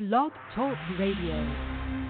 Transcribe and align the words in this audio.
Blog 0.00 0.32
Talk 0.54 0.78
Radio. 0.98 2.09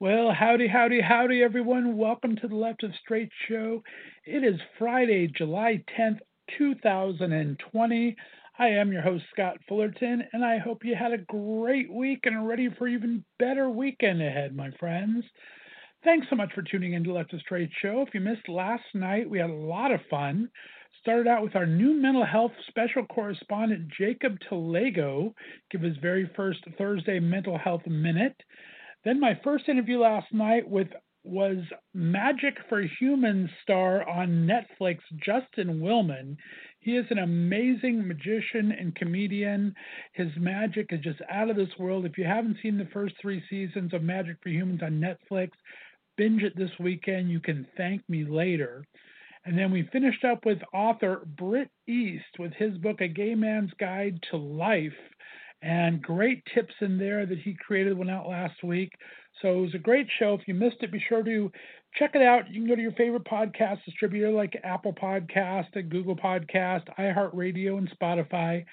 Well, 0.00 0.32
howdy, 0.32 0.66
howdy, 0.66 1.02
howdy, 1.02 1.42
everyone. 1.42 1.98
Welcome 1.98 2.34
to 2.36 2.48
the 2.48 2.56
Left 2.56 2.82
of 2.84 2.90
Straight 3.04 3.28
Show. 3.46 3.82
It 4.24 4.42
is 4.42 4.58
Friday, 4.78 5.26
July 5.26 5.84
10th, 5.94 6.20
2020. 6.56 8.16
I 8.58 8.66
am 8.66 8.92
your 8.92 9.02
host, 9.02 9.24
Scott 9.30 9.58
Fullerton, 9.68 10.24
and 10.32 10.42
I 10.42 10.56
hope 10.56 10.86
you 10.86 10.94
had 10.94 11.12
a 11.12 11.18
great 11.18 11.92
week 11.92 12.20
and 12.24 12.34
are 12.34 12.46
ready 12.46 12.70
for 12.78 12.88
even 12.88 13.22
better 13.38 13.68
weekend 13.68 14.22
ahead, 14.22 14.56
my 14.56 14.70
friends. 14.80 15.22
Thanks 16.02 16.28
so 16.30 16.36
much 16.36 16.54
for 16.54 16.62
tuning 16.62 16.94
in 16.94 17.04
to 17.04 17.12
Left 17.12 17.34
of 17.34 17.40
Straight 17.40 17.68
Show. 17.82 18.00
If 18.00 18.14
you 18.14 18.20
missed 18.20 18.48
last 18.48 18.84
night, 18.94 19.28
we 19.28 19.38
had 19.38 19.50
a 19.50 19.52
lot 19.52 19.92
of 19.92 20.00
fun. 20.08 20.48
Started 21.02 21.26
out 21.26 21.42
with 21.42 21.56
our 21.56 21.66
new 21.66 21.92
mental 21.92 22.24
health 22.24 22.52
special 22.68 23.04
correspondent, 23.04 23.88
Jacob 23.98 24.38
Talego, 24.50 25.34
give 25.70 25.82
his 25.82 25.98
very 25.98 26.30
first 26.34 26.60
Thursday 26.78 27.20
mental 27.20 27.58
health 27.58 27.86
minute. 27.86 28.42
Then 29.04 29.18
my 29.20 29.38
first 29.42 29.68
interview 29.68 30.00
last 30.00 30.32
night 30.32 30.68
with 30.68 30.88
was 31.22 31.58
Magic 31.92 32.56
for 32.68 32.82
Humans 32.82 33.50
star 33.62 34.08
on 34.08 34.48
Netflix, 34.48 34.98
Justin 35.22 35.80
Willman. 35.80 36.36
He 36.80 36.96
is 36.96 37.04
an 37.10 37.18
amazing 37.18 38.06
magician 38.06 38.72
and 38.72 38.94
comedian. 38.94 39.74
His 40.14 40.28
magic 40.38 40.86
is 40.90 41.00
just 41.00 41.20
out 41.30 41.50
of 41.50 41.56
this 41.56 41.76
world. 41.78 42.06
If 42.06 42.16
you 42.16 42.24
haven't 42.24 42.56
seen 42.62 42.78
the 42.78 42.88
first 42.92 43.14
three 43.20 43.42
seasons 43.50 43.92
of 43.92 44.02
Magic 44.02 44.36
for 44.42 44.48
Humans 44.48 44.82
on 44.82 44.92
Netflix, 44.92 45.50
binge 46.16 46.42
it 46.42 46.56
this 46.56 46.70
weekend. 46.78 47.30
You 47.30 47.40
can 47.40 47.66
thank 47.76 48.06
me 48.08 48.24
later. 48.24 48.84
And 49.44 49.58
then 49.58 49.70
we 49.70 49.88
finished 49.92 50.24
up 50.24 50.46
with 50.46 50.58
author 50.72 51.26
Britt 51.36 51.70
East 51.86 52.38
with 52.38 52.52
his 52.54 52.76
book, 52.78 53.00
A 53.00 53.08
Gay 53.08 53.34
Man's 53.34 53.72
Guide 53.78 54.18
to 54.30 54.36
Life 54.36 54.92
and 55.62 56.02
great 56.02 56.42
tips 56.54 56.74
in 56.80 56.98
there 56.98 57.26
that 57.26 57.38
he 57.38 57.54
created 57.54 57.96
went 57.96 58.10
out 58.10 58.28
last 58.28 58.62
week. 58.62 58.92
So 59.42 59.58
it 59.58 59.60
was 59.60 59.74
a 59.74 59.78
great 59.78 60.06
show. 60.18 60.34
If 60.34 60.46
you 60.46 60.54
missed 60.54 60.76
it, 60.80 60.92
be 60.92 61.02
sure 61.08 61.22
to 61.22 61.50
check 61.98 62.12
it 62.14 62.22
out. 62.22 62.48
You 62.50 62.60
can 62.60 62.68
go 62.68 62.76
to 62.76 62.82
your 62.82 62.92
favorite 62.92 63.24
podcast 63.24 63.84
distributor 63.84 64.30
like 64.30 64.58
Apple 64.64 64.92
Podcast, 64.92 65.72
Google 65.90 66.16
Podcast, 66.16 66.84
iHeartRadio, 66.98 67.78
and 67.78 67.90
Spotify. 67.98 68.64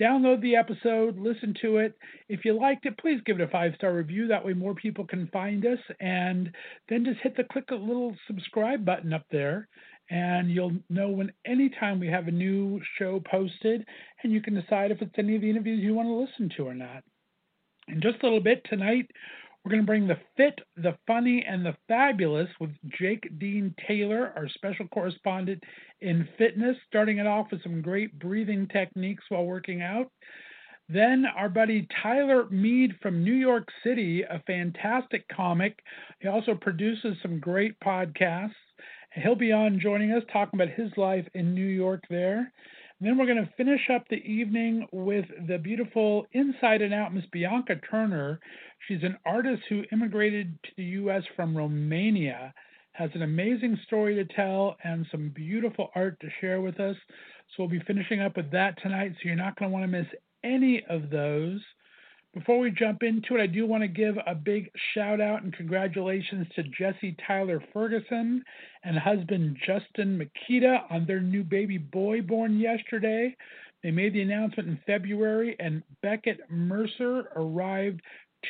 Download 0.00 0.40
the 0.40 0.56
episode, 0.56 1.18
listen 1.18 1.54
to 1.60 1.76
it. 1.76 1.94
If 2.28 2.44
you 2.44 2.58
liked 2.58 2.86
it, 2.86 2.98
please 2.98 3.20
give 3.26 3.40
it 3.40 3.42
a 3.42 3.48
five 3.48 3.72
star 3.76 3.92
review. 3.94 4.26
That 4.26 4.44
way, 4.44 4.54
more 4.54 4.74
people 4.74 5.06
can 5.06 5.28
find 5.28 5.64
us. 5.66 5.78
And 6.00 6.50
then 6.88 7.04
just 7.04 7.20
hit 7.20 7.36
the 7.36 7.44
click 7.44 7.70
a 7.70 7.74
little 7.74 8.16
subscribe 8.26 8.84
button 8.84 9.12
up 9.12 9.26
there 9.30 9.68
and 10.10 10.50
you'll 10.50 10.76
know 10.90 11.08
when 11.08 11.32
anytime 11.46 12.00
we 12.00 12.08
have 12.08 12.28
a 12.28 12.32
new 12.32 12.80
show 12.98 13.22
posted, 13.30 13.86
and 14.22 14.32
you 14.32 14.40
can 14.40 14.54
decide 14.54 14.90
if 14.90 15.00
it's 15.02 15.14
any 15.18 15.36
of 15.36 15.42
the 15.42 15.50
interviews 15.50 15.82
you 15.82 15.94
want 15.94 16.08
to 16.08 16.12
listen 16.12 16.54
to 16.56 16.68
or 16.68 16.74
not. 16.74 17.02
In 17.88 18.00
just 18.00 18.22
a 18.22 18.26
little 18.26 18.40
bit 18.40 18.62
tonight, 18.68 19.10
we're 19.64 19.70
going 19.70 19.82
to 19.82 19.86
bring 19.86 20.08
the 20.08 20.18
fit, 20.36 20.58
the 20.76 20.96
funny, 21.06 21.44
and 21.48 21.64
the 21.64 21.76
fabulous 21.86 22.48
with 22.60 22.70
Jake 22.98 23.38
Dean 23.38 23.74
Taylor, 23.86 24.32
our 24.36 24.48
special 24.48 24.88
correspondent 24.88 25.62
in 26.00 26.28
fitness, 26.36 26.76
starting 26.88 27.18
it 27.18 27.26
off 27.26 27.46
with 27.52 27.62
some 27.62 27.80
great 27.80 28.18
breathing 28.18 28.66
techniques 28.72 29.24
while 29.28 29.44
working 29.44 29.82
out. 29.82 30.10
Then 30.88 31.24
our 31.36 31.48
buddy 31.48 31.86
Tyler 32.02 32.48
Mead 32.50 32.96
from 33.00 33.22
New 33.22 33.34
York 33.34 33.68
City, 33.84 34.22
a 34.22 34.42
fantastic 34.46 35.24
comic. 35.28 35.78
He 36.20 36.28
also 36.28 36.54
produces 36.54 37.16
some 37.22 37.38
great 37.38 37.78
podcasts. 37.80 38.50
He'll 39.14 39.34
be 39.34 39.52
on 39.52 39.78
joining 39.80 40.12
us, 40.12 40.22
talking 40.32 40.58
about 40.58 40.74
his 40.74 40.90
life 40.96 41.26
in 41.34 41.54
New 41.54 41.66
York 41.66 42.02
there. 42.08 42.38
And 42.98 43.08
then 43.08 43.18
we're 43.18 43.26
going 43.26 43.44
to 43.44 43.52
finish 43.56 43.90
up 43.92 44.04
the 44.08 44.24
evening 44.24 44.86
with 44.92 45.26
the 45.48 45.58
beautiful 45.58 46.26
Inside 46.32 46.82
and 46.82 46.94
Out 46.94 47.12
Miss 47.12 47.24
Bianca 47.32 47.74
Turner. 47.90 48.40
She's 48.86 49.02
an 49.02 49.18
artist 49.26 49.62
who 49.68 49.84
immigrated 49.92 50.56
to 50.62 50.70
the 50.76 50.84
U.S. 50.84 51.22
from 51.36 51.56
Romania, 51.56 52.54
has 52.92 53.10
an 53.14 53.22
amazing 53.22 53.78
story 53.86 54.14
to 54.14 54.24
tell, 54.24 54.76
and 54.84 55.04
some 55.10 55.30
beautiful 55.34 55.90
art 55.94 56.18
to 56.20 56.28
share 56.40 56.60
with 56.60 56.80
us. 56.80 56.96
So 57.48 57.64
we'll 57.64 57.68
be 57.68 57.82
finishing 57.86 58.20
up 58.20 58.36
with 58.36 58.50
that 58.52 58.80
tonight, 58.82 59.12
so 59.14 59.26
you're 59.26 59.36
not 59.36 59.58
going 59.58 59.70
to 59.70 59.74
want 59.74 59.84
to 59.84 59.88
miss 59.88 60.06
any 60.42 60.82
of 60.88 61.10
those. 61.10 61.60
Before 62.34 62.58
we 62.58 62.70
jump 62.70 63.02
into 63.02 63.36
it, 63.36 63.42
I 63.42 63.46
do 63.46 63.66
want 63.66 63.82
to 63.82 63.88
give 63.88 64.16
a 64.26 64.34
big 64.34 64.70
shout 64.94 65.20
out 65.20 65.42
and 65.42 65.52
congratulations 65.52 66.46
to 66.56 66.62
Jesse 66.62 67.14
Tyler 67.26 67.62
Ferguson 67.74 68.42
and 68.84 68.96
husband 68.96 69.58
Justin 69.66 70.16
Mikita 70.16 70.84
on 70.88 71.04
their 71.04 71.20
new 71.20 71.44
baby 71.44 71.76
boy 71.76 72.22
born 72.22 72.58
yesterday. 72.58 73.36
They 73.82 73.90
made 73.90 74.14
the 74.14 74.22
announcement 74.22 74.68
in 74.68 74.80
February, 74.86 75.56
and 75.60 75.82
Beckett 76.02 76.40
Mercer 76.48 77.24
arrived 77.36 78.00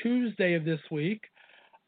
Tuesday 0.01 0.55
of 0.55 0.65
this 0.65 0.81
week. 0.93 1.25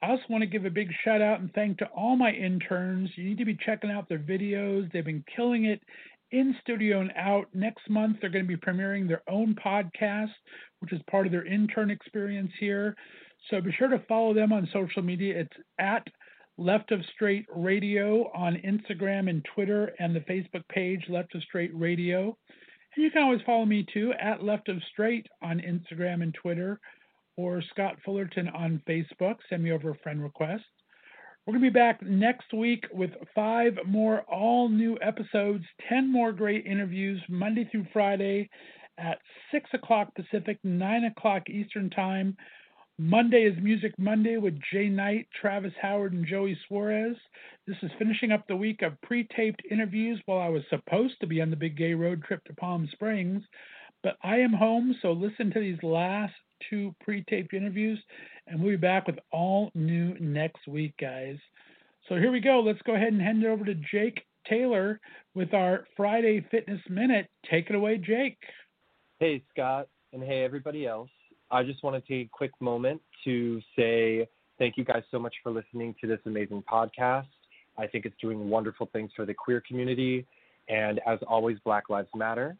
I 0.02 0.10
also 0.10 0.24
want 0.28 0.42
to 0.42 0.46
give 0.46 0.64
a 0.64 0.70
big 0.70 0.90
shout 1.04 1.22
out 1.22 1.40
and 1.40 1.52
thank 1.54 1.78
to 1.78 1.86
all 1.86 2.16
my 2.16 2.32
interns. 2.32 3.08
You 3.14 3.24
need 3.24 3.38
to 3.38 3.44
be 3.44 3.56
checking 3.64 3.92
out 3.92 4.08
their 4.08 4.18
videos. 4.18 4.90
They've 4.90 5.04
been 5.04 5.24
killing 5.36 5.66
it 5.66 5.80
in 6.30 6.56
studio 6.62 7.00
and 7.00 7.12
out. 7.16 7.46
Next 7.54 7.88
month, 7.88 8.16
they're 8.20 8.30
going 8.30 8.44
to 8.44 8.48
be 8.48 8.56
premiering 8.56 9.06
their 9.06 9.22
own 9.28 9.54
podcast, 9.54 10.32
which 10.84 10.92
is 10.92 11.00
part 11.10 11.24
of 11.24 11.32
their 11.32 11.46
intern 11.46 11.90
experience 11.90 12.52
here. 12.60 12.94
So 13.48 13.58
be 13.58 13.72
sure 13.72 13.88
to 13.88 14.04
follow 14.06 14.34
them 14.34 14.52
on 14.52 14.68
social 14.70 15.00
media. 15.00 15.40
It's 15.40 15.56
at 15.78 16.06
Left 16.58 16.92
of 16.92 17.00
Straight 17.14 17.46
Radio 17.54 18.30
on 18.34 18.56
Instagram 18.56 19.30
and 19.30 19.42
Twitter, 19.54 19.94
and 19.98 20.14
the 20.14 20.20
Facebook 20.20 20.68
page 20.68 21.00
Left 21.08 21.34
of 21.34 21.42
Straight 21.44 21.70
Radio. 21.74 22.36
And 22.94 23.02
you 23.02 23.10
can 23.10 23.22
always 23.22 23.40
follow 23.46 23.64
me 23.64 23.86
too 23.94 24.12
at 24.20 24.44
Left 24.44 24.68
of 24.68 24.76
Straight 24.92 25.26
on 25.42 25.58
Instagram 25.58 26.22
and 26.22 26.34
Twitter, 26.34 26.78
or 27.38 27.62
Scott 27.70 27.96
Fullerton 28.04 28.48
on 28.50 28.82
Facebook. 28.86 29.36
Send 29.48 29.64
me 29.64 29.72
over 29.72 29.90
a 29.90 29.98
friend 30.02 30.22
request. 30.22 30.64
We're 31.46 31.52
going 31.54 31.64
to 31.64 31.70
be 31.70 31.74
back 31.74 32.02
next 32.02 32.52
week 32.52 32.84
with 32.92 33.10
five 33.34 33.72
more 33.86 34.20
all 34.22 34.68
new 34.68 34.98
episodes, 35.00 35.64
10 35.88 36.12
more 36.12 36.32
great 36.32 36.66
interviews, 36.66 37.22
Monday 37.30 37.66
through 37.72 37.86
Friday 37.90 38.50
at 38.98 39.18
6 39.52 39.70
o'clock 39.72 40.14
Pacific, 40.14 40.58
9 40.62 41.04
o'clock 41.04 41.48
Eastern 41.48 41.90
Time. 41.90 42.36
Monday 42.98 43.42
is 43.42 43.60
Music 43.60 43.92
Monday 43.98 44.36
with 44.36 44.60
Jay 44.72 44.88
Knight, 44.88 45.26
Travis 45.40 45.72
Howard, 45.82 46.12
and 46.12 46.24
Joey 46.24 46.56
Suarez. 46.68 47.16
This 47.66 47.76
is 47.82 47.90
finishing 47.98 48.30
up 48.30 48.46
the 48.46 48.54
week 48.54 48.82
of 48.82 49.00
pre 49.02 49.26
taped 49.36 49.62
interviews 49.68 50.20
while 50.26 50.38
I 50.38 50.48
was 50.48 50.62
supposed 50.70 51.18
to 51.20 51.26
be 51.26 51.42
on 51.42 51.50
the 51.50 51.56
big 51.56 51.76
gay 51.76 51.94
road 51.94 52.22
trip 52.22 52.44
to 52.44 52.54
Palm 52.54 52.88
Springs. 52.92 53.42
But 54.04 54.16
I 54.22 54.36
am 54.36 54.52
home, 54.52 54.94
so 55.02 55.10
listen 55.10 55.50
to 55.50 55.60
these 55.60 55.82
last 55.82 56.34
two 56.70 56.94
pre 57.00 57.24
taped 57.28 57.52
interviews, 57.52 57.98
and 58.46 58.60
we'll 58.60 58.74
be 58.74 58.76
back 58.76 59.08
with 59.08 59.18
all 59.32 59.72
new 59.74 60.14
next 60.20 60.68
week, 60.68 60.94
guys. 61.00 61.38
So 62.08 62.14
here 62.14 62.30
we 62.30 62.40
go. 62.40 62.60
Let's 62.60 62.82
go 62.82 62.94
ahead 62.94 63.12
and 63.12 63.20
hand 63.20 63.42
it 63.42 63.48
over 63.48 63.64
to 63.64 63.74
Jake 63.74 64.20
Taylor 64.48 65.00
with 65.34 65.52
our 65.52 65.86
Friday 65.96 66.46
Fitness 66.50 66.80
Minute. 66.88 67.28
Take 67.50 67.70
it 67.70 67.74
away, 67.74 67.96
Jake. 67.96 68.38
Hey, 69.20 69.44
Scott, 69.52 69.86
and 70.12 70.24
hey, 70.24 70.42
everybody 70.42 70.88
else. 70.88 71.08
I 71.48 71.62
just 71.62 71.84
want 71.84 71.94
to 71.94 72.12
take 72.12 72.26
a 72.26 72.30
quick 72.32 72.50
moment 72.58 73.00
to 73.22 73.60
say 73.76 74.28
thank 74.58 74.76
you 74.76 74.84
guys 74.84 75.04
so 75.12 75.20
much 75.20 75.32
for 75.40 75.52
listening 75.52 75.94
to 76.00 76.08
this 76.08 76.18
amazing 76.26 76.64
podcast. 76.70 77.28
I 77.78 77.86
think 77.86 78.06
it's 78.06 78.16
doing 78.20 78.50
wonderful 78.50 78.90
things 78.92 79.12
for 79.14 79.24
the 79.24 79.32
queer 79.32 79.62
community. 79.66 80.26
And 80.68 81.00
as 81.06 81.20
always, 81.28 81.58
Black 81.64 81.90
Lives 81.90 82.08
Matter. 82.16 82.56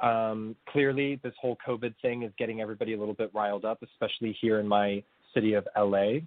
Um, 0.00 0.56
clearly, 0.70 1.20
this 1.22 1.34
whole 1.38 1.58
COVID 1.66 1.94
thing 2.00 2.22
is 2.22 2.32
getting 2.38 2.62
everybody 2.62 2.94
a 2.94 2.98
little 2.98 3.12
bit 3.12 3.30
riled 3.34 3.66
up, 3.66 3.82
especially 3.82 4.34
here 4.40 4.60
in 4.60 4.66
my 4.66 5.02
city 5.34 5.52
of 5.52 5.68
LA. 5.76 6.20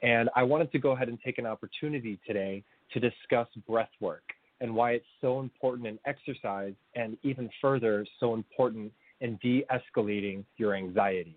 And 0.00 0.30
I 0.36 0.44
wanted 0.44 0.70
to 0.70 0.78
go 0.78 0.92
ahead 0.92 1.08
and 1.08 1.18
take 1.24 1.38
an 1.38 1.46
opportunity 1.46 2.20
today 2.24 2.62
to 2.92 3.00
discuss 3.00 3.48
breath 3.66 3.90
work 3.98 4.22
and 4.60 4.72
why 4.72 4.92
it's 4.92 5.06
so 5.20 5.40
important 5.40 5.88
in 5.88 5.98
exercise 6.06 6.74
and 6.94 7.16
even 7.24 7.50
further, 7.60 8.06
so 8.20 8.34
important 8.34 8.92
in 9.20 9.38
de 9.42 9.64
escalating 9.70 10.44
your 10.56 10.74
anxiety. 10.74 11.36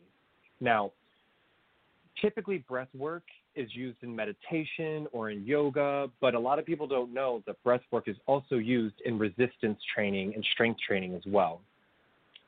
Now, 0.59 0.91
typically, 2.21 2.59
breath 2.59 2.93
work 2.95 3.23
is 3.55 3.69
used 3.73 3.97
in 4.01 4.15
meditation 4.15 5.07
or 5.11 5.29
in 5.29 5.45
yoga, 5.45 6.09
but 6.21 6.35
a 6.35 6.39
lot 6.39 6.59
of 6.59 6.65
people 6.65 6.87
don't 6.87 7.13
know 7.13 7.43
that 7.47 7.61
breath 7.63 7.81
work 7.91 8.07
is 8.07 8.15
also 8.27 8.55
used 8.55 8.95
in 9.05 9.17
resistance 9.17 9.79
training 9.93 10.33
and 10.35 10.45
strength 10.53 10.79
training 10.87 11.15
as 11.15 11.23
well. 11.27 11.61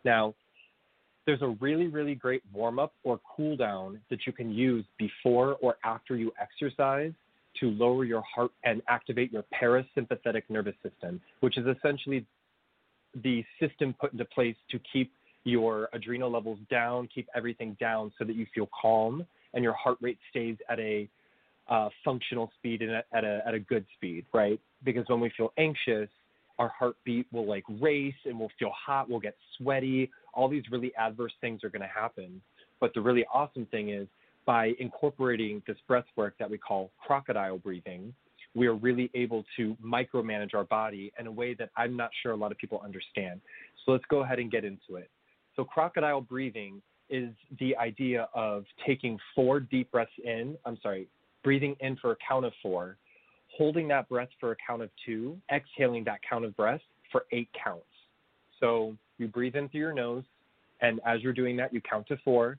Now, 0.05 0.33
there's 1.25 1.41
a 1.41 1.55
really, 1.59 1.87
really 1.87 2.15
great 2.15 2.43
warm 2.53 2.79
up 2.79 2.93
or 3.03 3.19
cool 3.35 3.55
down 3.55 3.99
that 4.09 4.25
you 4.25 4.33
can 4.33 4.51
use 4.51 4.85
before 4.97 5.57
or 5.61 5.77
after 5.83 6.15
you 6.15 6.31
exercise 6.41 7.13
to 7.59 7.69
lower 7.69 8.03
your 8.03 8.23
heart 8.23 8.51
and 8.63 8.81
activate 8.87 9.31
your 9.31 9.43
parasympathetic 9.53 10.43
nervous 10.49 10.75
system, 10.83 11.21
which 11.39 11.57
is 11.57 11.65
essentially 11.67 12.25
the 13.23 13.43
system 13.59 13.93
put 13.99 14.11
into 14.11 14.25
place 14.25 14.55
to 14.71 14.79
keep 14.91 15.11
your 15.43 15.89
adrenal 15.93 16.31
levels 16.31 16.59
down, 16.69 17.07
keep 17.13 17.27
everything 17.35 17.75
down 17.79 18.11
so 18.17 18.25
that 18.25 18.35
you 18.35 18.45
feel 18.53 18.69
calm 18.79 19.25
and 19.53 19.63
your 19.63 19.73
heart 19.73 19.97
rate 20.01 20.17
stays 20.29 20.57
at 20.69 20.79
a 20.79 21.07
uh, 21.69 21.89
functional 22.03 22.51
speed 22.57 22.81
and 22.81 22.91
at 22.91 23.23
a, 23.23 23.41
at 23.45 23.53
a 23.53 23.59
good 23.59 23.85
speed, 23.95 24.25
right? 24.33 24.59
Because 24.83 25.05
when 25.07 25.19
we 25.19 25.31
feel 25.35 25.53
anxious, 25.57 26.09
our 26.59 26.69
heartbeat 26.77 27.25
will 27.31 27.45
like 27.45 27.63
race 27.79 28.13
and 28.25 28.37
we'll 28.39 28.51
feel 28.59 28.71
hot, 28.71 29.09
we'll 29.09 29.19
get 29.19 29.35
sweaty. 29.57 30.09
All 30.33 30.47
these 30.47 30.63
really 30.71 30.93
adverse 30.95 31.33
things 31.41 31.63
are 31.63 31.69
going 31.69 31.81
to 31.81 31.87
happen. 31.87 32.41
But 32.79 32.93
the 32.93 33.01
really 33.01 33.25
awesome 33.33 33.65
thing 33.67 33.89
is 33.89 34.07
by 34.45 34.73
incorporating 34.79 35.61
this 35.65 35.77
breath 35.87 36.05
work 36.15 36.35
that 36.39 36.49
we 36.49 36.57
call 36.57 36.91
crocodile 37.05 37.57
breathing, 37.57 38.13
we 38.55 38.67
are 38.67 38.75
really 38.75 39.09
able 39.15 39.43
to 39.57 39.75
micromanage 39.83 40.53
our 40.53 40.65
body 40.65 41.11
in 41.19 41.27
a 41.27 41.31
way 41.31 41.53
that 41.55 41.69
I'm 41.75 41.95
not 41.95 42.11
sure 42.21 42.33
a 42.33 42.35
lot 42.35 42.51
of 42.51 42.57
people 42.57 42.81
understand. 42.83 43.41
So 43.85 43.93
let's 43.93 44.03
go 44.09 44.23
ahead 44.23 44.39
and 44.39 44.51
get 44.51 44.63
into 44.63 44.95
it. 44.95 45.09
So, 45.55 45.63
crocodile 45.63 46.21
breathing 46.21 46.81
is 47.09 47.29
the 47.59 47.75
idea 47.77 48.27
of 48.33 48.65
taking 48.85 49.19
four 49.35 49.59
deep 49.59 49.91
breaths 49.91 50.11
in. 50.23 50.57
I'm 50.65 50.77
sorry, 50.81 51.07
breathing 51.43 51.75
in 51.79 51.95
for 51.97 52.11
a 52.11 52.15
count 52.27 52.45
of 52.45 52.53
four, 52.61 52.97
holding 53.55 53.87
that 53.89 54.09
breath 54.09 54.29
for 54.39 54.51
a 54.51 54.55
count 54.65 54.81
of 54.81 54.89
two, 55.05 55.37
exhaling 55.53 56.03
that 56.05 56.19
count 56.27 56.45
of 56.45 56.55
breath 56.55 56.81
for 57.11 57.25
eight 57.31 57.49
counts. 57.63 57.85
So 58.59 58.95
you 59.17 59.27
breathe 59.27 59.55
in 59.55 59.69
through 59.69 59.81
your 59.81 59.93
nose, 59.93 60.23
and 60.81 60.99
as 61.05 61.21
you're 61.21 61.33
doing 61.33 61.55
that, 61.57 61.73
you 61.73 61.81
count 61.81 62.07
to 62.07 62.17
four. 62.23 62.57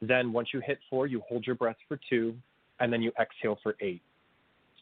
Then 0.00 0.32
once 0.32 0.48
you 0.52 0.60
hit 0.60 0.78
four, 0.88 1.06
you 1.06 1.22
hold 1.28 1.46
your 1.46 1.56
breath 1.56 1.76
for 1.88 1.98
two, 2.08 2.36
and 2.78 2.92
then 2.92 3.02
you 3.02 3.10
exhale 3.20 3.58
for 3.62 3.74
eight. 3.80 4.02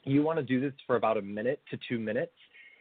You 0.04 0.22
want 0.22 0.38
to 0.38 0.44
do 0.44 0.60
this 0.60 0.72
for 0.86 0.96
about 0.96 1.16
a 1.16 1.22
minute 1.22 1.60
to 1.70 1.78
two 1.88 1.98
minutes. 1.98 2.32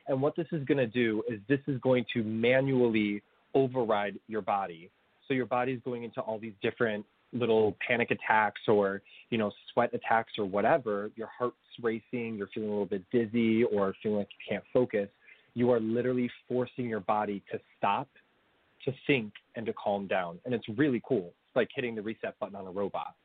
And 0.07 0.21
what 0.21 0.35
this 0.35 0.47
is 0.51 0.65
going 0.65 0.79
to 0.79 0.87
do 0.87 1.23
is 1.29 1.39
this 1.47 1.61
is 1.67 1.79
going 1.79 2.05
to 2.13 2.23
manually 2.23 3.21
override 3.53 4.19
your 4.27 4.41
body. 4.41 4.89
So 5.27 5.33
your 5.33 5.45
body's 5.45 5.79
going 5.85 6.03
into 6.03 6.21
all 6.21 6.39
these 6.39 6.53
different 6.61 7.05
little 7.33 7.75
panic 7.85 8.11
attacks 8.11 8.61
or 8.67 9.01
you 9.29 9.37
know 9.37 9.51
sweat 9.71 9.93
attacks 9.93 10.33
or 10.37 10.45
whatever. 10.45 11.11
Your 11.15 11.29
heart's 11.37 11.57
racing 11.81 12.35
you're 12.37 12.47
feeling 12.53 12.69
a 12.69 12.71
little 12.71 12.85
bit 12.85 13.03
dizzy 13.11 13.63
or 13.63 13.93
feeling 14.01 14.19
like 14.19 14.29
you 14.29 14.55
can't 14.55 14.63
focus. 14.71 15.09
You 15.55 15.71
are 15.71 15.79
literally 15.79 16.29
forcing 16.47 16.85
your 16.85 16.99
body 16.99 17.43
to 17.51 17.59
stop 17.77 18.07
to 18.85 18.93
think 19.07 19.31
and 19.55 19.65
to 19.65 19.73
calm 19.73 20.07
down. 20.07 20.39
And 20.45 20.53
it's 20.53 20.67
really 20.77 21.01
cool. 21.07 21.27
It's 21.27 21.55
like 21.55 21.69
hitting 21.73 21.95
the 21.95 22.01
reset 22.01 22.37
button 22.39 22.55
on 22.55 22.67
a 22.67 22.71
robot. 22.71 23.15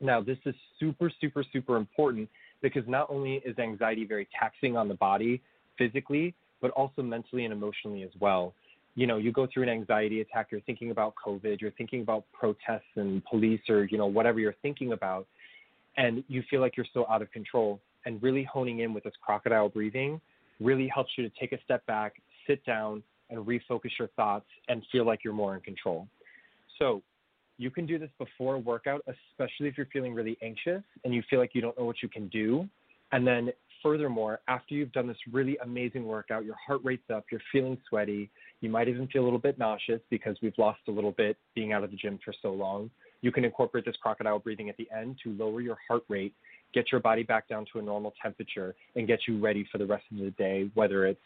Now 0.00 0.20
this 0.20 0.38
is 0.46 0.54
super 0.78 1.10
super 1.20 1.44
super 1.52 1.76
important 1.76 2.28
because 2.62 2.82
not 2.86 3.08
only 3.10 3.34
is 3.44 3.58
anxiety 3.58 4.04
very 4.04 4.28
taxing 4.38 4.76
on 4.76 4.88
the 4.88 4.94
body 4.94 5.40
physically 5.78 6.34
but 6.60 6.70
also 6.72 7.02
mentally 7.02 7.44
and 7.44 7.52
emotionally 7.52 8.02
as 8.02 8.10
well 8.20 8.54
you 9.00 9.06
know, 9.06 9.16
you 9.16 9.32
go 9.32 9.48
through 9.50 9.62
an 9.62 9.70
anxiety 9.70 10.20
attack, 10.20 10.48
you're 10.50 10.60
thinking 10.60 10.90
about 10.90 11.14
COVID, 11.26 11.58
you're 11.58 11.70
thinking 11.70 12.02
about 12.02 12.24
protests 12.34 12.92
and 12.96 13.24
police 13.24 13.62
or, 13.70 13.84
you 13.84 13.96
know, 13.96 14.04
whatever 14.04 14.38
you're 14.38 14.56
thinking 14.60 14.92
about, 14.92 15.26
and 15.96 16.22
you 16.28 16.42
feel 16.50 16.60
like 16.60 16.76
you're 16.76 16.84
so 16.92 17.06
out 17.08 17.22
of 17.22 17.32
control. 17.32 17.80
And 18.04 18.22
really 18.22 18.44
honing 18.44 18.80
in 18.80 18.92
with 18.92 19.04
this 19.04 19.14
crocodile 19.24 19.70
breathing 19.70 20.20
really 20.60 20.86
helps 20.86 21.12
you 21.16 21.26
to 21.26 21.34
take 21.40 21.52
a 21.52 21.62
step 21.64 21.84
back, 21.86 22.16
sit 22.46 22.62
down, 22.66 23.02
and 23.30 23.46
refocus 23.46 23.88
your 23.98 24.08
thoughts 24.16 24.44
and 24.68 24.82
feel 24.92 25.06
like 25.06 25.20
you're 25.24 25.32
more 25.32 25.54
in 25.54 25.62
control. 25.62 26.06
So 26.78 27.00
you 27.56 27.70
can 27.70 27.86
do 27.86 27.98
this 27.98 28.10
before 28.18 28.56
a 28.56 28.58
workout, 28.58 29.02
especially 29.06 29.68
if 29.68 29.78
you're 29.78 29.88
feeling 29.90 30.12
really 30.12 30.36
anxious 30.42 30.82
and 31.06 31.14
you 31.14 31.22
feel 31.30 31.38
like 31.38 31.54
you 31.54 31.62
don't 31.62 31.78
know 31.78 31.86
what 31.86 32.02
you 32.02 32.10
can 32.10 32.28
do. 32.28 32.68
And 33.12 33.26
then 33.26 33.50
furthermore, 33.82 34.40
after 34.48 34.74
you've 34.74 34.92
done 34.92 35.06
this 35.06 35.16
really 35.32 35.56
amazing 35.62 36.04
workout, 36.04 36.44
your 36.44 36.56
heart 36.56 36.80
rate's 36.84 37.08
up, 37.12 37.24
you're 37.30 37.40
feeling 37.52 37.78
sweaty, 37.88 38.30
you 38.60 38.68
might 38.68 38.88
even 38.88 39.06
feel 39.08 39.22
a 39.22 39.24
little 39.24 39.38
bit 39.38 39.58
nauseous 39.58 40.00
because 40.10 40.36
we've 40.42 40.56
lost 40.58 40.80
a 40.88 40.90
little 40.90 41.12
bit 41.12 41.36
being 41.54 41.72
out 41.72 41.84
of 41.84 41.90
the 41.90 41.96
gym 41.96 42.18
for 42.24 42.34
so 42.42 42.52
long. 42.52 42.90
You 43.22 43.32
can 43.32 43.44
incorporate 43.44 43.84
this 43.84 43.96
crocodile 44.02 44.38
breathing 44.38 44.68
at 44.68 44.76
the 44.76 44.88
end 44.96 45.18
to 45.24 45.32
lower 45.32 45.60
your 45.60 45.76
heart 45.86 46.04
rate, 46.08 46.34
get 46.72 46.90
your 46.90 47.00
body 47.00 47.22
back 47.22 47.48
down 47.48 47.66
to 47.72 47.78
a 47.78 47.82
normal 47.82 48.14
temperature, 48.22 48.74
and 48.96 49.06
get 49.06 49.20
you 49.26 49.38
ready 49.38 49.66
for 49.70 49.78
the 49.78 49.86
rest 49.86 50.04
of 50.10 50.18
the 50.18 50.30
day, 50.32 50.70
whether 50.74 51.06
it's 51.06 51.20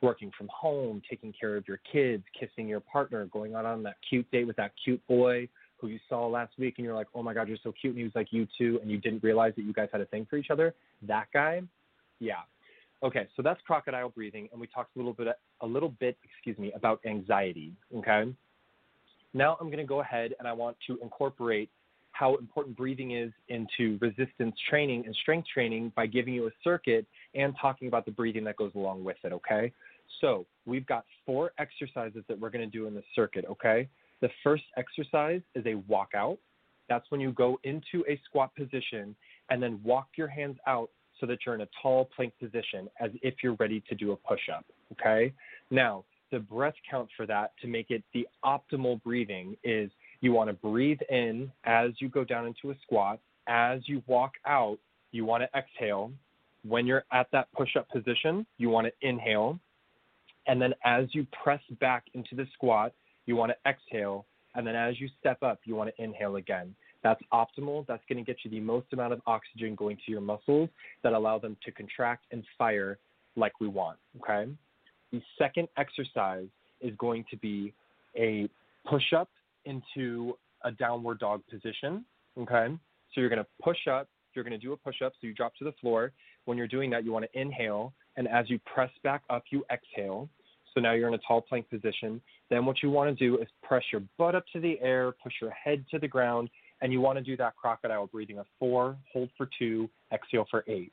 working 0.00 0.30
from 0.36 0.48
home, 0.52 1.02
taking 1.08 1.32
care 1.38 1.56
of 1.56 1.66
your 1.66 1.80
kids, 1.90 2.22
kissing 2.38 2.68
your 2.68 2.80
partner, 2.80 3.26
going 3.26 3.54
out 3.54 3.64
on 3.64 3.82
that 3.82 3.96
cute 4.08 4.30
date 4.30 4.46
with 4.46 4.56
that 4.56 4.72
cute 4.84 5.04
boy 5.08 5.48
who 5.80 5.88
you 5.88 5.98
saw 6.08 6.26
last 6.26 6.52
week 6.58 6.74
and 6.78 6.84
you're 6.84 6.94
like, 6.94 7.06
oh 7.14 7.22
my 7.22 7.32
God, 7.32 7.48
you're 7.48 7.58
so 7.62 7.72
cute. 7.72 7.92
And 7.92 7.98
he 7.98 8.04
was 8.04 8.14
like, 8.14 8.28
you 8.30 8.46
too. 8.56 8.78
And 8.82 8.90
you 8.90 8.98
didn't 8.98 9.22
realize 9.22 9.52
that 9.56 9.62
you 9.62 9.72
guys 9.72 9.88
had 9.92 10.00
a 10.00 10.06
thing 10.06 10.26
for 10.28 10.36
each 10.36 10.50
other. 10.50 10.74
That 11.06 11.26
guy, 11.32 11.62
yeah. 12.20 12.40
Okay, 13.02 13.28
so 13.36 13.42
that's 13.42 13.60
crocodile 13.64 14.08
breathing, 14.08 14.48
and 14.50 14.60
we 14.60 14.66
talked 14.66 14.96
a 14.96 14.98
little 14.98 15.12
bit, 15.12 15.28
a 15.60 15.66
little 15.66 15.90
bit, 16.00 16.16
excuse 16.24 16.58
me, 16.58 16.72
about 16.74 17.00
anxiety. 17.06 17.72
Okay. 17.96 18.34
Now 19.34 19.56
I'm 19.60 19.68
going 19.68 19.78
to 19.78 19.84
go 19.84 20.00
ahead 20.00 20.34
and 20.38 20.48
I 20.48 20.52
want 20.52 20.76
to 20.88 20.98
incorporate 21.02 21.70
how 22.12 22.34
important 22.36 22.76
breathing 22.76 23.12
is 23.12 23.30
into 23.48 23.98
resistance 24.00 24.56
training 24.68 25.04
and 25.06 25.14
strength 25.22 25.46
training 25.52 25.92
by 25.94 26.06
giving 26.06 26.34
you 26.34 26.48
a 26.48 26.50
circuit 26.64 27.06
and 27.34 27.54
talking 27.60 27.86
about 27.86 28.04
the 28.04 28.10
breathing 28.10 28.42
that 28.44 28.56
goes 28.56 28.72
along 28.74 29.04
with 29.04 29.18
it. 29.22 29.32
Okay. 29.32 29.72
So 30.20 30.46
we've 30.66 30.86
got 30.86 31.04
four 31.24 31.52
exercises 31.58 32.24
that 32.26 32.40
we're 32.40 32.50
going 32.50 32.68
to 32.68 32.78
do 32.78 32.86
in 32.86 32.94
the 32.94 33.04
circuit. 33.14 33.44
Okay. 33.48 33.88
The 34.20 34.30
first 34.42 34.64
exercise 34.76 35.42
is 35.54 35.64
a 35.66 35.74
walkout. 35.88 36.38
That's 36.88 37.08
when 37.10 37.20
you 37.20 37.30
go 37.30 37.60
into 37.62 38.04
a 38.08 38.20
squat 38.24 38.52
position 38.56 39.14
and 39.50 39.62
then 39.62 39.78
walk 39.84 40.08
your 40.16 40.28
hands 40.28 40.56
out 40.66 40.90
so 41.20 41.26
that 41.26 41.38
you're 41.44 41.54
in 41.54 41.62
a 41.62 41.68
tall 41.82 42.08
plank 42.14 42.32
position 42.40 42.88
as 43.00 43.10
if 43.22 43.34
you're 43.42 43.54
ready 43.54 43.82
to 43.88 43.94
do 43.94 44.12
a 44.12 44.16
push 44.16 44.48
up. 44.54 44.64
Okay. 44.92 45.32
Now, 45.70 46.04
the 46.30 46.38
breath 46.38 46.74
count 46.90 47.08
for 47.16 47.26
that 47.26 47.52
to 47.62 47.68
make 47.68 47.90
it 47.90 48.02
the 48.12 48.26
optimal 48.44 49.02
breathing 49.02 49.56
is 49.64 49.90
you 50.20 50.32
want 50.32 50.50
to 50.50 50.54
breathe 50.54 51.00
in 51.10 51.50
as 51.64 51.92
you 52.00 52.08
go 52.08 52.24
down 52.24 52.46
into 52.46 52.70
a 52.70 52.74
squat. 52.82 53.18
As 53.48 53.80
you 53.86 54.02
walk 54.06 54.32
out, 54.46 54.78
you 55.12 55.24
want 55.24 55.42
to 55.42 55.58
exhale. 55.58 56.12
When 56.66 56.86
you're 56.86 57.04
at 57.12 57.28
that 57.32 57.50
push 57.52 57.76
up 57.76 57.88
position, 57.88 58.44
you 58.58 58.68
want 58.68 58.86
to 58.88 59.08
inhale. 59.08 59.58
And 60.46 60.60
then 60.60 60.74
as 60.84 61.06
you 61.12 61.26
press 61.42 61.60
back 61.80 62.04
into 62.14 62.34
the 62.34 62.46
squat, 62.54 62.92
you 63.26 63.36
want 63.36 63.52
to 63.52 63.70
exhale. 63.70 64.26
And 64.54 64.66
then 64.66 64.74
as 64.74 65.00
you 65.00 65.08
step 65.20 65.42
up, 65.42 65.60
you 65.64 65.76
want 65.76 65.90
to 65.94 66.02
inhale 66.02 66.36
again. 66.36 66.74
That's 67.02 67.20
optimal. 67.32 67.86
That's 67.86 68.02
going 68.08 68.18
to 68.18 68.24
get 68.24 68.38
you 68.44 68.50
the 68.50 68.60
most 68.60 68.86
amount 68.92 69.12
of 69.12 69.20
oxygen 69.26 69.74
going 69.74 69.96
to 70.04 70.12
your 70.12 70.20
muscles 70.20 70.68
that 71.02 71.12
allow 71.12 71.38
them 71.38 71.56
to 71.64 71.70
contract 71.70 72.24
and 72.32 72.44
fire 72.56 72.98
like 73.36 73.60
we 73.60 73.68
want. 73.68 73.98
Okay. 74.20 74.50
The 75.12 75.22
second 75.38 75.68
exercise 75.76 76.48
is 76.80 76.92
going 76.98 77.24
to 77.30 77.36
be 77.36 77.72
a 78.16 78.48
push 78.88 79.12
up 79.16 79.28
into 79.64 80.36
a 80.64 80.72
downward 80.72 81.20
dog 81.20 81.42
position. 81.50 82.04
Okay. 82.38 82.68
So 83.14 83.20
you're 83.20 83.30
going 83.30 83.42
to 83.42 83.46
push 83.62 83.86
up. 83.90 84.08
You're 84.34 84.44
going 84.44 84.58
to 84.58 84.64
do 84.64 84.72
a 84.72 84.76
push 84.76 85.02
up. 85.02 85.12
So 85.20 85.26
you 85.26 85.34
drop 85.34 85.54
to 85.56 85.64
the 85.64 85.72
floor. 85.80 86.12
When 86.44 86.58
you're 86.58 86.68
doing 86.68 86.90
that, 86.90 87.04
you 87.04 87.12
want 87.12 87.26
to 87.30 87.40
inhale. 87.40 87.92
And 88.16 88.28
as 88.28 88.50
you 88.50 88.58
press 88.72 88.90
back 89.02 89.22
up, 89.30 89.44
you 89.50 89.64
exhale. 89.72 90.28
So 90.74 90.80
now 90.80 90.92
you're 90.92 91.08
in 91.08 91.14
a 91.14 91.20
tall 91.26 91.40
plank 91.40 91.68
position. 91.70 92.20
Then 92.50 92.66
what 92.66 92.82
you 92.82 92.90
want 92.90 93.16
to 93.16 93.24
do 93.24 93.40
is 93.40 93.48
press 93.62 93.82
your 93.92 94.02
butt 94.16 94.34
up 94.34 94.44
to 94.52 94.60
the 94.60 94.78
air, 94.80 95.12
push 95.22 95.34
your 95.40 95.50
head 95.50 95.84
to 95.90 95.98
the 95.98 96.08
ground, 96.08 96.50
and 96.80 96.92
you 96.92 97.00
want 97.00 97.18
to 97.18 97.24
do 97.24 97.36
that 97.36 97.56
crocodile 97.56 98.06
breathing 98.06 98.38
of 98.38 98.46
four, 98.58 98.96
hold 99.12 99.30
for 99.36 99.48
two, 99.58 99.88
exhale 100.12 100.46
for 100.50 100.64
eight. 100.68 100.92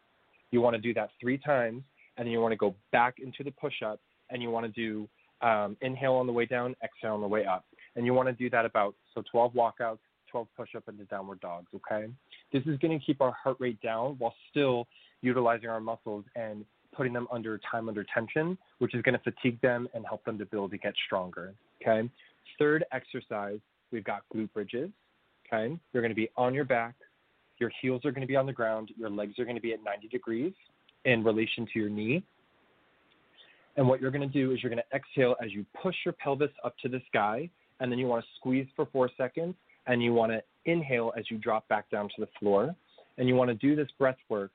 You 0.51 0.61
want 0.61 0.75
to 0.75 0.81
do 0.81 0.93
that 0.93 1.09
three 1.19 1.37
times, 1.37 1.83
and 2.17 2.25
then 2.25 2.31
you 2.31 2.39
want 2.39 2.53
to 2.53 2.57
go 2.57 2.75
back 2.91 3.15
into 3.19 3.43
the 3.43 3.51
push 3.51 3.81
up, 3.85 3.99
and 4.29 4.41
you 4.41 4.49
want 4.49 4.65
to 4.65 4.71
do 4.71 5.07
um, 5.41 5.77
inhale 5.81 6.13
on 6.13 6.27
the 6.27 6.33
way 6.33 6.45
down, 6.45 6.75
exhale 6.83 7.13
on 7.13 7.21
the 7.21 7.27
way 7.27 7.45
up. 7.45 7.65
And 7.95 8.05
you 8.05 8.13
want 8.13 8.27
to 8.27 8.33
do 8.33 8.49
that 8.49 8.65
about 8.65 8.95
so 9.13 9.23
12 9.31 9.53
walkouts, 9.53 9.99
12 10.31 10.47
push 10.57 10.69
up 10.75 10.83
into 10.87 11.05
downward 11.05 11.39
dogs, 11.39 11.67
okay? 11.75 12.11
This 12.51 12.63
is 12.65 12.77
going 12.79 12.97
to 12.97 13.05
keep 13.05 13.21
our 13.21 13.31
heart 13.31 13.57
rate 13.59 13.79
down 13.81 14.15
while 14.17 14.33
still 14.49 14.87
utilizing 15.21 15.69
our 15.69 15.79
muscles 15.79 16.25
and 16.35 16.65
putting 16.95 17.13
them 17.13 17.27
under 17.31 17.59
time 17.69 17.89
under 17.89 18.05
tension, 18.13 18.57
which 18.79 18.95
is 18.95 19.01
going 19.01 19.17
to 19.17 19.23
fatigue 19.23 19.59
them 19.61 19.87
and 19.93 20.05
help 20.05 20.23
them 20.25 20.37
to 20.37 20.45
build 20.45 20.71
to 20.71 20.77
get 20.77 20.93
stronger. 21.05 21.53
Okay. 21.81 22.09
Third 22.57 22.85
exercise, 22.91 23.59
we've 23.91 24.03
got 24.03 24.21
glute 24.33 24.51
bridges. 24.53 24.89
Okay. 25.53 25.77
You're 25.93 26.01
going 26.01 26.11
to 26.11 26.15
be 26.15 26.29
on 26.35 26.53
your 26.53 26.65
back. 26.65 26.95
Your 27.59 27.71
heels 27.81 28.03
are 28.05 28.11
going 28.11 28.21
to 28.21 28.27
be 28.27 28.35
on 28.35 28.45
the 28.45 28.53
ground. 28.53 28.91
Your 28.97 29.09
legs 29.09 29.39
are 29.39 29.45
going 29.45 29.55
to 29.55 29.61
be 29.61 29.73
at 29.73 29.83
90 29.83 30.07
degrees 30.09 30.53
in 31.05 31.23
relation 31.23 31.67
to 31.73 31.79
your 31.79 31.89
knee. 31.89 32.23
And 33.77 33.87
what 33.87 34.01
you're 34.01 34.11
going 34.11 34.27
to 34.27 34.33
do 34.33 34.51
is 34.51 34.63
you're 34.63 34.69
going 34.69 34.83
to 34.89 34.95
exhale 34.95 35.35
as 35.43 35.51
you 35.51 35.65
push 35.81 35.95
your 36.05 36.13
pelvis 36.13 36.51
up 36.63 36.75
to 36.81 36.89
the 36.89 37.01
sky, 37.07 37.49
and 37.79 37.91
then 37.91 37.99
you 37.99 38.07
want 38.07 38.23
to 38.23 38.27
squeeze 38.37 38.67
for 38.75 38.85
four 38.87 39.09
seconds, 39.17 39.55
and 39.87 40.01
you 40.01 40.13
want 40.13 40.31
to 40.31 40.41
inhale 40.65 41.11
as 41.17 41.29
you 41.29 41.37
drop 41.37 41.67
back 41.67 41.89
down 41.89 42.07
to 42.07 42.15
the 42.19 42.29
floor. 42.39 42.75
And 43.17 43.27
you 43.27 43.35
want 43.35 43.49
to 43.49 43.55
do 43.55 43.75
this 43.75 43.87
breath 43.97 44.17
work 44.29 44.51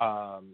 um, 0.00 0.52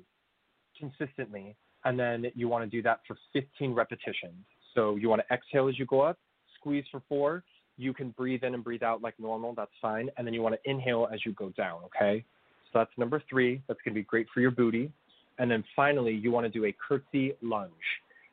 consistently, 0.79 1.57
and 1.85 1.99
then 1.99 2.27
you 2.35 2.49
want 2.49 2.65
to 2.65 2.71
do 2.71 2.83
that 2.83 3.01
for 3.07 3.17
15 3.33 3.75
repetitions. 3.75 4.45
So 4.75 4.97
you 4.97 5.09
want 5.09 5.23
to 5.27 5.35
exhale 5.35 5.69
as 5.69 5.79
you 5.79 5.87
go 5.87 6.01
up, 6.01 6.19
squeeze 6.59 6.85
for 6.91 7.03
four. 7.09 7.43
You 7.81 7.95
can 7.95 8.11
breathe 8.11 8.45
in 8.45 8.55
and 8.55 8.63
breathe 8.63 8.83
out 8.83 9.01
like 9.01 9.19
normal, 9.19 9.55
that's 9.55 9.71
fine. 9.81 10.11
And 10.17 10.27
then 10.27 10.35
you 10.35 10.43
want 10.43 10.55
to 10.55 10.71
inhale 10.71 11.09
as 11.13 11.25
you 11.25 11.33
go 11.33 11.49
down, 11.51 11.81
okay? 11.87 12.25
So 12.73 12.79
that's 12.79 12.91
number 12.99 13.23
three. 13.29 13.63
That's 13.69 13.81
going 13.85 13.95
to 13.95 14.01
be 14.01 14.05
great 14.05 14.27
for 14.33 14.41
your 14.41 14.51
booty. 14.51 14.93
And 15.39 15.51
then 15.51 15.65
finally, 15.75 16.13
you 16.13 16.31
want 16.31 16.45
to 16.45 16.51
do 16.51 16.67
a 16.67 16.75
curtsy 16.87 17.33
lunge. 17.41 17.73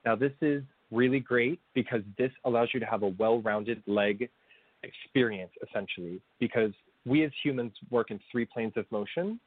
Now, 0.06 0.16
this 0.16 0.34
is 0.42 0.64
really 0.92 1.22
great 1.22 1.60
because 1.74 2.02
this 2.18 2.32
allows 2.44 2.70
you 2.74 2.80
to 2.82 2.86
have 2.86 3.04
a 3.04 3.08
well 3.18 3.42
rounded 3.42 3.82
leg 3.88 4.30
experience, 4.84 5.52
essentially, 5.68 6.22
because 6.40 6.72
we 7.06 7.24
as 7.24 7.32
humans 7.42 7.72
work 7.90 8.12
in 8.12 8.20
three 8.32 8.46
planes 8.46 8.74
of 8.76 8.86
motion. 8.92 9.40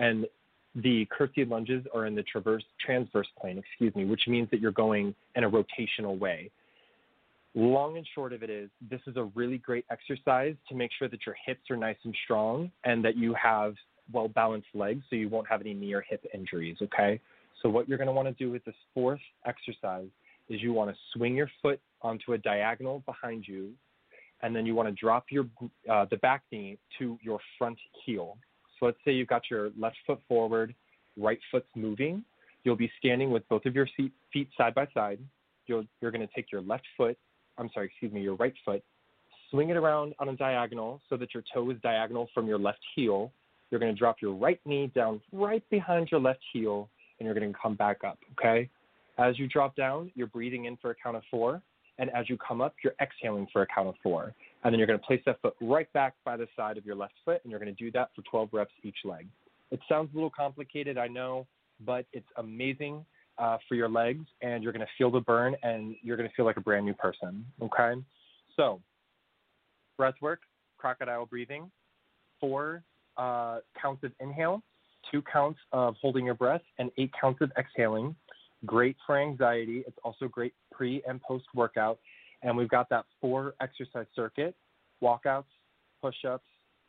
And 0.00 0.26
the 0.74 1.06
curtsy 1.16 1.44
lunges 1.44 1.86
are 1.94 2.06
in 2.06 2.16
the 2.16 2.24
traverse, 2.24 2.64
transverse 2.84 3.28
plane, 3.40 3.58
excuse 3.58 3.94
me, 3.94 4.04
which 4.04 4.22
means 4.26 4.50
that 4.50 4.60
you're 4.60 4.72
going 4.72 5.14
in 5.36 5.44
a 5.44 5.50
rotational 5.50 6.18
way. 6.18 6.50
Long 7.56 7.96
and 7.96 8.06
short 8.14 8.32
of 8.32 8.42
it 8.42 8.50
is, 8.50 8.68
this 8.90 9.00
is 9.06 9.16
a 9.16 9.24
really 9.34 9.58
great 9.58 9.84
exercise 9.90 10.56
to 10.68 10.74
make 10.74 10.90
sure 10.98 11.08
that 11.08 11.24
your 11.24 11.36
hips 11.46 11.70
are 11.70 11.76
nice 11.76 11.96
and 12.04 12.14
strong 12.24 12.70
and 12.84 13.04
that 13.04 13.16
you 13.16 13.32
have 13.34 13.74
well 14.12 14.28
balanced 14.28 14.68
legs 14.74 15.04
so 15.08 15.16
you 15.16 15.28
won't 15.28 15.48
have 15.48 15.60
any 15.60 15.72
knee 15.72 15.92
or 15.92 16.00
hip 16.00 16.24
injuries, 16.34 16.76
okay? 16.82 17.20
So, 17.62 17.68
what 17.68 17.88
you're 17.88 17.98
going 17.98 18.08
to 18.08 18.12
want 18.12 18.26
to 18.28 18.34
do 18.34 18.50
with 18.50 18.64
this 18.64 18.74
fourth 18.92 19.20
exercise 19.46 20.08
is 20.48 20.60
you 20.60 20.72
want 20.72 20.90
to 20.90 20.96
swing 21.14 21.34
your 21.34 21.50
foot 21.62 21.80
onto 22.02 22.32
a 22.32 22.38
diagonal 22.38 23.02
behind 23.06 23.46
you, 23.46 23.70
and 24.42 24.54
then 24.54 24.66
you 24.66 24.74
want 24.74 24.88
to 24.88 24.94
drop 24.94 25.26
your 25.30 25.46
uh, 25.90 26.06
the 26.10 26.16
back 26.18 26.42
knee 26.50 26.76
to 26.98 27.18
your 27.22 27.38
front 27.56 27.78
heel. 28.04 28.36
So 28.78 28.86
let's 28.86 28.98
say 29.04 29.12
you've 29.12 29.28
got 29.28 29.42
your 29.50 29.70
left 29.78 29.96
foot 30.06 30.20
forward, 30.28 30.74
right 31.16 31.38
foot's 31.50 31.68
moving. 31.76 32.24
You'll 32.64 32.76
be 32.76 32.90
standing 32.98 33.30
with 33.30 33.48
both 33.48 33.64
of 33.64 33.74
your 33.74 33.88
feet 33.96 34.48
side 34.56 34.74
by 34.74 34.88
side. 34.92 35.20
You'll, 35.66 35.84
you're 36.00 36.10
going 36.10 36.26
to 36.26 36.34
take 36.34 36.50
your 36.50 36.60
left 36.60 36.84
foot, 36.96 37.16
I'm 37.58 37.70
sorry, 37.72 37.86
excuse 37.86 38.12
me, 38.12 38.22
your 38.22 38.34
right 38.36 38.54
foot, 38.64 38.82
swing 39.50 39.70
it 39.70 39.76
around 39.76 40.14
on 40.18 40.28
a 40.28 40.36
diagonal 40.36 41.00
so 41.08 41.16
that 41.16 41.32
your 41.34 41.44
toe 41.52 41.70
is 41.70 41.76
diagonal 41.82 42.28
from 42.34 42.46
your 42.46 42.58
left 42.58 42.80
heel. 42.94 43.30
You're 43.70 43.80
going 43.80 43.92
to 43.94 43.98
drop 43.98 44.16
your 44.20 44.34
right 44.34 44.60
knee 44.64 44.90
down 44.94 45.20
right 45.32 45.62
behind 45.70 46.08
your 46.10 46.20
left 46.20 46.40
heel, 46.52 46.88
and 47.18 47.26
you're 47.26 47.34
going 47.34 47.52
to 47.52 47.58
come 47.60 47.74
back 47.74 48.04
up, 48.04 48.18
okay? 48.38 48.68
As 49.18 49.38
you 49.38 49.46
drop 49.46 49.76
down, 49.76 50.10
you're 50.14 50.26
breathing 50.26 50.64
in 50.64 50.76
for 50.76 50.90
a 50.90 50.94
count 50.94 51.16
of 51.16 51.22
four. 51.30 51.62
And 51.98 52.10
as 52.10 52.28
you 52.28 52.36
come 52.36 52.60
up, 52.60 52.74
you're 52.82 52.94
exhaling 53.00 53.46
for 53.52 53.62
a 53.62 53.66
count 53.72 53.88
of 53.88 53.94
four. 54.02 54.34
And 54.64 54.72
then 54.72 54.78
you're 54.78 54.86
going 54.86 54.98
to 54.98 55.06
place 55.06 55.20
that 55.26 55.40
foot 55.40 55.54
right 55.60 55.92
back 55.92 56.14
by 56.24 56.36
the 56.36 56.48
side 56.56 56.76
of 56.76 56.84
your 56.84 56.96
left 56.96 57.14
foot, 57.24 57.40
and 57.44 57.50
you're 57.50 57.60
going 57.60 57.74
to 57.74 57.84
do 57.84 57.92
that 57.92 58.10
for 58.16 58.22
12 58.22 58.48
reps 58.52 58.72
each 58.82 58.96
leg. 59.04 59.28
It 59.70 59.80
sounds 59.88 60.10
a 60.12 60.16
little 60.16 60.30
complicated, 60.30 60.98
I 60.98 61.06
know, 61.06 61.46
but 61.84 62.06
it's 62.12 62.26
amazing 62.36 63.04
uh, 63.38 63.58
for 63.68 63.74
your 63.74 63.88
legs, 63.88 64.24
and 64.42 64.62
you're 64.62 64.72
going 64.72 64.84
to 64.84 64.92
feel 64.96 65.10
the 65.10 65.20
burn, 65.20 65.56
and 65.62 65.96
you're 66.02 66.16
going 66.16 66.28
to 66.28 66.34
feel 66.34 66.44
like 66.44 66.56
a 66.56 66.60
brand 66.60 66.84
new 66.84 66.94
person. 66.94 67.44
Okay? 67.62 68.00
So, 68.56 68.80
breath 69.96 70.14
work, 70.20 70.40
crocodile 70.78 71.26
breathing, 71.26 71.70
four 72.40 72.82
uh, 73.16 73.58
counts 73.80 74.04
of 74.04 74.12
inhale, 74.20 74.62
two 75.10 75.22
counts 75.22 75.58
of 75.72 75.94
holding 76.00 76.26
your 76.26 76.34
breath, 76.34 76.62
and 76.78 76.90
eight 76.98 77.10
counts 77.20 77.40
of 77.40 77.50
exhaling. 77.58 78.14
Great 78.66 78.96
for 79.06 79.18
anxiety. 79.18 79.84
It's 79.86 79.98
also 80.04 80.26
great 80.28 80.54
pre 80.72 81.02
and 81.06 81.20
post 81.22 81.44
workout. 81.54 81.98
And 82.42 82.56
we've 82.56 82.68
got 82.68 82.88
that 82.90 83.04
four 83.20 83.54
exercise 83.60 84.06
circuit 84.14 84.54
walkouts, 85.02 85.44
push 86.00 86.14
ups, 86.28 86.44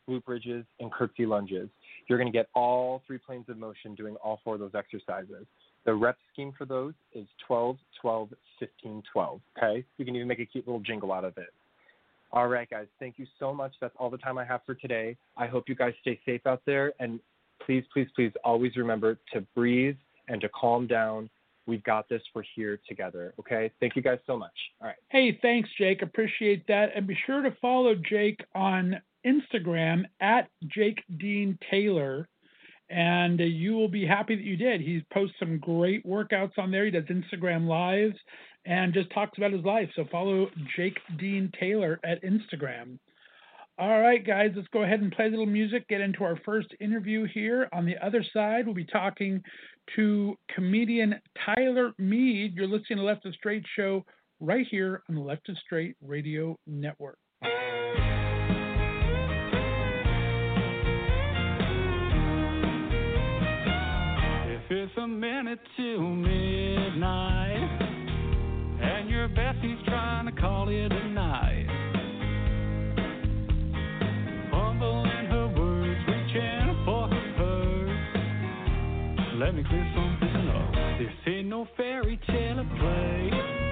glute 0.10 0.24
bridges, 0.26 0.66
and 0.80 0.92
curtsy 0.92 1.26
lunges. 1.26 1.70
You're 2.08 2.18
going 2.18 2.32
to 2.32 2.38
get 2.38 2.48
all 2.54 3.02
three 3.08 3.18
planes 3.18 3.46
of 3.50 3.58
motion 3.58 3.96
doing 3.96 4.16
all 4.24 4.40
four 4.44 4.56
of 4.56 4.60
those 4.60 4.76
exercises. 4.76 5.46
The 5.86 5.94
rep 5.94 6.18
scheme 6.34 6.54
for 6.58 6.66
those 6.66 6.94
is 7.14 7.28
12, 7.48 7.78
12, 8.02 8.30
15, 8.60 9.04
12. 9.12 9.42
Okay? 9.58 9.86
You 9.98 10.06
can 10.06 10.16
even 10.16 10.28
make 10.28 10.40
a 10.40 10.46
cute 10.46 10.68
little 10.68 10.82
jingle 10.82 11.12
out 11.12 11.24
of 11.24 11.38
it. 11.38 11.54
All 12.32 12.48
right, 12.48 12.70
guys. 12.70 12.88
Thank 13.00 13.20
you 13.20 13.28
so 13.40 13.54
much. 13.54 13.74
That's 13.80 13.96
all 13.98 14.10
the 14.10 14.18
time 14.18 14.38
I 14.38 14.46
have 14.46 14.62
for 14.66 14.76
today. 14.76 15.16
I 15.38 15.48
hope 15.48 15.70
you 15.70 15.76
guys 15.76 15.94
stay 16.02 16.20
safe 16.26 16.46
out 16.46 16.62
there. 16.66 16.94
And 17.00 17.20
please, 17.66 17.84
please, 17.94 18.08
please 18.16 18.32
always 18.44 18.76
remember 18.76 19.18
to 19.34 19.42
breathe 19.56 19.96
and 20.28 20.42
to 20.42 20.50
calm 20.50 20.88
down 20.88 21.30
We've 21.68 21.84
got 21.84 22.08
this. 22.10 22.22
We're 22.34 22.44
here 22.56 22.80
together. 22.88 23.34
Okay. 23.40 23.72
Thank 23.80 23.96
you 23.96 24.02
guys 24.02 24.20
so 24.28 24.38
much. 24.38 24.54
All 24.82 24.88
right. 24.88 24.96
Hey, 25.10 25.38
thanks, 25.42 25.70
Jake. 25.78 26.02
Appreciate 26.02 26.68
that. 26.68 26.90
And 26.96 27.08
be 27.08 27.18
sure 27.26 27.42
to 27.42 27.56
follow 27.62 27.96
Jake 27.96 28.44
on 28.54 29.02
Instagram 29.26 30.04
at 30.22 30.50
Jake 30.68 31.02
Dean 31.18 31.58
Taylor. 31.72 32.28
And 32.90 33.40
you 33.40 33.74
will 33.74 33.88
be 33.88 34.06
happy 34.06 34.36
that 34.36 34.44
you 34.44 34.58
did. 34.58 34.82
He 34.82 35.04
posts 35.12 35.36
some 35.40 35.58
great 35.58 36.06
workouts 36.06 36.58
on 36.58 36.72
there. 36.72 36.86
He 36.86 36.92
does 36.92 37.06
Instagram 37.06 37.68
lives 37.68 38.16
and 38.66 38.94
just 38.94 39.12
talks 39.12 39.38
about 39.38 39.54
his 39.54 39.66
life. 39.66 39.90
So 39.96 40.06
follow 40.12 40.48
Jake 40.76 40.98
Dean 41.18 41.52
Taylor 41.60 42.00
at 42.04 42.24
Instagram. 42.24 43.00
All 43.78 44.00
right, 44.00 44.26
guys, 44.26 44.52
let's 44.56 44.70
go 44.70 44.84
ahead 44.84 45.02
and 45.02 45.12
play 45.12 45.26
a 45.26 45.30
little 45.30 45.46
music, 45.46 45.88
get 45.90 46.00
into 46.00 46.24
our 46.24 46.40
first 46.46 46.70
interview 46.80 47.28
here. 47.34 47.68
On 47.74 47.86
the 47.86 47.98
other 48.02 48.24
side, 48.32 48.66
we'll 48.66 48.74
be 48.74 48.86
talking 48.86 49.44
to 49.98 50.38
comedian 50.54 51.16
Tyler 51.46 51.92
Mead. 51.98 52.54
You're 52.56 52.68
listening 52.68 53.00
to 53.00 53.04
Left 53.04 53.26
of 53.26 53.34
Straight 53.36 53.66
Show 53.76 54.06
right 54.40 54.66
here 54.72 55.04
on 55.10 55.16
the 55.16 55.22
Left 55.22 55.50
of 55.50 55.58
Straight 55.58 55.98
Radio 56.02 56.58
Network. 56.66 57.18
Minute 65.56 65.68
to 65.78 66.00
midnight 66.02 67.82
and 68.82 69.10
your 69.10 69.28
bestie's 69.30 69.78
trying 69.86 70.26
to 70.26 70.32
call 70.42 70.70
it 70.70 70.92
a 70.92 71.10
night 71.10 71.68
Fumbling 74.52 75.26
her 75.30 75.48
words, 75.58 76.00
reaching 76.08 76.84
for 76.86 77.08
her. 77.08 77.86
let 79.38 79.56
me 79.56 79.64
clear 79.68 79.94
something 79.96 80.50
up. 80.50 80.72
This 81.00 81.34
ain't 81.34 81.48
no 81.48 81.68
fairy 81.78 82.20
tale 82.28 82.66
play. 82.80 83.65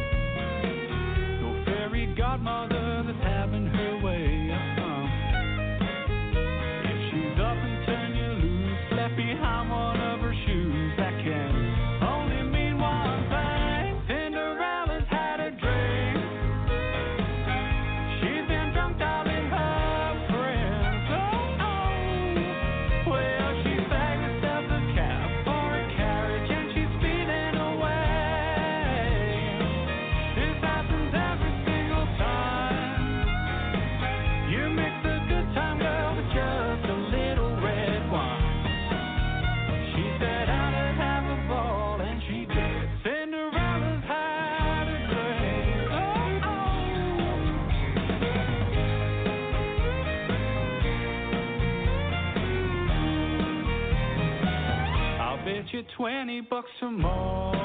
Bucks 56.50 56.70
tomorrow. 56.80 57.52
She'll 57.54 57.63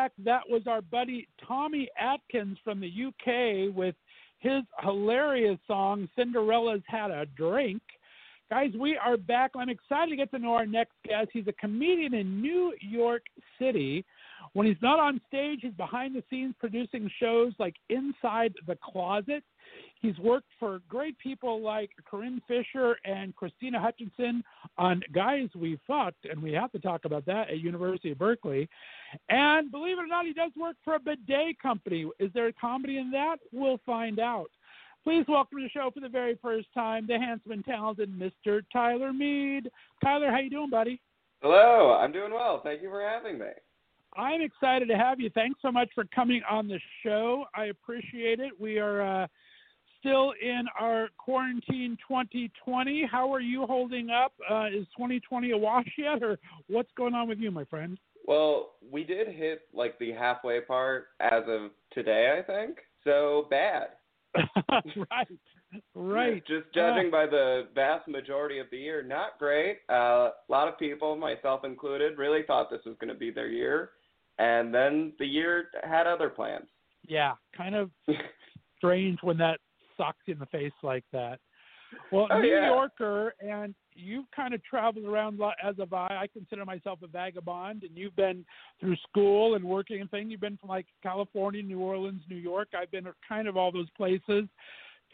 back. 0.00 0.12
That 0.24 0.42
was 0.48 0.62
our 0.66 0.80
buddy 0.80 1.28
Tommy 1.46 1.88
Atkins 1.98 2.56
from 2.64 2.80
the 2.80 2.88
UK 2.88 3.74
with 3.74 3.94
his 4.38 4.62
hilarious 4.80 5.58
song 5.66 6.08
"Cinderella's 6.16 6.82
Had 6.86 7.10
a 7.10 7.26
Drink." 7.36 7.82
Guys, 8.48 8.70
we 8.78 8.96
are 8.96 9.18
back. 9.18 9.50
I'm 9.54 9.68
excited 9.68 10.10
to 10.10 10.16
get 10.16 10.30
to 10.30 10.38
know 10.38 10.54
our 10.54 10.66
next 10.66 10.94
guest. 11.04 11.28
He's 11.32 11.46
a 11.48 11.52
comedian 11.52 12.14
in 12.14 12.40
New 12.40 12.74
York 12.80 13.22
City. 13.58 14.04
When 14.54 14.66
he's 14.66 14.80
not 14.80 14.98
on 14.98 15.20
stage, 15.28 15.60
he's 15.62 15.74
behind 15.74 16.14
the 16.14 16.24
scenes 16.30 16.54
producing 16.58 17.10
shows 17.20 17.52
like 17.58 17.74
Inside 17.90 18.54
the 18.66 18.78
Closet. 18.82 19.44
He's 20.00 20.18
worked 20.18 20.48
for 20.58 20.80
great 20.88 21.18
people 21.18 21.60
like 21.62 21.90
Corinne 22.10 22.40
Fisher 22.48 22.96
and 23.04 23.34
Krystyna 23.36 23.78
Hutchinson 23.78 24.42
on 24.78 25.02
Guys 25.12 25.48
We 25.54 25.78
Fucked, 25.86 26.24
and 26.24 26.42
we 26.42 26.52
have 26.52 26.72
to 26.72 26.78
talk 26.78 27.04
about 27.04 27.26
that 27.26 27.50
at 27.50 27.60
University 27.60 28.12
of 28.12 28.18
Berkeley. 28.18 28.68
And 29.28 29.70
believe 29.70 29.98
it 29.98 30.02
or 30.02 30.06
not, 30.06 30.24
he 30.24 30.32
does 30.32 30.52
work 30.58 30.76
for 30.84 30.94
a 30.94 31.00
bidet 31.00 31.60
company. 31.60 32.08
Is 32.18 32.30
there 32.32 32.46
a 32.46 32.52
comedy 32.54 32.96
in 32.96 33.10
that? 33.10 33.36
We'll 33.52 33.80
find 33.84 34.18
out. 34.18 34.50
Please 35.04 35.24
welcome 35.28 35.58
to 35.58 35.64
the 35.64 35.70
show 35.70 35.90
for 35.92 36.00
the 36.00 36.08
very 36.08 36.38
first 36.40 36.68
time 36.72 37.06
the 37.06 37.18
handsome 37.18 37.52
and 37.52 37.64
talented 37.64 38.10
Mr. 38.10 38.62
Tyler 38.72 39.12
Mead. 39.12 39.70
Tyler, 40.02 40.30
how 40.30 40.38
you 40.38 40.50
doing, 40.50 40.70
buddy? 40.70 41.00
Hello, 41.42 41.98
I'm 42.00 42.12
doing 42.12 42.32
well. 42.32 42.60
Thank 42.62 42.82
you 42.82 42.88
for 42.88 43.02
having 43.02 43.38
me. 43.38 43.46
I'm 44.16 44.40
excited 44.40 44.88
to 44.88 44.96
have 44.96 45.20
you. 45.20 45.30
Thanks 45.30 45.60
so 45.62 45.70
much 45.70 45.88
for 45.94 46.04
coming 46.14 46.42
on 46.50 46.68
the 46.68 46.80
show. 47.02 47.44
I 47.54 47.66
appreciate 47.66 48.40
it. 48.40 48.52
We 48.58 48.78
are 48.78 49.02
uh, 49.02 49.26
still 50.00 50.32
in 50.40 50.64
our 50.78 51.08
quarantine 51.18 51.96
2020. 52.08 53.08
How 53.10 53.32
are 53.32 53.40
you 53.40 53.66
holding 53.66 54.10
up? 54.10 54.32
Uh, 54.50 54.66
is 54.66 54.86
2020 54.96 55.52
a 55.52 55.56
wash 55.56 55.86
yet, 55.96 56.22
or 56.22 56.38
what's 56.68 56.90
going 56.96 57.14
on 57.14 57.28
with 57.28 57.38
you, 57.38 57.50
my 57.50 57.64
friend? 57.64 57.98
Well, 58.26 58.72
we 58.90 59.04
did 59.04 59.28
hit 59.28 59.62
like 59.72 59.98
the 59.98 60.12
halfway 60.12 60.60
part 60.60 61.08
as 61.20 61.42
of 61.46 61.70
today, 61.92 62.38
I 62.38 62.42
think. 62.42 62.78
So 63.04 63.46
bad. 63.50 63.88
right, 65.10 65.28
right. 65.94 66.46
Just 66.46 66.72
judging 66.74 67.10
by 67.10 67.26
the 67.26 67.68
vast 67.74 68.06
majority 68.06 68.58
of 68.58 68.66
the 68.70 68.76
year, 68.76 69.02
not 69.02 69.38
great. 69.38 69.78
Uh, 69.88 70.30
a 70.30 70.48
lot 70.48 70.68
of 70.68 70.78
people, 70.78 71.16
myself 71.16 71.64
included, 71.64 72.18
really 72.18 72.42
thought 72.46 72.70
this 72.70 72.80
was 72.86 72.96
going 73.00 73.12
to 73.12 73.18
be 73.18 73.30
their 73.30 73.48
year, 73.48 73.90
and 74.38 74.72
then 74.72 75.12
the 75.18 75.26
year 75.26 75.68
had 75.82 76.06
other 76.06 76.28
plans. 76.28 76.66
Yeah, 77.08 77.32
kind 77.56 77.74
of 77.74 77.90
strange 78.76 79.18
when 79.22 79.38
that 79.38 79.58
sucks 80.00 80.18
you 80.26 80.34
in 80.34 80.40
the 80.40 80.46
face 80.46 80.72
like 80.82 81.04
that. 81.12 81.38
Well, 82.12 82.28
Oh, 82.30 82.40
New 82.40 82.48
yeah. 82.48 82.68
Yorker, 82.68 83.34
and 83.40 83.74
you've 83.94 84.30
kind 84.34 84.54
of 84.54 84.62
traveled 84.62 85.04
around 85.04 85.40
as 85.62 85.78
of 85.78 85.92
I. 85.92 86.06
I 86.22 86.26
consider 86.32 86.64
myself 86.64 87.00
a 87.02 87.08
vagabond, 87.08 87.82
and 87.82 87.96
you've 87.96 88.14
been 88.16 88.44
through 88.78 88.96
school 89.08 89.56
and 89.56 89.64
working 89.64 90.00
and 90.00 90.10
things. 90.10 90.30
You've 90.30 90.40
been 90.40 90.56
from 90.56 90.68
like 90.68 90.86
California, 91.02 91.62
New 91.62 91.80
Orleans, 91.80 92.22
New 92.30 92.36
York. 92.36 92.68
I've 92.80 92.90
been 92.90 93.06
kind 93.28 93.48
of 93.48 93.56
all 93.56 93.72
those 93.72 93.90
places. 93.96 94.44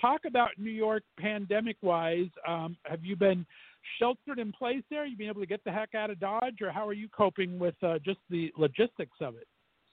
Talk 0.00 0.26
about 0.26 0.50
New 0.58 0.70
York 0.70 1.02
pandemic 1.18 1.78
wise. 1.80 2.28
Um, 2.46 2.76
have 2.84 3.02
you 3.02 3.16
been 3.16 3.46
sheltered 3.98 4.38
in 4.38 4.52
place 4.52 4.82
there? 4.90 5.06
You've 5.06 5.18
been 5.18 5.28
able 5.30 5.40
to 5.40 5.46
get 5.46 5.64
the 5.64 5.72
heck 5.72 5.94
out 5.94 6.10
of 6.10 6.20
Dodge, 6.20 6.60
or 6.60 6.70
how 6.70 6.86
are 6.86 6.92
you 6.92 7.08
coping 7.08 7.58
with 7.58 7.76
uh, 7.82 7.98
just 8.04 8.18
the 8.28 8.52
logistics 8.58 9.16
of 9.22 9.36
it? 9.36 9.46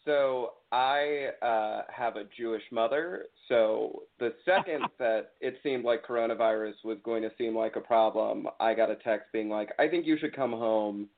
So 0.06 0.54
I 0.72 1.30
uh, 1.42 1.84
have 1.96 2.16
a 2.16 2.24
Jewish 2.38 2.64
mother. 2.72 3.26
So 3.48 4.04
the 4.20 4.34
second 4.46 4.84
that 5.00 5.32
it 5.40 5.56
seemed 5.64 5.86
like 5.86 6.06
coronavirus 6.06 6.74
was 6.84 6.98
going 7.04 7.24
to 7.24 7.32
seem 7.38 7.56
like 7.56 7.76
a 7.76 7.82
problem, 7.82 8.48
I 8.60 8.74
got 8.74 8.92
a 8.92 8.96
text 8.96 9.28
being 9.32 9.50
like, 9.50 9.70
"I 9.80 9.88
think 9.88 10.06
you 10.06 10.18
should 10.18 10.36
come 10.36 10.52
home." 10.52 11.10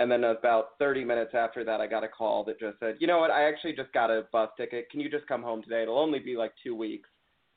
And 0.00 0.10
then 0.10 0.24
about 0.24 0.70
30 0.80 1.04
minutes 1.04 1.30
after 1.34 1.62
that, 1.62 1.80
I 1.80 1.86
got 1.86 2.02
a 2.02 2.08
call 2.08 2.42
that 2.44 2.58
just 2.58 2.78
said, 2.80 2.96
"You 2.98 3.06
know 3.06 3.18
what? 3.18 3.30
I 3.30 3.44
actually 3.44 3.74
just 3.74 3.92
got 3.92 4.10
a 4.10 4.26
bus 4.32 4.50
ticket. 4.56 4.90
Can 4.90 5.00
you 5.00 5.08
just 5.08 5.26
come 5.26 5.42
home 5.42 5.62
today? 5.62 5.82
It'll 5.82 5.98
only 5.98 6.18
be 6.18 6.36
like 6.36 6.52
two 6.62 6.74
weeks." 6.74 7.08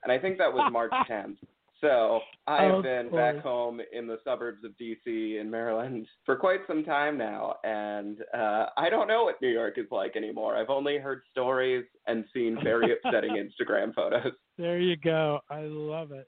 And 0.04 0.12
I 0.12 0.20
think 0.20 0.38
that 0.38 0.54
was 0.54 0.72
March 0.72 0.92
10th. 1.10 1.38
So 1.82 2.22
I've 2.48 2.72
Oh, 2.74 2.82
been 2.82 3.10
boy. 3.10 3.18
back 3.18 3.38
home 3.40 3.80
in 3.92 4.08
the 4.08 4.18
suburbs 4.24 4.64
of 4.64 4.72
DC 4.78 5.40
in 5.40 5.50
Maryland 5.50 6.08
for 6.26 6.36
quite 6.36 6.62
some 6.66 6.84
time 6.84 7.18
now, 7.18 7.56
and 7.64 8.18
uh, 8.34 8.68
I 8.78 8.90
don't 8.90 9.08
know 9.08 9.26
what 9.26 9.42
New 9.42 9.50
York 9.50 9.78
is 9.78 9.86
like 9.92 10.16
anymore. 10.16 10.56
I've 10.58 10.70
only 10.72 10.98
heard 10.98 11.22
stories 11.32 11.86
and 12.08 12.26
seen 12.34 12.58
very 12.64 12.94
upsetting 13.04 13.32
Instagram 13.36 13.94
photos. 13.94 14.34
There 14.58 14.80
you 14.80 14.96
go. 14.98 15.40
I 15.50 15.62
love 15.62 16.12
it. 16.12 16.28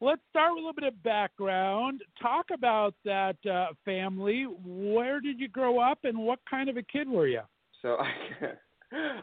Let's 0.00 0.22
start 0.30 0.52
with 0.52 0.58
a 0.62 0.66
little 0.66 0.74
bit 0.74 0.84
of 0.84 1.02
background. 1.02 2.02
Talk 2.22 2.46
about 2.54 2.94
that 3.04 3.36
uh, 3.50 3.68
family. 3.84 4.44
Where 4.64 5.20
did 5.20 5.40
you 5.40 5.48
grow 5.48 5.80
up, 5.80 5.98
and 6.04 6.16
what 6.18 6.38
kind 6.48 6.68
of 6.68 6.76
a 6.76 6.84
kid 6.84 7.08
were 7.08 7.26
you? 7.26 7.40
So 7.82 7.96
I, 8.00 8.12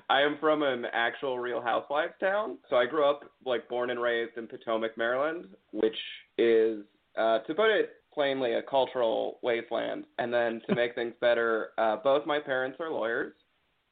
I 0.10 0.21
am 0.21 0.38
from 0.39 0.63
an 0.63 0.86
actual 0.93 1.39
Real 1.39 1.62
Housewives 1.62 2.13
town. 2.19 2.58
So 2.69 2.75
I 2.75 2.86
grew 2.86 3.10
up 3.10 3.21
like 3.45 3.67
born 3.67 3.89
and 3.89 4.01
raised 4.01 4.38
in 4.38 4.47
Potomac, 4.47 4.97
Maryland, 4.97 5.47
which 5.71 5.97
is, 6.38 6.84
uh, 7.17 7.39
to 7.39 7.54
put 7.54 7.69
it 7.71 7.91
plainly, 8.13 8.54
a 8.54 8.62
cultural 8.62 9.39
wasteland. 9.41 10.06
And 10.19 10.34
then 10.34 10.62
to 10.67 10.75
make 10.75 10.95
things 10.95 11.13
better, 11.19 11.69
uh, 11.78 11.97
both 11.97 12.25
my 12.25 12.39
parents 12.39 12.78
are 12.80 12.91
lawyers, 12.91 13.34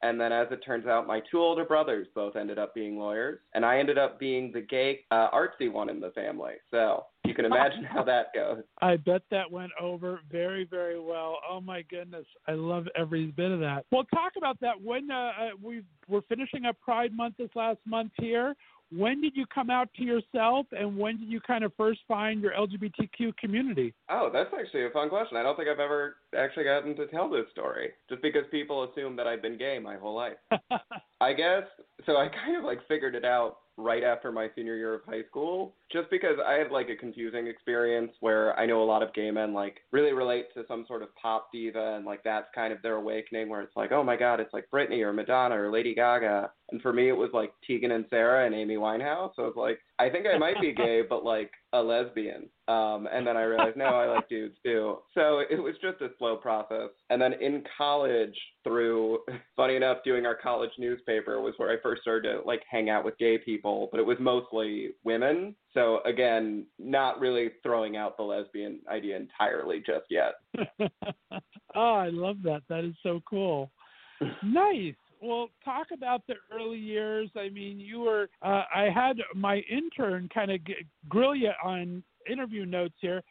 And 0.02 0.20
then, 0.20 0.32
as 0.32 0.46
it 0.50 0.60
turns 0.64 0.86
out, 0.86 1.06
my 1.06 1.20
two 1.30 1.38
older 1.40 1.64
brothers 1.64 2.06
both 2.14 2.36
ended 2.36 2.58
up 2.58 2.74
being 2.74 2.98
lawyers, 2.98 3.38
and 3.54 3.64
I 3.64 3.78
ended 3.78 3.96
up 3.96 4.18
being 4.18 4.52
the 4.52 4.60
gay, 4.60 5.00
uh, 5.10 5.30
artsy 5.30 5.72
one 5.72 5.88
in 5.88 5.98
the 5.98 6.10
family. 6.10 6.54
So 6.70 7.06
you 7.24 7.34
can 7.34 7.44
imagine 7.44 7.84
how 7.84 8.02
that 8.04 8.34
goes. 8.34 8.62
I 8.80 8.96
bet 8.96 9.22
that 9.30 9.50
went 9.50 9.72
over 9.80 10.20
very, 10.30 10.64
very 10.64 11.00
well. 11.00 11.38
Oh 11.48 11.60
my 11.60 11.82
goodness, 11.82 12.26
I 12.46 12.52
love 12.52 12.86
every 12.96 13.26
bit 13.26 13.50
of 13.50 13.60
that. 13.60 13.86
Well, 13.90 14.04
talk 14.14 14.32
about 14.36 14.60
that. 14.60 14.80
When 14.80 15.10
uh, 15.10 15.14
uh, 15.14 15.30
we 15.62 15.82
we're 16.08 16.22
finishing 16.22 16.66
up 16.66 16.76
Pride 16.80 17.12
Month 17.14 17.36
this 17.38 17.50
last 17.54 17.78
month 17.86 18.12
here, 18.18 18.54
when 18.96 19.20
did 19.20 19.34
you 19.34 19.44
come 19.52 19.70
out 19.70 19.88
to 19.96 20.02
yourself, 20.04 20.66
and 20.72 20.96
when 20.96 21.18
did 21.18 21.28
you 21.28 21.40
kind 21.40 21.64
of 21.64 21.72
first 21.76 22.00
find 22.06 22.40
your 22.40 22.52
LGBTQ 22.52 23.36
community? 23.38 23.94
Oh, 24.08 24.30
that's 24.32 24.50
actually 24.58 24.86
a 24.86 24.90
fun 24.90 25.08
question. 25.08 25.36
I 25.36 25.42
don't 25.42 25.56
think 25.56 25.68
I've 25.68 25.80
ever 25.80 26.16
actually 26.36 26.64
gotten 26.64 26.94
to 26.96 27.06
tell 27.06 27.28
this 27.28 27.46
story, 27.50 27.90
just 28.08 28.22
because 28.22 28.42
people 28.50 28.84
assume 28.84 29.16
that 29.16 29.26
I've 29.26 29.42
been 29.42 29.58
gay 29.58 29.78
my 29.82 29.96
whole 29.96 30.14
life. 30.14 30.36
I 31.20 31.32
guess 31.32 31.62
so. 32.06 32.16
I 32.16 32.28
kind 32.28 32.56
of 32.56 32.64
like 32.64 32.86
figured 32.86 33.14
it 33.14 33.24
out 33.24 33.58
right 33.76 34.04
after 34.04 34.30
my 34.30 34.48
senior 34.54 34.76
year 34.76 34.94
of 34.94 35.00
high 35.04 35.22
school, 35.28 35.74
just 35.90 36.10
because 36.10 36.36
I 36.44 36.54
had 36.54 36.70
like 36.70 36.88
a 36.88 36.96
confusing 36.96 37.46
experience 37.46 38.12
where 38.20 38.58
I 38.58 38.66
know 38.66 38.82
a 38.82 38.84
lot 38.84 39.02
of 39.02 39.12
gay 39.14 39.30
men 39.30 39.52
like 39.52 39.78
really 39.92 40.12
relate 40.12 40.46
to 40.54 40.64
some 40.68 40.84
sort 40.86 41.02
of 41.02 41.14
pop 41.16 41.48
diva, 41.52 41.94
and 41.96 42.04
like 42.04 42.22
that's 42.22 42.46
kind 42.54 42.72
of 42.72 42.82
their 42.82 42.96
awakening, 42.96 43.48
where 43.48 43.62
it's 43.62 43.76
like, 43.76 43.92
oh 43.92 44.04
my 44.04 44.16
god, 44.16 44.40
it's 44.40 44.52
like 44.52 44.68
Britney 44.72 45.02
or 45.02 45.12
Madonna 45.12 45.58
or 45.58 45.72
Lady 45.72 45.94
Gaga, 45.94 46.50
and 46.70 46.80
for 46.82 46.92
me 46.92 47.08
it 47.08 47.16
was 47.16 47.30
like 47.32 47.52
Tegan 47.66 47.92
and 47.92 48.04
Sara 48.10 48.46
and 48.46 48.54
Amy 48.54 48.76
Winehouse. 48.76 49.32
So 49.36 49.46
it's 49.46 49.56
like 49.56 49.80
I 49.98 50.08
think 50.08 50.26
I 50.26 50.38
might 50.38 50.60
be 50.60 50.72
gay, 50.72 51.02
but 51.08 51.24
like 51.24 51.50
a 51.74 51.82
lesbian. 51.82 52.48
Um, 52.68 53.08
and 53.12 53.26
then 53.26 53.36
I 53.36 53.42
realized, 53.42 53.76
no, 53.76 53.86
I 53.86 54.06
like 54.06 54.28
dudes 54.28 54.56
too. 54.64 54.98
So 55.12 55.40
it 55.50 55.60
was 55.62 55.74
just 55.82 56.00
a 56.00 56.08
slow 56.18 56.36
process. 56.36 56.90
And 57.10 57.20
then 57.20 57.34
in 57.34 57.64
college, 57.76 58.34
through 58.62 59.18
funny 59.56 59.76
enough, 59.76 59.98
doing 60.04 60.24
our 60.24 60.36
college 60.36 60.70
newspaper 60.78 61.40
was 61.40 61.54
where 61.56 61.70
I 61.70 61.82
first 61.82 62.02
started 62.02 62.32
to 62.32 62.46
like 62.46 62.62
hang 62.70 62.88
out 62.88 63.04
with 63.04 63.18
gay 63.18 63.38
people, 63.38 63.88
but 63.90 64.00
it 64.00 64.06
was 64.06 64.16
mostly 64.20 64.90
women. 65.02 65.54
So 65.74 65.98
again, 66.06 66.64
not 66.78 67.20
really 67.20 67.50
throwing 67.62 67.96
out 67.96 68.16
the 68.16 68.22
lesbian 68.22 68.78
idea 68.88 69.16
entirely 69.16 69.82
just 69.84 70.06
yet. 70.08 70.34
oh, 71.74 71.94
I 71.94 72.08
love 72.08 72.36
that. 72.44 72.62
That 72.68 72.84
is 72.84 72.94
so 73.02 73.20
cool. 73.28 73.70
nice. 74.44 74.94
Well, 75.24 75.48
talk 75.64 75.86
about 75.90 76.26
the 76.26 76.34
early 76.52 76.78
years. 76.78 77.30
I 77.34 77.48
mean, 77.48 77.80
you 77.80 78.00
were. 78.00 78.28
Uh, 78.42 78.64
I 78.74 78.90
had 78.94 79.16
my 79.34 79.62
intern 79.70 80.28
kind 80.32 80.50
of 80.50 80.60
grill 81.08 81.34
you 81.34 81.50
on 81.64 82.02
interview 82.30 82.66
notes 82.66 82.94
here, 83.00 83.22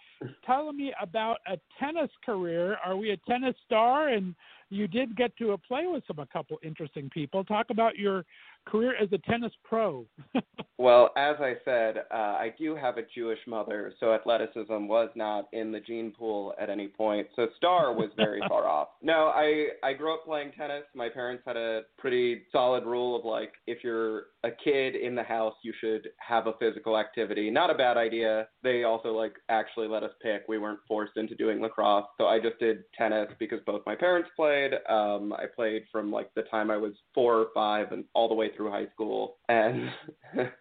telling 0.44 0.76
me 0.76 0.92
about 1.00 1.38
a 1.48 1.58
tennis 1.80 2.10
career. 2.26 2.78
Are 2.84 2.98
we 2.98 3.12
a 3.12 3.18
tennis 3.30 3.56
star? 3.66 4.10
And 4.10 4.34
you 4.70 4.88
did 4.88 5.16
get 5.16 5.38
to 5.38 5.56
play 5.68 5.84
with 5.86 6.04
some 6.08 6.18
a 6.18 6.26
couple 6.26 6.58
interesting 6.64 7.12
people. 7.12 7.44
Talk 7.44 7.68
about 7.70 7.96
your 7.96 8.26
career 8.66 8.96
as 9.02 9.10
a 9.12 9.18
tennis 9.20 9.54
pro. 9.64 10.06
Well, 10.84 11.12
as 11.16 11.36
I 11.40 11.54
said, 11.64 11.98
uh, 12.12 12.16
I 12.16 12.54
do 12.58 12.76
have 12.76 12.98
a 12.98 13.04
Jewish 13.16 13.40
mother, 13.48 13.94
so 14.00 14.14
athleticism 14.14 14.88
was 14.88 15.10
not 15.16 15.48
in 15.54 15.72
the 15.72 15.80
gene 15.80 16.12
pool 16.12 16.54
at 16.60 16.70
any 16.70 16.88
point. 16.88 17.28
So 17.36 17.48
star 17.56 17.94
was 17.94 18.10
very 18.18 18.42
far 18.50 18.68
off. 18.68 18.90
No, 19.02 19.32
I 19.34 19.68
I 19.84 19.94
grew 19.94 20.14
up 20.14 20.26
playing 20.26 20.52
tennis. 20.58 20.84
My 20.96 21.10
parents 21.10 21.44
had 21.46 21.58
a 21.58 21.84
pretty 21.98 22.42
solid 22.52 22.86
rule 22.86 23.16
of 23.16 23.24
like 23.24 23.54
if 23.68 23.84
you're 23.84 24.24
a 24.44 24.52
kid 24.52 24.96
in 24.96 25.16
the 25.16 25.24
house, 25.24 25.54
you 25.64 25.74
should 25.80 26.10
have 26.18 26.48
a 26.48 26.54
physical 26.60 26.98
activity. 26.98 27.50
Not 27.50 27.70
a 27.70 27.76
bad 27.76 27.96
idea. 27.96 28.48
They 28.62 28.84
also 28.84 29.14
like 29.14 29.36
actually 29.48 29.88
let 29.88 30.04
us 30.04 30.12
pick. 30.22 30.42
We 30.50 30.58
weren't 30.58 30.80
forced 30.88 31.18
into 31.18 31.36
doing 31.36 31.62
lacrosse. 31.62 32.08
So 32.18 32.26
I 32.26 32.40
just 32.40 32.60
did 32.60 32.84
tennis 32.98 33.30
because 33.40 33.60
both 33.66 33.84
my 33.86 33.96
parents 33.96 34.30
played. 34.36 34.74
Um, 34.90 35.34
I 35.34 35.46
played 35.56 35.84
from 35.92 36.12
like 36.12 36.34
the 36.36 36.42
time 36.44 36.72
I 36.72 36.78
was 36.78 36.94
four 37.14 37.36
or 37.36 37.48
five 37.54 37.92
and 37.92 38.04
all 38.14 38.28
the 38.28 38.34
way 38.34 38.50
through 38.56 38.72
high 38.72 38.88
school. 38.94 39.38
And 39.50 39.90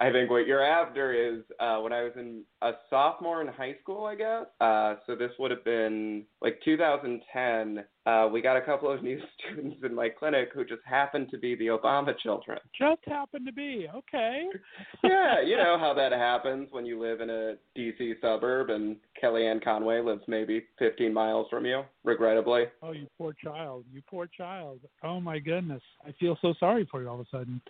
I 0.00 0.12
think 0.12 0.30
what 0.30 0.46
you're 0.46 0.64
after 0.64 1.12
is 1.12 1.42
uh, 1.58 1.78
when 1.78 1.92
I 1.92 2.02
was 2.02 2.12
in 2.16 2.42
a 2.62 2.72
sophomore 2.88 3.42
in 3.42 3.48
high 3.48 3.74
school, 3.82 4.04
I 4.04 4.14
guess. 4.14 4.46
Uh, 4.60 4.94
so 5.06 5.16
this 5.16 5.32
would 5.40 5.50
have 5.50 5.64
been 5.64 6.24
like 6.40 6.60
2010. 6.64 7.84
Uh, 8.06 8.28
we 8.32 8.40
got 8.40 8.56
a 8.56 8.60
couple 8.60 8.90
of 8.90 9.02
new 9.02 9.18
students 9.36 9.78
in 9.82 9.94
my 9.94 10.08
clinic 10.08 10.50
who 10.54 10.64
just 10.64 10.82
happened 10.84 11.28
to 11.32 11.38
be 11.38 11.56
the 11.56 11.66
Obama 11.66 12.16
children. 12.16 12.58
Just 12.78 13.00
happened 13.06 13.44
to 13.46 13.52
be 13.52 13.88
okay. 13.92 14.44
yeah, 15.04 15.40
you 15.42 15.56
know 15.56 15.76
how 15.80 15.92
that 15.94 16.12
happens 16.12 16.68
when 16.70 16.86
you 16.86 17.00
live 17.00 17.20
in 17.20 17.30
a 17.30 17.54
DC 17.76 18.20
suburb 18.20 18.70
and 18.70 18.96
Kellyanne 19.20 19.62
Conway 19.62 20.00
lives 20.00 20.22
maybe 20.28 20.64
15 20.78 21.12
miles 21.12 21.48
from 21.50 21.66
you, 21.66 21.82
regrettably. 22.04 22.64
Oh, 22.82 22.92
you 22.92 23.08
poor 23.18 23.34
child. 23.42 23.84
You 23.92 24.00
poor 24.08 24.28
child. 24.28 24.78
Oh 25.02 25.20
my 25.20 25.40
goodness. 25.40 25.82
I 26.06 26.12
feel 26.20 26.38
so 26.40 26.54
sorry 26.60 26.86
for 26.88 27.02
you 27.02 27.08
all 27.08 27.20
of 27.20 27.26
a 27.26 27.36
sudden. 27.36 27.60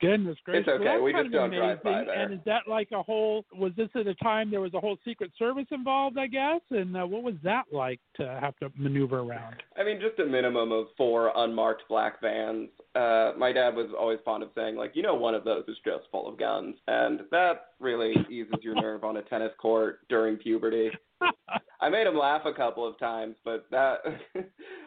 Goodness 0.00 0.36
gracious. 0.44 0.66
It's 0.66 0.80
okay. 0.80 0.96
Well, 0.96 1.02
We 1.02 1.12
just 1.12 1.30
don't 1.30 1.50
drive 1.50 1.82
by 1.82 2.04
there. 2.04 2.24
And 2.24 2.34
is 2.34 2.40
that 2.46 2.62
like 2.66 2.88
a 2.92 3.02
whole? 3.02 3.44
Was 3.54 3.72
this 3.76 3.88
at 3.94 4.06
a 4.06 4.14
time 4.14 4.50
there 4.50 4.60
was 4.60 4.72
a 4.72 4.80
whole 4.80 4.96
Secret 5.04 5.30
Service 5.38 5.66
involved? 5.70 6.16
I 6.16 6.26
guess. 6.26 6.60
And 6.70 6.96
uh, 6.96 7.06
what 7.06 7.22
was 7.22 7.34
that 7.44 7.64
like 7.70 8.00
to 8.16 8.38
have 8.40 8.56
to 8.58 8.70
maneuver 8.76 9.18
around? 9.18 9.56
I 9.78 9.84
mean, 9.84 10.00
just 10.00 10.18
a 10.18 10.24
minimum 10.24 10.72
of 10.72 10.86
four 10.96 11.32
unmarked 11.36 11.82
black 11.88 12.20
vans. 12.20 12.70
Uh, 12.94 13.32
my 13.38 13.52
dad 13.52 13.74
was 13.74 13.90
always 13.98 14.18
fond 14.24 14.42
of 14.42 14.50
saying, 14.54 14.76
like, 14.76 14.92
you 14.94 15.02
know, 15.02 15.14
one 15.14 15.34
of 15.34 15.44
those 15.44 15.64
is 15.68 15.76
just 15.84 16.04
full 16.10 16.28
of 16.28 16.38
guns, 16.38 16.76
and 16.88 17.20
that 17.30 17.66
really 17.78 18.14
eases 18.30 18.54
your 18.62 18.74
nerve 18.80 19.04
on 19.04 19.18
a 19.18 19.22
tennis 19.22 19.52
court 19.60 20.00
during 20.08 20.36
puberty. 20.36 20.90
I 21.82 21.88
made 21.88 22.06
them 22.06 22.18
laugh 22.18 22.42
a 22.44 22.52
couple 22.52 22.86
of 22.86 22.98
times, 22.98 23.36
but 23.44 23.66
that 23.70 24.00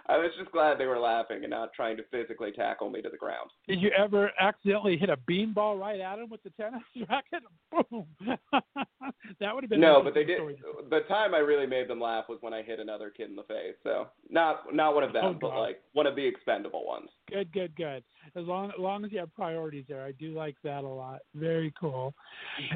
I 0.07 0.17
was 0.17 0.31
just 0.37 0.51
glad 0.51 0.77
they 0.77 0.85
were 0.85 0.99
laughing 0.99 1.39
and 1.41 1.49
not 1.49 1.73
trying 1.73 1.97
to 1.97 2.03
physically 2.11 2.51
tackle 2.51 2.89
me 2.89 3.01
to 3.01 3.09
the 3.09 3.17
ground. 3.17 3.49
Did 3.67 3.81
you 3.81 3.89
ever 3.97 4.31
accidentally 4.39 4.97
hit 4.97 5.09
a 5.09 5.17
beanball 5.17 5.79
right 5.79 5.99
at 5.99 6.19
him 6.19 6.29
with 6.29 6.43
the 6.43 6.51
tennis 6.51 6.81
racket? 7.09 7.43
Boom. 7.71 8.05
that 9.39 9.55
would 9.55 9.63
have 9.63 9.69
been 9.69 9.81
No, 9.81 10.01
but 10.03 10.13
they 10.13 10.23
did. 10.23 10.39
The 10.89 10.99
time 11.07 11.33
I 11.33 11.39
really 11.39 11.65
made 11.65 11.87
them 11.87 11.99
laugh 11.99 12.25
was 12.29 12.37
when 12.41 12.53
I 12.53 12.61
hit 12.61 12.79
another 12.79 13.09
kid 13.09 13.29
in 13.29 13.35
the 13.35 13.43
face. 13.43 13.75
So 13.83 14.07
not 14.29 14.73
not 14.73 14.93
one 14.93 15.03
of 15.03 15.13
them, 15.13 15.23
Oh, 15.25 15.33
but 15.39 15.57
like 15.59 15.81
one 15.93 16.05
of 16.05 16.15
the 16.15 16.25
expendable 16.25 16.85
ones. 16.85 17.09
Good, 17.29 17.51
good, 17.51 17.75
good. 17.75 18.03
As 18.35 18.45
long 18.45 18.69
as 18.69 18.79
long 18.79 19.03
as 19.03 19.11
you 19.11 19.19
have 19.19 19.33
priorities 19.33 19.85
there, 19.87 20.03
I 20.03 20.11
do 20.11 20.33
like 20.33 20.55
that 20.63 20.83
a 20.83 20.87
lot. 20.87 21.21
Very 21.33 21.73
cool. 21.79 22.13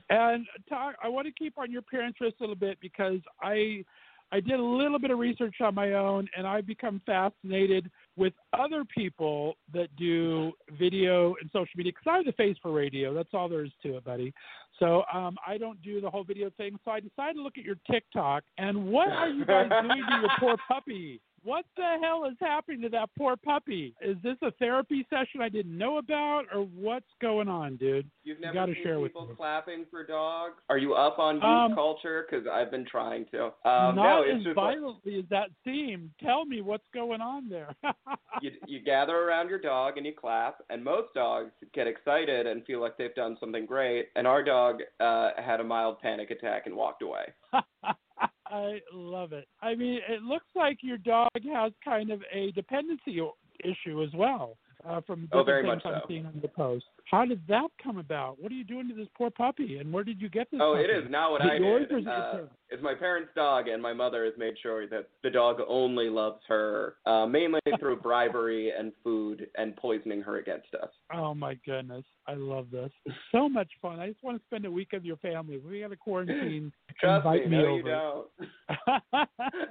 And 0.09 0.45
talk, 0.67 0.95
I 1.03 1.07
want 1.07 1.27
to 1.27 1.33
keep 1.33 1.57
on 1.57 1.71
your 1.71 1.81
parents' 1.81 2.19
list 2.19 2.35
a 2.39 2.43
little 2.43 2.55
bit 2.55 2.79
because 2.81 3.19
I 3.47 3.83
I 4.31 4.41
did 4.41 4.59
a 4.59 4.63
little 4.63 4.99
bit 4.99 5.09
of 5.09 5.19
research 5.19 5.55
on 5.61 5.73
my 5.73 5.93
own, 5.93 6.27
and 6.35 6.45
I've 6.45 6.67
become 6.67 7.01
fascinated 7.05 7.89
with 8.17 8.33
other 8.57 8.83
people 8.83 9.55
that 9.73 9.87
do 9.95 10.51
video 10.77 11.35
and 11.39 11.49
social 11.53 11.69
media. 11.77 11.93
Because 11.93 12.11
I 12.11 12.17
have 12.17 12.25
the 12.25 12.33
face 12.33 12.57
for 12.61 12.71
radio. 12.73 13.13
That's 13.13 13.29
all 13.33 13.47
there 13.47 13.63
is 13.63 13.71
to 13.83 13.97
it, 13.97 14.03
buddy. 14.03 14.33
So 14.79 15.03
um, 15.13 15.37
I 15.47 15.57
don't 15.57 15.81
do 15.81 16.01
the 16.01 16.09
whole 16.09 16.25
video 16.25 16.49
thing. 16.57 16.77
So 16.83 16.91
I 16.91 16.99
decided 16.99 17.35
to 17.35 17.41
look 17.41 17.57
at 17.57 17.63
your 17.63 17.77
TikTok. 17.89 18.43
And 18.57 18.87
what 18.87 19.07
are 19.07 19.29
you 19.29 19.45
guys 19.45 19.69
doing 19.81 20.03
to 20.09 20.19
your 20.19 20.29
poor 20.39 20.57
puppy? 20.67 21.21
What 21.43 21.65
the 21.77 21.97
hell 22.01 22.25
is 22.25 22.35
happening 22.41 22.81
to 22.81 22.89
that 22.89 23.09
poor 23.17 23.35
puppy? 23.37 23.93
Is 24.01 24.17
this 24.23 24.35
a 24.41 24.51
therapy 24.51 25.05
session 25.09 25.41
I 25.41 25.49
didn't 25.49 25.77
know 25.77 25.97
about, 25.97 26.43
or 26.53 26.61
what's 26.61 27.05
going 27.21 27.47
on, 27.47 27.77
dude? 27.77 28.09
You've 28.23 28.39
You 28.39 28.45
never 28.45 28.53
gotta 28.53 28.73
seen 28.73 28.83
share 28.83 28.99
with 28.99 29.11
people 29.13 29.27
me. 29.27 29.35
clapping 29.35 29.85
for 29.89 30.05
dogs? 30.05 30.55
Are 30.69 30.77
you 30.77 30.93
up 30.95 31.19
on 31.19 31.35
youth 31.35 31.43
Um, 31.45 31.75
culture? 31.75 32.25
Because 32.29 32.45
I've 32.47 32.69
been 32.71 32.85
trying 32.85 33.25
to. 33.31 33.45
Um, 33.45 33.51
Not 33.63 33.95
no, 33.95 34.21
it's 34.23 34.37
as 34.39 34.43
just 34.43 34.57
like, 34.57 34.75
violently 34.77 35.19
as 35.19 35.25
that 35.29 35.49
seemed. 35.63 36.09
Tell 36.21 36.43
me 36.45 36.61
what's 36.61 36.87
going 36.93 37.21
on 37.21 37.47
there. 37.49 37.69
you, 38.41 38.51
you 38.67 38.79
gather 38.81 39.15
around 39.15 39.49
your 39.49 39.59
dog 39.59 39.97
and 39.97 40.05
you 40.05 40.13
clap, 40.13 40.61
and 40.69 40.83
most 40.83 41.13
dogs 41.13 41.51
get 41.73 41.87
excited 41.87 42.45
and 42.47 42.65
feel 42.65 42.81
like 42.81 42.97
they've 42.97 43.15
done 43.15 43.37
something 43.39 43.65
great. 43.65 44.07
And 44.15 44.27
our 44.27 44.43
dog 44.43 44.81
uh, 44.99 45.29
had 45.37 45.59
a 45.61 45.63
mild 45.63 45.99
panic 46.01 46.31
attack 46.31 46.63
and 46.65 46.75
walked 46.75 47.03
away. 47.03 47.25
I 48.47 48.79
love 48.93 49.33
it. 49.33 49.47
I 49.61 49.75
mean, 49.75 49.99
it 50.07 50.21
looks 50.21 50.45
like 50.55 50.77
your 50.81 50.97
dog 50.97 51.29
has 51.53 51.71
kind 51.83 52.11
of 52.11 52.21
a 52.33 52.51
dependency 52.51 53.21
issue 53.63 54.03
as 54.03 54.09
well. 54.13 54.57
Uh, 54.87 55.01
from 55.01 55.27
Oh, 55.31 55.43
very 55.43 55.63
things 55.63 55.75
much 55.75 55.85
I'm 55.85 56.01
so. 56.01 56.07
seeing 56.07 56.25
on 56.25 56.39
the 56.41 56.47
post. 56.47 56.85
How 57.09 57.25
did 57.25 57.41
that 57.47 57.69
come 57.81 57.97
about? 57.97 58.37
What 58.39 58.51
are 58.51 58.55
you 58.55 58.65
doing 58.65 58.89
to 58.89 58.93
this 58.93 59.07
poor 59.17 59.29
puppy, 59.29 59.77
and 59.77 59.93
where 59.93 60.03
did 60.03 60.21
you 60.21 60.27
get 60.29 60.51
this? 60.51 60.59
Oh, 60.61 60.73
puppy? 60.73 60.91
it 60.91 61.03
is 61.05 61.09
not 61.09 61.31
what 61.31 61.41
I 61.41 61.57
did. 61.57 62.07
Uh, 62.07 62.39
it's 62.69 62.83
my 62.83 62.93
parents' 62.93 63.29
dog, 63.33 63.69
and 63.69 63.81
my 63.81 63.93
mother 63.93 64.25
has 64.25 64.33
made 64.37 64.55
sure 64.61 64.87
that 64.87 65.07
the 65.23 65.29
dog 65.29 65.59
only 65.67 66.09
loves 66.09 66.41
her, 66.49 66.95
uh, 67.05 67.25
mainly 67.25 67.61
through 67.79 67.97
bribery 67.97 68.73
and 68.77 68.91
food 69.03 69.47
and 69.55 69.75
poisoning 69.77 70.21
her 70.21 70.37
against 70.37 70.73
us. 70.75 70.89
Oh 71.13 71.33
my 71.33 71.57
goodness, 71.65 72.03
I 72.27 72.33
love 72.33 72.67
this. 72.71 72.91
So 73.31 73.47
much 73.47 73.69
fun. 73.81 73.99
I 74.01 74.09
just 74.09 74.23
want 74.23 74.37
to 74.37 74.43
spend 74.45 74.65
a 74.65 74.71
week 74.71 74.89
with 74.91 75.03
your 75.03 75.17
family. 75.17 75.59
We 75.59 75.79
got 75.79 75.89
to 75.89 75.95
quarantine. 75.95 76.73
Trust 76.99 77.25
invite 77.25 77.49
me, 77.49 77.57
me 77.57 77.63
no, 77.63 77.69
over. 77.69 77.77
you 77.77 77.83
don't. 77.83 79.29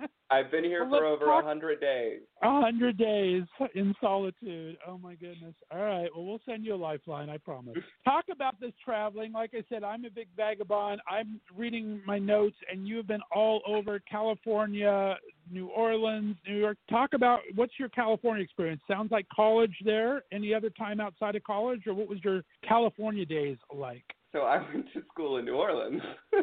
I've 0.30 0.50
been 0.50 0.64
here 0.64 0.84
Well, 0.84 1.00
for 1.00 1.06
over 1.06 1.30
a 1.30 1.44
hundred 1.44 1.80
days. 1.80 2.20
A 2.42 2.60
hundred 2.60 2.98
days 2.98 3.42
in 3.74 3.94
solitude. 4.00 4.76
Oh 4.86 4.98
my 4.98 5.14
goodness. 5.14 5.54
All 5.70 5.80
right. 5.80 6.08
Well, 6.14 6.24
we'll 6.24 6.40
send 6.46 6.64
you 6.64 6.74
a 6.74 6.76
lifeline. 6.76 7.25
I 7.30 7.38
promise. 7.38 7.76
Talk 8.04 8.26
about 8.30 8.60
this 8.60 8.72
traveling. 8.84 9.32
Like 9.32 9.50
I 9.54 9.62
said, 9.68 9.84
I'm 9.84 10.04
a 10.04 10.10
big 10.10 10.28
vagabond. 10.36 11.00
I'm 11.08 11.40
reading 11.56 12.00
my 12.06 12.18
notes, 12.18 12.56
and 12.70 12.86
you 12.86 12.96
have 12.96 13.06
been 13.06 13.20
all 13.34 13.62
over 13.66 14.00
California, 14.00 15.16
New 15.50 15.68
Orleans, 15.68 16.36
New 16.46 16.56
York. 16.56 16.78
Talk 16.90 17.10
about 17.14 17.40
what's 17.54 17.74
your 17.78 17.88
California 17.90 18.42
experience? 18.42 18.80
Sounds 18.88 19.10
like 19.10 19.26
college 19.34 19.74
there. 19.84 20.22
Any 20.32 20.54
other 20.54 20.70
time 20.70 21.00
outside 21.00 21.36
of 21.36 21.44
college, 21.44 21.86
or 21.86 21.94
what 21.94 22.08
was 22.08 22.18
your 22.24 22.42
California 22.66 23.24
days 23.24 23.58
like? 23.74 24.04
So 24.32 24.40
I 24.40 24.58
went 24.58 24.86
to 24.92 25.02
school 25.12 25.38
in 25.38 25.44
New 25.44 25.54
Orleans. 25.54 26.02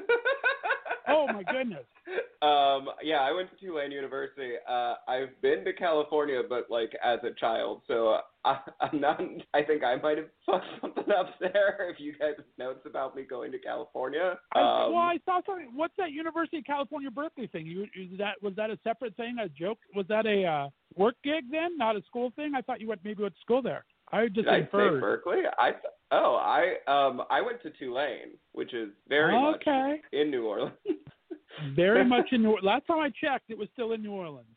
Oh 1.08 1.28
my 1.28 1.44
goodness. 1.44 1.86
Um, 2.44 2.90
yeah, 3.02 3.22
I 3.22 3.32
went 3.32 3.50
to 3.52 3.66
Tulane 3.66 3.94
University. 3.94 4.56
Uh, 4.70 4.96
I've 5.08 5.42
been 5.42 5.64
to 5.64 5.72
California, 5.72 6.42
but 6.48 6.70
like 6.70 6.92
as 7.02 7.20
a 7.24 7.34
child, 7.40 7.84
so 7.88 8.18
I, 8.44 8.60
I'm 8.82 9.00
not. 9.00 9.22
I 9.54 9.62
think 9.62 9.82
I 9.82 9.96
might 9.96 10.18
have 10.18 10.28
fucked 10.46 10.66
something 10.82 11.06
up 11.18 11.30
there. 11.40 11.88
If 11.94 12.02
you 12.02 12.12
guys 12.12 12.34
have 12.36 12.46
notes 12.58 12.82
about 12.86 13.16
me 13.16 13.24
going 13.24 13.54
to 13.54 13.60
California, 13.60 14.38
I, 14.54 14.60
um, 14.60 14.92
well, 14.92 15.04
I 15.04 15.20
saw 15.24 15.40
something. 15.46 15.70
What's 15.74 15.94
that 15.98 16.12
University 16.12 16.58
of 16.58 16.66
California 16.66 17.10
Berkeley 17.10 17.48
thing? 17.48 17.66
You 17.66 17.84
is 17.84 18.18
that 18.18 18.34
was 18.42 18.54
that 18.58 18.70
a 18.70 18.78
separate 18.84 19.16
thing? 19.16 19.38
A 19.42 19.48
joke? 19.48 19.78
Was 19.96 20.06
that 20.10 20.26
a 20.26 20.46
uh, 20.46 20.70
work 20.98 21.16
gig 21.24 21.46
then, 21.50 21.78
not 21.78 21.96
a 21.96 22.02
school 22.08 22.34
thing? 22.36 22.52
I 22.58 22.62
thought 22.62 22.82
you 22.82 22.90
went 22.90 23.06
maybe 23.06 23.24
went 23.24 23.36
to 23.36 23.42
school 23.42 23.62
there. 23.62 23.86
I 24.12 24.26
just 24.26 24.36
did 24.36 24.48
I 24.50 24.62
say. 24.62 24.68
Berkeley? 24.72 25.42
I 25.58 25.72
th- 25.72 25.84
oh, 26.12 26.36
I 26.36 26.76
um, 26.92 27.24
I 27.30 27.42
went 27.42 27.62
to 27.64 27.70
Tulane, 27.72 28.38
which 28.52 28.74
is 28.74 28.90
very 29.10 29.36
okay. 29.56 29.90
much 29.92 30.00
in 30.12 30.30
New 30.32 30.46
Orleans. 30.46 30.74
Very 31.76 32.04
much 32.04 32.26
in 32.32 32.42
New. 32.42 32.50
Orleans. 32.50 32.66
Last 32.66 32.88
time 32.88 32.98
I 33.00 33.10
checked, 33.10 33.50
it 33.50 33.58
was 33.58 33.68
still 33.74 33.94
in 33.94 34.02
New 34.02 34.12
Orleans. 34.12 34.48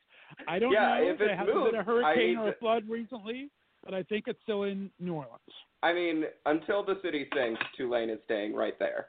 I 0.48 0.59
don't 0.59 0.72
Yeah, 0.72 0.98
know 0.98 1.11
if 1.11 1.18
there 1.18 1.37
hasn't 1.37 1.54
moved, 1.54 1.72
been 1.72 1.80
a 1.80 1.82
I 1.82 1.85
hurricane 1.85 2.28
need 2.28 2.37
or 2.38 2.48
a 2.48 2.56
flood 2.56 2.85
recently, 2.88 3.50
but 3.85 3.92
I 3.92 4.02
think 4.02 4.24
it's 4.28 4.40
still 4.42 4.62
in 4.62 4.90
New 4.98 5.12
Orleans. 5.12 5.38
I 5.82 5.92
mean, 5.92 6.24
until 6.46 6.82
the 6.82 6.98
city 7.02 7.28
sinks, 7.37 7.61
Tulane 7.76 8.09
is 8.09 8.18
staying 8.24 8.54
right 8.54 8.78
there. 8.78 9.09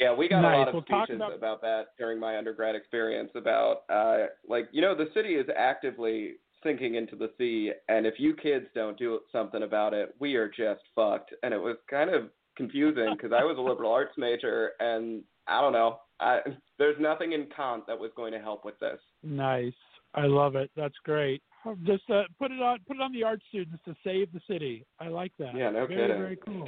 Yeah, 0.00 0.14
we 0.14 0.28
got 0.28 0.42
Nice. 0.42 0.54
a 0.54 0.58
lot 0.58 0.68
of 0.68 0.74
Well, 0.74 0.84
speeches 1.04 1.16
about- 1.16 1.34
about... 1.34 1.60
that 1.62 1.86
during 1.98 2.20
my 2.20 2.38
undergrad 2.38 2.76
experience 2.76 3.32
about 3.34 3.82
uh 3.90 4.26
like 4.48 4.68
you 4.70 4.80
know 4.80 4.94
the 4.94 5.08
city 5.12 5.34
is 5.34 5.46
actively 5.56 6.34
sinking 6.62 6.94
into 6.94 7.16
the 7.16 7.30
sea 7.38 7.72
and 7.88 8.06
if 8.06 8.14
you 8.18 8.34
kids 8.34 8.66
don't 8.74 8.98
do 8.98 9.20
something 9.32 9.62
about 9.62 9.94
it, 9.94 10.14
we 10.18 10.36
are 10.36 10.48
just 10.48 10.82
fucked. 10.94 11.32
And 11.42 11.52
it 11.54 11.58
was 11.58 11.76
kind 11.90 12.10
of 12.10 12.30
confusing 12.56 13.14
because 13.16 13.32
I 13.32 13.44
was 13.44 13.56
a 13.58 13.60
liberal 13.60 13.92
arts 13.92 14.14
major 14.16 14.72
and 14.80 15.22
I 15.46 15.60
don't 15.60 15.72
know. 15.72 16.00
I 16.20 16.40
there's 16.78 16.96
nothing 17.00 17.32
in 17.32 17.46
Kant 17.54 17.86
that 17.86 17.98
was 17.98 18.10
going 18.16 18.32
to 18.32 18.40
help 18.40 18.64
with 18.64 18.78
this. 18.80 18.98
nice. 19.22 19.72
I 20.14 20.24
love 20.24 20.56
it. 20.56 20.70
That's 20.74 20.94
great. 21.04 21.42
Just 21.84 22.08
uh, 22.08 22.22
put 22.38 22.50
it 22.50 22.62
on 22.62 22.78
put 22.86 22.96
it 22.96 23.02
on 23.02 23.12
the 23.12 23.22
art 23.22 23.40
students 23.48 23.82
to 23.84 23.94
save 24.02 24.32
the 24.32 24.40
city. 24.48 24.86
I 24.98 25.08
like 25.08 25.32
that. 25.38 25.54
Yeah, 25.54 25.70
no 25.70 25.86
very, 25.86 25.96
kidding. 25.96 26.18
Very 26.18 26.38
cool. 26.44 26.66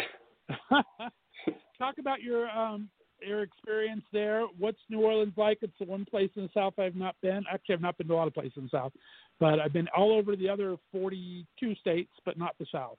Talk 1.79 1.95
about 1.99 2.21
your 2.21 2.51
um 2.51 2.89
your 3.23 3.43
experience 3.43 4.03
there. 4.13 4.43
What's 4.59 4.79
New 4.89 5.01
Orleans 5.01 5.35
like? 5.37 5.59
It's 5.63 5.73
the 5.79 5.87
one 5.87 6.05
place 6.05 6.31
in 6.37 6.43
the 6.45 6.51
South 6.55 6.75
I've 6.79 6.97
not 6.97 7.17
been. 7.23 7.43
Actually, 7.53 7.75
I've 7.77 7.81
not 7.81 7.99
been 7.99 8.09
to 8.09 8.15
a 8.15 8.17
lot 8.17 8.29
of 8.29 8.35
places 8.35 8.53
in 8.57 8.65
the 8.65 8.71
South, 8.71 8.93
but 9.39 9.59
I've 9.61 9.73
been 9.73 9.89
all 9.97 10.13
over 10.13 10.37
the 10.37 10.49
other 10.49 10.77
42 10.93 11.75
states, 11.77 12.11
but 12.25 12.39
not 12.39 12.55
the 12.59 12.67
South. 12.73 12.99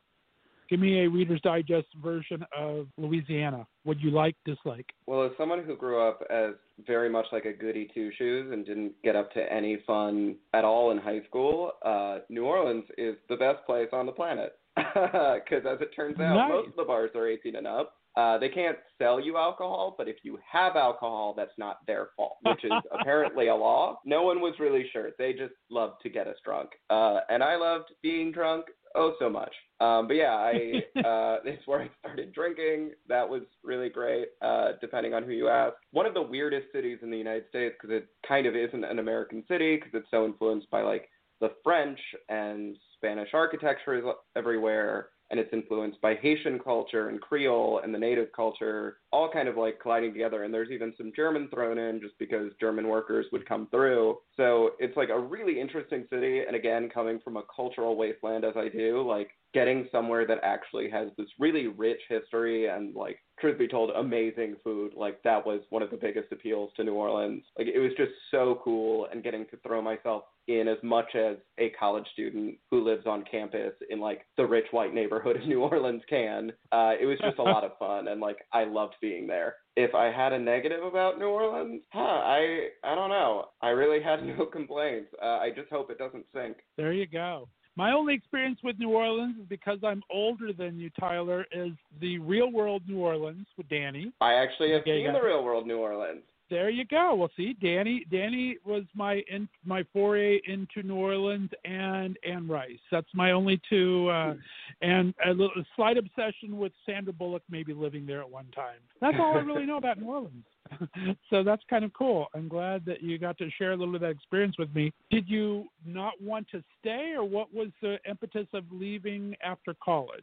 Give 0.70 0.80
me 0.80 1.04
a 1.04 1.10
Reader's 1.10 1.42
Digest 1.42 1.90
version 2.02 2.46
of 2.58 2.88
Louisiana. 2.98 3.68
Would 3.84 4.00
you 4.00 4.10
like, 4.12 4.38
dislike? 4.46 4.86
Well, 5.06 5.26
as 5.26 5.32
someone 5.38 5.66
who 5.66 5.76
grew 5.76 6.02
up 6.02 6.22
as 6.30 6.52
very 6.88 7.10
much 7.10 7.26
like 7.34 7.44
a 7.44 7.52
goody 7.52 7.90
two 7.94 8.10
shoes 8.18 8.54
and 8.54 8.66
didn't 8.66 8.94
get 9.04 9.18
up 9.18 9.34
to 9.34 9.52
any 9.52 9.80
fun 9.86 10.38
at 10.54 10.64
all 10.64 10.92
in 10.92 10.98
high 10.98 11.24
school, 11.28 11.74
uh, 11.84 12.20
New 12.30 12.46
Orleans 12.46 12.86
is 12.98 13.18
the 13.28 13.36
best 13.36 13.66
place 13.66 13.90
on 13.92 14.06
the 14.06 14.14
planet. 14.14 14.54
Because 14.78 15.66
as 15.70 15.82
it 15.82 15.90
turns 15.94 16.18
out, 16.22 16.36
Nice. 16.36 16.50
most 16.50 16.68
of 16.70 16.76
the 16.78 16.86
bars 16.86 17.12
are 17.16 17.28
18 17.28 17.58
and 17.58 17.68
up. 17.68 17.98
Uh, 18.16 18.38
they 18.38 18.50
can't 18.50 18.78
sell 18.98 19.20
you 19.20 19.38
alcohol, 19.38 19.96
but 19.98 20.08
if 20.08 20.18
you 20.24 20.38
have 20.50 20.76
alcohol, 20.76 21.34
that's 21.36 21.58
not 21.58 21.78
their 21.88 22.10
fault, 22.18 22.38
which 22.44 22.64
is 22.64 22.72
apparently 23.00 23.48
a 23.48 23.56
law. 23.56 24.00
No 24.06 24.24
one 24.24 24.42
was 24.42 24.54
really 24.60 24.86
sure. 24.92 25.12
They 25.18 25.34
just 25.34 25.54
loved 25.70 26.02
to 26.04 26.10
get 26.10 26.28
us 26.28 26.36
drunk. 26.44 26.72
Uh, 26.90 27.20
and 27.30 27.44
I 27.44 27.56
loved 27.56 27.86
being 28.02 28.32
drunk 28.32 28.66
oh 28.96 29.14
so 29.20 29.30
much. 29.30 29.54
Um, 29.80 30.08
but 30.08 30.16
yeah, 30.16 30.36
I 30.36 30.52
uh, 31.00 31.38
it's 31.46 31.66
where 31.66 31.82
I 31.82 31.90
started 32.00 32.34
drinking. 32.34 32.92
That 33.08 33.28
was 33.28 33.44
really 33.64 33.90
great, 33.90 34.28
uh, 34.42 34.74
depending 34.80 35.14
on 35.14 35.24
who 35.24 35.32
you 35.32 35.48
ask. 35.48 35.76
One 35.92 36.06
of 36.06 36.14
the 36.14 36.22
weirdest 36.22 36.68
cities 36.74 37.00
in 37.02 37.12
the 37.12 37.18
United 37.18 37.46
States 37.50 37.76
because 37.80 37.96
it 37.96 38.08
kind 38.28 38.46
of 38.46 38.56
isn't 38.56 38.84
an 38.84 39.00
American 39.00 39.44
city 39.48 39.76
because 39.76 39.92
it's 39.94 40.12
so 40.12 40.26
influenced 40.26 40.70
by 40.70 40.82
like 40.82 41.10
the 41.40 41.52
French 41.64 42.00
and 42.30 42.78
Spanish 42.96 43.30
architecture 43.34 43.96
is 43.96 44.04
everywhere, 44.36 45.10
and 45.32 45.40
it's 45.40 45.54
influenced 45.54 46.00
by 46.02 46.16
Haitian 46.16 46.60
culture 46.60 47.08
and 47.08 47.20
Creole 47.22 47.80
and 47.84 47.94
the 47.94 47.98
native 47.98 48.28
culture, 48.36 48.98
all 49.12 49.32
kind 49.32 49.48
of 49.48 49.56
like 49.56 49.80
colliding 49.80 50.12
together. 50.12 50.44
And 50.44 50.54
there's 50.54 50.72
even 50.72 50.94
some 50.98 51.14
German 51.16 51.48
thrown 51.48 51.78
in 51.78 52.02
just 52.02 52.20
because 52.20 52.52
German 52.60 52.90
workers 52.90 53.26
would 53.32 53.48
come 53.48 53.68
through. 53.72 54.18
So 54.36 54.72
it's 54.78 54.98
like 54.98 55.10
a 55.10 55.18
really 55.18 55.60
interesting 55.60 56.06
city. 56.12 56.42
And 56.46 56.56
again, 56.56 56.90
coming 56.94 57.20
from 57.24 57.38
a 57.38 57.44
cultural 57.56 57.96
wasteland 57.96 58.44
as 58.44 58.56
I 58.58 58.68
do, 58.68 59.08
like 59.08 59.30
getting 59.54 59.88
somewhere 59.92 60.28
that 60.28 60.40
actually 60.44 60.90
has 60.90 61.10
this 61.18 61.28
really 61.40 61.68
rich 61.68 62.02
history 62.10 62.68
and 62.68 62.94
like 62.94 63.20
truth 63.42 63.58
be 63.58 63.68
told 63.68 63.90
amazing 63.92 64.56
food 64.64 64.94
like 64.96 65.22
that 65.24 65.46
was 65.46 65.62
one 65.70 65.82
of 65.82 65.90
the 65.90 65.98
biggest 65.98 66.32
appeals 66.32 66.72
to 66.76 66.84
new 66.84 66.94
orleans 66.94 67.44
like 67.58 67.68
it 67.68 67.80
was 67.80 67.92
just 67.98 68.12
so 68.30 68.62
cool 68.64 69.08
and 69.12 69.24
getting 69.24 69.46
to 69.48 69.58
throw 69.66 69.82
myself 69.82 70.24
in 70.48 70.68
as 70.68 70.78
much 70.84 71.16
as 71.16 71.38
a 71.58 71.70
college 71.72 72.06
student 72.14 72.56
who 72.70 72.84
lives 72.84 73.06
on 73.06 73.24
campus 73.30 73.74
in 73.90 74.00
like 74.00 74.26
the 74.38 74.46
rich 74.46 74.66
white 74.72 74.94
neighborhood 74.94 75.36
of 75.36 75.44
new 75.48 75.62
orleans 75.62 76.02
can 76.08 76.52
uh 76.72 76.94
it 77.00 77.06
was 77.06 77.18
just 77.20 77.40
a 77.40 77.44
lot 77.44 77.64
of 77.64 77.78
fun 77.78 78.08
and 78.08 78.22
like 78.22 78.38
i 78.54 78.64
loved 78.64 78.96
being 79.02 79.28
there 79.28 79.56
if 79.78 79.96
I 79.96 80.12
had 80.12 80.34
a 80.34 80.38
negative 80.38 80.84
about 80.84 81.18
New 81.18 81.28
Orleans, 81.28 81.82
huh, 81.94 82.00
I 82.00 82.68
I 82.84 82.94
don't 82.94 83.10
know. 83.10 83.46
I 83.62 83.70
really 83.70 84.04
had 84.04 84.22
no 84.38 84.46
complaints. 84.46 85.10
Uh, 85.22 85.38
I 85.38 85.50
just 85.56 85.70
hope 85.70 85.90
it 85.90 85.98
doesn't 85.98 86.26
sink. 86.36 86.58
There 86.78 86.92
you 86.92 87.08
go. 87.08 87.48
My 87.78 87.94
only 87.94 88.14
experience 88.14 88.60
with 88.64 88.78
New 88.80 88.90
Orleans 88.90 89.38
is 89.40 89.46
because 89.48 89.80
I'm 89.84 90.04
older 90.10 90.52
than 90.52 90.78
you, 90.78 90.90
Tyler, 91.00 91.46
is 91.52 91.72
the 92.02 92.18
real 92.20 92.52
world 92.52 92.84
New 92.88 92.98
Orleans 92.98 93.48
with 93.58 93.70
Danny. 93.70 94.12
I 94.20 94.34
actually 94.34 94.72
have 94.74 94.82
seen 94.84 95.06
got 95.06 95.14
the 95.14 95.26
real 95.26 95.44
world 95.44 95.66
New 95.66 95.78
Orleans. 95.78 96.22
There 96.52 96.70
you 96.70 96.84
go. 96.84 97.16
Well, 97.16 97.32
see, 97.38 97.56
Danny, 97.62 98.06
Danny 98.12 98.58
was 98.66 98.84
my 98.94 99.24
in, 99.32 99.48
my 99.66 99.86
foray 99.94 100.42
into 100.46 100.84
New 100.84 100.96
Orleans 100.96 101.50
and 101.64 102.20
Anne 102.28 102.46
Rice. 102.46 102.78
That's 102.92 103.08
my 103.14 103.32
only 103.32 103.62
two, 103.70 104.10
uh, 104.10 104.34
and 104.82 105.14
a, 105.26 105.30
little, 105.30 105.54
a 105.56 105.66
slight 105.78 105.98
obsession 105.98 106.58
with 106.58 106.74
Sandra 106.86 107.14
Bullock 107.14 107.44
maybe 107.50 107.74
living 107.74 108.06
there 108.06 108.20
at 108.20 108.30
one 108.30 108.48
time. 108.54 108.80
That's 109.00 109.16
all 109.18 109.38
I 109.38 109.40
really 109.40 109.66
know 109.66 109.78
about 109.78 110.02
New 110.02 110.08
Orleans. 110.08 110.44
so 111.30 111.42
that's 111.42 111.64
kind 111.70 111.86
of 111.86 111.94
cool. 111.94 112.28
I'm 112.36 112.50
glad 112.50 112.84
that 112.86 113.02
you 113.02 113.18
got 113.18 113.38
to 113.38 113.50
share 113.52 113.72
a 113.72 113.78
little 113.78 113.96
of 113.96 114.02
that 114.02 114.10
experience 114.10 114.58
with 114.60 114.76
me. 114.76 114.92
Did 115.10 115.30
you 115.30 115.68
not 115.86 116.22
want 116.22 116.50
to 116.52 116.62
stay, 116.82 117.14
or 117.16 117.24
what 117.24 117.54
was 117.54 117.70
the 117.82 117.98
impetus 118.06 118.48
of 118.54 118.66
leaving 118.74 119.36
after 119.42 119.74
college? 119.82 120.22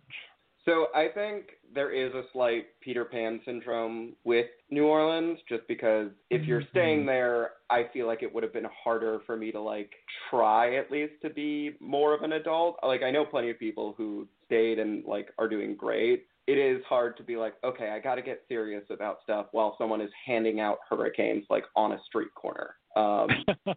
So 0.64 0.88
I 0.94 1.08
think 1.08 1.46
there 1.72 1.90
is 1.90 2.12
a 2.14 2.24
slight 2.32 2.66
Peter 2.80 3.04
Pan 3.04 3.40
syndrome 3.44 4.14
with 4.24 4.46
New 4.70 4.86
Orleans, 4.86 5.38
just 5.48 5.66
because 5.66 6.10
if 6.30 6.44
you're 6.46 6.60
Mhm. 6.60 6.68
staying 6.70 7.06
there, 7.06 7.54
I 7.70 7.84
feel 7.84 8.06
like 8.06 8.22
it 8.22 8.32
would 8.32 8.42
have 8.42 8.52
been 8.52 8.64
harder 8.64 9.20
for 9.20 9.36
me 9.36 9.50
to 9.52 9.60
like 9.60 9.94
try 10.28 10.74
at 10.76 10.90
least 10.90 11.20
to 11.22 11.30
be 11.30 11.76
more 11.80 12.12
of 12.12 12.22
an 12.22 12.32
adult. 12.32 12.78
Like 12.82 13.02
I 13.02 13.10
know 13.10 13.24
plenty 13.24 13.50
of 13.50 13.58
people 13.58 13.94
who 13.96 14.26
stayed 14.44 14.78
and 14.78 15.04
like 15.04 15.32
are 15.38 15.48
doing 15.48 15.74
great. 15.74 16.26
It 16.46 16.58
is 16.58 16.82
hard 16.84 17.16
to 17.18 17.22
be 17.22 17.36
like, 17.36 17.54
okay, 17.62 17.90
I 17.90 17.98
got 17.98 18.14
to 18.14 18.22
get 18.22 18.44
serious 18.48 18.84
about 18.90 19.22
stuff 19.22 19.48
while 19.52 19.76
someone 19.76 20.00
is 20.00 20.10
handing 20.24 20.60
out 20.60 20.78
hurricanes 20.88 21.44
like 21.50 21.64
on 21.76 21.92
a 21.92 22.02
street 22.04 22.34
corner. 22.34 22.76
Um, 22.96 23.44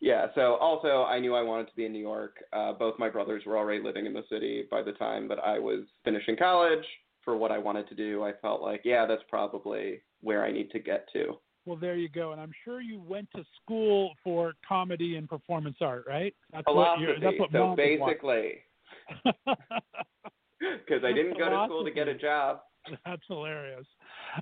Yeah, 0.00 0.26
so 0.34 0.54
also 0.56 1.04
I 1.04 1.18
knew 1.18 1.34
I 1.34 1.42
wanted 1.42 1.68
to 1.68 1.74
be 1.74 1.84
in 1.84 1.92
New 1.92 1.98
York. 1.98 2.36
Uh, 2.52 2.72
both 2.72 2.98
my 2.98 3.08
brothers 3.08 3.42
were 3.44 3.58
already 3.58 3.82
living 3.82 4.06
in 4.06 4.12
the 4.12 4.24
city 4.30 4.64
by 4.70 4.82
the 4.82 4.92
time 4.92 5.26
that 5.28 5.38
I 5.40 5.58
was 5.58 5.84
finishing 6.04 6.36
college. 6.36 6.84
For 7.24 7.36
what 7.36 7.52
I 7.52 7.58
wanted 7.58 7.88
to 7.88 7.94
do, 7.94 8.22
I 8.22 8.32
felt 8.40 8.62
like, 8.62 8.82
yeah, 8.84 9.04
that's 9.04 9.22
probably 9.28 10.00
where 10.22 10.44
I 10.44 10.52
need 10.52 10.70
to 10.70 10.78
get 10.78 11.08
to. 11.12 11.38
Well, 11.66 11.76
there 11.76 11.96
you 11.96 12.08
go. 12.08 12.32
And 12.32 12.40
I'm 12.40 12.52
sure 12.64 12.80
you 12.80 13.02
went 13.06 13.28
to 13.36 13.44
school 13.62 14.14
for 14.24 14.54
comedy 14.66 15.16
and 15.16 15.28
performance 15.28 15.76
art, 15.82 16.04
right? 16.08 16.34
That's 16.52 16.66
what 16.66 16.96
Philosophy. 16.96 17.20
that's 17.22 17.38
what 17.38 17.52
so 17.52 17.58
mom 17.58 17.76
would 17.76 18.00
want. 18.00 18.10
basically, 18.10 18.52
because 20.86 21.04
I 21.04 21.12
didn't 21.12 21.36
go 21.36 21.50
to 21.50 21.64
school 21.66 21.84
to 21.84 21.90
get 21.90 22.08
a 22.08 22.14
job. 22.14 22.60
That's 23.06 23.22
hilarious. 23.28 23.86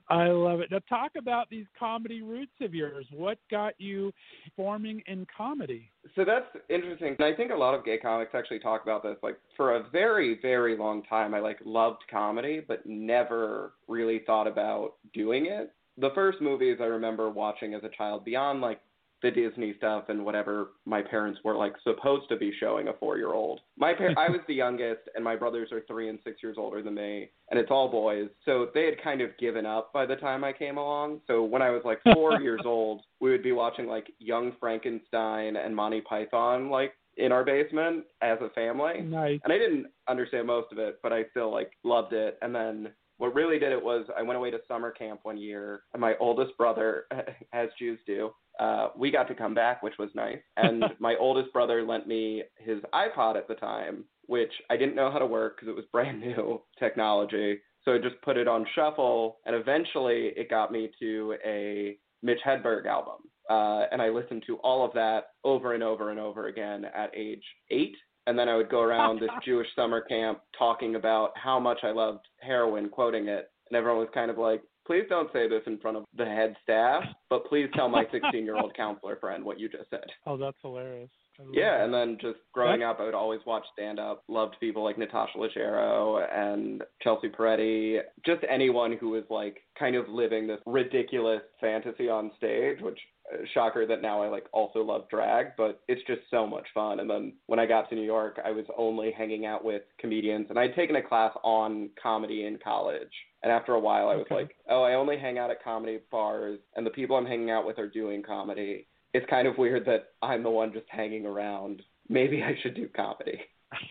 I 0.09 0.29
love 0.29 0.61
it. 0.61 0.71
Now, 0.71 0.81
talk 0.89 1.13
about 1.17 1.49
these 1.51 1.67
comedy 1.79 2.23
roots 2.23 2.53
of 2.61 2.75
yours. 2.75 3.07
What 3.13 3.39
got 3.51 3.75
you 3.79 4.13
forming 4.57 5.03
in 5.07 5.27
comedy? 5.35 5.91
So 6.15 6.25
that's 6.25 6.47
interesting. 6.69 7.17
I 7.21 7.35
think 7.35 7.51
a 7.53 7.57
lot 7.57 7.75
of 7.75 7.85
gay 7.85 7.99
comics 7.99 8.33
actually 8.35 8.59
talk 8.59 8.83
about 8.83 9.03
this. 9.03 9.17
Like 9.23 9.39
for 9.57 9.77
a 9.77 9.89
very, 9.91 10.39
very 10.41 10.77
long 10.77 11.03
time 11.05 11.35
I 11.35 11.41
like 11.41 11.59
loved 11.65 12.03
comedy 12.11 12.61
but 12.67 12.85
never 12.87 13.73
really 13.89 14.23
thought 14.27 14.47
about 14.47 14.95
doing 15.13 15.47
it. 15.47 15.73
The 15.99 16.11
first 16.15 16.41
movies 16.41 16.79
I 16.81 16.85
remember 16.85 17.31
watching 17.31 17.75
as 17.75 17.83
a 17.85 17.89
child 17.97 18.25
beyond 18.25 18.61
like 18.61 18.81
the 19.22 19.31
Disney 19.31 19.74
stuff 19.79 20.05
and 20.09 20.24
whatever 20.24 20.68
my 20.85 21.02
parents 21.02 21.40
were 21.42 21.57
like 21.57 21.74
supposed 21.83 22.29
to 22.29 22.37
be 22.37 22.52
showing 22.61 22.88
a 22.88 22.92
four 22.94 23.16
year 23.16 23.33
old. 23.33 23.61
My 23.79 23.94
par- 23.94 24.14
I 24.16 24.29
was 24.29 24.40
the 24.46 24.55
youngest, 24.55 25.02
and 25.14 25.24
my 25.24 25.37
brothers 25.37 25.72
are 25.72 25.83
three 25.88 26.09
and 26.09 26.18
six 26.24 26.42
years 26.42 26.57
older 26.59 26.83
than 26.83 26.94
me, 26.94 27.31
and 27.50 27.59
it's 27.59 27.70
all 27.70 27.88
boys. 27.88 28.29
So 28.44 28.68
they 28.74 28.85
had 28.85 29.02
kind 29.02 29.20
of 29.20 29.37
given 29.38 29.64
up 29.64 29.92
by 29.92 30.07
the 30.07 30.16
time 30.16 30.44
I 30.44 30.52
came 30.52 30.76
along. 30.76 31.20
So 31.26 31.42
when 31.42 31.62
I 31.62 31.70
was 31.70 31.83
like 31.85 31.98
four 32.14 32.40
years 32.42 32.62
old, 32.64 33.02
we 33.20 33.31
would 33.31 33.42
be 33.42 33.52
watching 33.52 33.87
like 33.87 34.12
Young 34.18 34.52
Frankenstein 34.61 35.57
and 35.57 35.74
Monty 35.74 36.02
Python 36.02 36.70
like 36.70 36.92
in 37.16 37.33
our 37.33 37.44
basement 37.44 38.05
as 38.20 38.38
a 38.42 38.50
family. 38.50 39.00
Nice. 39.02 39.40
And 39.44 39.52
I 39.52 39.59
didn't 39.59 39.87
understand 40.09 40.46
most 40.46 40.70
of 40.72 40.79
it, 40.79 40.98
but 41.02 41.12
I 41.12 41.24
still 41.31 41.50
like 41.50 41.70
loved 41.83 42.12
it. 42.12 42.38
And 42.42 42.55
then 42.55 42.88
what 43.18 43.35
really 43.35 43.59
did 43.59 43.72
it 43.72 43.83
was 43.83 44.07
I 44.16 44.22
went 44.22 44.37
away 44.37 44.50
to 44.50 44.59
summer 44.68 44.90
camp 44.90 45.20
one 45.22 45.38
year, 45.38 45.83
and 45.94 46.00
my 46.00 46.14
oldest 46.20 46.57
brother, 46.59 47.07
as 47.52 47.68
Jews 47.79 47.98
do, 48.07 48.31
uh, 48.59 48.88
we 48.97 49.11
got 49.11 49.29
to 49.29 49.35
come 49.35 49.55
back, 49.55 49.83
which 49.83 49.99
was 49.99 50.11
nice. 50.14 50.38
And 50.57 50.85
my 50.99 51.14
oldest 51.19 51.53
brother 51.53 51.83
lent 51.83 52.07
me 52.07 52.42
his 52.59 52.79
iPod 52.95 53.37
at 53.37 53.49
the 53.49 53.55
time, 53.55 54.05
which 54.27 54.53
I 54.71 54.77
didn't 54.77 54.97
know 54.97 55.11
how 55.11 55.19
to 55.19 55.27
work 55.27 55.57
because 55.57 55.69
it 55.69 55.77
was 55.77 55.85
brand 55.92 56.21
new 56.21 56.62
technology. 56.79 57.59
So 57.85 57.95
I 57.95 57.99
just 57.99 58.21
put 58.23 58.37
it 58.37 58.49
on 58.49 58.66
shuffle, 58.75 59.38
and 59.47 59.55
eventually 59.55 60.33
it 60.37 60.51
got 60.51 60.73
me 60.73 60.90
to 60.99 61.37
a 61.47 61.97
Mitch 62.23 62.40
Hedberg 62.45 62.87
album. 62.87 63.31
Uh, 63.49 63.85
and 63.92 64.03
I 64.03 64.09
listened 64.09 64.42
to 64.49 64.57
all 64.57 64.85
of 64.85 64.92
that 64.95 65.27
over 65.45 65.75
and 65.75 65.83
over 65.83 66.11
and 66.11 66.19
over 66.19 66.49
again 66.49 66.85
at 66.85 67.11
age 67.16 67.45
eight. 67.71 67.95
And 68.27 68.37
then 68.37 68.49
I 68.49 68.57
would 68.57 68.69
go 68.69 68.81
around 68.81 69.21
this 69.21 69.31
Jewish 69.45 69.69
summer 69.77 70.01
camp 70.01 70.40
talking 70.59 70.97
about 70.97 71.31
how 71.37 71.61
much 71.61 71.79
I 71.85 71.92
loved 71.92 72.27
heroin, 72.40 72.88
quoting 72.88 73.29
it. 73.29 73.49
And 73.71 73.77
everyone 73.77 74.01
was 74.01 74.09
kind 74.12 74.31
of 74.31 74.38
like, 74.38 74.62
please 74.87 75.05
don't 75.09 75.33
say 75.33 75.49
this 75.49 75.62
in 75.66 75.79
front 75.79 75.96
of 75.96 76.05
the 76.16 76.25
head 76.25 76.55
staff, 76.62 77.03
but 77.29 77.46
please 77.46 77.68
tell 77.75 77.88
my 77.88 78.05
16 78.12 78.44
year 78.44 78.57
old 78.57 78.75
counselor 78.77 79.16
friend 79.16 79.44
what 79.44 79.59
you 79.59 79.68
just 79.68 79.90
said. 79.90 80.07
Oh, 80.27 80.37
that's 80.37 80.57
hilarious. 80.62 81.11
Yeah, 81.53 81.79
that. 81.79 81.85
and 81.85 81.94
then 81.94 82.18
just 82.20 82.38
growing 82.53 82.83
up, 82.83 82.99
I 83.01 83.05
would 83.05 83.14
always 83.14 83.40
watch 83.46 83.64
stand 83.72 83.99
up. 83.99 84.25
Loved 84.29 84.57
people 84.61 84.83
like 84.83 84.99
Natasha 84.99 85.37
Leggero 85.37 86.27
and 86.33 86.83
Chelsea 87.03 87.29
Peretti. 87.29 87.99
Just 88.25 88.42
anyone 88.49 88.96
who 88.99 89.11
was 89.11 89.25
like 89.29 89.59
kind 89.79 89.96
of 89.96 90.09
living 90.09 90.46
this 90.46 90.61
ridiculous 90.66 91.42
fantasy 91.61 92.09
on 92.09 92.31
stage, 92.38 92.79
which 92.81 92.99
uh, 93.33 93.38
shocker 93.53 93.87
that 93.87 94.03
now 94.03 94.22
I 94.22 94.29
like 94.29 94.46
also 94.53 94.81
love 94.81 95.09
drag, 95.11 95.49
but 95.57 95.81
it's 95.88 96.03
just 96.07 96.22
so 96.31 96.46
much 96.46 96.66
fun. 96.72 97.01
And 97.01 97.11
then 97.11 97.35
when 97.46 97.59
I 97.59 97.66
got 97.66 97.88
to 97.90 97.94
New 97.94 98.03
York, 98.03 98.38
I 98.44 98.51
was 98.51 98.64
only 98.77 99.12
hanging 99.12 99.46
out 99.46 99.64
with 99.64 99.83
comedians, 100.01 100.46
and 100.49 100.59
I'd 100.59 100.75
taken 100.75 100.96
a 100.96 101.03
class 101.03 101.33
on 101.42 101.90
comedy 102.03 102.46
in 102.46 102.59
college. 102.62 103.12
And 103.47 103.53
after 103.53 103.75
a 103.75 103.81
while, 103.81 104.09
I 104.09 104.17
was 104.17 104.27
Okay. 104.27 104.35
like, 104.35 104.57
oh, 104.69 104.83
I 104.83 104.95
only 104.95 105.17
hang 105.17 105.39
out 105.39 105.53
at 105.53 105.63
comedy 105.63 106.01
bars, 106.11 106.59
and 106.75 106.85
the 106.85 106.91
people 106.91 107.15
I'm 107.17 107.25
hanging 107.25 107.49
out 107.51 107.65
with 107.65 107.79
are 107.79 107.89
doing 107.89 108.21
comedy 108.21 108.89
it's 109.17 109.27
kind 109.31 109.49
of 109.49 109.57
weird 109.57 109.87
that 109.87 110.11
I'm 110.21 110.43
the 110.43 110.51
one 110.51 110.73
just 110.73 110.87
hanging 110.89 111.25
around. 111.25 111.83
Maybe 112.09 112.43
I 112.43 112.55
should 112.63 112.75
do 112.75 112.89
comedy. 112.95 113.41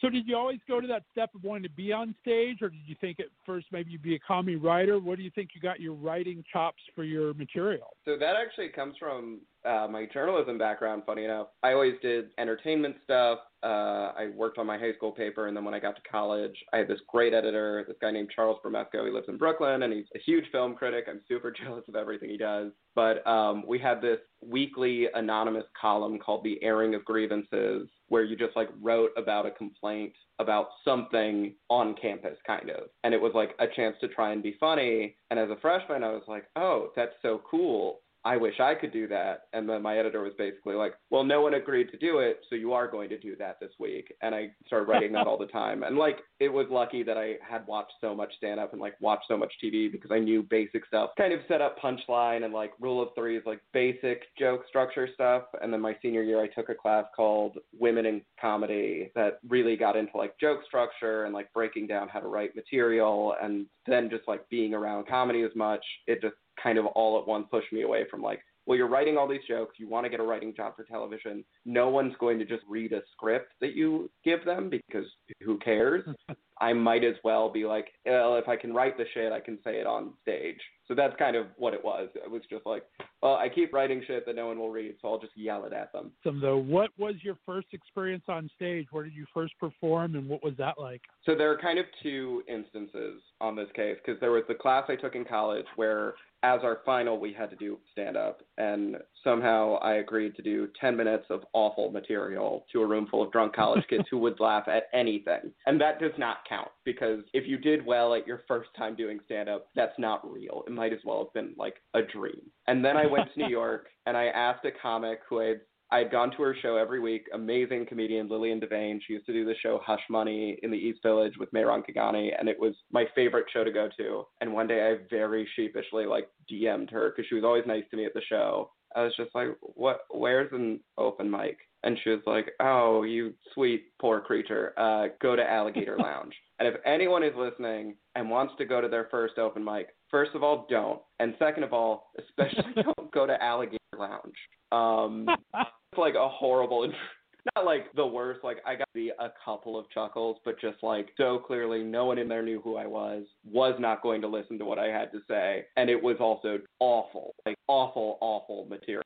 so 0.02 0.10
did 0.10 0.28
you 0.28 0.36
always 0.36 0.60
go 0.68 0.82
to 0.82 0.88
that 0.88 1.04
step 1.12 1.30
of 1.36 1.44
wanting 1.44 1.64
to 1.64 1.70
be 1.70 1.94
on 1.94 2.16
stage, 2.22 2.58
or 2.62 2.70
did 2.70 2.82
you 2.86 2.96
think 3.00 3.20
at 3.20 3.28
first 3.46 3.68
maybe 3.72 3.92
you'd 3.92 4.02
be 4.02 4.16
a 4.16 4.20
comedy 4.20 4.56
writer? 4.56 5.00
What 5.00 5.18
do 5.18 5.24
you 5.24 5.32
think 5.34 5.52
you 5.54 5.62
got 5.62 5.80
your 5.80 5.94
writing 5.94 6.44
chops 6.52 6.82
for 6.96 7.04
your 7.04 7.34
material? 7.36 7.96
So 8.04 8.18
that 8.18 8.34
actually 8.36 8.70
comes 8.70 8.96
from 9.00 9.42
uh, 9.66 9.88
my 9.90 10.06
journalism 10.14 10.58
background. 10.58 11.04
Funny 11.06 11.26
enough, 11.26 11.48
I 11.64 11.74
always 11.74 11.96
did 12.02 12.30
entertainment 12.38 12.96
stuff. 13.04 13.40
Uh, 13.64 14.12
I 14.18 14.30
worked 14.36 14.58
on 14.58 14.68
my 14.68 14.78
high 14.78 14.94
school 14.94 15.12
paper, 15.12 15.48
and 15.48 15.56
then 15.56 15.64
when 15.64 15.74
I 15.74 15.80
got 15.80 15.96
to 15.96 16.02
college, 16.10 16.56
I 16.74 16.78
had 16.78 16.88
this 16.90 17.00
great 17.08 17.34
editor, 17.34 17.86
this 17.88 17.96
guy 18.02 18.12
named 18.12 18.30
Charles 18.36 18.60
Bramesco. 18.64 19.06
He 19.06 19.12
lives 19.12 19.30
in 19.30 19.38
Brooklyn, 19.38 19.84
and 19.84 19.94
he's 19.94 20.06
a 20.16 20.20
huge 20.20 20.46
film 20.52 20.76
critic. 20.76 21.06
I'm 21.10 21.22
super 21.28 21.52
jealous 21.64 21.86
of 21.88 21.96
everything 21.96 22.30
he 22.30 22.38
does. 22.38 22.72
But 22.96 23.26
um, 23.26 23.64
we 23.66 23.80
had 23.80 24.02
this 24.02 24.20
weekly 24.42 25.08
anonymous 25.14 25.66
column 25.80 26.20
called 26.20 26.44
"The 26.44 26.62
Airing 26.62 26.94
of 26.96 27.06
Grievances," 27.06 27.88
where 28.10 28.24
you 28.24 28.36
just 28.36 28.56
like 28.56 28.70
wrote 28.82 29.12
about 29.18 29.46
a 29.46 29.52
complaint 29.52 30.14
about 30.40 30.70
something 30.84 31.54
on 31.70 31.96
campus, 31.96 32.38
kind 32.46 32.70
of. 32.70 32.90
And 33.04 33.14
it 33.14 33.22
was 33.22 33.32
like 33.34 33.56
a 33.60 33.68
chance 33.68 33.96
to 34.02 34.08
try 34.08 34.34
and 34.34 34.44
be 34.44 34.58
funny. 34.60 35.16
And 35.30 35.40
as 35.40 35.50
a 35.50 35.60
freshman, 35.62 36.04
I 36.04 36.10
was 36.10 36.24
like, 36.28 36.46
oh, 36.56 36.90
that's 36.96 37.14
so 37.22 37.42
cool. 37.50 38.02
I 38.26 38.38
wish 38.38 38.60
I 38.60 38.74
could 38.76 38.94
do 38.94 39.08
that. 39.10 39.44
And 39.52 39.68
then 39.68 39.82
my 39.82 39.98
editor 39.98 40.22
was 40.22 40.34
basically 40.38 40.76
like, 40.76 40.94
well, 41.10 41.24
no 41.24 41.42
one 41.42 41.56
agreed 41.56 41.92
to 41.92 41.98
do 41.98 42.20
it, 42.20 42.40
so 42.50 42.56
you 42.56 42.72
are 42.74 42.88
going 42.88 43.10
to 43.10 43.18
do 43.18 43.36
that 43.38 43.60
this 43.60 43.72
week. 43.80 44.14
And 44.22 44.34
I 44.34 44.52
started 44.66 44.88
writing 44.88 45.12
that 45.14 45.28
all 45.28 45.38
the 45.38 45.48
time. 45.48 45.84
And 45.84 45.98
like, 45.98 46.20
it 46.40 46.48
was 46.48 46.68
lucky 46.70 47.04
that 47.04 47.18
I 47.18 47.36
had 47.48 47.68
watched 47.68 47.94
so 48.00 48.16
much 48.16 48.32
stand 48.38 48.60
up 48.60 48.72
and 48.72 48.82
like 48.82 48.96
watched 49.02 49.26
so 49.28 49.38
much 49.38 49.52
TV 49.64 49.92
because 49.92 50.12
I 50.12 50.20
knew 50.20 50.42
basic 50.44 50.86
stuff, 50.86 51.12
kind 51.18 51.34
of 51.34 51.42
set 51.48 51.62
up 51.62 51.78
punchline 51.80 52.46
and 52.46 52.54
like 52.54 52.72
rule 52.80 53.02
of 53.02 53.10
threes, 53.16 53.42
like 53.46 53.60
basic 53.74 54.24
joke 54.40 54.62
structure 54.70 55.10
stuff. 55.14 55.44
And 55.62 55.74
then 55.74 55.82
my 55.82 55.96
senior 56.02 56.24
year, 56.24 56.42
I 56.42 56.48
took 56.48 56.70
a 56.70 56.76
class 56.76 57.06
called 57.16 57.58
Women 57.78 58.06
in 58.06 58.22
Comedy 58.40 59.12
that 59.16 59.40
really 59.48 59.76
got 59.76 59.98
into 59.98 60.16
like 60.16 60.40
joke 60.40 60.62
structure 60.66 61.26
and 61.26 61.34
like 61.34 61.52
breaking 61.54 61.88
down 61.88 62.08
how 62.08 62.20
to 62.20 62.28
write 62.28 62.56
material. 62.56 63.36
And 63.42 63.66
then 63.86 64.10
just 64.10 64.28
like 64.28 64.48
being 64.50 64.74
around 64.74 65.08
comedy 65.08 65.42
as 65.42 65.52
much, 65.56 65.84
it 66.08 66.22
just 66.22 66.36
kind 66.62 66.78
of 66.78 66.86
all 66.88 67.20
at 67.20 67.28
once 67.28 67.48
pushed 67.52 67.72
me 67.72 67.84
away 67.84 68.06
from 68.10 68.22
like, 68.22 68.42
well, 68.66 68.78
you're 68.78 68.88
writing 68.88 69.18
all 69.18 69.28
these 69.28 69.42
jokes. 69.48 69.76
You 69.78 69.90
want 69.90 70.06
to 70.06 70.10
get 70.10 70.20
a 70.20 70.24
writing 70.24 70.54
job 70.56 70.76
for 70.76 70.84
television. 70.84 71.44
No 71.66 71.90
one's 71.90 72.14
going 72.20 72.40
to 72.40 72.46
just 72.46 72.64
read 72.68 72.94
a 72.94 73.02
script 73.12 73.54
that 73.60 73.76
you 73.76 74.10
give 74.24 74.46
them 74.46 74.70
because 74.70 75.06
who 75.42 75.58
cares? 75.60 76.04
I 76.62 76.72
might 76.72 77.04
as 77.04 77.16
well 77.24 77.52
be 77.52 77.66
like, 77.66 77.88
well, 78.06 78.38
if 78.38 78.48
I 78.48 78.56
can 78.56 78.74
write 78.74 78.98
the 78.98 79.06
shit, 79.14 79.34
I 79.34 79.42
can 79.42 79.58
say 79.66 79.80
it 79.80 79.88
on 79.88 80.14
stage. 80.22 80.60
So 80.88 80.94
that's 80.94 81.16
kind 81.18 81.36
of 81.36 81.48
what 81.58 81.74
it 81.74 81.84
was. 81.84 82.10
It 82.16 82.30
was 82.30 82.42
just 82.50 82.66
like, 82.66 82.84
well, 83.22 83.36
I 83.36 83.50
keep 83.50 83.74
writing 83.74 84.04
shit 84.06 84.26
that 84.26 84.36
no 84.36 84.48
one 84.48 84.60
will 84.60 84.70
read, 84.70 84.96
so 85.02 85.10
I'll 85.10 85.20
just 85.20 85.36
yell 85.36 85.66
it 85.66 85.74
at 85.74 85.92
them. 85.92 86.12
So, 86.24 86.32
though, 86.40 86.58
what 86.58 86.92
was 86.98 87.16
your 87.22 87.38
first 87.46 87.68
experience 87.74 88.24
on 88.28 88.50
stage? 88.56 88.88
Where 88.92 89.04
did 89.04 89.14
you 89.14 89.26
first 89.34 89.54
perform, 89.60 90.16
and 90.16 90.28
what 90.30 90.44
was 90.44 90.54
that 90.58 90.76
like? 90.78 91.02
So 91.26 91.36
there 91.36 91.52
are 91.52 91.58
kind 91.58 91.80
of 91.80 91.86
two 92.02 92.44
instances 92.48 93.22
on 93.42 93.56
this 93.56 93.70
case 93.76 93.98
because 94.06 94.20
there 94.20 94.32
was 94.32 94.44
the 94.48 94.56
class 94.56 94.86
I 94.90 94.96
took 94.96 95.16
in 95.16 95.26
college 95.26 95.66
where, 95.76 96.14
as 96.44 96.60
our 96.62 96.80
final, 96.86 97.20
we 97.20 97.32
had 97.32 97.50
to 97.50 97.56
do 97.56 97.80
stand 97.94 98.18
up, 98.18 98.42
and 98.58 98.98
somehow 99.24 99.76
I 99.76 99.96
agreed 99.96 100.36
to 100.36 100.42
do 100.42 100.68
10 100.80 100.96
minutes 100.96 101.26
of 101.30 101.44
awful 101.54 101.90
material 101.90 102.66
to 102.74 102.82
a 102.82 102.86
room 102.86 103.08
full 103.10 103.24
of 103.24 103.32
drunk 103.32 103.56
college 103.56 103.84
kids 103.90 104.04
who 104.12 104.18
would 104.20 104.40
laugh 104.42 104.68
at 104.68 104.84
anything. 104.94 105.54
And 105.66 105.80
that 105.80 106.00
does 106.00 106.12
not 106.18 106.38
count 106.48 106.68
because 106.84 107.24
if 107.34 107.48
you 107.48 107.58
did 107.58 107.86
well 107.86 108.14
at 108.14 108.28
your 108.28 108.42
first 108.46 108.70
time 108.78 108.96
doing 108.96 109.20
stand 109.26 109.48
up, 109.48 109.68
that's 109.74 109.98
not 109.98 110.30
real. 110.30 110.64
It 110.68 110.74
might 110.74 110.92
as 110.92 111.00
well 111.06 111.24
have 111.24 111.34
been 111.34 111.56
like 111.58 111.76
a 111.94 112.02
dream. 112.02 112.42
And 112.68 112.84
then 112.84 112.98
I 112.98 113.06
went 113.06 113.34
to 113.34 113.40
New 113.40 113.50
York 113.50 113.88
and 114.06 114.18
I 114.18 114.26
asked 114.26 114.66
a 114.66 114.72
comic 114.72 115.22
who 115.30 115.42
I 115.42 115.46
had 115.46 115.62
I'd 115.94 116.10
gone 116.10 116.32
to 116.32 116.42
her 116.42 116.56
show 116.60 116.76
every 116.76 117.00
week. 117.00 117.28
Amazing 117.36 117.86
comedian 117.86 118.28
Lillian 118.28 118.60
Devane. 118.60 119.00
She 119.06 119.14
used 119.14 119.28
to 119.28 119.32
do 119.32 119.46
the 119.46 119.54
show 119.62 119.80
Hush 119.86 120.02
Money 120.10 120.58
in 120.64 120.72
the 120.72 120.78
East 120.78 121.02
Village 121.04 121.34
with 121.38 121.52
Mayron 121.52 121.84
Kagani, 121.88 122.32
and 122.38 122.50
it 122.50 122.60
was 122.60 122.74
my 122.92 123.06
favorite 123.14 123.46
show 123.54 123.64
to 123.64 123.72
go 123.72 123.90
to. 123.98 124.26
And 124.42 124.52
one 124.52 124.66
day 124.66 124.90
I 124.90 125.06
very 125.12 125.48
sheepishly 125.56 126.08
like 126.08 126.30
DM'd 126.52 126.90
her 126.90 127.12
because 127.12 127.30
she 127.30 127.36
was 127.36 127.44
always 127.44 127.66
nice 127.68 127.84
to 127.92 127.98
me 127.98 128.06
at 128.06 128.16
the 128.16 128.24
show. 128.28 128.72
I 128.96 129.04
was 129.04 129.16
just 129.16 129.36
like, 129.36 129.50
"What? 129.62 130.02
Where's 130.10 130.52
an 130.52 130.80
open 130.98 131.30
mic?" 131.30 131.60
And 131.84 132.00
she 132.04 132.10
was 132.10 132.22
like, 132.26 132.54
"Oh, 132.60 133.04
you 133.04 133.36
sweet 133.54 133.86
poor 134.02 134.20
creature. 134.20 134.74
Uh, 134.78 135.10
go 135.22 135.36
to 135.36 135.48
Alligator 135.48 135.98
Lounge." 136.00 136.34
And 136.58 136.68
if 136.68 136.82
anyone 136.88 137.24
is 137.24 137.36
listening 137.36 137.98
and 138.16 138.32
wants 138.32 138.56
to 138.58 138.66
go 138.66 138.82
to 138.82 138.88
their 138.88 139.10
first 139.12 139.38
open 139.38 139.64
mic, 139.64 139.90
first 140.10 140.32
of 140.34 140.42
all, 140.42 140.66
don't. 140.72 141.02
And 141.20 141.36
second 141.38 141.64
of 141.64 141.72
all, 141.72 142.10
especially 142.18 142.74
don't 142.82 143.12
go 143.12 143.28
to 143.28 143.44
Alligator 143.44 143.78
Lounge. 143.96 144.38
Um, 144.74 145.28
it's 145.56 145.98
like 145.98 146.16
a 146.16 146.28
horrible, 146.28 146.88
not 147.56 147.66
like 147.66 147.94
the 147.96 148.06
worst. 148.06 148.44
Like 148.44 148.58
I 148.66 148.76
got 148.76 148.88
the 148.94 149.10
a 149.20 149.30
couple 149.44 149.78
of 149.78 149.90
chuckles, 149.92 150.38
but 150.46 150.60
just 150.60 150.82
like 150.82 151.10
so 151.18 151.40
clearly, 151.40 151.84
no 151.84 152.06
one 152.06 152.18
in 152.18 152.28
there 152.28 152.44
knew 152.44 152.62
who 152.62 152.78
I 152.78 152.88
was. 152.88 153.24
Was 153.50 153.76
not 153.80 154.02
going 154.02 154.22
to 154.22 154.28
listen 154.28 154.58
to 154.60 154.66
what 154.66 154.80
I 154.80 154.88
had 154.88 155.12
to 155.12 155.20
say, 155.28 155.66
and 155.78 155.90
it 155.90 156.02
was 156.02 156.18
also 156.20 156.60
awful, 156.80 157.36
like 157.46 157.58
awful, 157.68 158.18
awful 158.22 158.66
material. 158.70 159.04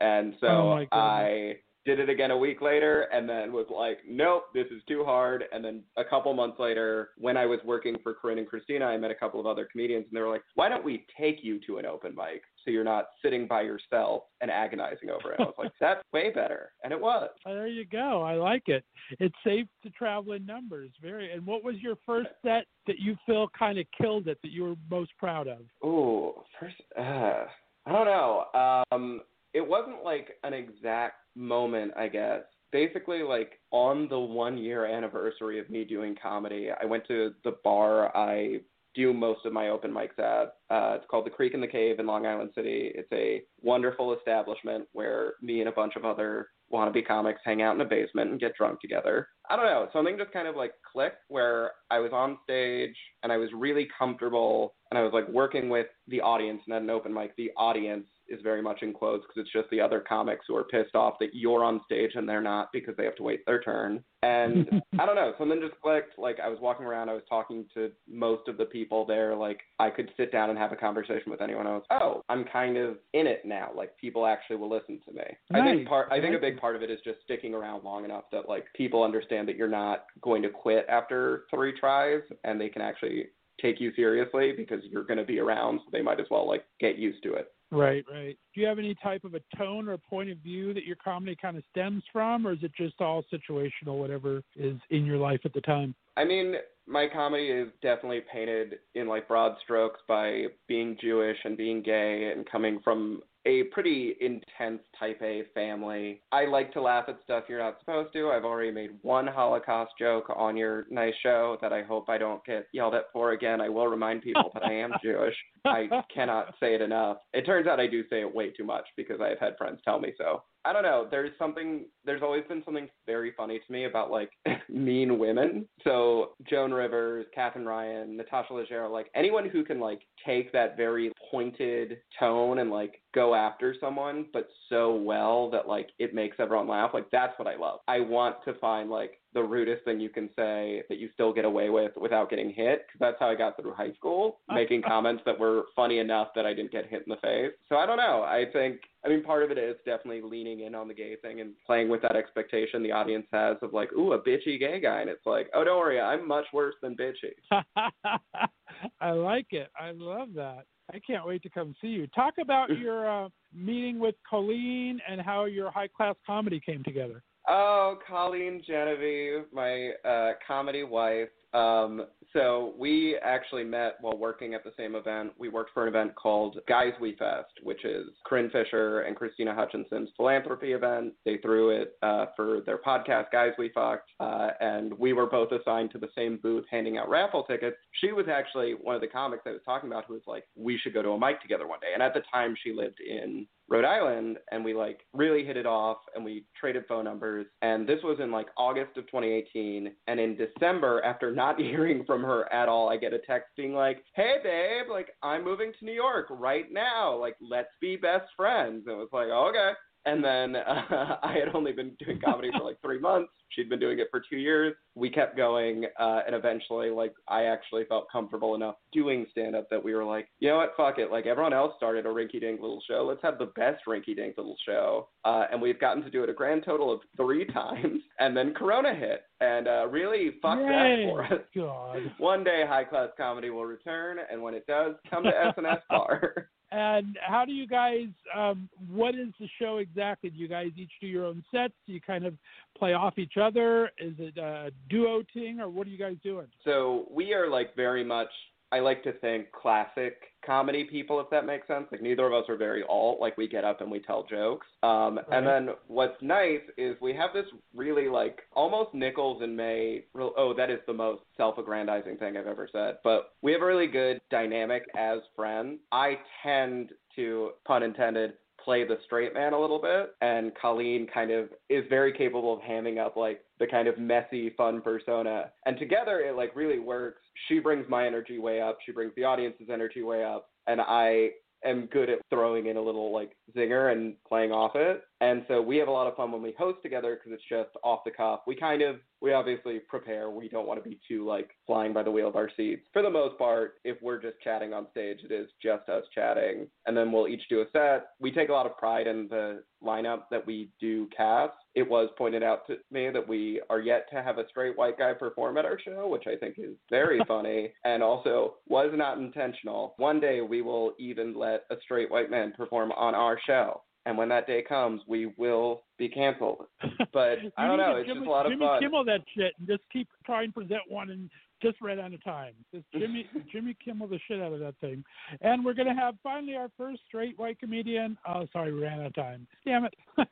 And 0.00 0.34
so 0.40 0.46
Oh. 0.46 0.84
I 0.92 1.56
did 1.86 2.00
it 2.00 2.10
again 2.10 2.32
a 2.32 2.36
week 2.36 2.60
later 2.60 3.02
and 3.12 3.28
then 3.28 3.52
was 3.52 3.66
like, 3.70 3.98
nope, 4.06 4.46
this 4.52 4.66
is 4.72 4.82
too 4.88 5.04
hard. 5.04 5.44
And 5.52 5.64
then 5.64 5.84
a 5.96 6.04
couple 6.04 6.34
months 6.34 6.58
later, 6.58 7.10
when 7.16 7.36
I 7.36 7.46
was 7.46 7.60
working 7.64 7.96
for 8.02 8.12
Corinne 8.12 8.38
and 8.38 8.46
Krystyna, 8.50 8.82
I 8.82 8.96
met 8.96 9.12
a 9.12 9.14
couple 9.14 9.38
of 9.38 9.46
other 9.46 9.68
comedians 9.70 10.04
and 10.08 10.16
they 10.16 10.20
were 10.20 10.28
like, 10.28 10.42
why 10.56 10.68
don't 10.68 10.84
we 10.84 11.06
take 11.18 11.44
you 11.44 11.60
to 11.66 11.78
an 11.78 11.86
open 11.86 12.12
mic 12.14 12.42
so 12.66 12.72
you're 12.72 12.84
not 12.84 13.06
sitting 13.22 13.46
by 13.46 13.62
yourself 13.62 14.24
and 14.40 14.50
agonizing 14.50 15.08
over 15.08 15.32
it? 15.32 15.40
I 15.40 15.44
was 15.44 15.54
like, 15.56 15.72
that's 15.80 16.02
way 16.12 16.30
better. 16.30 16.72
And 16.82 16.92
it 16.92 17.00
was. 17.00 17.30
There 17.44 17.68
you 17.68 17.86
go. 17.86 18.22
I 18.22 18.34
like 18.34 18.64
it. 18.66 18.84
It's 19.20 19.34
safe 19.44 19.66
to 19.84 19.90
travel 19.90 20.32
in 20.32 20.44
numbers. 20.44 20.90
Very. 21.00 21.32
And 21.32 21.46
what 21.46 21.64
was 21.64 21.76
your 21.80 21.96
first 22.04 22.30
set 22.44 22.64
that 22.86 22.98
you 22.98 23.16
feel 23.24 23.46
kind 23.56 23.78
of 23.78 23.86
killed 23.98 24.28
it 24.28 24.38
that 24.42 24.50
you 24.50 24.64
were 24.64 24.74
most 24.90 25.12
proud 25.18 25.46
of? 25.46 25.60
Ooh, 25.84 26.32
first, 26.60 26.74
uh, 26.98 27.44
I 27.86 27.92
don't 27.92 28.06
know. 28.06 28.82
Um, 28.90 29.20
it 29.54 29.66
wasn't 29.66 30.04
like 30.04 30.30
an 30.42 30.52
exact 30.52 31.14
moment, 31.36 31.92
I 31.96 32.08
guess. 32.08 32.40
Basically, 32.72 33.22
like 33.22 33.60
on 33.70 34.08
the 34.08 34.18
one 34.18 34.58
year 34.58 34.86
anniversary 34.86 35.60
of 35.60 35.70
me 35.70 35.84
doing 35.84 36.16
comedy, 36.20 36.68
I 36.70 36.84
went 36.84 37.06
to 37.06 37.32
the 37.44 37.56
bar 37.62 38.14
I 38.16 38.60
do 38.96 39.12
most 39.12 39.44
of 39.44 39.52
my 39.52 39.68
open 39.68 39.92
mics 39.92 40.18
at. 40.18 40.54
Uh, 40.70 40.96
it's 40.96 41.04
called 41.08 41.26
the 41.26 41.30
Creek 41.30 41.54
and 41.54 41.62
the 41.62 41.68
Cave 41.68 42.00
in 42.00 42.06
Long 42.06 42.26
Island 42.26 42.50
City. 42.54 42.90
It's 42.94 43.12
a 43.12 43.42
wonderful 43.62 44.14
establishment 44.14 44.86
where 44.92 45.34
me 45.42 45.60
and 45.60 45.68
a 45.68 45.72
bunch 45.72 45.94
of 45.94 46.04
other 46.04 46.48
wannabe 46.72 47.06
comics 47.06 47.40
hang 47.44 47.62
out 47.62 47.74
in 47.74 47.80
a 47.80 47.84
basement 47.84 48.30
and 48.30 48.40
get 48.40 48.56
drunk 48.56 48.80
together. 48.80 49.28
I 49.48 49.56
don't 49.56 49.66
know, 49.66 49.88
something 49.92 50.18
just 50.18 50.32
kind 50.32 50.48
of 50.48 50.56
like 50.56 50.72
clicked 50.90 51.22
where 51.28 51.72
I 51.90 52.00
was 52.00 52.10
on 52.12 52.38
stage 52.42 52.96
and 53.22 53.30
I 53.30 53.36
was 53.36 53.50
really 53.54 53.86
comfortable 53.96 54.74
and 54.90 54.98
I 54.98 55.02
was 55.02 55.12
like 55.12 55.28
working 55.28 55.68
with 55.68 55.86
the 56.08 56.20
audience 56.20 56.62
and 56.66 56.74
at 56.74 56.82
an 56.82 56.90
open 56.90 57.14
mic, 57.14 57.36
the 57.36 57.52
audience 57.56 58.06
is 58.28 58.40
very 58.42 58.62
much 58.62 58.82
in 58.82 58.92
quotes 58.92 59.24
because 59.24 59.42
it's 59.42 59.52
just 59.52 59.70
the 59.70 59.80
other 59.80 60.00
comics 60.00 60.44
who 60.48 60.56
are 60.56 60.64
pissed 60.64 60.94
off 60.94 61.14
that 61.20 61.34
you're 61.34 61.64
on 61.64 61.80
stage 61.84 62.12
and 62.14 62.28
they're 62.28 62.40
not 62.40 62.68
because 62.72 62.94
they 62.96 63.04
have 63.04 63.16
to 63.16 63.22
wait 63.22 63.44
their 63.46 63.60
turn. 63.60 64.02
And 64.22 64.82
I 64.98 65.06
don't 65.06 65.14
know, 65.14 65.32
something 65.38 65.60
just 65.60 65.80
clicked. 65.80 66.18
Like 66.18 66.38
I 66.42 66.48
was 66.48 66.58
walking 66.60 66.86
around, 66.86 67.08
I 67.08 67.14
was 67.14 67.22
talking 67.28 67.64
to 67.74 67.90
most 68.08 68.48
of 68.48 68.56
the 68.56 68.64
people 68.64 69.06
there. 69.06 69.34
Like 69.34 69.60
I 69.78 69.90
could 69.90 70.10
sit 70.16 70.32
down 70.32 70.50
and 70.50 70.58
have 70.58 70.72
a 70.72 70.76
conversation 70.76 71.30
with 71.30 71.40
anyone 71.40 71.66
else. 71.66 71.84
Oh, 71.90 72.22
I'm 72.28 72.44
kind 72.44 72.76
of 72.76 72.98
in 73.12 73.26
it 73.26 73.42
now. 73.44 73.70
Like 73.74 73.96
people 73.98 74.26
actually 74.26 74.56
will 74.56 74.70
listen 74.70 75.00
to 75.06 75.12
me. 75.12 75.24
I 75.54 75.62
think 75.62 75.88
part. 75.88 76.08
I 76.10 76.20
think 76.20 76.34
a 76.34 76.40
big 76.40 76.58
part 76.58 76.76
of 76.76 76.82
it 76.82 76.90
is 76.90 76.98
just 77.04 77.18
sticking 77.24 77.54
around 77.54 77.84
long 77.84 78.04
enough 78.04 78.24
that 78.32 78.48
like 78.48 78.64
people 78.74 79.02
understand 79.02 79.48
that 79.48 79.56
you're 79.56 79.68
not 79.68 80.06
going 80.20 80.42
to 80.42 80.48
quit 80.48 80.86
after 80.88 81.44
three 81.54 81.78
tries, 81.78 82.22
and 82.44 82.60
they 82.60 82.68
can 82.68 82.82
actually 82.82 83.26
take 83.60 83.80
you 83.80 83.92
seriously 83.94 84.52
because 84.56 84.80
you're 84.90 85.04
going 85.04 85.18
to 85.18 85.24
be 85.24 85.38
around. 85.38 85.80
So 85.84 85.90
they 85.92 86.02
might 86.02 86.20
as 86.20 86.26
well 86.30 86.46
like 86.46 86.64
get 86.80 86.98
used 86.98 87.22
to 87.24 87.34
it. 87.34 87.52
Right, 87.72 88.04
right. 88.10 88.38
Do 88.54 88.60
you 88.60 88.66
have 88.68 88.78
any 88.78 88.94
type 89.02 89.24
of 89.24 89.34
a 89.34 89.40
tone 89.56 89.88
or 89.88 89.94
a 89.94 89.98
point 89.98 90.30
of 90.30 90.38
view 90.38 90.72
that 90.72 90.84
your 90.84 90.96
comedy 90.96 91.36
kind 91.40 91.56
of 91.56 91.64
stems 91.70 92.04
from, 92.12 92.46
or 92.46 92.52
is 92.52 92.60
it 92.62 92.72
just 92.76 93.00
all 93.00 93.24
situational, 93.32 93.98
whatever 93.98 94.42
is 94.54 94.76
in 94.90 95.04
your 95.04 95.16
life 95.16 95.40
at 95.44 95.52
the 95.52 95.60
time? 95.62 95.94
I 96.16 96.24
mean, 96.24 96.54
my 96.86 97.08
comedy 97.12 97.48
is 97.48 97.68
definitely 97.82 98.22
painted 98.32 98.76
in 98.94 99.08
like 99.08 99.26
broad 99.26 99.56
strokes 99.64 100.00
by 100.06 100.44
being 100.68 100.96
Jewish 101.00 101.36
and 101.44 101.56
being 101.56 101.82
gay 101.82 102.32
and 102.34 102.48
coming 102.48 102.80
from 102.84 103.22
a 103.46 103.62
pretty 103.64 104.16
intense 104.20 104.82
type 104.98 105.20
A 105.22 105.44
family. 105.54 106.20
I 106.32 106.46
like 106.46 106.72
to 106.72 106.82
laugh 106.82 107.04
at 107.08 107.18
stuff 107.24 107.44
you're 107.48 107.60
not 107.60 107.78
supposed 107.78 108.12
to. 108.12 108.30
I've 108.30 108.44
already 108.44 108.72
made 108.72 108.90
one 109.02 109.26
Holocaust 109.26 109.92
joke 109.98 110.24
on 110.34 110.56
your 110.56 110.86
nice 110.90 111.14
show 111.22 111.56
that 111.62 111.72
I 111.72 111.82
hope 111.82 112.08
I 112.08 112.18
don't 112.18 112.44
get 112.44 112.66
yelled 112.72 112.94
at 112.94 113.04
for 113.12 113.32
again. 113.32 113.60
I 113.60 113.68
will 113.68 113.86
remind 113.86 114.22
people 114.22 114.50
that 114.52 114.64
I 114.64 114.72
am 114.72 114.92
Jewish. 115.02 115.36
I 115.66 115.88
cannot 116.14 116.54
say 116.60 116.74
it 116.74 116.80
enough. 116.80 117.18
It 117.32 117.46
turns 117.46 117.66
out 117.66 117.80
I 117.80 117.86
do 117.86 118.02
say 118.08 118.20
it 118.20 118.34
way 118.34 118.50
too 118.50 118.64
much 118.64 118.86
because 118.96 119.20
I've 119.20 119.38
had 119.38 119.56
friends 119.56 119.80
tell 119.84 119.98
me 119.98 120.12
so. 120.18 120.42
I 120.66 120.72
don't 120.72 120.82
know. 120.82 121.06
There's 121.08 121.30
something. 121.38 121.84
There's 122.04 122.22
always 122.22 122.42
been 122.48 122.62
something 122.64 122.88
very 123.06 123.32
funny 123.36 123.60
to 123.64 123.72
me 123.72 123.84
about 123.84 124.10
like 124.10 124.30
mean 124.68 125.16
women. 125.18 125.68
So 125.84 126.30
Joan 126.50 126.72
Rivers, 126.72 127.26
Katherine 127.32 127.66
Ryan, 127.66 128.16
Natasha 128.16 128.52
Leggero, 128.52 128.90
like 128.90 129.08
anyone 129.14 129.48
who 129.48 129.64
can 129.64 129.78
like 129.78 130.00
take 130.24 130.52
that 130.52 130.76
very 130.76 131.12
pointed 131.30 131.98
tone 132.18 132.58
and 132.58 132.70
like 132.70 133.00
go 133.14 133.36
after 133.36 133.76
someone, 133.80 134.26
but 134.32 134.48
so 134.68 134.96
well 134.96 135.50
that 135.50 135.68
like 135.68 135.90
it 136.00 136.14
makes 136.14 136.38
everyone 136.40 136.66
laugh. 136.66 136.90
Like 136.92 137.10
that's 137.12 137.38
what 137.38 137.46
I 137.46 137.56
love. 137.56 137.78
I 137.86 138.00
want 138.00 138.36
to 138.46 138.54
find 138.54 138.90
like 138.90 139.20
the 139.36 139.42
rudest 139.42 139.84
thing 139.84 140.00
you 140.00 140.08
can 140.08 140.30
say 140.34 140.82
that 140.88 140.98
you 140.98 141.10
still 141.12 141.30
get 141.30 141.44
away 141.44 141.68
with 141.68 141.92
without 141.94 142.30
getting 142.30 142.48
hit 142.48 142.86
because 142.86 142.98
that's 142.98 143.16
how 143.20 143.28
I 143.28 143.34
got 143.34 143.60
through 143.60 143.74
high 143.74 143.92
school, 143.92 144.38
making 144.48 144.82
comments 144.82 145.22
that 145.26 145.38
were 145.38 145.64
funny 145.76 145.98
enough 145.98 146.28
that 146.34 146.46
I 146.46 146.54
didn't 146.54 146.72
get 146.72 146.86
hit 146.86 147.04
in 147.06 147.10
the 147.10 147.20
face. 147.20 147.52
So 147.68 147.76
I 147.76 147.84
don't 147.84 147.98
know. 147.98 148.22
I 148.22 148.46
think 148.50 148.80
I 149.04 149.08
mean 149.08 149.22
part 149.22 149.44
of 149.44 149.50
it 149.50 149.58
is 149.58 149.76
definitely 149.84 150.22
leaning 150.22 150.60
in 150.60 150.74
on 150.74 150.88
the 150.88 150.94
gay 150.94 151.16
thing 151.16 151.42
and 151.42 151.52
playing 151.66 151.90
with 151.90 152.00
that 152.00 152.16
expectation 152.16 152.82
the 152.82 152.92
audience 152.92 153.26
has 153.30 153.58
of 153.60 153.74
like, 153.74 153.92
ooh, 153.92 154.14
a 154.14 154.18
bitchy 154.18 154.58
gay 154.58 154.80
guy, 154.80 155.02
and 155.02 155.10
it's 155.10 155.26
like, 155.26 155.50
oh, 155.54 155.62
don't 155.62 155.78
worry, 155.78 156.00
I'm 156.00 156.26
much 156.26 156.46
worse 156.54 156.74
than 156.82 156.96
bitchy. 156.96 157.34
I 159.00 159.10
like 159.10 159.48
it. 159.50 159.68
I 159.78 159.90
love 159.92 160.28
that. 160.36 160.64
I 160.94 161.00
can't 161.00 161.26
wait 161.26 161.42
to 161.42 161.50
come 161.50 161.74
see 161.80 161.88
you. 161.88 162.06
Talk 162.08 162.34
about 162.40 162.70
your 162.78 163.26
uh, 163.26 163.28
meeting 163.54 163.98
with 163.98 164.14
Colleen 164.28 164.98
and 165.08 165.20
how 165.20 165.44
your 165.44 165.70
high 165.70 165.88
class 165.88 166.14
comedy 166.26 166.60
came 166.64 166.82
together. 166.84 167.22
Oh, 167.48 167.98
Colleen 168.08 168.62
Genevieve, 168.66 169.44
my 169.52 169.90
uh, 170.04 170.32
comedy 170.46 170.82
wife. 170.82 171.28
Um, 171.54 172.06
so 172.32 172.74
we 172.76 173.16
actually 173.22 173.64
met 173.64 173.94
while 174.00 174.18
working 174.18 174.52
at 174.54 174.64
the 174.64 174.72
same 174.76 174.94
event. 174.94 175.32
We 175.38 175.48
worked 175.48 175.70
for 175.72 175.84
an 175.84 175.88
event 175.88 176.14
called 176.16 176.58
Guys 176.68 176.92
We 177.00 177.14
Fest, 177.16 177.52
which 177.62 177.84
is 177.84 178.08
Corinne 178.26 178.50
Fisher 178.50 179.02
and 179.02 179.16
Krystyna 179.16 179.54
Hutchinson's 179.54 180.10
philanthropy 180.16 180.72
event. 180.72 181.14
They 181.24 181.38
threw 181.38 181.70
it 181.70 181.96
uh, 182.02 182.26
for 182.34 182.62
their 182.66 182.78
podcast, 182.78 183.30
Guys 183.32 183.52
We 183.58 183.70
Fucked, 183.70 184.10
uh, 184.20 184.48
and 184.60 184.92
we 184.98 185.12
were 185.12 185.26
both 185.26 185.52
assigned 185.52 185.92
to 185.92 185.98
the 185.98 186.08
same 186.16 186.38
booth 186.42 186.64
handing 186.70 186.98
out 186.98 187.08
raffle 187.08 187.44
tickets. 187.44 187.76
She 188.00 188.12
was 188.12 188.26
actually 188.30 188.72
one 188.72 188.96
of 188.96 189.00
the 189.00 189.06
comics 189.06 189.44
I 189.46 189.50
was 189.50 189.62
talking 189.64 189.88
about 189.88 190.04
who 190.06 190.14
was 190.14 190.22
like, 190.26 190.44
we 190.56 190.78
should 190.78 190.94
go 190.94 191.02
to 191.02 191.10
a 191.10 191.18
mic 191.18 191.40
together 191.40 191.66
one 191.66 191.80
day. 191.80 191.94
And 191.94 192.02
at 192.02 192.12
the 192.12 192.22
time, 192.30 192.56
she 192.62 192.72
lived 192.72 192.98
in 193.00 193.46
Rhode 193.68 193.84
Island 193.84 194.38
and 194.50 194.64
we 194.64 194.74
like 194.74 195.00
really 195.12 195.44
hit 195.44 195.56
it 195.56 195.66
off 195.66 195.98
and 196.14 196.24
we 196.24 196.44
traded 196.58 196.84
phone 196.88 197.04
numbers. 197.04 197.46
And 197.62 197.88
this 197.88 197.98
was 198.02 198.18
in 198.20 198.30
like 198.30 198.46
August 198.56 198.96
of 198.96 199.06
2018 199.06 199.92
and 200.06 200.20
in 200.20 200.36
December 200.36 201.02
after 201.04 201.32
not 201.32 201.58
hearing 201.60 202.04
from 202.04 202.22
her 202.22 202.52
at 202.52 202.68
all 202.68 202.88
I 202.88 202.96
get 202.96 203.12
a 203.12 203.18
text 203.18 203.48
being 203.56 203.74
like 203.74 204.04
hey 204.14 204.36
babe 204.42 204.90
like 204.90 205.08
I'm 205.22 205.44
moving 205.44 205.72
to 205.78 205.84
New 205.84 205.92
York 205.92 206.26
right 206.30 206.66
now. 206.70 207.16
Like 207.18 207.36
let's 207.40 207.68
be 207.80 207.96
best 207.96 208.26
friends. 208.36 208.84
And 208.86 208.96
it 208.96 208.98
was 208.98 209.08
like 209.12 209.28
oh, 209.30 209.48
okay 209.50 209.72
and 210.06 210.24
then 210.24 210.56
uh, 210.56 211.16
I 211.22 211.34
had 211.38 211.54
only 211.54 211.72
been 211.72 211.92
doing 211.98 212.20
comedy 212.24 212.50
for 212.56 212.64
like 212.64 212.80
three 212.80 212.98
months. 212.98 213.30
She'd 213.50 213.68
been 213.68 213.80
doing 213.80 213.98
it 213.98 214.08
for 214.10 214.22
two 214.28 214.36
years. 214.36 214.74
We 214.94 215.10
kept 215.10 215.36
going, 215.36 215.84
uh, 215.98 216.20
and 216.26 216.34
eventually, 216.34 216.90
like, 216.90 217.14
I 217.28 217.44
actually 217.44 217.84
felt 217.84 218.06
comfortable 218.10 218.54
enough 218.54 218.76
doing 218.92 219.26
stand 219.30 219.54
up 219.54 219.68
that 219.70 219.82
we 219.82 219.94
were 219.94 220.04
like, 220.04 220.28
you 220.40 220.48
know 220.48 220.56
what, 220.56 220.72
fuck 220.76 220.98
it. 220.98 221.10
Like, 221.10 221.26
everyone 221.26 221.52
else 221.52 221.72
started 221.76 222.06
a 222.06 222.08
rinky 222.08 222.40
dink 222.40 222.60
little 222.60 222.82
show. 222.88 223.04
Let's 223.06 223.22
have 223.22 223.38
the 223.38 223.52
best 223.56 223.82
rinky 223.86 224.16
dink 224.16 224.36
little 224.36 224.56
show. 224.66 225.08
Uh, 225.24 225.44
and 225.50 225.60
we've 225.60 225.80
gotten 225.80 226.02
to 226.02 226.10
do 226.10 226.22
it 226.22 226.30
a 226.30 226.32
grand 226.32 226.64
total 226.64 226.92
of 226.92 227.00
three 227.16 227.44
times. 227.52 228.02
And 228.18 228.36
then 228.36 228.52
Corona 228.54 228.94
hit 228.94 229.22
and 229.40 229.68
uh, 229.68 229.86
really 229.88 230.32
fucked 230.42 230.62
that 230.62 231.06
for 231.08 231.24
us. 231.24 231.40
God. 231.54 231.98
One 232.18 232.42
day, 232.42 232.64
high 232.66 232.84
class 232.84 233.10
comedy 233.16 233.50
will 233.50 233.66
return, 233.66 234.18
and 234.30 234.42
when 234.42 234.54
it 234.54 234.66
does, 234.66 234.94
come 235.10 235.24
to 235.24 235.30
S&S 235.30 235.82
Bar. 235.88 236.48
And 236.72 237.16
how 237.24 237.44
do 237.44 237.52
you 237.52 237.66
guys? 237.66 238.08
Um, 238.36 238.68
what 238.90 239.14
is 239.14 239.28
the 239.38 239.48
show 239.60 239.78
exactly? 239.78 240.30
Do 240.30 240.36
you 240.36 240.48
guys 240.48 240.68
each 240.76 240.90
do 241.00 241.06
your 241.06 241.24
own 241.26 241.44
sets? 241.52 241.74
Do 241.86 241.92
you 241.92 242.00
kind 242.00 242.26
of 242.26 242.34
play 242.76 242.92
off 242.92 243.18
each 243.18 243.34
other? 243.40 243.86
Is 243.98 244.14
it 244.18 244.36
a 244.36 244.70
duo 244.90 245.22
thing, 245.32 245.60
or 245.60 245.68
what 245.68 245.86
are 245.86 245.90
you 245.90 245.98
guys 245.98 246.16
doing? 246.24 246.48
So 246.64 247.06
we 247.10 247.32
are 247.34 247.48
like 247.48 247.76
very 247.76 248.04
much. 248.04 248.30
I 248.72 248.80
like 248.80 249.02
to 249.04 249.12
think 249.12 249.52
classic 249.52 250.16
comedy 250.44 250.84
people, 250.84 251.20
if 251.20 251.30
that 251.30 251.46
makes 251.46 251.66
sense. 251.66 251.86
Like 251.90 252.02
neither 252.02 252.26
of 252.26 252.32
us 252.32 252.48
are 252.48 252.56
very 252.56 252.84
alt. 252.88 253.20
Like 253.20 253.36
we 253.36 253.48
get 253.48 253.64
up 253.64 253.80
and 253.80 253.90
we 253.90 254.00
tell 254.00 254.24
jokes. 254.24 254.66
Um, 254.82 255.16
Right. 255.16 255.38
And 255.38 255.46
then 255.46 255.74
what's 255.86 256.20
nice 256.20 256.60
is 256.76 256.96
we 257.00 257.14
have 257.14 257.30
this 257.32 257.46
really 257.74 258.08
like 258.08 258.40
almost 258.54 258.92
Nichols 258.94 259.42
and 259.42 259.56
May. 259.56 260.04
Real, 260.14 260.32
oh, 260.36 260.52
that 260.54 260.70
is 260.70 260.80
the 260.86 260.92
most 260.92 261.22
self-aggrandizing 261.36 262.16
thing 262.18 262.36
I've 262.36 262.46
ever 262.46 262.68
said. 262.70 262.98
But 263.02 263.34
we 263.42 263.52
have 263.52 263.62
a 263.62 263.66
really 263.66 263.86
good 263.86 264.20
dynamic 264.30 264.84
as 264.96 265.18
friends. 265.34 265.80
I 265.92 266.18
tend 266.42 266.90
to, 267.16 267.50
pun 267.64 267.82
intended, 267.82 268.34
play 268.66 268.84
the 268.84 268.98
straight 269.04 269.32
man 269.32 269.52
a 269.52 269.58
little 269.58 269.80
bit 269.80 270.16
and 270.20 270.52
Colleen 270.60 271.06
kind 271.14 271.30
of 271.30 271.48
is 271.70 271.84
very 271.88 272.12
capable 272.12 272.52
of 272.52 272.60
hamming 272.60 272.98
up 272.98 273.16
like 273.16 273.40
the 273.60 273.66
kind 273.66 273.86
of 273.86 273.96
messy 273.96 274.50
fun 274.56 274.82
persona. 274.82 275.52
And 275.64 275.78
together 275.78 276.18
it 276.18 276.36
like 276.36 276.54
really 276.56 276.80
works. 276.80 277.22
She 277.48 277.60
brings 277.60 277.88
my 277.88 278.06
energy 278.06 278.38
way 278.38 278.60
up. 278.60 278.78
She 278.84 278.90
brings 278.90 279.12
the 279.14 279.22
audience's 279.22 279.68
energy 279.72 280.02
way 280.02 280.24
up. 280.24 280.50
And 280.66 280.80
I 280.80 281.30
am 281.64 281.86
good 281.86 282.10
at 282.10 282.18
throwing 282.28 282.66
in 282.66 282.76
a 282.76 282.82
little 282.82 283.12
like 283.12 283.36
zinger 283.56 283.92
and 283.92 284.14
playing 284.28 284.50
off 284.50 284.72
it 284.74 285.02
and 285.20 285.44
so 285.48 285.62
we 285.62 285.78
have 285.78 285.88
a 285.88 285.92
lot 285.92 286.06
of 286.06 286.16
fun 286.16 286.30
when 286.30 286.42
we 286.42 286.54
host 286.58 286.78
together 286.82 287.16
because 287.16 287.32
it's 287.32 287.48
just 287.48 287.76
off 287.82 288.00
the 288.04 288.10
cuff. 288.10 288.40
We 288.46 288.54
kind 288.54 288.82
of 288.82 288.96
we 289.22 289.32
obviously 289.32 289.78
prepare. 289.78 290.28
We 290.28 290.48
don't 290.48 290.68
want 290.68 290.82
to 290.82 290.88
be 290.88 291.00
too 291.08 291.26
like 291.26 291.50
flying 291.66 291.94
by 291.94 292.02
the 292.02 292.10
wheel 292.10 292.28
of 292.28 292.36
our 292.36 292.50
seats. 292.54 292.86
For 292.92 293.00
the 293.00 293.10
most 293.10 293.38
part 293.38 293.76
if 293.84 293.96
we're 294.02 294.20
just 294.20 294.38
chatting 294.44 294.74
on 294.74 294.88
stage 294.90 295.20
it 295.24 295.32
is 295.32 295.48
just 295.62 295.88
us 295.88 296.04
chatting. 296.14 296.66
And 296.84 296.94
then 296.94 297.10
we'll 297.10 297.28
each 297.28 297.48
do 297.48 297.62
a 297.62 297.64
set. 297.72 298.08
We 298.20 298.30
take 298.30 298.50
a 298.50 298.52
lot 298.52 298.66
of 298.66 298.76
pride 298.76 299.06
in 299.06 299.26
the 299.28 299.62
lineup 299.82 300.24
that 300.30 300.46
we 300.46 300.70
do 300.80 301.08
cast. 301.16 301.54
It 301.74 301.88
was 301.88 302.10
pointed 302.18 302.42
out 302.42 302.66
to 302.66 302.76
me 302.90 303.08
that 303.10 303.26
we 303.26 303.62
are 303.70 303.80
yet 303.80 304.08
to 304.12 304.22
have 304.22 304.36
a 304.38 304.48
straight 304.48 304.76
white 304.76 304.98
guy 304.98 305.14
perform 305.14 305.56
at 305.58 305.64
our 305.64 305.78
show 305.78 306.08
which 306.08 306.24
i 306.26 306.36
think 306.36 306.56
is 306.58 306.74
very 306.90 307.20
funny 307.28 307.72
and 307.84 308.02
also 308.02 308.56
was 308.68 308.90
not 308.94 309.18
intentional. 309.18 309.94
One 309.96 310.20
day 310.20 310.42
we 310.42 310.60
will 310.60 310.92
even 310.98 311.34
let 311.38 311.64
a 311.70 311.76
straight 311.82 312.10
white 312.10 312.30
man 312.30 312.52
perform 312.54 312.92
on 312.92 313.14
our 313.14 313.38
show 313.46 313.80
and 314.06 314.16
when 314.16 314.28
that 314.28 314.46
day 314.46 314.62
comes, 314.62 315.02
we 315.06 315.26
will 315.36 315.82
be 315.98 316.08
canceled. 316.08 316.64
But 317.12 317.38
I 317.56 317.66
don't 317.66 317.78
know. 317.78 317.96
It's 317.96 318.06
Jimmy, 318.08 318.20
just 318.20 318.28
a 318.28 318.30
lot 318.30 318.46
of 318.46 318.52
Jimmy 318.52 318.66
fun. 318.66 318.80
Jimmy 318.80 318.90
Kimmel 318.90 319.04
that 319.06 319.20
shit 319.34 319.52
and 319.58 319.66
just 319.66 319.82
keep 319.90 320.06
try 320.26 320.42
and 320.42 320.52
present 320.52 320.82
one 320.88 321.10
and 321.10 321.30
just 321.62 321.80
right 321.80 321.98
on 321.98 322.10
the 322.12 322.18
time. 322.18 322.52
Just 322.74 322.84
Jimmy 322.92 323.26
Jimmy 323.52 323.74
Kimmel 323.82 324.06
the 324.06 324.18
shit 324.28 324.40
out 324.40 324.52
of 324.52 324.60
that 324.60 324.74
thing. 324.80 325.02
And 325.40 325.64
we're 325.64 325.74
gonna 325.74 325.94
have 325.94 326.16
finally 326.22 326.56
our 326.56 326.68
first 326.76 327.00
straight 327.08 327.38
white 327.38 327.58
comedian. 327.58 328.18
Oh 328.28 328.46
sorry, 328.52 328.72
we 328.74 328.82
ran 328.82 329.00
out 329.00 329.06
of 329.06 329.14
time. 329.14 329.46
Damn 329.64 329.86
it. 329.86 329.94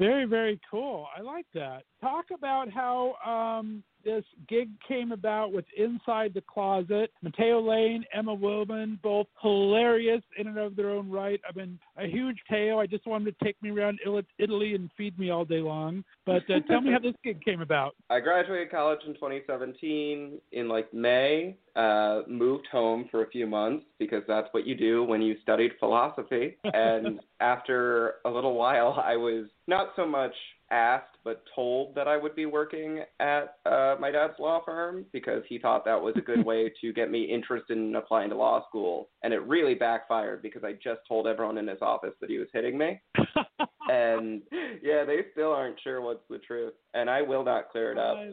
very, 0.00 0.24
very 0.24 0.58
cool. 0.70 1.06
I 1.16 1.20
like 1.20 1.46
that. 1.52 1.82
Talk 2.00 2.26
about 2.34 2.70
how 2.72 3.14
um 3.24 3.84
this 4.02 4.24
gig 4.48 4.70
came 4.88 5.12
about 5.12 5.52
with 5.52 5.66
Inside 5.76 6.32
the 6.32 6.40
Closet. 6.40 7.10
Matteo 7.22 7.60
Lane, 7.60 8.02
Emma 8.14 8.34
Willmann, 8.34 8.98
both 9.02 9.26
hilarious 9.42 10.22
in 10.38 10.46
and 10.46 10.56
of 10.56 10.74
their 10.74 10.88
own 10.88 11.10
right. 11.10 11.38
I've 11.46 11.54
been 11.54 11.78
a 11.98 12.06
huge 12.06 12.38
Teo. 12.50 12.78
I 12.78 12.86
just 12.86 13.06
wanted 13.06 13.38
to 13.38 13.44
take 13.44 13.62
me 13.62 13.68
around 13.70 14.00
Italy 14.38 14.74
and 14.74 14.90
feed 14.96 15.18
me 15.18 15.28
all 15.28 15.44
day 15.44 15.60
long. 15.60 16.02
But 16.24 16.48
uh, 16.48 16.60
tell 16.66 16.80
me 16.80 16.92
how 16.92 16.98
this 17.02 17.14
gig 17.22 17.44
came 17.44 17.60
about. 17.60 17.94
I 18.08 18.20
graduated 18.20 18.70
college 18.70 19.00
in 19.06 19.12
2017 19.12 20.38
in 20.52 20.68
like 20.68 20.94
May. 20.94 21.58
Uh, 21.76 22.22
moved 22.26 22.66
home 22.72 23.06
for 23.10 23.22
a 23.22 23.30
few 23.30 23.46
months 23.46 23.84
because 23.98 24.22
that's 24.26 24.48
what 24.50 24.66
you 24.66 24.74
do 24.74 25.04
when 25.04 25.22
you 25.22 25.36
studied 25.42 25.70
philosophy. 25.78 26.56
and 26.64 27.20
after 27.40 28.14
a 28.24 28.30
little 28.30 28.54
while, 28.54 29.00
I 29.04 29.16
was 29.16 29.46
not 29.68 29.90
so 29.94 30.04
much 30.04 30.34
asked 30.70 31.16
but 31.24 31.42
told 31.54 31.94
that 31.94 32.08
I 32.08 32.16
would 32.16 32.34
be 32.34 32.46
working 32.46 33.00
at 33.18 33.56
uh, 33.66 33.96
my 34.00 34.10
dad's 34.10 34.38
law 34.38 34.62
firm 34.64 35.04
because 35.12 35.42
he 35.48 35.58
thought 35.58 35.84
that 35.84 36.00
was 36.00 36.14
a 36.16 36.20
good 36.20 36.44
way 36.44 36.72
to 36.80 36.92
get 36.92 37.10
me 37.10 37.24
interested 37.24 37.76
in 37.76 37.94
applying 37.94 38.30
to 38.30 38.36
law 38.36 38.66
school. 38.68 39.08
And 39.22 39.34
it 39.34 39.42
really 39.46 39.74
backfired 39.74 40.42
because 40.42 40.64
I 40.64 40.72
just 40.72 41.00
told 41.06 41.26
everyone 41.26 41.58
in 41.58 41.68
his 41.68 41.82
office 41.82 42.14
that 42.20 42.30
he 42.30 42.38
was 42.38 42.48
hitting 42.52 42.78
me. 42.78 43.00
and 43.90 44.42
yeah, 44.82 45.04
they 45.04 45.18
still 45.32 45.52
aren't 45.52 45.80
sure 45.80 46.00
what's 46.00 46.22
the 46.30 46.38
truth, 46.38 46.74
and 46.94 47.10
I 47.10 47.22
will 47.22 47.44
not 47.44 47.70
clear 47.70 47.92
it 47.92 47.98
up. 47.98 48.16
I 48.16 48.28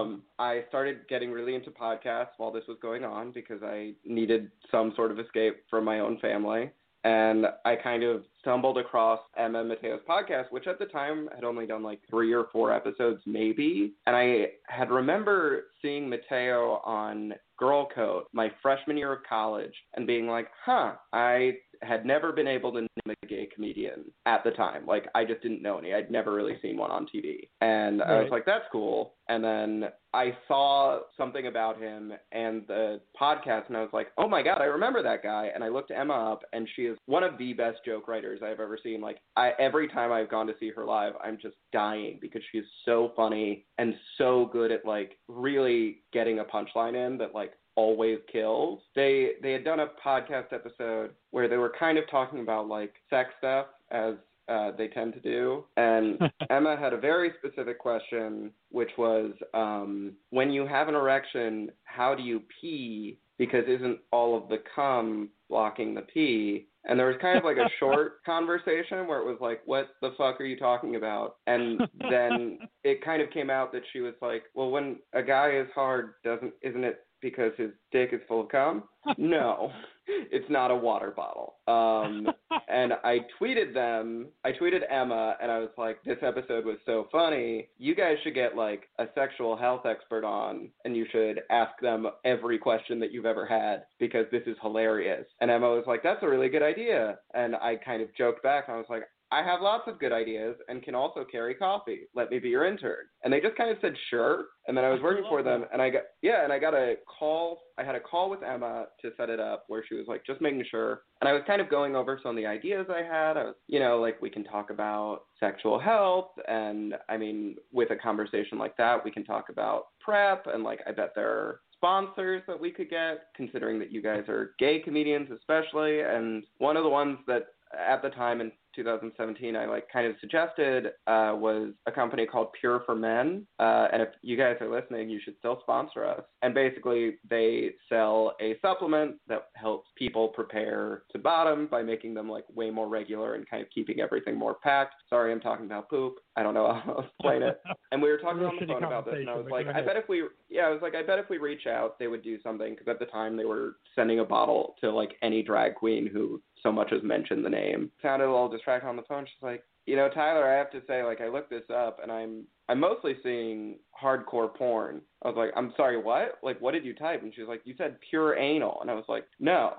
Um, 0.00 0.22
I 0.38 0.64
started 0.68 1.00
getting 1.08 1.32
really 1.32 1.54
into 1.54 1.70
podcasts 1.70 2.38
while 2.38 2.52
this 2.52 2.64
was 2.68 2.78
going 2.80 3.04
on 3.04 3.32
because 3.32 3.62
I 3.62 3.94
needed 4.04 4.50
some 4.70 4.92
sort 4.96 5.10
of 5.10 5.18
escape 5.18 5.64
from 5.68 5.84
my 5.84 6.00
own 6.00 6.18
family. 6.20 6.70
And 7.02 7.46
I 7.64 7.76
kind 7.76 8.02
of 8.02 8.24
stumbled 8.40 8.78
across 8.78 9.20
Emma 9.36 9.62
Matteo's 9.62 10.00
podcast, 10.08 10.50
which 10.50 10.66
at 10.66 10.78
the 10.78 10.86
time 10.86 11.28
had 11.34 11.44
only 11.44 11.66
done 11.66 11.82
like 11.82 12.00
three 12.08 12.32
or 12.32 12.46
four 12.52 12.72
episodes, 12.72 13.20
maybe. 13.26 13.94
And 14.06 14.16
I 14.16 14.46
had 14.66 14.90
remember 14.90 15.64
seeing 15.82 16.08
Matteo 16.08 16.80
on 16.84 17.34
Girl 17.58 17.88
Code 17.94 18.24
my 18.32 18.50
freshman 18.62 18.96
year 18.96 19.12
of 19.12 19.20
college 19.28 19.74
and 19.94 20.06
being 20.06 20.26
like, 20.26 20.48
huh, 20.64 20.94
I 21.12 21.58
had 21.82 22.04
never 22.04 22.32
been 22.32 22.46
able 22.46 22.72
to 22.72 22.80
name 22.80 23.16
a 23.22 23.26
gay 23.26 23.48
comedian 23.52 24.04
at 24.26 24.44
the 24.44 24.50
time. 24.50 24.86
Like, 24.86 25.08
I 25.14 25.24
just 25.24 25.42
didn't 25.42 25.62
know 25.62 25.78
any. 25.78 25.94
I'd 25.94 26.10
never 26.10 26.34
really 26.34 26.58
seen 26.60 26.76
one 26.76 26.90
on 26.90 27.06
TV. 27.06 27.48
And 27.60 28.02
I 28.02 28.20
was 28.20 28.30
like, 28.30 28.44
that's 28.44 28.64
cool. 28.70 29.14
And 29.28 29.42
then 29.44 29.84
I 30.12 30.36
saw 30.48 31.00
something 31.16 31.46
about 31.46 31.80
him 31.80 32.12
and 32.32 32.66
the 32.66 33.00
podcast, 33.18 33.68
and 33.68 33.76
I 33.76 33.80
was 33.80 33.90
like, 33.92 34.08
oh 34.18 34.28
my 34.28 34.42
God, 34.42 34.60
I 34.60 34.64
remember 34.64 35.02
that 35.02 35.22
guy. 35.22 35.50
And 35.54 35.62
I 35.62 35.68
looked 35.68 35.90
Emma 35.90 36.32
up, 36.32 36.42
and 36.52 36.68
she 36.74 36.82
is 36.82 36.98
one 37.06 37.22
of 37.22 37.38
the 37.38 37.52
best 37.52 37.78
joke 37.84 38.08
writers 38.08 38.40
I've 38.42 38.60
ever 38.60 38.78
seen. 38.82 39.00
Like, 39.00 39.18
I 39.36 39.52
every 39.58 39.88
time 39.88 40.10
I've 40.12 40.30
gone 40.30 40.48
to 40.48 40.54
see 40.58 40.70
her 40.70 40.84
live, 40.84 41.12
I'm 41.22 41.38
just 41.40 41.56
dying 41.72 42.18
because 42.20 42.42
she's 42.50 42.64
so 42.84 43.12
funny 43.14 43.64
and 43.78 43.94
so 44.18 44.50
good 44.52 44.72
at 44.72 44.84
like 44.84 45.16
really 45.28 46.02
getting 46.12 46.40
a 46.40 46.44
punchline 46.44 46.94
in 46.94 47.16
that 47.18 47.34
like 47.34 47.52
always 47.80 48.18
kills. 48.30 48.80
They 48.94 49.32
they 49.42 49.52
had 49.52 49.64
done 49.64 49.80
a 49.80 49.88
podcast 50.04 50.52
episode 50.52 51.12
where 51.30 51.48
they 51.48 51.56
were 51.56 51.72
kind 51.78 51.96
of 51.96 52.04
talking 52.10 52.40
about 52.40 52.68
like 52.68 52.92
sex 53.08 53.30
stuff 53.38 53.68
as 53.90 54.16
uh, 54.48 54.72
they 54.76 54.88
tend 54.88 55.14
to 55.14 55.20
do. 55.20 55.64
And 55.78 56.20
Emma 56.50 56.76
had 56.78 56.92
a 56.92 56.98
very 56.98 57.32
specific 57.38 57.78
question, 57.78 58.50
which 58.70 58.90
was 58.98 59.32
um, 59.54 60.12
when 60.28 60.50
you 60.50 60.66
have 60.66 60.88
an 60.88 60.94
erection, 60.94 61.70
how 61.84 62.14
do 62.14 62.22
you 62.22 62.42
pee? 62.60 63.18
Because 63.38 63.64
isn't 63.66 64.00
all 64.12 64.36
of 64.36 64.50
the 64.50 64.58
cum 64.74 65.30
blocking 65.48 65.94
the 65.94 66.02
pee? 66.02 66.66
And 66.84 66.98
there 66.98 67.06
was 67.06 67.16
kind 67.22 67.38
of 67.38 67.44
like 67.44 67.56
a 67.56 67.70
short 67.78 68.22
conversation 68.26 69.06
where 69.06 69.20
it 69.20 69.26
was 69.26 69.38
like, 69.40 69.62
what 69.64 69.88
the 70.02 70.10
fuck 70.18 70.38
are 70.38 70.44
you 70.44 70.58
talking 70.58 70.96
about? 70.96 71.36
And 71.46 71.80
then 72.10 72.58
it 72.84 73.02
kind 73.02 73.22
of 73.22 73.30
came 73.30 73.48
out 73.48 73.72
that 73.72 73.82
she 73.92 74.00
was 74.00 74.14
like, 74.20 74.42
well, 74.54 74.70
when 74.70 74.96
a 75.14 75.22
guy 75.22 75.52
is 75.52 75.68
hard, 75.74 76.14
doesn't 76.24 76.52
isn't 76.60 76.84
it 76.84 77.06
because 77.20 77.52
his 77.56 77.70
dick 77.92 78.10
is 78.12 78.20
full 78.28 78.42
of 78.42 78.48
cum? 78.48 78.84
No, 79.16 79.72
it's 80.06 80.48
not 80.50 80.70
a 80.70 80.76
water 80.76 81.10
bottle. 81.10 81.54
Um, 81.66 82.28
and 82.68 82.92
I 83.04 83.20
tweeted 83.40 83.72
them. 83.72 84.28
I 84.44 84.52
tweeted 84.52 84.80
Emma, 84.90 85.36
and 85.40 85.50
I 85.50 85.58
was 85.58 85.70
like, 85.78 86.02
"This 86.04 86.18
episode 86.22 86.66
was 86.66 86.76
so 86.84 87.08
funny. 87.10 87.68
You 87.78 87.94
guys 87.94 88.16
should 88.22 88.34
get 88.34 88.56
like 88.56 88.88
a 88.98 89.06
sexual 89.14 89.56
health 89.56 89.86
expert 89.86 90.24
on, 90.24 90.68
and 90.84 90.94
you 90.94 91.06
should 91.10 91.40
ask 91.50 91.72
them 91.80 92.08
every 92.24 92.58
question 92.58 93.00
that 93.00 93.10
you've 93.10 93.26
ever 93.26 93.46
had 93.46 93.84
because 93.98 94.26
this 94.30 94.42
is 94.46 94.56
hilarious." 94.60 95.24
And 95.40 95.50
Emma 95.50 95.70
was 95.70 95.84
like, 95.86 96.02
"That's 96.02 96.22
a 96.22 96.28
really 96.28 96.48
good 96.48 96.62
idea." 96.62 97.18
And 97.34 97.56
I 97.56 97.76
kind 97.76 98.02
of 98.02 98.14
joked 98.16 98.42
back. 98.42 98.68
I 98.68 98.76
was 98.76 98.86
like, 98.90 99.04
I 99.32 99.42
have 99.42 99.60
lots 99.60 99.84
of 99.86 100.00
good 100.00 100.12
ideas 100.12 100.56
and 100.68 100.82
can 100.82 100.94
also 100.94 101.24
carry 101.24 101.54
coffee. 101.54 102.00
Let 102.14 102.30
me 102.30 102.38
be 102.38 102.48
your 102.48 102.66
intern. 102.66 103.06
And 103.22 103.32
they 103.32 103.40
just 103.40 103.56
kind 103.56 103.70
of 103.70 103.76
said 103.80 103.94
sure. 104.08 104.46
And 104.66 104.76
then 104.76 104.84
I 104.84 104.90
was 104.90 105.00
working 105.00 105.24
for 105.28 105.42
them 105.42 105.64
and 105.72 105.80
I 105.80 105.90
got 105.90 106.02
yeah, 106.22 106.42
and 106.44 106.52
I 106.52 106.58
got 106.58 106.74
a 106.74 106.94
call 107.06 107.62
I 107.78 107.84
had 107.84 107.94
a 107.94 108.00
call 108.00 108.28
with 108.28 108.42
Emma 108.42 108.86
to 109.02 109.10
set 109.16 109.30
it 109.30 109.40
up 109.40 109.64
where 109.68 109.84
she 109.88 109.94
was 109.94 110.06
like 110.08 110.26
just 110.26 110.40
making 110.40 110.64
sure. 110.70 111.02
And 111.20 111.28
I 111.28 111.32
was 111.32 111.42
kind 111.46 111.60
of 111.60 111.70
going 111.70 111.94
over 111.94 112.18
some 112.22 112.30
of 112.30 112.36
the 112.36 112.46
ideas 112.46 112.86
I 112.90 113.02
had. 113.02 113.36
I 113.36 113.44
was 113.44 113.54
you 113.68 113.78
know, 113.78 114.00
like 114.00 114.20
we 114.20 114.30
can 114.30 114.44
talk 114.44 114.70
about 114.70 115.22
sexual 115.38 115.78
health 115.78 116.30
and 116.48 116.94
I 117.08 117.16
mean 117.16 117.56
with 117.72 117.90
a 117.90 117.96
conversation 117.96 118.58
like 118.58 118.76
that 118.78 119.04
we 119.04 119.10
can 119.10 119.24
talk 119.24 119.48
about 119.48 119.86
prep 120.00 120.46
and 120.52 120.64
like 120.64 120.80
I 120.86 120.92
bet 120.92 121.12
there 121.14 121.30
are 121.30 121.60
sponsors 121.80 122.42
that 122.46 122.60
we 122.60 122.70
could 122.70 122.90
get, 122.90 123.28
considering 123.34 123.78
that 123.78 123.90
you 123.90 124.02
guys 124.02 124.24
are 124.28 124.54
gay 124.58 124.80
comedians 124.80 125.30
especially. 125.30 126.00
And 126.00 126.44
one 126.58 126.76
of 126.76 126.82
the 126.82 126.90
ones 126.90 127.18
that 127.26 127.46
at 127.76 128.02
the 128.02 128.10
time 128.10 128.40
in 128.40 128.52
2017 128.74 129.56
I 129.56 129.66
like 129.66 129.90
kind 129.92 130.06
of 130.06 130.14
suggested 130.20 130.86
uh, 131.06 131.34
was 131.34 131.72
a 131.86 131.92
company 131.92 132.26
called 132.26 132.48
Pure 132.58 132.82
for 132.86 132.94
Men. 132.94 133.46
Uh, 133.58 133.88
and 133.92 134.02
if 134.02 134.08
you 134.22 134.36
guys 134.36 134.56
are 134.60 134.70
listening, 134.70 135.10
you 135.10 135.20
should 135.24 135.34
still 135.38 135.58
sponsor 135.62 136.04
us. 136.04 136.22
And 136.42 136.54
basically, 136.54 137.16
they 137.28 137.70
sell 137.88 138.34
a 138.40 138.56
supplement 138.62 139.16
that 139.28 139.48
helps 139.54 139.88
people 139.96 140.28
prepare 140.28 141.02
to 141.12 141.18
bottom 141.18 141.66
by 141.66 141.82
making 141.82 142.14
them 142.14 142.28
like 142.28 142.44
way 142.54 142.70
more 142.70 142.88
regular 142.88 143.34
and 143.34 143.48
kind 143.48 143.62
of 143.62 143.68
keeping 143.70 144.00
everything 144.00 144.36
more 144.36 144.54
packed. 144.54 144.94
Sorry, 145.08 145.32
I'm 145.32 145.40
talking 145.40 145.66
about 145.66 145.90
poop. 145.90 146.14
I 146.36 146.42
don't 146.42 146.54
know 146.54 146.80
how 146.84 146.92
to 146.92 147.00
explain 147.00 147.42
it. 147.42 147.60
And 147.92 148.00
we 148.00 148.08
were 148.08 148.18
talking 148.18 148.44
on 148.44 148.56
the 148.60 148.66
phone 148.66 148.84
about 148.84 149.04
this, 149.04 149.16
and 149.18 149.28
I 149.28 149.34
was 149.34 149.48
like, 149.50 149.66
I 149.66 149.80
bet 149.82 149.96
if 149.96 150.08
we, 150.08 150.22
yeah, 150.48 150.62
I 150.62 150.70
was 150.70 150.78
like, 150.80 150.94
I 150.94 151.02
bet 151.02 151.18
if 151.18 151.28
we 151.28 151.38
reach 151.38 151.66
out, 151.66 151.98
they 151.98 152.06
would 152.06 152.22
do 152.22 152.40
something 152.40 152.72
because 152.72 152.86
at 152.86 153.00
the 153.00 153.06
time 153.06 153.36
they 153.36 153.44
were 153.44 153.78
sending 153.96 154.20
a 154.20 154.24
bottle 154.24 154.76
to 154.80 154.92
like 154.92 155.16
any 155.22 155.42
drag 155.42 155.74
queen 155.74 156.06
who 156.06 156.40
so 156.62 156.72
much 156.72 156.92
as 156.92 157.02
mentioned 157.02 157.44
the 157.44 157.50
name. 157.50 157.90
Sounded 158.02 158.26
a 158.26 158.30
little 158.32 158.48
distracted 158.48 158.88
on 158.88 158.96
the 158.96 159.02
phone. 159.02 159.24
She's 159.26 159.42
like, 159.42 159.62
you 159.86 159.96
know, 159.96 160.08
Tyler, 160.08 160.44
I 160.46 160.56
have 160.58 160.70
to 160.72 160.82
say, 160.86 161.02
like, 161.02 161.20
I 161.20 161.28
looked 161.28 161.50
this 161.50 161.68
up 161.74 161.98
and 162.02 162.10
I'm 162.12 162.44
I'm 162.68 162.78
mostly 162.80 163.16
seeing 163.22 163.78
hardcore 164.00 164.54
porn. 164.54 165.00
I 165.24 165.28
was 165.28 165.36
like, 165.36 165.50
I'm 165.56 165.72
sorry, 165.76 166.00
what? 166.00 166.38
Like, 166.42 166.60
what 166.60 166.72
did 166.72 166.84
you 166.84 166.94
type? 166.94 167.22
And 167.22 167.32
she's 167.34 167.48
like, 167.48 167.62
you 167.64 167.74
said 167.76 167.96
pure 168.08 168.36
anal, 168.36 168.78
and 168.80 168.90
I 168.90 168.94
was 168.94 169.06
like, 169.08 169.24
no, 169.40 169.74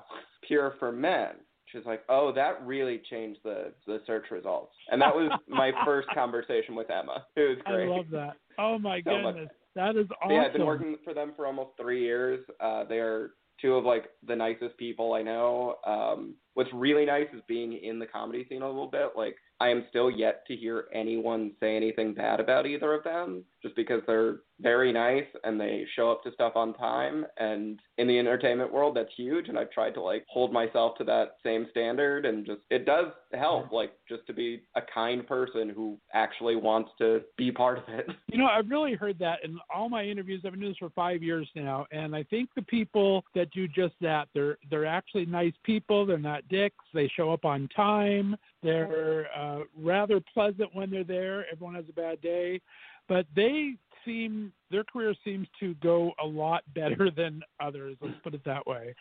pure 0.45 0.75
for 0.79 0.91
men. 0.91 1.29
She's 1.71 1.85
like, 1.85 2.03
"Oh, 2.09 2.33
that 2.33 2.65
really 2.65 3.01
changed 3.09 3.39
the 3.45 3.71
the 3.87 4.01
search 4.05 4.25
results," 4.29 4.73
and 4.91 5.01
that 5.01 5.15
was 5.15 5.31
my 5.47 5.71
first 5.85 6.09
conversation 6.13 6.75
with 6.75 6.89
Emma. 6.89 7.25
It 7.37 7.47
was 7.47 7.57
great. 7.65 7.87
I 7.87 7.95
love 7.95 8.05
that. 8.11 8.33
Oh 8.59 8.77
my 8.77 9.01
So 9.05 9.17
much. 9.21 9.35
goodness, 9.35 9.51
that 9.75 9.95
is 9.95 10.07
awesome. 10.21 10.35
Yeah, 10.35 10.41
I've 10.47 10.51
been 10.53 10.65
working 10.65 10.97
for 11.05 11.13
them 11.13 11.31
for 11.35 11.47
almost 11.47 11.69
three 11.79 12.01
years. 12.03 12.45
Uh, 12.59 12.83
they 12.83 12.97
are 12.97 13.31
two 13.61 13.75
of 13.75 13.85
like 13.85 14.09
the 14.27 14.35
nicest 14.35 14.75
people 14.77 15.13
I 15.13 15.21
know. 15.21 15.75
Um, 15.85 16.33
what's 16.53 16.69
really 16.73 17.05
nice 17.05 17.27
is 17.33 17.41
being 17.47 17.73
in 17.73 17.99
the 17.99 18.05
comedy 18.05 18.45
scene 18.49 18.61
a 18.61 18.67
little 18.67 18.87
bit. 18.89 19.11
Like 19.15 19.35
I 19.61 19.69
am 19.69 19.85
still 19.89 20.09
yet 20.09 20.43
to 20.47 20.55
hear 20.55 20.85
anyone 20.91 21.51
say 21.59 21.75
anything 21.75 22.15
bad 22.15 22.39
about 22.39 22.65
either 22.65 22.93
of 22.93 23.03
them, 23.03 23.43
just 23.61 23.75
because 23.75 24.01
they're 24.07 24.37
very 24.59 24.91
nice 24.91 25.25
and 25.43 25.59
they 25.59 25.85
show 25.95 26.11
up 26.11 26.23
to 26.23 26.31
stuff 26.31 26.53
on 26.55 26.73
time. 26.73 27.25
And 27.37 27.79
in 27.99 28.07
the 28.07 28.17
entertainment 28.17 28.73
world, 28.73 28.95
that's 28.95 29.11
huge. 29.15 29.49
And 29.49 29.59
I've 29.59 29.69
tried 29.69 29.93
to 29.95 30.01
like 30.01 30.25
hold 30.29 30.51
myself 30.51 30.97
to 30.97 31.03
that 31.03 31.35
same 31.43 31.67
standard, 31.69 32.25
and 32.25 32.43
just 32.43 32.61
it 32.71 32.85
does 32.85 33.07
help, 33.33 33.71
like 33.71 33.91
just 34.09 34.25
to 34.27 34.33
be 34.33 34.63
a 34.75 34.81
kind 34.93 35.27
person 35.27 35.69
who 35.69 35.99
actually 36.13 36.55
wants 36.55 36.89
to 36.97 37.21
be 37.37 37.51
part 37.51 37.77
of 37.77 37.83
it. 37.87 38.07
You 38.31 38.39
know, 38.39 38.47
I've 38.47 38.69
really 38.69 38.95
heard 38.95 39.19
that 39.19 39.39
in 39.43 39.59
all 39.73 39.89
my 39.89 40.03
interviews. 40.03 40.41
I've 40.43 40.53
been 40.53 40.61
doing 40.61 40.71
this 40.71 40.77
for 40.79 40.89
five 40.89 41.21
years 41.21 41.47
now, 41.55 41.85
and 41.91 42.15
I 42.15 42.23
think 42.23 42.49
the 42.55 42.63
people 42.63 43.23
that 43.35 43.51
do 43.51 43.67
just 43.67 43.93
that, 44.01 44.27
they're 44.33 44.57
they're 44.71 44.87
actually 44.87 45.27
nice 45.27 45.53
people. 45.63 46.05
They're 46.05 46.17
not 46.17 46.40
dicks. 46.49 46.83
They 46.93 47.07
show 47.15 47.31
up 47.31 47.45
on 47.45 47.67
time. 47.75 48.35
They're 48.63 49.27
uh, 49.37 49.59
rather 49.77 50.19
pleasant 50.33 50.73
when 50.73 50.89
they're 50.89 51.03
there. 51.03 51.45
Everyone 51.51 51.75
has 51.75 51.85
a 51.89 51.93
bad 51.93 52.21
day, 52.21 52.61
but 53.07 53.25
they 53.35 53.75
seem 54.05 54.51
their 54.69 54.83
career 54.83 55.13
seems 55.23 55.47
to 55.59 55.73
go 55.75 56.13
a 56.23 56.25
lot 56.25 56.63
better 56.73 57.09
than 57.15 57.41
others. 57.59 57.97
Let's 58.01 58.15
put 58.23 58.33
it 58.33 58.43
that 58.45 58.65
way. 58.65 58.95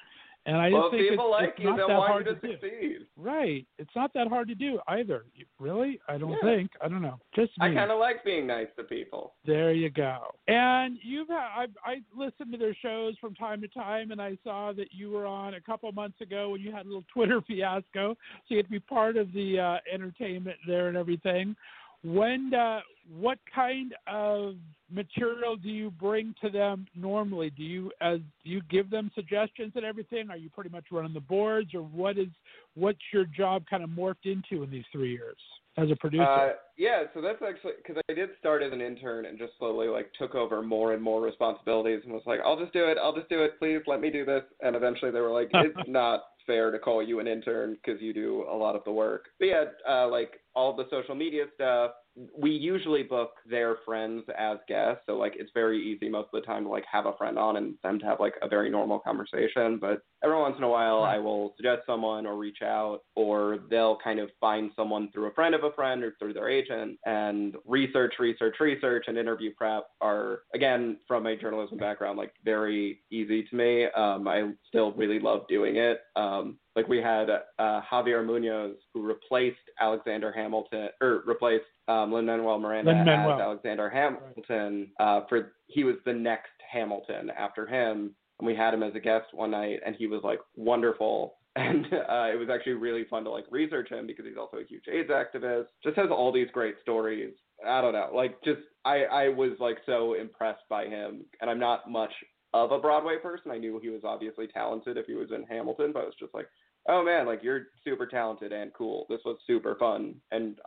And 0.47 0.57
I 0.57 0.71
well, 0.71 0.85
just 0.85 0.93
think 0.97 1.11
people 1.11 1.27
it's, 1.35 1.43
like 1.43 1.49
it's 1.51 1.61
you, 1.61 1.77
not 1.77 1.89
that 1.89 1.99
want 1.99 2.11
hard 2.11 2.27
you 2.27 2.35
to 2.35 2.41
do. 2.41 2.53
succeed. 2.55 3.07
Right. 3.17 3.67
It's 3.79 3.91
not 3.95 4.11
that 4.15 4.27
hard 4.29 4.49
to 4.49 4.55
do 4.55 4.81
either. 4.89 5.25
Really? 5.59 6.01
I 6.09 6.17
don't 6.17 6.31
Yeah. 6.33 6.39
think. 6.43 6.71
I 6.81 6.89
don't 6.89 7.03
know. 7.03 7.19
Just 7.35 7.53
me. 7.59 7.67
I 7.67 7.75
kind 7.75 7.91
of 7.91 7.99
like 7.99 8.25
being 8.25 8.47
nice 8.47 8.69
to 8.77 8.85
people. 8.85 9.35
There 9.45 9.73
you 9.73 9.91
go. 9.91 10.35
And 10.49 10.99
you've 11.03 11.29
had, 11.29 11.37
I 11.55 11.67
I 11.85 12.03
listened 12.17 12.53
to 12.53 12.59
their 12.59 12.75
shows 12.75 13.19
from 13.19 13.35
time 13.35 13.61
to 13.61 13.69
time, 13.69 14.13
and 14.13 14.21
I 14.21 14.39
saw 14.43 14.73
that 14.73 14.93
you 14.93 15.11
were 15.11 15.27
on 15.27 15.55
a 15.55 15.61
couple 15.61 15.93
months 15.93 16.21
ago 16.23 16.51
when 16.51 16.63
you 16.63 16.73
had 16.73 16.87
a 16.87 16.89
little 16.89 17.05
Twitter 17.13 17.43
fiasco. 17.43 18.15
So 18.15 18.47
you 18.49 18.57
had 18.57 18.67
to 18.67 18.73
be 18.73 18.81
part 18.81 19.19
of 19.19 19.31
the 19.35 19.59
uh, 19.61 19.79
entertainment 19.93 20.57
there 20.67 20.89
and 20.89 20.97
everything. 20.97 21.55
When 22.03 22.55
uh, 22.55 22.81
what 23.19 23.39
kind 23.53 23.95
of 24.07 24.55
material 24.91 25.57
do 25.57 25.69
you 25.69 25.91
bring 25.91 26.35
to 26.43 26.51
them 26.51 26.87
normally? 26.95 27.51
Do 27.51 27.63
you 27.63 27.91
as 28.01 28.19
do 28.45 28.51
you 28.51 28.61
give 28.71 28.91
them 28.91 29.11
suggestions 29.15 29.73
and 29.75 29.85
everything? 29.85 30.31
Are 30.31 30.37
you 30.37 30.51
pretty 30.51 30.71
much 30.71 30.85
running 30.91 31.15
the 31.15 31.21
boards, 31.21 31.75
or 31.75 31.83
what 31.83 32.19
is 32.19 32.29
what's 32.75 32.99
your 33.13 33.25
job 33.25 33.65
kind 33.69 33.83
of 33.83 33.91
morphed 33.91 34.25
into 34.25 34.63
in 34.63 34.71
these 34.71 34.85
three 34.93 35.13
years 35.13 35.37
as 35.77 35.91
a 35.91 35.97
producer? 35.97 36.25
Uh, 36.25 36.53
yeah, 36.77 37.05
so 37.15 37.21
that's 37.21 37.43
actually 37.47 37.73
because 37.79 38.01
I 38.09 38.15
did 38.15 38.31
start 38.39 38.63
as 38.63 38.73
an 38.73 38.81
intern 38.81 39.27
and 39.27 39.39
just 39.39 39.53
slowly 39.59 39.89
like 39.89 40.11
took 40.19 40.35
over 40.35 40.63
more 40.63 40.95
and 40.95 41.03
more 41.03 41.21
responsibilities 41.23 42.01
and 42.05 42.13
was 42.13 42.23
like, 42.27 42.41
I'll 42.45 42.59
just 42.59 42.73
do 42.73 42.85
it, 42.85 42.99
I'll 43.03 43.15
just 43.15 43.29
do 43.29 43.43
it, 43.43 43.59
please 43.59 43.81
let 43.87 44.01
me 44.01 44.11
do 44.11 44.25
this. 44.25 44.43
And 44.61 44.77
eventually 44.77 45.11
they 45.11 45.21
were 45.21 45.33
like, 45.33 45.51
it's 45.55 45.89
not 45.89 46.25
fair 46.47 46.71
to 46.71 46.79
call 46.79 47.03
you 47.03 47.21
an 47.21 47.27
intern 47.27 47.77
because 47.83 48.01
you 48.01 48.13
do 48.13 48.45
a 48.51 48.57
lot 48.57 48.75
of 48.75 48.83
the 48.85 48.93
work. 48.93 49.27
But 49.39 49.47
yeah, 49.47 49.65
uh, 49.89 50.09
like 50.09 50.41
all 50.55 50.77
the 50.77 50.87
social 50.91 51.15
media 51.15 51.45
stuff. 51.55 51.93
We 52.37 52.51
usually 52.51 53.03
book 53.03 53.31
their 53.49 53.77
friends 53.85 54.25
as 54.37 54.59
guests, 54.69 55.03
so 55.07 55.17
like 55.17 55.35
it's 55.37 55.51
very 55.55 55.81
easy 55.81 56.09
most 56.09 56.29
of 56.33 56.41
the 56.41 56.47
time 56.47 56.65
to 56.65 56.69
like 56.69 56.85
have 56.91 57.07
a 57.07 57.17
friend 57.17 57.39
on 57.39 57.57
and 57.57 57.75
them 57.83 57.99
to 58.01 58.07
have 58.07 58.21
like 58.21 58.35
a 58.43 58.49
very 58.49 58.69
normal 58.69 58.99
conversation. 58.99 59.79
But 59.81 60.03
every 60.25 60.37
once 60.37 60.57
in 60.59 60.65
a 60.65 60.69
while, 60.69 61.03
I 61.03 61.19
will 61.19 61.55
suggest 61.57 61.83
someone 61.87 62.27
or 62.27 62.37
reach 62.37 62.63
out, 62.63 63.01
or 63.15 63.61
they'll 63.71 63.99
kind 64.03 64.19
of 64.19 64.29
find 64.41 64.71
someone 64.75 65.11
through 65.13 65.27
a 65.27 65.35
friend 65.35 65.55
of 65.55 65.65
a 65.65 65.73
friend 65.73 66.03
or 66.03 66.15
through 66.19 66.35
their 66.35 66.49
agent. 66.49 66.99
And 67.07 67.57
research, 67.65 68.15
research, 68.19 68.57
research, 68.61 69.05
and 69.07 69.17
interview 69.17 69.53
prep 69.57 69.85
are 70.01 70.41
again 70.55 70.99
from 71.07 71.27
a 71.27 71.37
journalism 71.37 71.79
background 71.79 72.19
like 72.19 72.33
very 72.45 73.01
easy 73.11 73.45
to 73.45 73.57
me. 73.57 73.85
Um, 73.87 74.27
I 74.27 74.51
still 74.67 74.93
really 74.93 75.21
love 75.21 75.43
doing 75.49 75.77
it. 75.77 76.01
Um, 76.17 76.59
like 76.81 76.89
we 76.89 76.99
had 76.99 77.29
uh, 77.59 77.81
Javier 77.91 78.25
Munoz 78.25 78.77
who 78.95 79.03
replaced 79.03 79.59
Alexander 79.81 80.33
Hamilton 80.33 80.89
or 81.03 81.23
replaced 81.27 81.65
um, 81.89 82.13
Lin 82.13 82.25
Manuel 82.25 82.59
Miranda 82.59 82.93
Lin-Manuel. 82.93 83.35
as 83.35 83.41
Alexander 83.41 83.91
Hamilton. 83.91 84.89
Uh, 84.99 85.21
for 85.29 85.53
he 85.67 85.85
was 85.85 85.97
the 86.07 86.13
next 86.13 86.51
Hamilton 86.73 87.31
after 87.37 87.67
him, 87.67 88.15
and 88.39 88.47
we 88.47 88.57
had 88.57 88.73
him 88.73 88.83
as 88.83 88.95
a 88.95 89.01
guest 89.01 89.27
one 89.33 89.51
night, 89.51 89.81
and 89.85 89.95
he 89.95 90.07
was 90.07 90.23
like 90.25 90.41
wonderful. 90.57 91.35
And 91.57 91.85
uh, 91.87 92.31
it 92.33 92.39
was 92.39 92.49
actually 92.49 92.75
really 92.75 93.05
fun 93.11 93.25
to 93.25 93.31
like 93.31 93.45
research 93.51 93.91
him 93.91 94.07
because 94.07 94.25
he's 94.25 94.37
also 94.39 94.59
a 94.59 94.65
huge 94.65 94.85
AIDS 94.87 95.11
activist. 95.11 95.67
Just 95.83 95.97
has 95.97 96.07
all 96.09 96.31
these 96.31 96.47
great 96.53 96.77
stories. 96.81 97.35
I 97.69 97.81
don't 97.81 97.93
know, 97.93 98.09
like 98.15 98.41
just 98.45 98.61
I 98.85 99.03
I 99.03 99.29
was 99.31 99.51
like 99.59 99.79
so 99.85 100.15
impressed 100.15 100.63
by 100.71 100.85
him, 100.85 101.25
and 101.41 101.51
I'm 101.51 101.59
not 101.59 101.91
much 101.91 102.13
of 102.53 102.73
a 102.73 102.79
Broadway 102.79 103.17
person. 103.23 103.51
I 103.51 103.59
knew 103.59 103.79
he 103.81 103.91
was 103.91 104.03
obviously 104.05 104.47
talented 104.47 104.97
if 104.97 105.07
he 105.07 105.15
was 105.15 105.31
in 105.31 105.45
Hamilton, 105.45 105.93
but 105.93 106.03
I 106.03 106.07
was 106.07 106.15
just 106.19 106.35
like, 106.35 106.47
oh 106.89 107.05
man, 107.05 107.27
like 107.27 107.43
you're 107.43 107.69
super 107.85 108.07
talented 108.07 108.53
and 108.53 108.73
cool. 108.73 109.07
This 109.09 109.21
was 109.25 109.39
super 109.47 109.77
fun, 109.77 110.15
and 110.31 110.59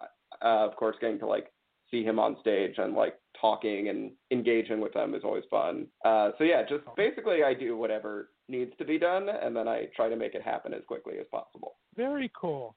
uh, 0.41 0.67
of 0.67 0.75
course, 0.75 0.95
getting 1.01 1.19
to 1.19 1.27
like 1.27 1.51
see 1.91 2.03
him 2.03 2.19
on 2.19 2.37
stage 2.41 2.75
and 2.77 2.93
like 2.93 3.15
talking 3.39 3.89
and 3.89 4.11
engaging 4.31 4.79
with 4.79 4.93
them 4.93 5.13
is 5.13 5.21
always 5.23 5.43
fun. 5.49 5.87
Uh, 6.03 6.31
so 6.37 6.43
yeah, 6.43 6.63
just 6.67 6.83
basically 6.97 7.43
I 7.43 7.53
do 7.53 7.77
whatever 7.77 8.29
needs 8.49 8.71
to 8.77 8.85
be 8.85 8.97
done, 8.97 9.29
and 9.29 9.55
then 9.55 9.67
I 9.67 9.85
try 9.95 10.09
to 10.09 10.15
make 10.15 10.33
it 10.33 10.41
happen 10.41 10.73
as 10.73 10.81
quickly 10.87 11.15
as 11.19 11.27
possible. 11.31 11.75
Very 11.95 12.31
cool. 12.39 12.75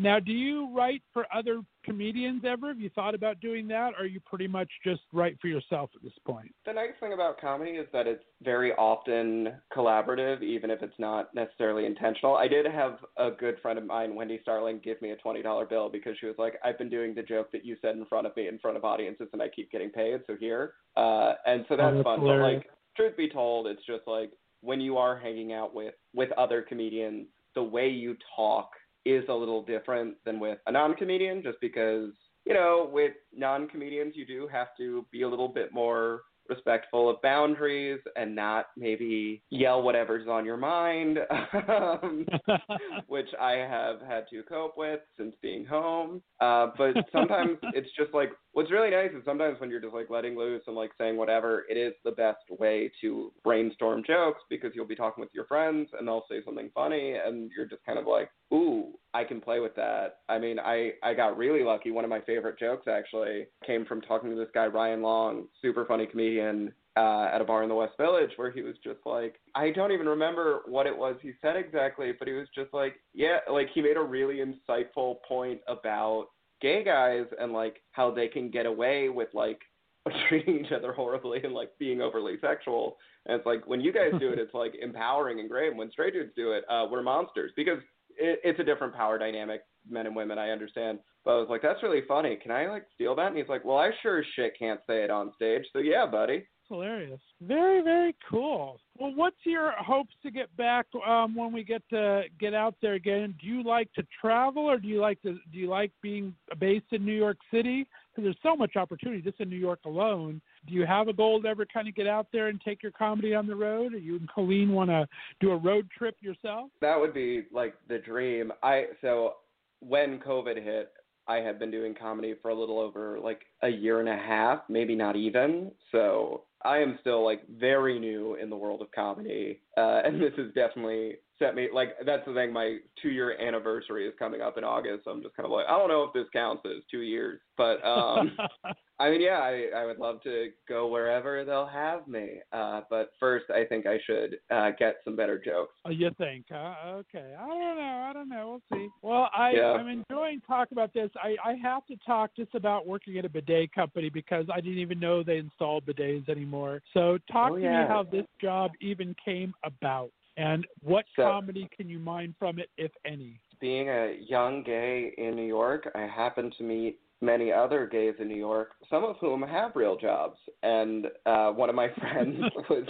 Now, 0.00 0.20
do 0.20 0.30
you 0.30 0.72
write 0.72 1.02
for 1.12 1.26
other 1.34 1.60
comedians 1.84 2.42
ever? 2.46 2.68
Have 2.68 2.78
you 2.78 2.90
thought 2.90 3.16
about 3.16 3.40
doing 3.40 3.66
that, 3.68 3.94
or 3.94 4.02
are 4.02 4.06
you 4.06 4.20
pretty 4.20 4.46
much 4.46 4.68
just 4.84 5.00
write 5.12 5.36
for 5.40 5.48
yourself 5.48 5.90
at 5.96 6.02
this 6.02 6.12
point? 6.24 6.54
The 6.66 6.72
nice 6.72 6.92
thing 7.00 7.14
about 7.14 7.40
comedy 7.40 7.72
is 7.72 7.86
that 7.92 8.06
it's 8.06 8.22
very 8.42 8.72
often 8.74 9.54
collaborative, 9.76 10.40
even 10.42 10.70
if 10.70 10.82
it's 10.82 10.98
not 11.00 11.34
necessarily 11.34 11.84
intentional. 11.84 12.36
I 12.36 12.46
did 12.46 12.64
have 12.66 12.98
a 13.16 13.32
good 13.32 13.56
friend 13.60 13.76
of 13.76 13.86
mine, 13.86 14.14
Wendy 14.14 14.38
Starling, 14.42 14.80
give 14.84 15.02
me 15.02 15.10
a 15.10 15.16
twenty 15.16 15.42
dollar 15.42 15.66
bill 15.66 15.88
because 15.88 16.16
she 16.20 16.26
was 16.26 16.36
like, 16.38 16.54
"I've 16.64 16.78
been 16.78 16.90
doing 16.90 17.12
the 17.12 17.22
joke 17.24 17.50
that 17.50 17.64
you 17.64 17.76
said 17.82 17.96
in 17.96 18.06
front 18.06 18.28
of 18.28 18.36
me 18.36 18.46
in 18.46 18.60
front 18.60 18.76
of 18.76 18.84
audiences, 18.84 19.28
and 19.32 19.42
I 19.42 19.48
keep 19.48 19.72
getting 19.72 19.90
paid, 19.90 20.20
so 20.28 20.36
here." 20.36 20.74
Uh, 20.96 21.34
and 21.46 21.64
so 21.68 21.76
that's, 21.76 21.92
Oh, 21.92 21.94
that's 21.96 22.04
fun. 22.04 22.20
hilarious. 22.20 22.44
But 22.44 22.54
like, 22.54 22.70
truth 22.96 23.16
be 23.16 23.28
told, 23.28 23.66
it's 23.66 23.84
just 23.84 24.06
like 24.06 24.30
when 24.60 24.80
you 24.80 24.96
are 24.96 25.18
hanging 25.18 25.52
out 25.52 25.74
with 25.74 25.94
with 26.14 26.30
other 26.38 26.62
comedians, 26.62 27.26
the 27.56 27.62
way 27.64 27.88
you 27.88 28.16
talk 28.36 28.70
is 29.10 29.24
a 29.28 29.34
little 29.34 29.62
different 29.62 30.16
than 30.24 30.40
with 30.40 30.58
a 30.66 30.72
non-comedian, 30.72 31.42
just 31.42 31.58
because 31.60 32.10
you 32.46 32.54
know, 32.54 32.88
with 32.90 33.12
non-comedians, 33.36 34.14
you 34.16 34.24
do 34.24 34.48
have 34.50 34.68
to 34.78 35.06
be 35.12 35.22
a 35.22 35.28
little 35.28 35.48
bit 35.48 35.72
more 35.72 36.22
respectful 36.48 37.10
of 37.10 37.20
boundaries 37.20 38.00
and 38.16 38.34
not 38.34 38.66
maybe 38.76 39.42
yell 39.50 39.82
whatever's 39.82 40.26
on 40.26 40.46
your 40.46 40.56
mind, 40.56 41.18
um, 41.68 42.26
which 43.06 43.28
I 43.38 43.52
have 43.52 44.00
had 44.00 44.24
to 44.30 44.42
cope 44.44 44.78
with 44.78 45.00
since 45.18 45.34
being 45.42 45.66
home. 45.66 46.22
Uh, 46.40 46.68
but 46.76 46.94
sometimes 47.12 47.58
it's 47.74 47.90
just 47.98 48.14
like 48.14 48.30
what's 48.52 48.70
really 48.70 48.90
nice 48.90 49.10
is 49.16 49.24
sometimes 49.24 49.60
when 49.60 49.70
you're 49.70 49.80
just 49.80 49.94
like 49.94 50.10
letting 50.10 50.36
loose 50.36 50.62
and 50.66 50.76
like 50.76 50.90
saying 50.98 51.16
whatever, 51.16 51.64
it 51.68 51.76
is 51.76 51.92
the 52.04 52.10
best 52.10 52.44
way 52.58 52.90
to 53.00 53.32
brainstorm 53.44 54.02
jokes 54.06 54.40
because 54.50 54.72
you'll 54.74 54.86
be 54.86 54.96
talking 54.96 55.20
with 55.20 55.30
your 55.32 55.46
friends 55.46 55.88
and 55.98 56.06
they'll 56.06 56.24
say 56.30 56.42
something 56.44 56.70
funny 56.74 57.14
and 57.24 57.50
you're 57.56 57.66
just 57.66 57.84
kind 57.84 57.98
of 57.98 58.06
like, 58.06 58.30
ooh, 58.52 58.92
I 59.14 59.24
can 59.24 59.40
play 59.40 59.60
with 59.60 59.74
that. 59.76 60.18
I 60.28 60.38
mean, 60.38 60.58
I 60.58 60.92
I 61.02 61.14
got 61.14 61.36
really 61.36 61.62
lucky. 61.62 61.90
One 61.90 62.04
of 62.04 62.10
my 62.10 62.20
favorite 62.20 62.58
jokes 62.58 62.88
actually 62.88 63.46
came 63.66 63.84
from 63.84 64.00
talking 64.00 64.30
to 64.30 64.36
this 64.36 64.48
guy 64.54 64.66
Ryan 64.66 65.02
Long, 65.02 65.44
super 65.62 65.84
funny 65.84 66.06
comedian 66.06 66.72
uh, 66.98 67.28
at 67.32 67.40
a 67.40 67.44
bar 67.44 67.62
in 67.62 67.68
the 67.68 67.74
West 67.74 67.94
Village 67.96 68.30
where 68.36 68.50
he 68.50 68.62
was 68.62 68.74
just 68.82 68.98
like, 69.06 69.36
I 69.54 69.70
don't 69.70 69.92
even 69.92 70.08
remember 70.08 70.62
what 70.66 70.86
it 70.86 70.96
was 70.96 71.16
he 71.22 71.32
said 71.40 71.54
exactly, 71.56 72.12
but 72.18 72.26
he 72.26 72.34
was 72.34 72.48
just 72.54 72.74
like, 72.74 72.96
yeah, 73.14 73.38
like 73.50 73.68
he 73.72 73.80
made 73.80 73.96
a 73.96 74.02
really 74.02 74.36
insightful 74.38 75.16
point 75.26 75.60
about 75.68 76.26
gay 76.60 76.84
guys 76.84 77.26
and 77.40 77.52
like 77.52 77.82
how 77.92 78.10
they 78.10 78.28
can 78.28 78.50
get 78.50 78.66
away 78.66 79.08
with 79.08 79.28
like 79.34 79.60
treating 80.28 80.64
each 80.64 80.72
other 80.72 80.92
horribly 80.92 81.42
and 81.42 81.52
like 81.52 81.70
being 81.78 82.00
overly 82.00 82.36
sexual. 82.40 82.96
And 83.26 83.36
it's 83.36 83.46
like 83.46 83.66
when 83.66 83.80
you 83.80 83.92
guys 83.92 84.12
do 84.18 84.30
it, 84.30 84.38
it's 84.38 84.54
like 84.54 84.74
empowering 84.80 85.40
and 85.40 85.48
great. 85.48 85.68
And 85.68 85.78
when 85.78 85.90
straight 85.90 86.14
dudes 86.14 86.32
do 86.36 86.52
it, 86.52 86.64
uh, 86.70 86.86
we're 86.90 87.02
monsters 87.02 87.52
because 87.56 87.78
it, 88.16 88.40
it's 88.44 88.60
a 88.60 88.64
different 88.64 88.94
power 88.94 89.18
dynamic, 89.18 89.62
men 89.88 90.06
and 90.06 90.16
women. 90.16 90.38
I 90.38 90.50
understand, 90.50 90.98
but 91.24 91.32
I 91.32 91.40
was 91.40 91.48
like, 91.50 91.62
that's 91.62 91.82
really 91.82 92.02
funny. 92.06 92.36
Can 92.36 92.50
I 92.50 92.68
like 92.68 92.86
steal 92.94 93.14
that? 93.16 93.28
And 93.28 93.36
he's 93.36 93.48
like, 93.48 93.64
well, 93.64 93.78
I 93.78 93.90
sure 94.02 94.20
as 94.20 94.26
shit 94.34 94.58
can't 94.58 94.80
say 94.86 95.04
it 95.04 95.10
on 95.10 95.32
stage. 95.34 95.64
So 95.72 95.78
yeah, 95.78 96.06
buddy. 96.06 96.46
Hilarious. 96.68 97.20
Very, 97.40 97.82
very 97.82 98.14
cool. 98.28 98.78
Well, 98.98 99.12
what's 99.14 99.36
your 99.44 99.72
hopes 99.78 100.12
to 100.22 100.30
get 100.30 100.54
back 100.56 100.86
um, 101.06 101.34
when 101.34 101.50
we 101.50 101.64
get 101.64 101.82
to 101.90 102.24
get 102.38 102.52
out 102.52 102.74
there 102.82 102.94
again? 102.94 103.34
Do 103.40 103.46
you 103.46 103.62
like 103.62 103.90
to 103.94 104.02
travel, 104.20 104.64
or 104.64 104.76
do 104.76 104.86
you 104.86 105.00
like 105.00 105.20
to 105.22 105.38
do 105.50 105.58
you 105.58 105.68
like 105.68 105.92
being 106.02 106.34
based 106.58 106.86
in 106.92 107.06
New 107.06 107.16
York 107.16 107.38
City? 107.50 107.86
Because 108.10 108.24
there's 108.24 108.36
so 108.42 108.54
much 108.54 108.76
opportunity 108.76 109.22
just 109.22 109.40
in 109.40 109.48
New 109.48 109.56
York 109.56 109.80
alone. 109.86 110.42
Do 110.66 110.74
you 110.74 110.84
have 110.84 111.08
a 111.08 111.12
goal 111.14 111.40
to 111.40 111.48
ever 111.48 111.64
kind 111.64 111.88
of 111.88 111.94
get 111.94 112.06
out 112.06 112.26
there 112.32 112.48
and 112.48 112.60
take 112.60 112.82
your 112.82 112.92
comedy 112.92 113.34
on 113.34 113.46
the 113.46 113.56
road? 113.56 113.94
Or 113.94 113.98
you 113.98 114.16
and 114.16 114.28
Colleen 114.28 114.72
want 114.72 114.90
to 114.90 115.08
do 115.40 115.52
a 115.52 115.56
road 115.56 115.88
trip 115.96 116.16
yourself? 116.20 116.70
That 116.82 117.00
would 117.00 117.14
be 117.14 117.46
like 117.50 117.74
the 117.88 117.98
dream. 117.98 118.52
I 118.62 118.88
so 119.00 119.36
when 119.80 120.18
COVID 120.18 120.62
hit, 120.62 120.92
I 121.28 121.36
have 121.36 121.58
been 121.58 121.70
doing 121.70 121.94
comedy 121.94 122.34
for 122.40 122.50
a 122.50 122.54
little 122.54 122.78
over 122.78 123.18
like 123.22 123.42
a 123.62 123.68
year 123.68 124.00
and 124.00 124.08
a 124.08 124.16
half, 124.16 124.60
maybe 124.68 124.94
not 124.94 125.14
even. 125.14 125.70
So 125.92 126.44
I 126.64 126.78
am 126.78 126.98
still 127.00 127.24
like 127.24 127.42
very 127.48 127.98
new 127.98 128.34
in 128.36 128.50
the 128.50 128.56
world 128.56 128.82
of 128.82 128.90
comedy, 128.92 129.60
uh, 129.76 130.00
and 130.04 130.20
this 130.20 130.32
has 130.36 130.52
definitely 130.54 131.16
set 131.38 131.54
me 131.54 131.68
like 131.72 131.90
that's 132.04 132.26
the 132.26 132.34
thing. 132.34 132.52
My 132.52 132.78
two 133.00 133.10
year 133.10 133.38
anniversary 133.40 134.06
is 134.08 134.14
coming 134.18 134.40
up 134.40 134.58
in 134.58 134.64
August. 134.64 135.04
So 135.04 135.10
I'm 135.10 135.22
just 135.22 135.36
kind 135.36 135.44
of 135.44 135.52
like 135.52 135.66
I 135.66 135.78
don't 135.78 135.88
know 135.88 136.02
if 136.02 136.12
this 136.12 136.26
counts 136.32 136.62
as 136.66 136.82
two 136.90 137.02
years, 137.02 137.40
but 137.56 137.84
um, 137.86 138.36
I 139.00 139.10
mean, 139.10 139.20
yeah, 139.20 139.38
I, 139.38 139.66
I 139.76 139.84
would 139.86 139.98
love 139.98 140.20
to 140.24 140.48
go 140.68 140.88
wherever 140.88 141.44
they'll 141.44 141.66
have 141.66 142.08
me. 142.08 142.40
Uh, 142.52 142.80
but 142.90 143.12
first, 143.20 143.46
I 143.48 143.64
think 143.64 143.86
I 143.86 143.98
should 144.04 144.38
uh, 144.50 144.70
get 144.78 144.96
some 145.04 145.14
better 145.14 145.38
jokes. 145.38 145.74
Oh, 145.84 145.90
you 145.90 146.10
think? 146.18 146.46
Uh, 146.52 146.74
okay. 146.88 147.34
I 147.38 147.46
don't 147.46 147.76
know. 147.76 148.06
I 148.08 148.12
don't 148.12 148.28
know. 148.28 148.60
We'll 148.70 148.78
see. 148.78 148.88
Well, 149.02 149.30
I, 149.36 149.52
Yeah. 149.52 149.72
I'm 149.72 149.86
enjoying 149.88 150.40
talking 150.46 150.76
about 150.76 150.92
this. 150.92 151.10
I, 151.22 151.36
I 151.48 151.54
have 151.62 151.86
to 151.86 151.96
talk 152.04 152.30
just 152.34 152.54
about 152.56 152.86
working 152.88 153.18
at 153.18 153.24
a 153.24 153.28
bidet 153.28 153.72
company 153.72 154.08
because 154.10 154.46
I 154.52 154.60
didn't 154.60 154.78
even 154.78 154.98
know 154.98 155.22
they 155.22 155.38
installed 155.38 155.86
bidets 155.86 156.28
anymore. 156.28 156.82
So 156.92 157.18
talk 157.30 157.52
Oh, 157.52 157.56
to 157.56 157.62
yeah. 157.62 157.82
me 157.82 157.88
how 157.88 158.02
this 158.02 158.26
job 158.40 158.72
even 158.80 159.14
came 159.24 159.54
about 159.64 160.10
and 160.36 160.66
what 160.82 161.04
So- 161.14 161.22
comedy 161.22 161.68
can 161.76 161.88
you 161.88 161.98
mine 162.00 162.34
from 162.38 162.58
it, 162.58 162.68
if 162.76 162.90
any? 163.04 163.38
being 163.60 163.88
a 163.88 164.14
young 164.28 164.62
gay 164.62 165.12
in 165.18 165.34
New 165.34 165.42
York, 165.46 165.90
I 165.96 166.02
happened 166.02 166.54
to 166.58 166.62
meet 166.62 167.00
many 167.20 167.52
other 167.52 167.86
gays 167.86 168.14
in 168.20 168.28
New 168.28 168.36
York, 168.36 168.70
some 168.90 169.04
of 169.04 169.16
whom 169.20 169.42
have 169.42 169.72
real 169.74 169.96
jobs. 169.96 170.38
And 170.62 171.06
uh, 171.26 171.50
one 171.50 171.68
of 171.68 171.74
my 171.74 171.88
friends 172.00 172.38
was 172.70 172.86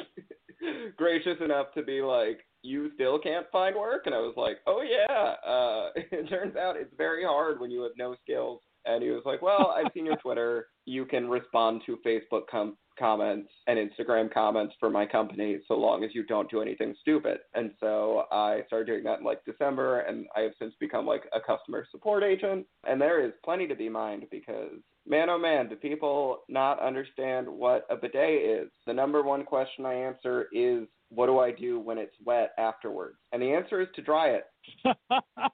gracious 0.97 1.37
enough 1.45 1.69
to 1.75 1.83
be 1.83 2.01
like, 2.03 2.41
You 2.63 2.91
still 2.95 3.19
can't 3.19 3.47
find 3.51 3.77
work? 3.77 4.03
And 4.07 4.15
I 4.15 4.19
was 4.19 4.35
like, 4.37 4.59
Oh, 4.67 4.83
yeah. 4.83 5.35
Uh, 5.49 5.91
it 5.97 6.29
turns 6.29 6.57
out 6.57 6.77
it's 6.77 6.95
very 6.97 7.25
hard 7.25 7.61
when 7.61 7.71
you 7.71 7.83
have 7.83 7.93
no 7.97 8.17
skills. 8.23 8.61
And 8.85 9.03
he 9.03 9.11
was 9.11 9.23
like, 9.25 9.43
Well, 9.43 9.75
I've 9.77 9.93
seen 9.95 10.07
your 10.07 10.17
Twitter. 10.17 10.69
You 10.85 11.05
can 11.05 11.29
respond 11.29 11.83
to 11.87 11.99
Facebook 12.07 12.43
com- 12.51 12.77
comments 12.99 13.51
and 13.67 13.79
Instagram 13.79 14.33
comments 14.33 14.75
for 14.79 14.91
my 14.91 15.07
company 15.07 15.59
so 15.67 15.75
long 15.75 16.05
as 16.05 16.11
you 16.15 16.25
don't 16.25 16.51
do 16.51 16.61
anything 16.61 16.95
stupid. 17.01 17.39
And 17.55 17.71
so 17.81 18.25
I 18.31 18.63
started 18.67 18.87
doing 18.87 19.05
that 19.05 19.21
in 19.21 19.25
like 19.25 19.45
December 19.45 20.01
and 20.01 20.27
I 20.37 20.41
have 20.41 20.53
since 20.59 20.75
become 20.81 21.07
like 21.07 21.25
a 21.35 21.41
customer 21.41 21.87
support 21.91 22.23
agent. 22.23 22.67
And 22.87 23.01
there 23.01 23.25
is 23.25 23.33
plenty 23.45 23.67
to 23.67 23.75
be 23.75 23.89
mined 23.89 24.25
because 24.31 24.79
man 25.07 25.31
oh 25.31 25.39
man, 25.39 25.69
do 25.69 25.77
people 25.77 26.39
not 26.49 26.81
understand 26.81 27.49
what 27.49 27.87
a 27.91 27.97
bidet 27.97 28.43
is? 28.43 28.71
The 28.87 28.93
number 28.93 29.23
one 29.23 29.45
question 29.45 29.87
I 29.87 29.95
answer 29.95 30.49
is 30.53 30.87
what 31.11 31.27
do 31.27 31.39
I 31.39 31.53
do 31.53 31.81
when 31.81 31.99
it's 31.99 32.15
wet 32.25 32.51
afterwards? 32.59 33.17
And 33.33 33.41
the 33.41 33.53
answer 33.53 33.81
is 33.81 33.89
to 33.95 34.03
dry 34.03 34.39
it. 34.39 34.45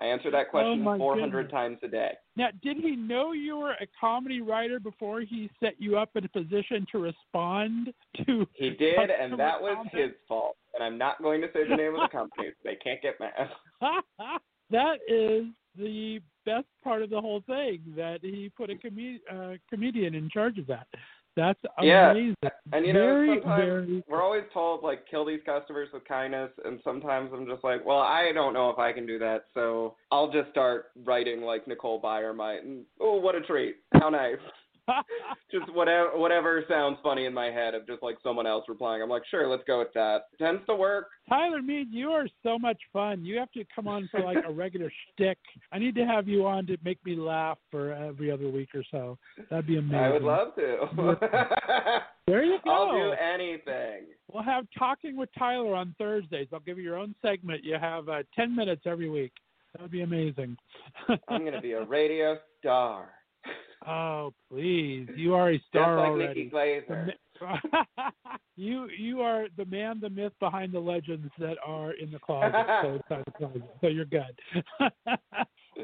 I 0.00 0.06
answer 0.06 0.30
that 0.30 0.50
question 0.50 0.86
Oh, 0.86 0.96
400 0.96 1.30
goodness. 1.30 1.52
times 1.52 1.78
a 1.82 1.88
day. 1.88 2.12
Now, 2.36 2.48
did 2.62 2.76
he 2.76 2.94
know 2.94 3.32
you 3.32 3.56
were 3.58 3.72
a 3.72 3.86
comedy 4.00 4.40
writer 4.40 4.78
before 4.78 5.20
he 5.22 5.50
set 5.60 5.74
you 5.78 5.98
up 5.98 6.10
in 6.14 6.24
a 6.24 6.28
position 6.28 6.86
to 6.92 6.98
respond 6.98 7.92
to? 8.26 8.46
He 8.54 8.70
did, 8.70 9.10
and 9.10 9.38
that 9.38 9.60
was 9.60 9.74
comments? 9.76 9.94
his 9.94 10.10
fault. 10.28 10.56
And 10.74 10.84
I'm 10.84 10.98
not 10.98 11.20
going 11.22 11.40
to 11.40 11.48
say 11.52 11.68
the 11.68 11.74
name 11.76 11.94
of 11.94 12.00
the 12.02 12.08
company. 12.16 12.48
so 12.50 12.54
They 12.64 12.76
can't 12.76 13.02
get 13.02 13.18
mad. 13.18 13.50
that 14.70 14.98
is 15.08 15.46
the 15.76 16.20
best 16.46 16.66
part 16.84 17.02
of 17.02 17.10
the 17.10 17.20
whole 17.20 17.42
thing 17.46 17.80
that 17.96 18.18
he 18.22 18.50
put 18.56 18.70
a 18.70 18.76
com- 18.76 19.20
uh, 19.32 19.52
comedian 19.68 20.14
in 20.14 20.28
charge 20.30 20.58
of 20.58 20.66
that. 20.68 20.86
That's 21.38 21.58
Yeah. 21.80 22.10
amazing. 22.10 22.34
And 22.72 22.84
you 22.84 22.92
know, 22.92 23.00
very, 23.00 23.28
sometimes 23.28 23.56
very 23.56 24.04
we're 24.08 24.22
always 24.22 24.42
told 24.52 24.82
like 24.82 25.06
kill 25.06 25.24
these 25.24 25.40
customers 25.46 25.88
with 25.92 26.04
kindness, 26.04 26.50
and 26.64 26.80
sometimes 26.82 27.30
I'm 27.32 27.46
just 27.46 27.62
like, 27.62 27.84
well, 27.86 28.00
I 28.00 28.32
don't 28.34 28.52
know 28.52 28.70
if 28.70 28.78
I 28.78 28.92
can 28.92 29.06
do 29.06 29.20
that, 29.20 29.44
so 29.54 29.94
I'll 30.10 30.32
just 30.32 30.50
start 30.50 30.86
writing 31.04 31.42
like 31.42 31.68
Nicole 31.68 32.02
Byer 32.02 32.34
might. 32.34 32.64
And, 32.64 32.84
oh, 33.00 33.20
what 33.20 33.36
a 33.36 33.40
treat! 33.40 33.76
How 33.94 34.10
nice. 34.10 34.36
just 35.50 35.72
whatever 35.74 36.18
whatever 36.18 36.64
sounds 36.68 36.98
funny 37.02 37.26
in 37.26 37.34
my 37.34 37.46
head 37.46 37.74
of 37.74 37.86
just 37.86 38.02
like 38.02 38.16
someone 38.22 38.46
else 38.46 38.64
replying. 38.68 39.02
I'm 39.02 39.08
like, 39.08 39.24
sure, 39.30 39.48
let's 39.48 39.64
go 39.66 39.78
with 39.78 39.92
that. 39.94 40.22
Tends 40.38 40.64
to 40.66 40.74
work. 40.74 41.08
Tyler 41.28 41.62
Mead, 41.62 41.88
you 41.90 42.10
are 42.10 42.26
so 42.42 42.58
much 42.58 42.78
fun. 42.92 43.24
You 43.24 43.38
have 43.38 43.50
to 43.52 43.64
come 43.74 43.88
on 43.88 44.08
for 44.10 44.20
like 44.20 44.38
a 44.46 44.52
regular 44.52 44.90
shtick. 45.14 45.38
I 45.72 45.78
need 45.78 45.94
to 45.96 46.06
have 46.06 46.28
you 46.28 46.46
on 46.46 46.66
to 46.66 46.76
make 46.84 47.04
me 47.04 47.16
laugh 47.16 47.58
for 47.70 47.92
every 47.92 48.30
other 48.30 48.48
week 48.48 48.70
or 48.74 48.84
so. 48.90 49.18
That'd 49.50 49.66
be 49.66 49.78
amazing. 49.78 49.98
I 49.98 50.12
would 50.12 50.22
love 50.22 50.54
to. 50.56 52.00
There 52.28 52.44
you 52.44 52.58
go. 52.62 52.70
I'll 52.70 52.92
do 52.92 53.12
anything. 53.12 54.08
We'll 54.30 54.42
have 54.42 54.66
talking 54.78 55.16
with 55.16 55.30
Tyler 55.38 55.74
on 55.74 55.94
Thursdays. 55.96 56.48
I'll 56.52 56.60
give 56.60 56.76
you 56.76 56.84
your 56.84 56.98
own 56.98 57.14
segment. 57.22 57.64
You 57.64 57.78
have 57.80 58.10
uh, 58.10 58.22
ten 58.36 58.54
minutes 58.54 58.82
every 58.84 59.08
week. 59.08 59.32
That 59.72 59.80
would 59.80 59.90
be 59.90 60.02
amazing. 60.02 60.56
I'm 61.28 61.44
gonna 61.44 61.62
be 61.62 61.72
a 61.72 61.84
radio 61.84 62.36
star, 62.60 63.12
oh, 63.88 64.32
please! 64.50 65.08
You 65.16 65.34
are 65.34 65.52
a 65.52 65.62
star 65.68 65.96
just 65.96 66.00
like 66.00 66.10
already. 66.10 66.44
Nikki 66.44 66.50
you 68.56 68.88
you 68.98 69.20
are 69.20 69.46
the 69.56 69.64
man, 69.64 70.00
the 70.00 70.10
myth 70.10 70.32
behind 70.40 70.72
the 70.72 70.80
legends 70.80 71.30
that 71.38 71.56
are 71.64 71.92
in 71.92 72.10
the 72.10 72.18
closet. 72.18 72.52
so, 72.82 73.22
the 73.24 73.32
closet. 73.32 73.62
so 73.80 73.86
you're 73.86 74.04
good. 74.04 74.38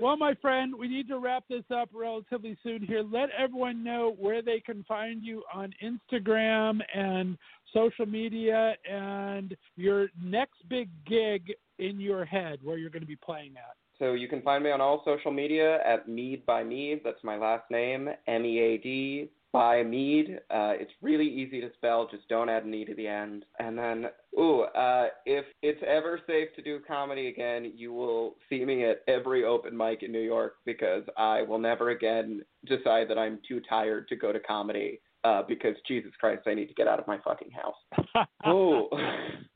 well, 0.01 0.17
my 0.17 0.35
friend, 0.41 0.75
we 0.77 0.89
need 0.89 1.09
to 1.09 1.19
wrap 1.19 1.45
this 1.49 1.65
up 1.75 1.89
relatively 1.93 2.57
soon 2.63 2.83
here. 2.83 3.03
Let 3.03 3.31
everyone 3.39 3.85
know 3.85 4.15
where 4.19 4.43
they 4.43 4.61
can 4.61 4.85
find 4.85 5.23
you 5.23 5.43
on 5.53 5.73
Instagram 5.83 6.81
and 6.95 7.39
social 7.73 8.07
media, 8.07 8.75
and 8.91 9.57
your 9.77 10.09
next 10.23 10.69
big 10.69 10.89
gig 11.07 11.53
in 11.79 11.99
your 11.99 12.25
head, 12.25 12.61
where 12.63 12.79
you're 12.79 12.91
going 12.91 13.03
to 13.03 13.07
be 13.07 13.17
playing 13.17 13.55
at. 13.57 13.77
So 13.99 14.15
you 14.15 14.29
can 14.29 14.43
find 14.43 14.65
me 14.65 14.71
on 14.71 14.81
all 14.81 15.03
social 15.05 15.31
media 15.31 15.79
at 15.85 16.09
Mead 16.09 16.45
by 16.47 16.65
Mead. 16.65 17.03
That's 17.05 17.23
my 17.23 17.37
last 17.37 17.71
name, 17.71 18.09
M 18.27 18.45
E 18.45 18.59
A 18.59 18.79
D 18.79 19.31
by 19.53 19.85
Mead. 19.85 20.41
Uh, 20.51 20.75
it's 20.75 20.91
really 21.01 21.29
easy 21.29 21.61
to 21.61 21.71
spell. 21.75 22.09
Just 22.11 22.29
don't 22.29 22.49
add 22.49 22.65
an 22.65 22.75
e 22.75 22.85
to 22.85 22.95
the 22.95 23.07
end. 23.07 23.45
And 23.61 23.79
then, 23.79 24.07
ooh, 24.37 24.63
uh, 24.63 25.07
if 25.27 25.45
it's 25.63 25.83
ever 25.87 26.21
safe 26.27 26.49
to 26.57 26.63
do 26.63 26.81
comedy 26.87 27.29
again, 27.29 27.73
you 27.77 27.93
will 27.93 28.35
see 28.51 28.65
me 28.65 28.85
at 28.85 29.03
every 29.07 29.45
open 29.45 29.77
mic 29.77 30.03
in 30.03 30.11
New 30.11 30.19
York 30.19 30.55
because 30.67 31.05
I 31.17 31.43
will 31.43 31.61
never 31.61 31.91
again 31.91 32.43
decide 32.67 33.09
that 33.09 33.19
I'm 33.19 33.39
too 33.47 33.61
tired 33.69 34.09
to 34.09 34.17
go 34.17 34.33
to 34.33 34.41
comedy. 34.41 35.01
Uh, 35.25 35.43
because 35.49 35.75
Jesus 35.89 36.13
Christ, 36.21 36.43
I 36.47 36.53
need 36.53 36.67
to 36.67 36.75
get 36.75 36.87
out 36.87 37.01
of 37.01 37.07
my 37.07 37.19
fucking 37.25 37.51
house. 37.51 38.27
oh, 38.45 38.89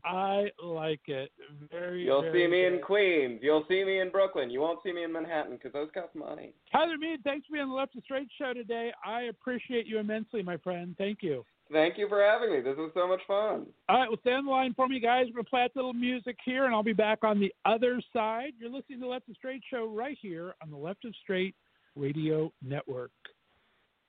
I 0.03 0.47
like 0.65 1.03
it. 1.09 1.31
Very. 1.71 2.05
You'll 2.05 2.23
very 2.23 2.47
see 2.47 2.51
me 2.51 2.65
in. 2.65 2.81
Queens. 2.81 3.41
You'll 3.43 3.67
see 3.69 3.85
me 3.85 4.01
in 4.01 4.11
Brooklyn. 4.11 4.49
You 4.49 4.61
won't 4.61 4.81
see 4.83 4.93
me 4.93 5.05
in 5.05 5.13
Manhattan 5.13 5.57
because 5.57 5.75
those 5.75 5.91
cost 5.93 6.15
money. 6.15 6.55
Tyler 6.73 6.97
Mead, 6.97 7.21
thanks 7.23 7.47
for 7.47 7.53
being 7.53 7.65
on 7.65 7.69
the 7.69 7.75
Left 7.75 7.95
of 7.97 8.03
Straight 8.05 8.29
show 8.39 8.55
today. 8.55 8.93
I 9.05 9.25
appreciate 9.25 9.87
you 9.87 9.99
immensely, 9.99 10.43
my 10.43 10.57
friend. 10.57 10.95
Thank 10.97 11.19
you. 11.21 11.45
Thank 11.71 11.99
you 11.99 12.09
for 12.09 12.23
having 12.23 12.51
me. 12.51 12.63
This 12.63 12.77
was 12.79 12.91
so 12.95 13.07
much 13.07 13.21
fun. 13.27 13.67
All 13.91 13.99
right, 13.99 14.09
well, 14.09 14.19
stand 14.23 14.39
in 14.39 14.45
the 14.47 14.51
line 14.51 14.73
for 14.75 14.89
me, 14.89 15.01
guys. 15.01 15.27
We're 15.27 15.43
going 15.43 15.45
to 15.45 15.51
play 15.51 15.63
a 15.65 15.69
little 15.75 15.93
music 15.93 16.39
here, 16.45 16.65
and 16.65 16.75
I'll 16.75 16.83
be 16.83 16.95
back 16.95 17.25
on 17.25 17.39
the 17.39 17.53
other 17.67 18.01
side. 18.11 18.53
You're 18.59 18.71
listening 18.71 19.01
to 19.01 19.05
the 19.05 19.11
Left 19.11 19.29
of 19.29 19.37
Straight 19.37 19.63
show 19.71 19.87
right 19.87 20.17
here 20.21 20.55
on 20.63 20.71
the 20.71 20.79
Left 20.79 21.05
of 21.05 21.15
Straight 21.23 21.55
Radio 21.95 22.51
Network. 22.63 23.11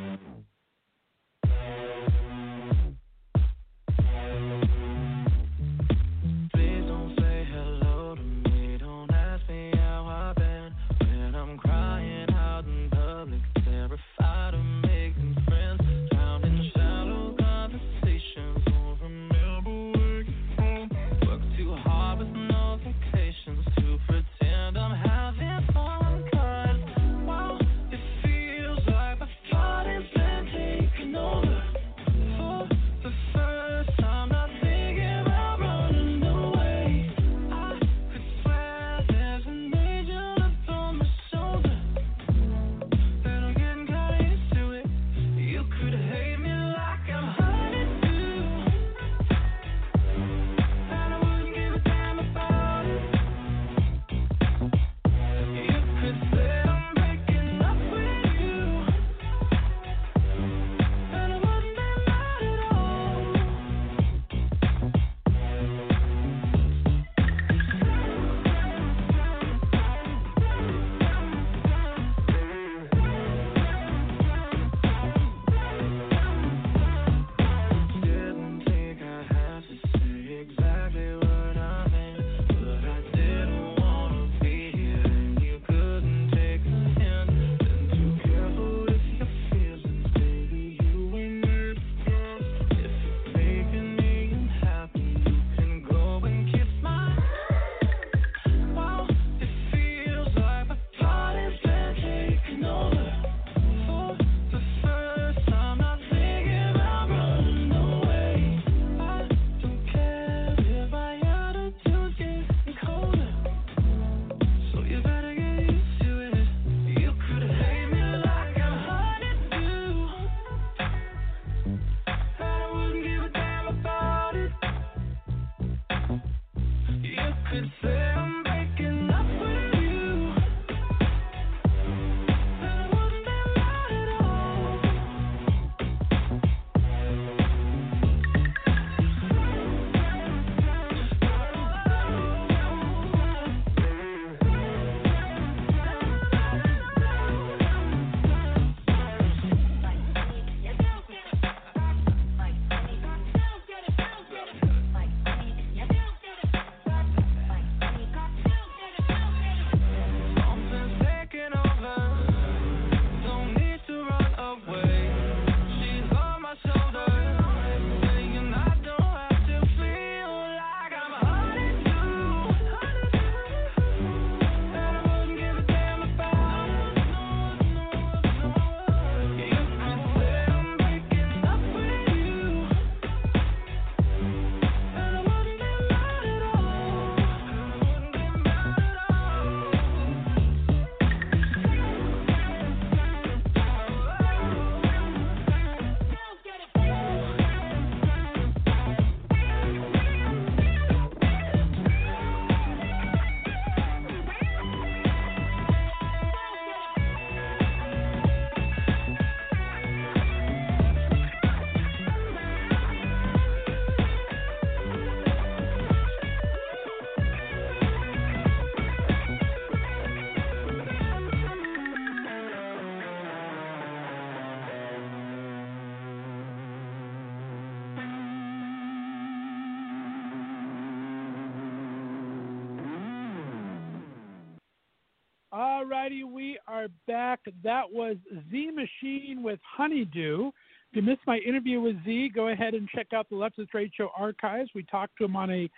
Alrighty, 235.93 236.24
we 236.24 236.59
are 236.66 236.88
back. 237.07 237.40
That 237.62 237.82
was 237.93 238.16
Z 238.51 238.70
Machine 238.70 239.43
with 239.43 239.59
Honeydew. 239.76 240.49
If 240.49 240.53
you 240.93 241.03
missed 241.03 241.20
my 241.26 241.36
interview 241.38 241.82
with 241.82 241.97
Z, 242.05 242.30
go 242.34 242.49
ahead 242.49 242.72
and 242.72 242.88
check 242.88 243.09
out 243.14 243.28
the 243.28 243.36
Left 243.36 243.59
of 243.59 243.66
Straight 243.66 243.93
Show 243.95 244.09
archives. 244.16 244.70
We 244.74 244.84
talked 244.84 245.18
to 245.18 245.26
him 245.26 245.36
on 245.36 245.51
a 245.51 245.68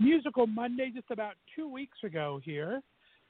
musical 0.00 0.46
Monday 0.46 0.90
just 0.94 1.10
about 1.10 1.34
two 1.54 1.70
weeks 1.70 1.98
ago 2.02 2.40
here. 2.42 2.80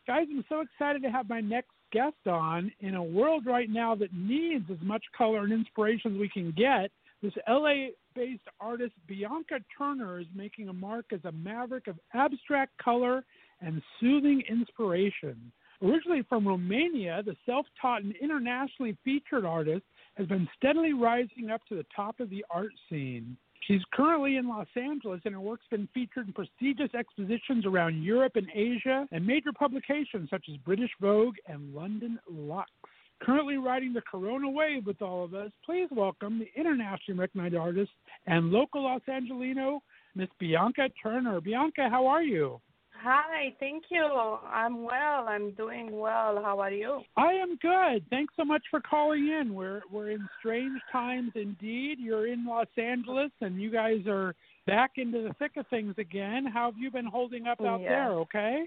Guys, 0.06 0.26
I'm 0.30 0.44
so 0.48 0.60
excited 0.60 1.02
to 1.02 1.10
have 1.10 1.28
my 1.28 1.40
next 1.40 1.70
guest 1.92 2.26
on. 2.26 2.70
In 2.80 2.94
a 2.94 3.02
world 3.02 3.44
right 3.44 3.68
now 3.68 3.96
that 3.96 4.14
needs 4.14 4.64
as 4.70 4.78
much 4.80 5.02
color 5.16 5.42
and 5.42 5.52
inspiration 5.52 6.14
as 6.14 6.20
we 6.20 6.28
can 6.28 6.52
get, 6.56 6.92
this 7.20 7.32
LA 7.48 7.88
based 8.14 8.46
artist 8.60 8.92
Bianca 9.08 9.58
Turner 9.76 10.20
is 10.20 10.26
making 10.36 10.68
a 10.68 10.72
mark 10.72 11.06
as 11.12 11.24
a 11.24 11.32
maverick 11.32 11.88
of 11.88 11.98
abstract 12.14 12.78
color 12.78 13.24
and 13.60 13.82
soothing 13.98 14.44
inspiration. 14.48 15.50
Originally 15.82 16.22
from 16.28 16.46
Romania, 16.46 17.22
the 17.24 17.36
self 17.46 17.66
taught 17.80 18.02
and 18.02 18.14
internationally 18.16 18.96
featured 19.04 19.44
artist 19.44 19.84
has 20.16 20.26
been 20.26 20.48
steadily 20.56 20.92
rising 20.92 21.50
up 21.50 21.60
to 21.68 21.76
the 21.76 21.86
top 21.94 22.18
of 22.18 22.30
the 22.30 22.44
art 22.50 22.72
scene. 22.88 23.36
She's 23.66 23.82
currently 23.92 24.36
in 24.36 24.48
Los 24.48 24.66
Angeles, 24.76 25.20
and 25.24 25.34
her 25.34 25.40
work's 25.40 25.66
been 25.70 25.88
featured 25.92 26.26
in 26.26 26.32
prestigious 26.32 26.94
expositions 26.94 27.66
around 27.66 28.02
Europe 28.02 28.32
and 28.36 28.48
Asia 28.54 29.06
and 29.12 29.26
major 29.26 29.52
publications 29.52 30.30
such 30.30 30.46
as 30.50 30.56
British 30.58 30.90
Vogue 31.00 31.36
and 31.46 31.74
London 31.74 32.18
Lux. 32.28 32.70
Currently 33.20 33.58
riding 33.58 33.92
the 33.92 34.02
Corona 34.02 34.48
wave 34.48 34.86
with 34.86 35.02
all 35.02 35.24
of 35.24 35.34
us, 35.34 35.50
please 35.64 35.88
welcome 35.90 36.38
the 36.38 36.50
internationally 36.58 37.18
recognized 37.18 37.56
artist 37.56 37.90
and 38.26 38.50
local 38.50 38.84
Los 38.84 39.02
Angelino, 39.08 39.82
Miss 40.14 40.28
Bianca 40.38 40.88
Turner. 41.02 41.40
Bianca, 41.40 41.88
how 41.90 42.06
are 42.06 42.22
you? 42.22 42.60
Hi, 43.00 43.54
thank 43.60 43.84
you. 43.90 44.04
I'm 44.04 44.82
well. 44.82 45.26
I'm 45.28 45.52
doing 45.52 45.98
well. 45.98 46.40
How 46.42 46.58
are 46.58 46.70
you? 46.70 47.02
I 47.16 47.32
am 47.32 47.56
good. 47.56 48.04
Thanks 48.10 48.34
so 48.36 48.44
much 48.44 48.62
for 48.70 48.80
calling 48.80 49.28
in. 49.28 49.54
We're 49.54 49.82
we're 49.90 50.10
in 50.10 50.28
strange 50.40 50.80
times 50.90 51.30
indeed. 51.36 51.98
You're 52.00 52.26
in 52.26 52.44
Los 52.44 52.66
Angeles 52.76 53.30
and 53.40 53.60
you 53.60 53.70
guys 53.70 54.00
are 54.08 54.34
back 54.66 54.92
into 54.96 55.22
the 55.22 55.32
thick 55.38 55.52
of 55.56 55.66
things 55.68 55.94
again. 55.98 56.44
How 56.44 56.70
have 56.72 56.80
you 56.80 56.90
been 56.90 57.06
holding 57.06 57.46
up 57.46 57.60
out 57.60 57.80
there, 57.80 58.10
okay? 58.12 58.64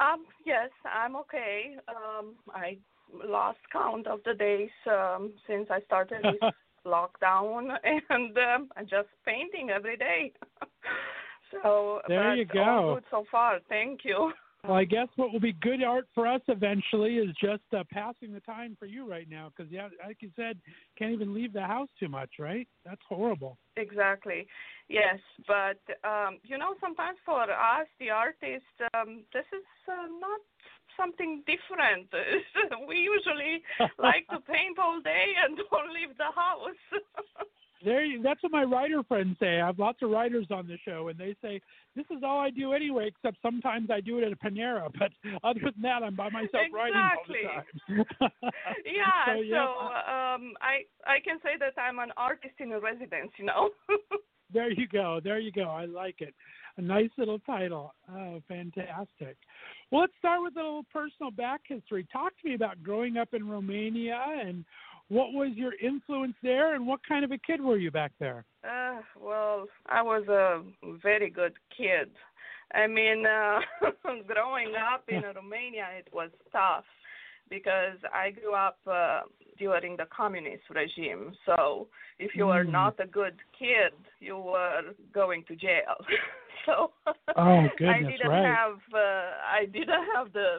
Um, 0.00 0.24
yes, 0.46 0.70
I'm 0.84 1.14
okay. 1.16 1.76
Um, 1.88 2.34
I 2.54 2.78
lost 3.24 3.58
count 3.70 4.06
of 4.06 4.20
the 4.24 4.34
days 4.34 4.70
um, 4.90 5.32
since 5.46 5.68
I 5.70 5.80
started 5.82 6.22
this 6.22 6.50
lockdown, 6.86 7.76
and 8.10 8.36
um, 8.38 8.68
I'm 8.76 8.86
just 8.88 9.08
painting 9.26 9.70
every 9.70 9.96
day. 9.96 10.32
so 11.62 12.00
There 12.08 12.34
you 12.34 12.44
go. 12.44 12.94
good 12.94 13.04
so 13.10 13.24
far. 13.30 13.58
Thank 13.68 14.00
you. 14.04 14.32
Well, 14.64 14.76
I 14.76 14.84
guess 14.84 15.08
what 15.16 15.32
will 15.32 15.40
be 15.40 15.54
good 15.54 15.82
art 15.82 16.06
for 16.14 16.24
us 16.24 16.40
eventually 16.46 17.16
is 17.16 17.34
just 17.40 17.64
uh, 17.76 17.82
passing 17.90 18.32
the 18.32 18.38
time 18.38 18.76
for 18.78 18.86
you 18.86 19.10
right 19.10 19.28
now 19.28 19.50
because, 19.50 19.72
yeah, 19.72 19.88
like 20.06 20.18
you 20.20 20.30
said, 20.36 20.56
can't 20.96 21.10
even 21.10 21.34
leave 21.34 21.52
the 21.52 21.62
house 21.62 21.88
too 21.98 22.08
much, 22.08 22.30
right? 22.38 22.68
That's 22.84 23.00
horrible. 23.08 23.58
Exactly. 23.76 24.46
Yes, 24.88 25.18
but 25.48 25.82
um, 26.08 26.38
you 26.44 26.58
know, 26.58 26.74
sometimes 26.80 27.18
for 27.24 27.42
us, 27.42 27.88
the 27.98 28.10
artists, 28.10 28.78
um, 28.94 29.24
this 29.32 29.46
is 29.52 29.66
uh, 29.88 30.06
not 30.20 30.40
something 30.96 31.42
different. 31.44 32.06
we 32.88 32.98
usually 32.98 33.64
like 33.98 34.28
to 34.28 34.38
paint 34.40 34.78
all 34.78 35.00
day 35.00 35.34
and 35.42 35.56
don't 35.56 35.92
leave 35.92 36.16
the 36.18 36.30
house. 36.36 37.02
There, 37.84 38.06
that's 38.22 38.42
what 38.42 38.52
my 38.52 38.62
writer 38.62 39.02
friends 39.02 39.36
say. 39.40 39.60
I 39.60 39.66
have 39.66 39.78
lots 39.78 39.98
of 40.02 40.10
writers 40.10 40.46
on 40.50 40.66
the 40.66 40.78
show, 40.84 41.08
and 41.08 41.18
they 41.18 41.34
say 41.42 41.60
this 41.96 42.06
is 42.10 42.22
all 42.24 42.38
I 42.38 42.50
do 42.50 42.72
anyway. 42.72 43.08
Except 43.08 43.36
sometimes 43.42 43.90
I 43.90 44.00
do 44.00 44.18
it 44.18 44.24
at 44.24 44.32
a 44.32 44.36
Panera, 44.36 44.88
but 44.98 45.10
other 45.44 45.60
than 45.60 45.82
that, 45.82 46.02
I'm 46.02 46.14
by 46.14 46.30
myself 46.30 46.66
writing 46.72 46.96
all 46.96 47.24
the 47.26 47.34
time. 47.48 48.04
yeah, 48.84 49.26
So, 49.26 49.32
so, 49.34 49.42
yeah, 49.42 50.34
um, 50.34 50.54
I 50.60 50.84
I 51.06 51.18
can 51.24 51.38
say 51.42 51.58
that 51.58 51.80
I'm 51.80 51.98
an 51.98 52.12
artist 52.16 52.54
in 52.58 52.72
a 52.72 52.80
residence. 52.80 53.32
You 53.38 53.46
know. 53.46 53.70
There 54.52 54.70
you 54.70 54.86
go. 54.86 55.20
There 55.22 55.38
you 55.38 55.50
go. 55.50 55.62
I 55.62 55.86
like 55.86 56.16
it. 56.20 56.34
A 56.76 56.82
nice 56.82 57.10
little 57.18 57.38
title. 57.40 57.94
Oh, 58.10 58.42
fantastic. 58.48 59.36
Well, 59.90 60.02
let's 60.02 60.12
start 60.18 60.42
with 60.42 60.56
a 60.56 60.60
little 60.60 60.86
personal 60.92 61.30
back 61.30 61.62
history. 61.66 62.06
Talk 62.12 62.32
to 62.42 62.48
me 62.48 62.54
about 62.54 62.82
growing 62.82 63.16
up 63.16 63.34
in 63.34 63.48
Romania 63.48 64.22
and 64.44 64.64
what 65.12 65.34
was 65.34 65.50
your 65.54 65.74
influence 65.74 66.34
there 66.42 66.74
and 66.74 66.86
what 66.86 67.00
kind 67.06 67.22
of 67.24 67.32
a 67.32 67.38
kid 67.38 67.60
were 67.60 67.76
you 67.76 67.90
back 67.90 68.12
there? 68.18 68.44
Uh, 68.64 69.00
well, 69.20 69.66
I 69.86 70.00
was 70.00 70.26
a 70.28 70.62
very 71.02 71.28
good 71.28 71.52
kid. 71.76 72.10
I 72.74 72.86
mean, 72.86 73.24
uh, 73.26 73.60
growing 74.26 74.72
up 74.92 75.04
in 75.08 75.22
Romania, 75.36 75.86
it 75.98 76.08
was 76.12 76.30
tough 76.50 76.84
because 77.50 77.98
I 78.14 78.30
grew 78.30 78.54
up 78.54 78.78
uh, 78.86 79.20
during 79.58 79.98
the 79.98 80.06
communist 80.16 80.62
regime. 80.70 81.32
So 81.44 81.88
if 82.18 82.30
you 82.34 82.46
were 82.46 82.64
Mm. 82.64 82.72
not 82.80 82.94
a 82.98 83.06
good 83.06 83.36
kid, 83.58 83.92
you 84.20 84.38
were 84.38 84.82
going 85.12 85.44
to 85.48 85.54
jail. 85.56 85.96
so 86.64 86.74
Oh, 87.36 87.68
I 87.94 87.98
didn't 88.12 88.30
right. 88.30 88.56
have 88.58 88.80
uh, 88.94 89.30
I 89.58 89.66
didn't 89.76 90.04
have 90.14 90.32
the 90.32 90.50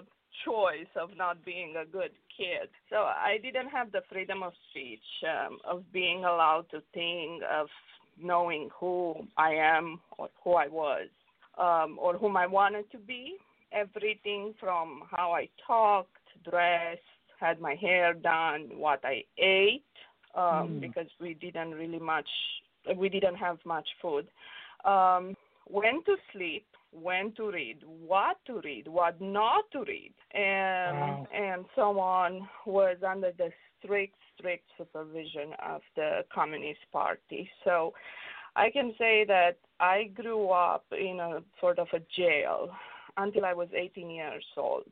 choice 0.46 0.94
of 1.04 1.10
not 1.24 1.44
being 1.46 1.72
a 1.84 1.86
good 1.98 2.12
kid. 2.38 2.70
So 2.90 2.98
I 2.98 3.38
didn't 3.42 3.70
have 3.70 3.92
the 3.92 4.02
freedom 4.10 4.44
of 4.44 4.54
speech, 4.70 5.00
um, 5.28 5.60
of 5.66 5.84
being 5.92 6.26
allowed 6.26 6.66
to 6.72 6.82
think, 6.94 7.44
of 7.52 7.68
knowing 8.22 8.70
who 8.80 9.28
I 9.38 9.52
am 9.54 10.00
or 10.18 10.30
who 10.44 10.54
I 10.54 10.68
was, 10.68 11.08
um, 11.58 11.98
or 12.00 12.18
whom 12.18 12.38
I 12.38 12.48
wanted 12.48 12.90
to 12.92 12.98
be. 12.98 13.38
Everything 13.72 14.54
from 14.60 15.04
how 15.10 15.32
I 15.32 15.50
talked, 15.66 16.10
dressed, 16.50 17.02
had 17.40 17.60
my 17.60 17.76
hair 17.76 18.14
done, 18.14 18.70
what 18.78 19.02
I 19.04 19.24
ate, 19.38 19.84
um, 20.36 20.44
Mm. 20.44 20.82
because 20.82 21.08
we 21.20 21.34
didn't 21.34 21.74
really 21.74 22.00
much, 22.00 22.30
we 22.96 23.10
didn't 23.10 23.36
have 23.36 23.58
much 23.66 23.88
food. 24.02 24.28
Um, 24.86 25.36
when 25.66 26.04
to 26.04 26.18
sleep, 26.32 26.66
when 27.02 27.32
to 27.34 27.52
read, 27.52 27.78
what 27.84 28.38
to 28.46 28.62
read, 28.64 28.88
what 28.88 29.20
not 29.20 29.70
to 29.72 29.84
read, 29.84 30.14
and 30.32 30.98
Wow. 30.98 31.28
and 31.34 31.66
so 31.76 32.00
on 32.00 32.48
was 32.66 32.98
under 33.04 33.32
the 33.38 33.52
strict, 33.80 34.16
strict 34.38 34.66
supervision 34.78 35.54
of 35.60 35.82
the 35.96 36.26
Communist 36.34 36.80
Party. 36.92 37.50
So 37.64 37.94
I 38.56 38.70
can 38.70 38.94
say 38.98 39.26
that 39.26 39.58
I 39.80 40.06
grew 40.14 40.50
up 40.50 40.86
in 40.92 41.20
a 41.20 41.44
sort 41.60 41.80
of 41.80 41.88
a 41.94 42.00
jail 42.16 42.70
until 43.18 43.46
I 43.46 43.54
was 43.54 43.68
18 43.74 44.10
years 44.10 44.46
old. 44.58 44.84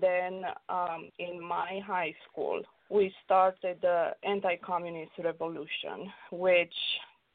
Then 0.00 0.42
um, 0.68 1.10
in 1.18 1.42
my 1.42 1.80
high 1.86 2.14
school, 2.30 2.62
we 2.90 3.12
started 3.24 3.78
the 3.82 4.12
anti-communist 4.24 5.12
revolution, 5.22 6.10
which 6.32 6.74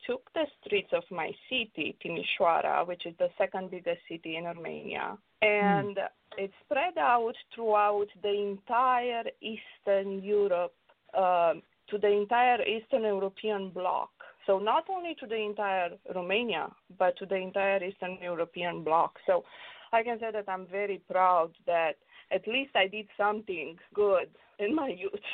took 0.08 0.32
the 0.34 0.46
streets 0.60 0.92
of 0.94 1.04
my 1.12 1.32
city, 1.50 1.96
Timișoara, 2.04 2.88
which 2.88 3.06
is 3.06 3.16
the 3.18 3.30
second 3.38 3.72
biggest 3.72 4.02
city 4.10 4.36
in 4.38 4.46
Romania, 4.46 5.18
and 5.42 5.98
it 6.38 6.52
spread 6.64 6.98
out 6.98 7.36
throughout 7.54 8.08
the 8.22 8.34
entire 8.52 9.26
Eastern 9.42 10.22
Europe, 10.24 10.76
um 11.18 11.62
to 11.90 11.98
the 11.98 12.12
entire 12.24 12.62
Eastern 12.76 13.04
European 13.04 13.70
bloc. 13.70 14.10
So 14.46 14.58
not 14.58 14.86
only 14.90 15.16
to 15.20 15.28
the 15.28 15.36
entire 15.36 15.92
Romania, 16.16 16.66
but 16.98 17.16
to 17.18 17.26
the 17.26 17.36
entire 17.36 17.84
Eastern 17.84 18.18
European 18.22 18.84
bloc. 18.84 19.12
So 19.28 19.44
I 19.92 20.02
can 20.04 20.18
say 20.20 20.32
that 20.32 20.48
I'm 20.48 20.66
very 20.66 21.02
proud 21.12 21.52
that 21.66 21.96
at 22.32 22.48
least 22.48 22.72
I 22.76 22.88
did 22.88 23.08
something 23.18 23.78
good 23.94 24.30
in 24.60 24.74
my 24.76 24.88
youth. 24.88 25.28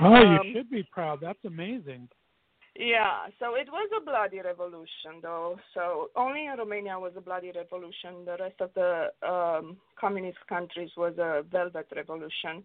Oh, 0.00 0.14
you 0.14 0.38
Um, 0.40 0.52
should 0.52 0.70
be 0.70 0.84
proud. 0.84 1.20
That's 1.20 1.44
amazing. 1.44 2.08
Yeah, 2.80 3.26
so 3.40 3.56
it 3.56 3.66
was 3.72 3.90
a 4.00 4.04
bloody 4.04 4.40
revolution, 4.40 5.20
though. 5.20 5.58
So 5.74 6.10
only 6.14 6.46
in 6.46 6.56
Romania 6.56 6.96
was 6.96 7.12
a 7.16 7.20
bloody 7.20 7.50
revolution. 7.50 8.24
The 8.24 8.36
rest 8.38 8.60
of 8.60 8.70
the 8.74 9.08
um, 9.28 9.78
communist 9.98 10.38
countries 10.48 10.90
was 10.96 11.14
a 11.18 11.42
velvet 11.50 11.88
revolution. 11.96 12.62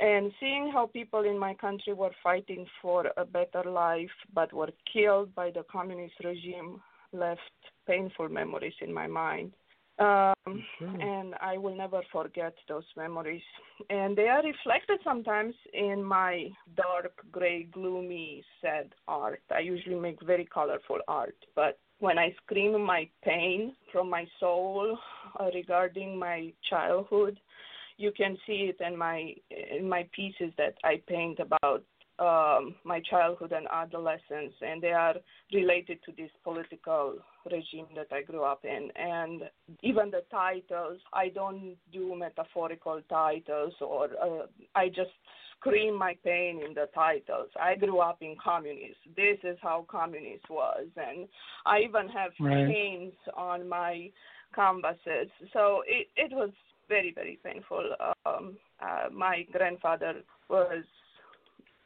And 0.00 0.32
seeing 0.40 0.72
how 0.72 0.86
people 0.86 1.20
in 1.20 1.38
my 1.38 1.54
country 1.54 1.92
were 1.92 2.10
fighting 2.20 2.66
for 2.82 3.12
a 3.16 3.24
better 3.24 3.62
life 3.70 4.10
but 4.34 4.52
were 4.52 4.72
killed 4.92 5.32
by 5.36 5.52
the 5.52 5.62
communist 5.70 6.14
regime 6.24 6.82
left 7.12 7.40
painful 7.86 8.28
memories 8.28 8.74
in 8.80 8.92
my 8.92 9.06
mind. 9.06 9.52
Um, 9.98 10.34
Sure. 10.78 11.00
and 11.00 11.34
I 11.40 11.56
will 11.56 11.74
never 11.74 12.02
forget 12.10 12.54
those 12.68 12.84
memories. 12.96 13.42
And 13.90 14.16
they 14.16 14.28
are 14.28 14.42
reflected 14.42 14.98
sometimes 15.04 15.54
in 15.72 16.02
my 16.02 16.50
dark, 16.76 17.12
gray, 17.30 17.64
gloomy, 17.64 18.44
sad 18.60 18.92
art. 19.06 19.42
I 19.54 19.60
usually 19.60 19.94
make 19.94 20.20
very 20.22 20.46
colorful 20.46 20.98
art, 21.06 21.36
but 21.54 21.78
when 22.00 22.18
I 22.18 22.34
scream 22.42 22.80
my 22.82 23.08
pain 23.22 23.74
from 23.92 24.10
my 24.10 24.26
soul 24.40 24.98
uh, 25.38 25.50
regarding 25.54 26.18
my 26.18 26.52
childhood, 26.68 27.38
you 27.96 28.10
can 28.16 28.36
see 28.46 28.72
it 28.72 28.80
in 28.84 28.96
my 28.96 29.32
in 29.50 29.88
my 29.88 30.08
pieces 30.12 30.52
that 30.58 30.74
I 30.82 31.00
paint 31.06 31.38
about 31.38 31.84
um, 32.18 32.74
my 32.84 33.00
childhood 33.00 33.52
and 33.52 33.66
adolescence, 33.72 34.54
and 34.60 34.80
they 34.80 34.92
are 34.92 35.14
related 35.52 35.98
to 36.04 36.12
this 36.16 36.30
political 36.42 37.14
regime 37.50 37.86
that 37.96 38.06
I 38.12 38.22
grew 38.22 38.44
up 38.44 38.64
in. 38.64 38.90
And 38.96 39.42
even 39.82 40.10
the 40.10 40.22
titles, 40.30 41.00
I 41.12 41.28
don't 41.28 41.76
do 41.92 42.14
metaphorical 42.16 43.00
titles, 43.08 43.74
or 43.80 44.04
uh, 44.22 44.46
I 44.74 44.88
just 44.88 45.10
scream 45.58 45.98
my 45.98 46.14
pain 46.24 46.60
in 46.66 46.74
the 46.74 46.88
titles. 46.94 47.48
I 47.60 47.74
grew 47.74 47.98
up 47.98 48.18
in 48.20 48.36
communism. 48.42 48.94
This 49.16 49.38
is 49.42 49.58
how 49.60 49.86
communist 49.90 50.48
was, 50.48 50.86
and 50.96 51.26
I 51.66 51.80
even 51.80 52.08
have 52.08 52.32
Right. 52.38 52.66
chains 52.68 53.14
on 53.36 53.68
my 53.68 54.10
canvases. 54.54 55.30
So 55.52 55.82
it 55.86 56.08
it 56.16 56.32
was 56.32 56.50
very 56.88 57.12
very 57.12 57.38
painful. 57.42 57.94
Um, 58.26 58.56
uh, 58.80 59.08
my 59.12 59.46
grandfather 59.52 60.22
was 60.48 60.84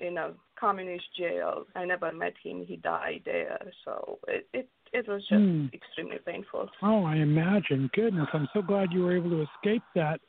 in 0.00 0.18
a 0.18 0.32
communist 0.58 1.06
jail. 1.16 1.64
I 1.74 1.84
never 1.84 2.12
met 2.12 2.34
him. 2.42 2.64
He 2.66 2.76
died 2.76 3.22
there. 3.24 3.60
So 3.84 4.18
it 4.28 4.48
it 4.52 4.68
it 4.92 5.06
was 5.06 5.22
just 5.28 5.42
Hmm. 5.42 5.66
extremely 5.72 6.18
painful. 6.18 6.70
Oh, 6.82 7.04
I 7.04 7.16
imagine. 7.16 7.90
Goodness, 7.92 8.28
I'm 8.32 8.48
so 8.52 8.62
glad 8.62 8.92
you 8.92 9.02
were 9.04 9.14
able 9.14 9.30
to 9.30 9.42
escape 9.42 9.82
that. 9.94 10.20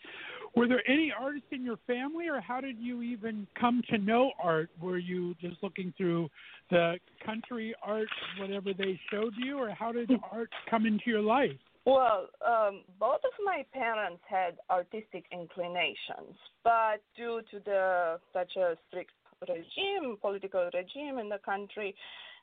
Were 0.55 0.67
there 0.67 0.83
any 0.89 1.13
artists 1.17 1.47
in 1.51 1.63
your 1.63 1.77
family, 1.87 2.27
or 2.27 2.41
how 2.41 2.59
did 2.59 2.77
you 2.79 3.01
even 3.03 3.47
come 3.55 3.81
to 3.89 3.97
know 3.97 4.31
art? 4.41 4.69
Were 4.81 4.97
you 4.97 5.35
just 5.35 5.61
looking 5.61 5.93
through 5.95 6.29
the 6.71 6.99
country 7.23 7.75
art, 7.83 8.09
whatever 8.39 8.73
they 8.73 8.99
showed 9.11 9.33
you, 9.37 9.59
or 9.59 9.69
how 9.69 9.91
did 9.91 10.11
art 10.31 10.49
come 10.69 10.85
into 10.85 11.09
your 11.09 11.21
life? 11.21 11.57
Well, 11.85 12.27
um, 12.45 12.83
both 12.99 13.21
of 13.23 13.31
my 13.45 13.63
parents 13.71 14.21
had 14.27 14.57
artistic 14.69 15.25
inclinations, 15.31 16.35
but 16.63 17.01
due 17.15 17.41
to 17.51 17.59
the 17.63 18.19
such 18.33 18.55
a 18.57 18.75
strict 18.87 19.11
regime, 19.47 20.17
political 20.21 20.69
regime 20.73 21.19
in 21.19 21.29
the 21.29 21.39
country, 21.39 21.95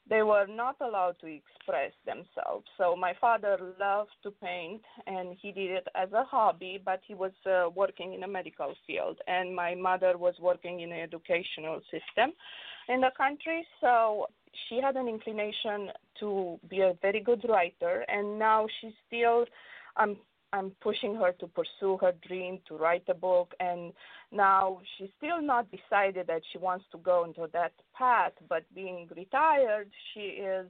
they 0.09 0.23
were 0.23 0.47
not 0.47 0.77
allowed 0.81 1.17
to 1.21 1.27
express 1.27 1.93
themselves. 2.05 2.65
So 2.79 2.95
my 2.95 3.13
father 3.21 3.59
loved 3.81 4.11
to 4.23 4.31
paint, 4.31 4.83
and 5.07 5.37
he 5.41 5.51
did 5.51 5.71
it 5.71 5.89
as 5.97 6.13
a 6.13 6.23
hobby, 6.25 6.81
but 6.85 7.01
he 7.07 7.15
was 7.15 7.33
uh, 7.45 7.71
working 7.75 8.15
in 8.15 8.23
a 8.23 8.29
medical 8.29 8.75
field, 8.87 9.19
and 9.27 9.55
my 9.55 9.75
mother 9.75 10.17
was 10.17 10.35
working 10.41 10.81
in 10.81 10.93
an 10.93 11.01
educational 11.01 11.81
system 11.91 12.33
in 12.89 13.01
the 13.01 13.11
country. 13.17 13.67
So 13.81 14.27
she 14.69 14.81
had 14.81 14.97
an 14.97 15.09
inclination 15.09 15.91
to 16.21 16.59
be 16.71 16.81
a 16.83 16.95
very 17.03 17.21
good 17.21 17.45
writer, 17.49 18.05
and 18.09 18.39
now 18.39 18.67
she's 18.81 18.95
still. 19.09 19.45
I'm 19.97 20.17
I'm 20.53 20.73
pushing 20.81 21.15
her 21.17 21.33
to 21.41 21.47
pursue 21.49 21.99
her 22.01 22.13
dream 22.27 22.61
to 22.69 22.77
write 22.77 23.05
a 23.09 23.15
book, 23.15 23.53
and 23.61 23.93
now 24.33 24.81
she's 24.97 25.11
still 25.19 25.43
not 25.43 25.67
decided 25.71 26.27
that 26.29 26.43
she 26.53 26.59
wants 26.59 26.85
to 26.93 26.99
go 26.99 27.25
into 27.25 27.49
that 27.53 27.73
path. 27.95 28.33
But 28.49 28.63
being 28.75 29.09
retired, 29.15 29.91
she 30.13 30.21
is 30.21 30.69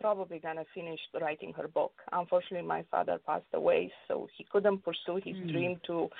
probably 0.00 0.40
gonna 0.40 0.64
finish 0.74 1.00
writing 1.20 1.52
her 1.54 1.68
book. 1.68 1.92
Unfortunately, 2.10 2.66
my 2.66 2.82
father 2.90 3.18
passed 3.24 3.46
away, 3.54 3.90
so 4.08 4.28
he 4.36 4.44
couldn't 4.44 4.84
pursue 4.84 5.16
his 5.24 5.36
Hmm. 5.36 5.46
dream 5.52 5.80
to 5.86 6.10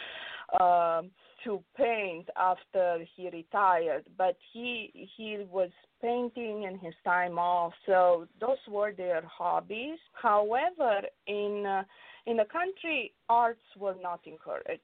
um, 0.60 1.10
to 1.44 1.62
paint 1.76 2.28
after 2.36 3.04
he 3.16 3.28
retired. 3.30 4.04
But 4.16 4.36
he 4.52 4.90
he 5.16 5.44
was 5.50 5.70
painting 6.00 6.64
in 6.64 6.78
his 6.78 6.94
time 7.04 7.38
off, 7.38 7.74
so 7.86 8.28
those 8.40 8.62
were 8.68 8.92
their 8.92 9.22
hobbies. 9.22 9.98
However, 10.12 11.02
in 11.26 11.66
uh, 11.66 11.84
in 12.24 12.36
the 12.36 12.44
country, 12.44 13.12
arts 13.28 13.60
were 13.76 13.96
not 14.00 14.20
encouraged. 14.26 14.80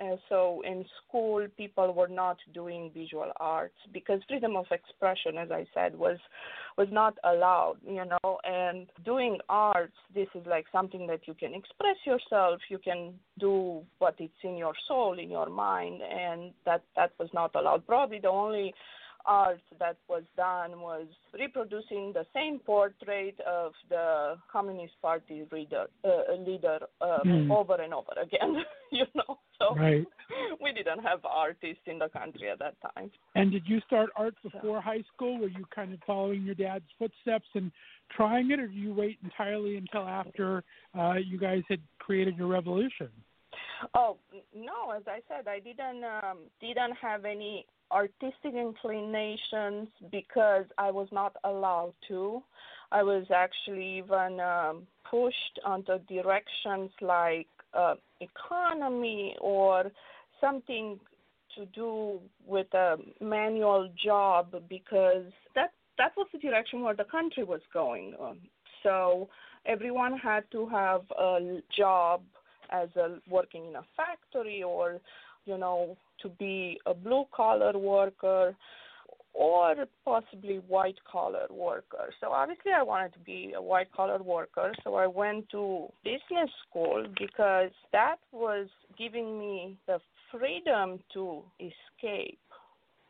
Uh, 0.00 0.16
so 0.28 0.62
in 0.64 0.84
school, 1.02 1.46
people 1.56 1.92
were 1.92 2.08
not 2.08 2.36
doing 2.54 2.90
visual 2.94 3.32
arts 3.40 3.74
because 3.92 4.20
freedom 4.28 4.54
of 4.54 4.66
expression, 4.70 5.36
as 5.38 5.50
I 5.50 5.66
said, 5.74 5.96
was 5.96 6.18
was 6.78 6.88
not 6.92 7.18
allowed. 7.24 7.78
You 7.84 8.04
know, 8.04 8.38
and 8.44 8.86
doing 9.04 9.38
arts, 9.48 9.96
this 10.14 10.28
is 10.34 10.46
like 10.46 10.66
something 10.70 11.06
that 11.08 11.26
you 11.26 11.34
can 11.34 11.54
express 11.54 11.96
yourself. 12.04 12.60
You 12.68 12.78
can 12.78 13.14
do 13.38 13.82
what 13.98 14.14
it's 14.18 14.42
in 14.44 14.56
your 14.56 14.74
soul, 14.86 15.18
in 15.18 15.30
your 15.30 15.48
mind, 15.48 16.02
and 16.02 16.52
that 16.66 16.82
that 16.94 17.12
was 17.18 17.30
not 17.34 17.54
allowed. 17.56 17.86
Probably 17.86 18.20
the 18.20 18.28
only 18.28 18.72
art 19.26 19.60
that 19.78 19.96
was 20.08 20.22
done 20.36 20.80
was 20.80 21.06
reproducing 21.34 22.12
the 22.12 22.24
same 22.34 22.58
portrait 22.60 23.38
of 23.46 23.72
the 23.88 24.36
Communist 24.50 24.94
Party 25.02 25.46
leader, 25.52 25.86
uh, 26.04 26.34
leader 26.38 26.80
um, 27.00 27.26
Hmm. 27.26 27.50
over 27.50 27.74
and 27.74 27.92
over 27.92 28.12
again. 28.20 28.64
you 28.92 29.06
know, 29.14 29.38
so 29.58 29.74
Right. 29.74 30.06
we 30.62 30.72
didn't 30.72 31.00
have 31.00 31.24
artists 31.24 31.82
in 31.86 31.98
the 31.98 32.08
country 32.08 32.50
at 32.50 32.58
that 32.60 32.76
time. 32.94 33.10
And 33.34 33.50
did 33.50 33.64
you 33.66 33.80
start 33.80 34.10
art 34.16 34.34
before 34.42 34.80
high 34.80 35.02
school? 35.14 35.38
Were 35.38 35.48
you 35.48 35.64
kind 35.74 35.92
of 35.92 36.00
following 36.06 36.42
your 36.42 36.54
dad's 36.54 36.84
footsteps 36.98 37.48
and 37.54 37.70
trying 38.10 38.50
it, 38.50 38.60
or 38.60 38.68
did 38.68 38.76
you 38.76 38.94
wait 38.94 39.18
entirely 39.22 39.76
until 39.76 40.02
after 40.08 40.62
uh, 40.98 41.14
you 41.14 41.38
guys 41.38 41.62
had 41.68 41.80
created 41.98 42.36
your 42.36 42.46
revolution? 42.48 43.10
Oh 43.94 44.16
no, 44.54 44.92
as 44.96 45.02
I 45.06 45.20
said, 45.28 45.48
I 45.48 45.60
didn't 45.60 46.04
um, 46.04 46.38
didn't 46.60 46.96
have 47.00 47.24
any 47.24 47.66
artistic 47.90 48.54
inclinations 48.54 49.88
because 50.10 50.64
I 50.78 50.90
was 50.90 51.08
not 51.12 51.36
allowed 51.44 51.94
to. 52.08 52.42
I 52.92 53.02
was 53.02 53.26
actually 53.34 53.98
even 53.98 54.40
um, 54.40 54.86
pushed 55.08 55.60
onto 55.64 55.98
directions 56.08 56.90
like 57.00 57.48
uh, 57.74 57.94
economy 58.20 59.36
or 59.40 59.90
something 60.40 60.98
to 61.56 61.66
do 61.66 62.20
with 62.46 62.72
a 62.74 62.96
manual 63.20 63.88
job 64.04 64.54
because 64.68 65.24
that 65.54 65.72
that 65.98 66.12
was 66.16 66.26
the 66.32 66.38
direction 66.38 66.82
where 66.82 66.94
the 66.94 67.04
country 67.04 67.44
was 67.44 67.60
going. 67.72 68.14
So 68.82 69.28
everyone 69.64 70.16
had 70.18 70.44
to 70.52 70.66
have 70.68 71.02
a 71.18 71.60
job 71.76 72.22
as 72.70 72.88
a 72.96 73.18
working 73.28 73.66
in 73.68 73.76
a 73.76 73.84
factory 73.96 74.62
or 74.62 75.00
you 75.44 75.58
know 75.58 75.96
to 76.22 76.28
be 76.28 76.78
a 76.86 76.94
blue 76.94 77.24
collar 77.34 77.76
worker 77.78 78.54
or 79.34 79.74
possibly 80.02 80.62
white 80.66 80.96
collar 81.10 81.46
worker. 81.50 82.10
So 82.20 82.32
obviously 82.32 82.72
I 82.72 82.82
wanted 82.82 83.12
to 83.12 83.18
be 83.18 83.52
a 83.54 83.60
white 83.60 83.92
collar 83.92 84.22
worker, 84.22 84.72
so 84.82 84.94
I 84.94 85.06
went 85.06 85.50
to 85.50 85.88
business 86.04 86.50
school 86.68 87.06
because 87.18 87.70
that 87.92 88.16
was 88.32 88.68
giving 88.96 89.38
me 89.38 89.76
the 89.86 89.98
freedom 90.32 91.00
to 91.12 91.42
escape 91.60 92.38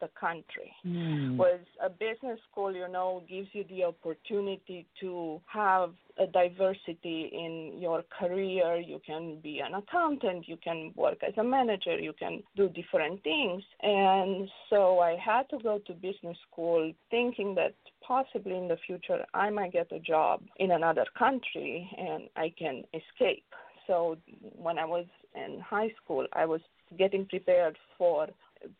the 0.00 0.08
country 0.18 0.72
Hmm. 0.82 1.36
was 1.36 1.60
a 1.82 1.90
business 1.90 2.38
school, 2.50 2.72
you 2.74 2.88
know, 2.88 3.22
gives 3.28 3.48
you 3.52 3.64
the 3.64 3.84
opportunity 3.84 4.86
to 5.00 5.40
have 5.46 5.92
a 6.18 6.26
diversity 6.26 7.30
in 7.32 7.78
your 7.78 8.02
career. 8.18 8.76
You 8.76 9.00
can 9.04 9.40
be 9.40 9.60
an 9.60 9.74
accountant, 9.74 10.48
you 10.48 10.56
can 10.56 10.92
work 10.94 11.18
as 11.26 11.34
a 11.36 11.44
manager, 11.44 11.98
you 11.98 12.12
can 12.12 12.42
do 12.56 12.68
different 12.68 13.22
things. 13.24 13.62
And 13.82 14.48
so 14.70 15.00
I 15.00 15.16
had 15.16 15.48
to 15.50 15.58
go 15.58 15.78
to 15.86 15.92
business 15.92 16.36
school 16.50 16.92
thinking 17.10 17.54
that 17.56 17.74
possibly 18.00 18.56
in 18.56 18.68
the 18.68 18.78
future 18.86 19.24
I 19.34 19.50
might 19.50 19.72
get 19.72 19.92
a 19.92 19.98
job 19.98 20.42
in 20.56 20.70
another 20.70 21.06
country 21.18 21.90
and 21.98 22.28
I 22.36 22.52
can 22.58 22.84
escape. 22.94 23.44
So 23.86 24.16
when 24.40 24.78
I 24.78 24.84
was 24.84 25.06
in 25.34 25.60
high 25.60 25.92
school, 26.02 26.26
I 26.32 26.44
was 26.44 26.60
getting 26.96 27.26
prepared 27.26 27.76
for 27.98 28.28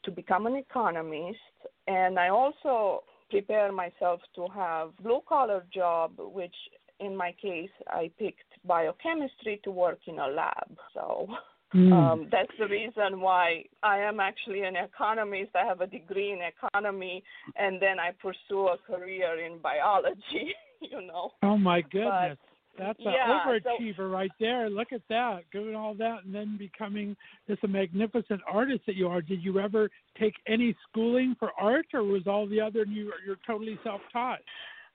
to 0.05 0.11
become 0.11 0.47
an 0.47 0.57
economist 0.57 1.39
and 1.87 2.19
I 2.19 2.29
also 2.29 3.05
prepare 3.31 3.73
myself 3.73 4.21
to 4.37 4.47
have 4.55 4.97
blue 5.03 5.21
collar 5.29 5.65
job 5.73 6.13
which 6.19 6.55
in 7.01 7.17
my 7.17 7.35
case 7.41 7.71
I 7.89 8.11
picked 8.19 8.51
biochemistry 8.65 9.61
to 9.65 9.71
work 9.71 10.01
in 10.07 10.19
a 10.19 10.29
lab. 10.29 10.77
So 10.95 11.29
Hmm. 11.73 11.93
um, 11.93 12.29
that's 12.31 12.53
the 12.59 12.67
reason 12.69 13.21
why 13.21 13.65
I 13.83 13.99
am 13.99 14.21
actually 14.21 14.63
an 14.63 14.77
economist. 14.77 15.51
I 15.55 15.67
have 15.67 15.81
a 15.81 15.87
degree 15.87 16.33
in 16.33 16.39
economy 16.41 17.25
and 17.57 17.81
then 17.83 17.99
I 17.99 18.13
pursue 18.13 18.69
a 18.69 18.79
career 18.79 19.45
in 19.45 19.59
biology, 19.59 20.55
you 20.81 21.07
know. 21.07 21.33
Oh 21.43 21.59
my 21.59 21.81
goodness. 21.83 22.39
That's 22.79 22.99
an 23.01 23.13
yeah, 23.13 23.45
so- 23.45 23.51
overachiever 23.51 24.11
right 24.11 24.31
there. 24.39 24.69
Look 24.69 24.93
at 24.93 25.03
that. 25.09 25.45
Doing 25.53 25.75
all 25.75 25.95
that 25.95 26.25
and 26.25 26.35
then 26.35 26.57
becoming 26.59 27.17
this 27.49 27.59
a 27.63 27.69
magnificent 27.69 28.41
artist 28.51 28.83
that 28.87 28.97
you 28.97 29.09
are. 29.09 29.23
Did 29.23 29.43
you 29.43 29.59
ever 29.61 29.91
take 30.19 30.35
any 30.47 30.75
schooling 30.89 31.35
for 31.39 31.51
art 31.59 31.87
or 31.95 32.03
was 32.03 32.27
all 32.27 32.47
the 32.47 32.61
other 32.61 32.85
you 32.85 33.13
you're 33.25 33.39
totally 33.47 33.79
self 33.83 34.01
taught? 34.13 34.41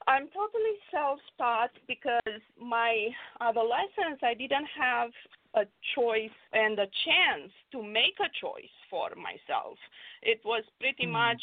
I'm 0.07 0.27
totally 0.29 0.77
self-taught 0.91 1.69
because 1.87 2.41
my 2.59 3.07
adolescence 3.39 4.19
I 4.23 4.33
didn't 4.33 4.65
have 4.75 5.11
a 5.53 5.61
choice 5.93 6.31
and 6.53 6.79
a 6.79 6.87
chance 7.05 7.51
to 7.71 7.83
make 7.83 8.17
a 8.19 8.29
choice 8.41 8.73
for 8.89 9.09
myself. 9.15 9.77
It 10.23 10.41
was 10.43 10.63
pretty 10.79 11.05
Hmm. 11.05 11.11
much 11.11 11.41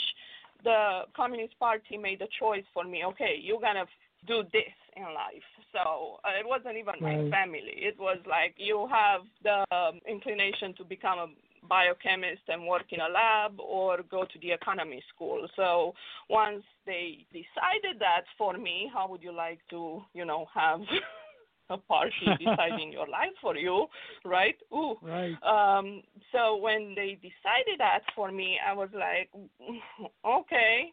the 0.65 1.05
Communist 1.15 1.57
Party 1.61 1.97
made 1.97 2.21
a 2.21 2.27
choice 2.27 2.65
for 2.75 2.83
me. 2.83 3.05
Okay, 3.05 3.37
you're 3.41 3.61
gonna 3.61 3.87
do 4.27 4.43
this 4.53 4.75
in 4.97 5.05
life. 5.05 5.47
So 5.73 6.19
uh, 6.25 6.39
it 6.39 6.47
wasn't 6.47 6.77
even 6.77 6.95
my 7.01 7.31
family. 7.31 7.75
It 7.77 7.97
was 7.99 8.19
like 8.29 8.55
you 8.57 8.89
have 8.91 9.23
the 9.43 9.65
um, 9.75 10.01
inclination 10.09 10.75
to 10.79 10.85
become 10.85 11.19
a 11.19 11.27
biochemist 11.69 12.43
and 12.49 12.67
work 12.67 12.87
in 12.91 13.01
a 13.01 13.09
lab 13.09 13.61
or 13.61 13.99
go 14.11 14.25
to 14.25 14.39
the 14.41 14.53
economy 14.53 15.03
school. 15.15 15.47
So 15.57 15.95
once 16.29 16.63
they 16.87 17.27
decided 17.33 18.01
that 18.01 18.23
for 18.37 18.57
me, 18.57 18.91
how 18.93 19.09
would 19.09 19.23
you 19.23 19.33
like 19.33 19.61
to, 19.71 20.03
you 20.15 20.25
know, 20.25 20.47
have 20.55 20.81
a 21.71 21.77
party 21.77 22.13
deciding 22.39 22.93
your 22.93 23.07
life 23.09 23.37
for 23.41 23.57
you, 23.57 23.87
right? 24.25 24.57
Ooh. 24.73 24.97
Right. 25.03 25.37
Um, 25.43 26.03
so 26.33 26.57
when 26.57 26.95
they 26.95 27.19
decided 27.21 27.79
that 27.79 28.01
for 28.15 28.33
me, 28.33 28.59
I 28.67 28.73
was 28.73 28.89
like, 28.95 29.31
okay. 30.25 30.93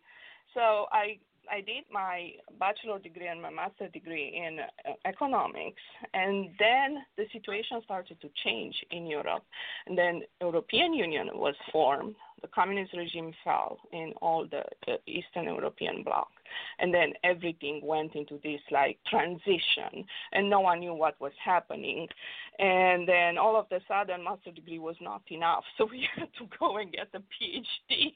So 0.53 0.86
I 0.91 1.17
I 1.52 1.62
did 1.62 1.84
my 1.91 2.32
bachelor 2.60 3.00
degree 3.00 3.28
and 3.28 3.41
my 3.41 3.50
master 3.50 3.88
degree 3.88 4.41
in 4.46 4.60
uh, 4.60 4.93
economics, 5.06 5.82
and 6.14 6.50
then 6.60 7.04
the 7.18 7.26
situation 7.32 7.82
started 7.84 8.20
to 8.22 8.30
change 8.43 8.76
in 8.91 9.08
Europe. 9.08 9.43
And 9.88 9.98
then 9.98 10.22
European 10.41 10.93
Union 10.93 11.30
was 11.34 11.56
formed. 11.72 12.16
The 12.41 12.48
communist 12.50 12.93
regime 12.93 13.34
fell 13.43 13.80
in 13.91 14.14
all 14.22 14.46
the, 14.46 14.64
the 14.86 14.98
Eastern 15.12 15.46
European 15.46 16.04
bloc, 16.04 16.28
and 16.80 16.93
then 16.93 17.14
everything 17.24 17.82
went 17.84 18.16
into 18.16 18.39
this 18.43 18.62
like 18.72 19.00
transition, 19.10 20.06
and 20.34 20.50
no 20.50 20.60
one 20.60 20.80
knew 20.80 20.93
what 20.93 21.20
was 21.20 21.34
happening. 21.43 22.08
And 22.60 23.08
then 23.08 23.38
all 23.38 23.56
of 23.56 23.66
a 23.72 23.80
sudden, 23.88 24.24
master 24.24 24.52
degree 24.52 24.80
was 24.80 24.96
not 25.02 25.24
enough, 25.32 25.64
so 25.78 25.88
we 25.89 26.08
had 26.16 26.30
to 26.39 26.46
go 26.60 26.78
and 26.78 26.91
get 26.91 27.08
a 27.14 27.20
PhD. 27.20 28.14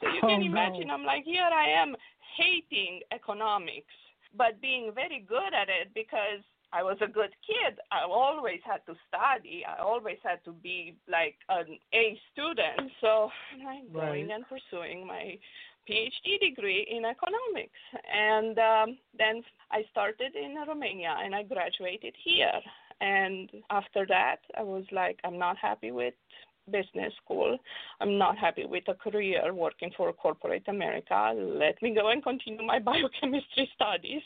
So 0.00 0.08
you 0.08 0.20
Oh, 0.22 0.28
can 0.28 0.40
no. 0.40 0.46
imagine, 0.46 0.90
I'm 0.90 1.04
like, 1.04 1.24
here 1.24 1.42
I 1.44 1.68
am 1.68 1.94
hating 2.36 3.00
economics, 3.12 3.94
but 4.36 4.60
being 4.60 4.92
very 4.94 5.24
good 5.28 5.52
at 5.54 5.68
it 5.68 5.92
because 5.94 6.42
I 6.72 6.82
was 6.82 6.96
a 7.02 7.06
good 7.06 7.30
kid. 7.46 7.78
I 7.90 8.04
always 8.04 8.60
had 8.64 8.80
to 8.86 8.94
study. 9.08 9.62
I 9.68 9.82
always 9.82 10.16
had 10.22 10.42
to 10.46 10.52
be 10.52 10.96
like 11.10 11.36
an 11.50 11.78
A 11.92 12.18
student. 12.32 12.90
So 13.00 13.28
I'm 13.68 13.92
going 13.92 14.28
Right. 14.28 14.34
and 14.34 14.44
pursuing 14.48 15.06
my 15.06 15.38
PhD 15.88 16.40
degree 16.40 16.86
in 16.90 17.04
economics. 17.04 17.80
And 18.10 18.58
um, 18.58 18.98
then 19.18 19.42
I 19.70 19.84
started 19.90 20.34
in 20.34 20.56
Romania 20.66 21.14
and 21.22 21.34
I 21.34 21.42
graduated 21.42 22.14
here. 22.24 22.60
And 23.00 23.50
after 23.70 24.06
that, 24.06 24.40
I 24.56 24.62
was 24.62 24.84
like, 24.92 25.18
I'm 25.24 25.38
not 25.38 25.56
happy 25.58 25.90
with 25.90 26.14
business 26.72 27.12
school. 27.24 27.58
I'm 28.00 28.18
not 28.18 28.38
happy 28.38 28.64
with 28.64 28.84
a 28.88 28.94
career 28.94 29.52
working 29.54 29.90
for 29.96 30.12
corporate 30.12 30.64
America. 30.68 31.32
Let 31.36 31.80
me 31.82 31.94
go 31.94 32.08
and 32.08 32.22
continue 32.22 32.66
my 32.66 32.78
biochemistry 32.90 33.70
studies. 33.74 34.22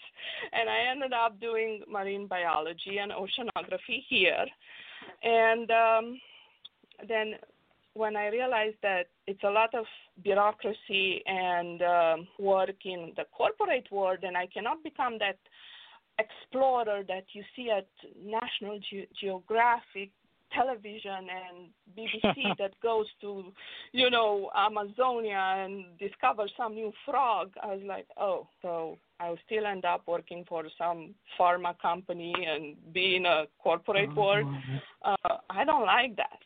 And 0.52 0.70
I 0.70 0.90
ended 0.90 1.12
up 1.12 1.40
doing 1.40 1.82
marine 1.90 2.26
biology 2.26 2.98
and 2.98 3.12
oceanography 3.12 4.04
here. 4.08 4.46
And 5.22 5.70
um, 5.70 6.20
then 7.08 7.34
when 7.94 8.16
I 8.16 8.28
realized 8.28 8.76
that 8.82 9.06
it's 9.26 9.42
a 9.42 9.50
lot 9.50 9.74
of 9.74 9.84
bureaucracy 10.22 11.22
and 11.26 11.82
um, 11.82 12.28
work 12.38 12.76
in 12.84 13.12
the 13.16 13.24
corporate 13.36 13.90
world, 13.90 14.18
and 14.22 14.36
I 14.36 14.46
cannot 14.46 14.82
become 14.82 15.18
that 15.18 15.38
explorer 16.18 17.02
that 17.08 17.24
you 17.32 17.42
see 17.54 17.70
at 17.70 17.88
National 18.22 18.78
Ge- 18.78 19.08
Geographic 19.20 20.10
television 20.56 21.28
and 21.30 21.68
BBC 21.96 22.56
that 22.58 22.72
goes 22.82 23.06
to, 23.20 23.44
you 23.92 24.10
know, 24.10 24.50
Amazonia 24.56 25.64
and 25.64 25.84
discovers 25.98 26.50
some 26.56 26.74
new 26.74 26.92
frog. 27.04 27.52
I 27.62 27.66
was 27.66 27.82
like, 27.86 28.06
oh, 28.18 28.48
so 28.62 28.98
I'll 29.20 29.38
still 29.46 29.66
end 29.66 29.84
up 29.84 30.02
working 30.06 30.44
for 30.48 30.64
some 30.76 31.14
pharma 31.38 31.78
company 31.80 32.34
and 32.48 32.76
be 32.92 33.16
in 33.16 33.26
a 33.26 33.44
corporate 33.62 34.14
world. 34.14 34.46
Uh, 35.04 35.36
I 35.50 35.64
don't 35.64 35.86
like 35.86 36.16
that. 36.16 36.40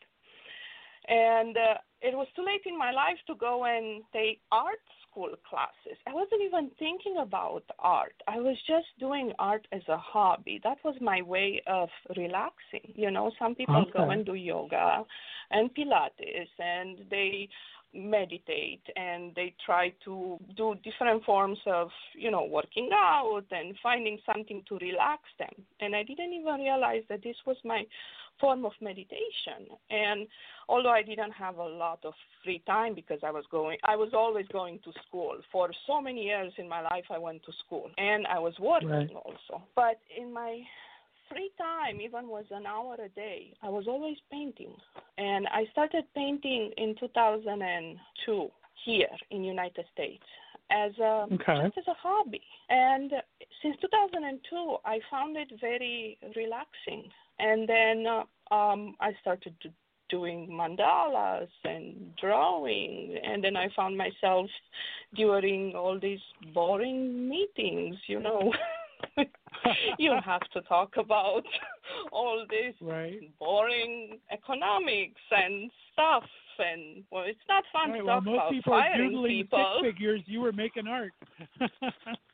And 1.07 1.57
uh, 1.57 1.77
it 2.01 2.15
was 2.15 2.27
too 2.35 2.45
late 2.45 2.61
in 2.65 2.77
my 2.77 2.91
life 2.91 3.17
to 3.27 3.35
go 3.35 3.65
and 3.65 4.03
take 4.13 4.39
art 4.51 4.79
school 5.11 5.29
classes. 5.47 5.97
I 6.07 6.13
wasn't 6.13 6.41
even 6.45 6.71
thinking 6.79 7.17
about 7.21 7.63
art. 7.79 8.15
I 8.27 8.39
was 8.39 8.57
just 8.67 8.87
doing 8.99 9.31
art 9.39 9.67
as 9.71 9.81
a 9.89 9.97
hobby. 9.97 10.59
That 10.63 10.77
was 10.83 10.95
my 11.01 11.21
way 11.21 11.61
of 11.67 11.89
relaxing. 12.15 12.93
You 12.95 13.11
know, 13.11 13.31
some 13.37 13.55
people 13.55 13.85
go 13.93 14.09
and 14.09 14.25
do 14.25 14.33
yoga 14.33 15.03
and 15.51 15.69
Pilates 15.75 16.47
and 16.59 16.99
they 17.09 17.49
meditate 17.93 18.81
and 18.95 19.33
they 19.35 19.53
try 19.65 19.93
to 20.05 20.39
do 20.55 20.75
different 20.83 21.23
forms 21.23 21.59
of, 21.65 21.89
you 22.15 22.31
know, 22.31 22.45
working 22.45 22.89
out 22.93 23.43
and 23.51 23.75
finding 23.83 24.17
something 24.25 24.63
to 24.69 24.77
relax 24.77 25.23
them. 25.37 25.51
And 25.79 25.95
I 25.95 26.03
didn't 26.03 26.33
even 26.33 26.61
realize 26.61 27.03
that 27.09 27.23
this 27.23 27.35
was 27.45 27.57
my 27.63 27.83
form 28.39 28.65
of 28.65 28.71
meditation. 28.81 29.67
And 29.89 30.27
although 30.69 30.89
I 30.89 31.03
didn't 31.03 31.31
have 31.31 31.57
a 31.57 31.63
lot 31.63 31.99
of 32.03 32.13
free 32.43 32.63
time 32.65 32.95
because 32.95 33.19
I 33.23 33.31
was 33.31 33.45
going, 33.51 33.77
I 33.83 33.95
was 33.95 34.09
always 34.13 34.47
going 34.51 34.79
to 34.85 34.91
school. 35.07 35.37
For 35.51 35.69
so 35.85 36.01
many 36.01 36.23
years 36.23 36.53
in 36.57 36.67
my 36.67 36.81
life, 36.81 37.05
I 37.09 37.17
went 37.17 37.43
to 37.43 37.51
school 37.65 37.89
and 37.97 38.25
I 38.27 38.39
was 38.39 38.53
working 38.59 38.89
Right. 38.89 39.11
also. 39.13 39.63
But 39.75 39.99
in 40.17 40.33
my 40.33 40.61
free 41.31 41.51
time, 41.57 42.01
even 42.01 42.27
was 42.27 42.45
an 42.51 42.65
hour 42.65 42.95
a 42.95 43.09
day, 43.09 43.53
I 43.61 43.69
was 43.69 43.87
always 43.87 44.17
painting. 44.31 44.73
And 45.17 45.47
I 45.47 45.65
started 45.71 46.05
painting 46.15 46.71
in 46.77 46.95
2002 46.99 48.49
here 48.85 49.07
in 49.29 49.43
United 49.43 49.85
States 49.93 50.23
as 50.69 50.97
a 50.99 51.27
Okay. 51.31 51.63
just 51.63 51.77
as 51.77 51.87
a 51.87 51.93
hobby. 51.93 52.41
And 52.69 53.11
since 53.61 53.77
2002, 53.81 54.77
I 54.85 54.99
found 55.09 55.37
it 55.37 55.51
very 55.59 56.17
relaxing. 56.35 57.09
And 57.39 57.67
then 57.67 58.05
uh, 58.07 58.53
um, 58.53 58.95
I 58.99 59.13
started 59.21 59.55
to 59.61 59.69
doing 60.09 60.49
mandalas 60.49 61.47
and 61.63 62.13
drawing 62.17 63.17
and 63.23 63.41
then 63.41 63.55
I 63.55 63.69
found 63.77 63.97
myself 63.97 64.49
during 65.15 65.73
all 65.73 65.97
these 65.99 66.19
boring 66.53 67.29
meetings, 67.29 67.95
you 68.07 68.19
know. 68.19 68.53
you 69.99 70.13
have 70.23 70.41
to 70.53 70.61
talk 70.61 70.93
about 70.97 71.43
all 72.11 72.45
this 72.49 72.73
Right. 72.81 73.21
boring 73.39 74.19
economics 74.31 75.21
and 75.31 75.69
stuff 75.93 76.23
and 76.59 77.03
well 77.11 77.23
it's 77.25 77.39
not 77.49 77.63
fun 77.73 77.91
Right, 77.91 77.99
to 77.99 78.05
well, 78.05 78.21
most 78.21 78.33
about 78.35 78.51
people 78.51 78.73
are 78.73 78.81
firing 78.81 79.11
doodling 79.11 79.37
people. 79.43 79.77
stick 79.79 79.93
figures. 79.95 80.21
You 80.25 80.41
were 80.41 80.51
making 80.53 80.87
art. 80.87 81.13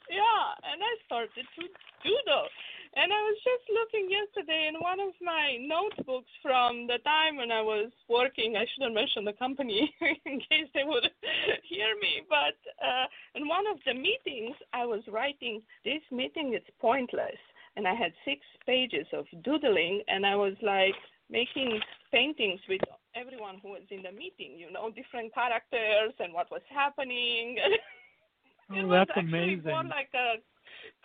Yeah, 0.07 0.72
and 0.72 0.80
I 0.80 0.94
started 1.06 1.30
to 1.35 1.64
doodle. 2.03 2.48
And 2.97 3.13
I 3.13 3.21
was 3.29 3.37
just 3.45 3.65
looking 3.69 4.09
yesterday 4.09 4.67
in 4.73 4.81
one 4.81 4.99
of 4.99 5.13
my 5.21 5.57
notebooks 5.61 6.31
from 6.41 6.87
the 6.87 6.97
time 7.05 7.37
when 7.37 7.51
I 7.51 7.61
was 7.61 7.91
working. 8.09 8.55
I 8.57 8.65
shouldn't 8.73 8.95
mention 8.95 9.23
the 9.23 9.33
company 9.33 9.93
in 10.25 10.39
case 10.49 10.65
they 10.73 10.83
would 10.83 11.05
hear 11.69 11.93
me. 12.01 12.25
But 12.27 12.57
uh, 12.81 13.05
in 13.35 13.47
one 13.47 13.67
of 13.67 13.77
the 13.85 13.93
meetings, 13.93 14.55
I 14.73 14.85
was 14.85 15.01
writing, 15.07 15.61
This 15.85 16.01
meeting 16.11 16.55
is 16.55 16.63
pointless. 16.81 17.37
And 17.75 17.87
I 17.87 17.93
had 17.93 18.11
six 18.25 18.41
pages 18.65 19.05
of 19.13 19.25
doodling, 19.43 20.01
and 20.07 20.25
I 20.25 20.35
was 20.35 20.55
like 20.63 20.95
making 21.29 21.79
paintings 22.11 22.59
with 22.67 22.81
everyone 23.15 23.59
who 23.61 23.69
was 23.77 23.85
in 23.91 24.01
the 24.01 24.11
meeting, 24.11 24.57
you 24.57 24.71
know, 24.71 24.89
different 24.89 25.33
characters 25.35 26.13
and 26.19 26.33
what 26.33 26.49
was 26.49 26.61
happening. 26.73 27.57
it 28.73 28.83
Oh, 28.83 28.87
was 28.87 29.07
that's 29.07 29.11
actually 29.11 29.61
more 29.65 29.81
amazing. 29.81 29.89
like 29.89 30.09
a 30.15 30.41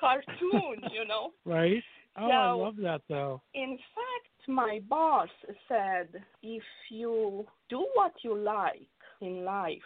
cartoon, 0.02 0.82
you 0.92 1.06
know. 1.06 1.30
right? 1.46 1.82
Oh, 2.18 2.30
I 2.30 2.52
love 2.52 2.76
that 2.82 3.00
though. 3.08 3.40
In 3.54 3.78
fact, 3.78 4.48
my 4.48 4.80
boss 4.88 5.28
said 5.68 6.08
if 6.42 6.62
you 6.90 7.46
do 7.70 7.86
what 7.94 8.12
you 8.22 8.36
like 8.36 8.88
in 9.20 9.44
life, 9.44 9.78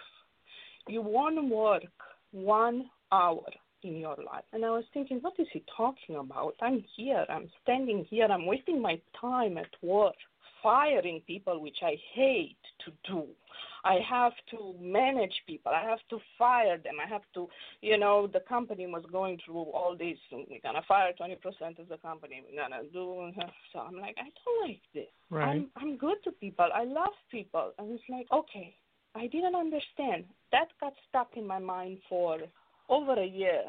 you 0.88 1.02
won't 1.02 1.48
work 1.48 1.82
one 2.32 2.86
hour 3.12 3.44
in 3.82 3.98
your 3.98 4.16
life. 4.16 4.44
And 4.52 4.64
I 4.64 4.70
was 4.70 4.84
thinking, 4.92 5.18
what 5.20 5.34
is 5.38 5.46
he 5.52 5.62
talking 5.76 6.16
about? 6.16 6.54
I'm 6.60 6.84
here, 6.96 7.24
I'm 7.28 7.48
standing 7.62 8.04
here, 8.10 8.26
I'm 8.26 8.46
wasting 8.46 8.80
my 8.80 9.00
time 9.20 9.58
at 9.58 9.70
work, 9.82 10.14
firing 10.62 11.22
people, 11.26 11.60
which 11.60 11.78
I 11.82 11.94
hate 12.14 12.56
to 12.84 13.12
do. 13.12 13.24
I 13.86 14.00
have 14.08 14.32
to 14.50 14.74
manage 14.80 15.34
people. 15.46 15.72
I 15.72 15.88
have 15.88 16.00
to 16.10 16.18
fire 16.36 16.76
them. 16.76 16.94
I 17.04 17.08
have 17.08 17.22
to, 17.34 17.48
you 17.82 17.98
know, 17.98 18.26
the 18.26 18.40
company 18.40 18.86
was 18.86 19.04
going 19.12 19.38
through 19.44 19.66
all 19.78 19.96
this. 19.96 20.18
We're 20.32 20.58
gonna 20.62 20.82
fire 20.88 21.12
20% 21.18 21.78
of 21.78 21.88
the 21.88 21.96
company. 21.98 22.42
We're 22.50 22.60
gonna 22.60 22.82
do. 22.92 23.30
So 23.72 23.78
I'm 23.78 23.98
like, 23.98 24.16
I 24.18 24.28
don't 24.44 24.68
like 24.68 24.80
this. 24.92 25.06
Right. 25.30 25.48
I'm 25.48 25.70
I'm 25.76 25.96
good 25.96 26.16
to 26.24 26.32
people. 26.32 26.68
I 26.74 26.84
love 26.84 27.14
people. 27.30 27.72
And 27.78 27.92
it's 27.92 28.02
like, 28.08 28.26
okay, 28.32 28.74
I 29.14 29.28
didn't 29.28 29.54
understand. 29.54 30.24
That 30.52 30.68
got 30.80 30.92
stuck 31.08 31.30
in 31.36 31.46
my 31.46 31.58
mind 31.58 31.98
for 32.08 32.38
over 32.88 33.14
a 33.14 33.26
year. 33.26 33.62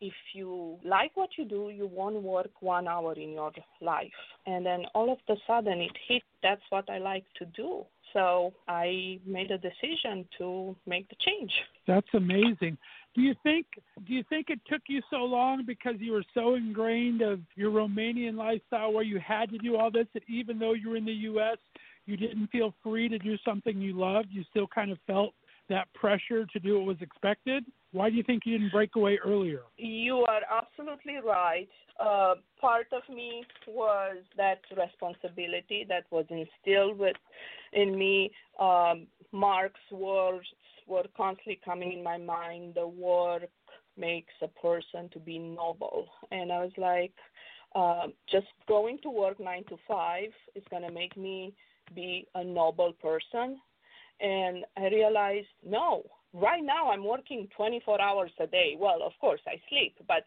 If 0.00 0.14
you 0.34 0.78
like 0.84 1.12
what 1.14 1.30
you 1.38 1.44
do, 1.44 1.70
you 1.74 1.86
won't 1.86 2.22
work 2.22 2.50
one 2.60 2.86
hour 2.86 3.14
in 3.14 3.32
your 3.32 3.52
life. 3.80 4.12
And 4.46 4.66
then 4.66 4.84
all 4.94 5.10
of 5.10 5.18
a 5.28 5.36
sudden 5.46 5.80
it 5.80 5.96
hit 6.06 6.22
that's 6.42 6.62
what 6.68 6.90
I 6.90 6.98
like 6.98 7.24
to 7.38 7.46
do. 7.46 7.86
So 8.14 8.54
I 8.68 9.18
made 9.26 9.50
a 9.50 9.58
decision 9.58 10.26
to 10.38 10.74
make 10.86 11.08
the 11.10 11.16
change. 11.20 11.52
That's 11.86 12.06
amazing. 12.14 12.78
Do 13.14 13.20
you 13.20 13.34
think 13.42 13.66
do 14.06 14.14
you 14.14 14.24
think 14.28 14.46
it 14.48 14.60
took 14.66 14.82
you 14.88 15.02
so 15.10 15.18
long 15.18 15.64
because 15.66 15.94
you 15.98 16.12
were 16.12 16.24
so 16.32 16.54
ingrained 16.54 17.20
of 17.20 17.40
your 17.56 17.70
Romanian 17.70 18.36
lifestyle 18.36 18.92
where 18.92 19.04
you 19.04 19.18
had 19.18 19.50
to 19.50 19.58
do 19.58 19.76
all 19.76 19.90
this 19.90 20.06
that 20.14 20.22
even 20.28 20.58
though 20.58 20.72
you 20.72 20.90
were 20.90 20.96
in 20.96 21.04
the 21.04 21.12
US 21.12 21.58
you 22.06 22.16
didn't 22.16 22.48
feel 22.48 22.74
free 22.82 23.08
to 23.08 23.18
do 23.18 23.36
something 23.44 23.80
you 23.80 23.98
loved? 23.98 24.28
You 24.30 24.44
still 24.50 24.66
kind 24.66 24.90
of 24.90 24.98
felt 25.06 25.34
that 25.68 25.92
pressure 25.94 26.46
to 26.52 26.58
do 26.58 26.78
what 26.78 26.86
was 26.86 26.96
expected? 27.00 27.64
Why 27.92 28.10
do 28.10 28.16
you 28.16 28.22
think 28.22 28.42
you 28.44 28.58
didn't 28.58 28.72
break 28.72 28.96
away 28.96 29.18
earlier? 29.24 29.62
You 29.76 30.24
are 30.28 30.40
absolutely 30.50 31.18
right. 31.24 31.68
Uh, 31.98 32.34
part 32.60 32.86
of 32.92 33.02
me 33.14 33.44
was 33.68 34.16
that 34.36 34.60
responsibility 34.76 35.86
that 35.88 36.04
was 36.10 36.26
instilled 36.28 36.98
with 36.98 37.16
in 37.72 37.96
me. 37.96 38.32
Um, 38.58 39.06
Marx 39.32 39.74
words 39.92 40.46
were 40.86 41.04
constantly 41.16 41.60
coming 41.64 41.92
in 41.92 42.02
my 42.02 42.18
mind. 42.18 42.74
The 42.74 42.86
work 42.86 43.44
makes 43.96 44.32
a 44.42 44.48
person 44.48 45.08
to 45.12 45.20
be 45.20 45.38
noble, 45.38 46.08
and 46.32 46.50
I 46.50 46.64
was 46.64 46.72
like, 46.76 47.12
uh, 47.74 48.08
just 48.30 48.46
going 48.68 48.98
to 49.02 49.10
work 49.10 49.40
nine 49.40 49.64
to 49.68 49.76
five 49.86 50.30
is 50.54 50.64
going 50.70 50.82
to 50.82 50.92
make 50.92 51.16
me 51.16 51.54
be 51.94 52.26
a 52.34 52.44
noble 52.44 52.92
person. 53.00 53.58
And 54.20 54.64
I 54.76 54.88
realized, 54.88 55.48
no, 55.66 56.04
right 56.32 56.62
now 56.62 56.90
I'm 56.90 57.04
working 57.04 57.48
24 57.56 58.00
hours 58.00 58.30
a 58.40 58.46
day. 58.46 58.76
Well, 58.78 59.00
of 59.04 59.12
course 59.20 59.40
I 59.46 59.60
sleep, 59.68 59.96
but 60.06 60.26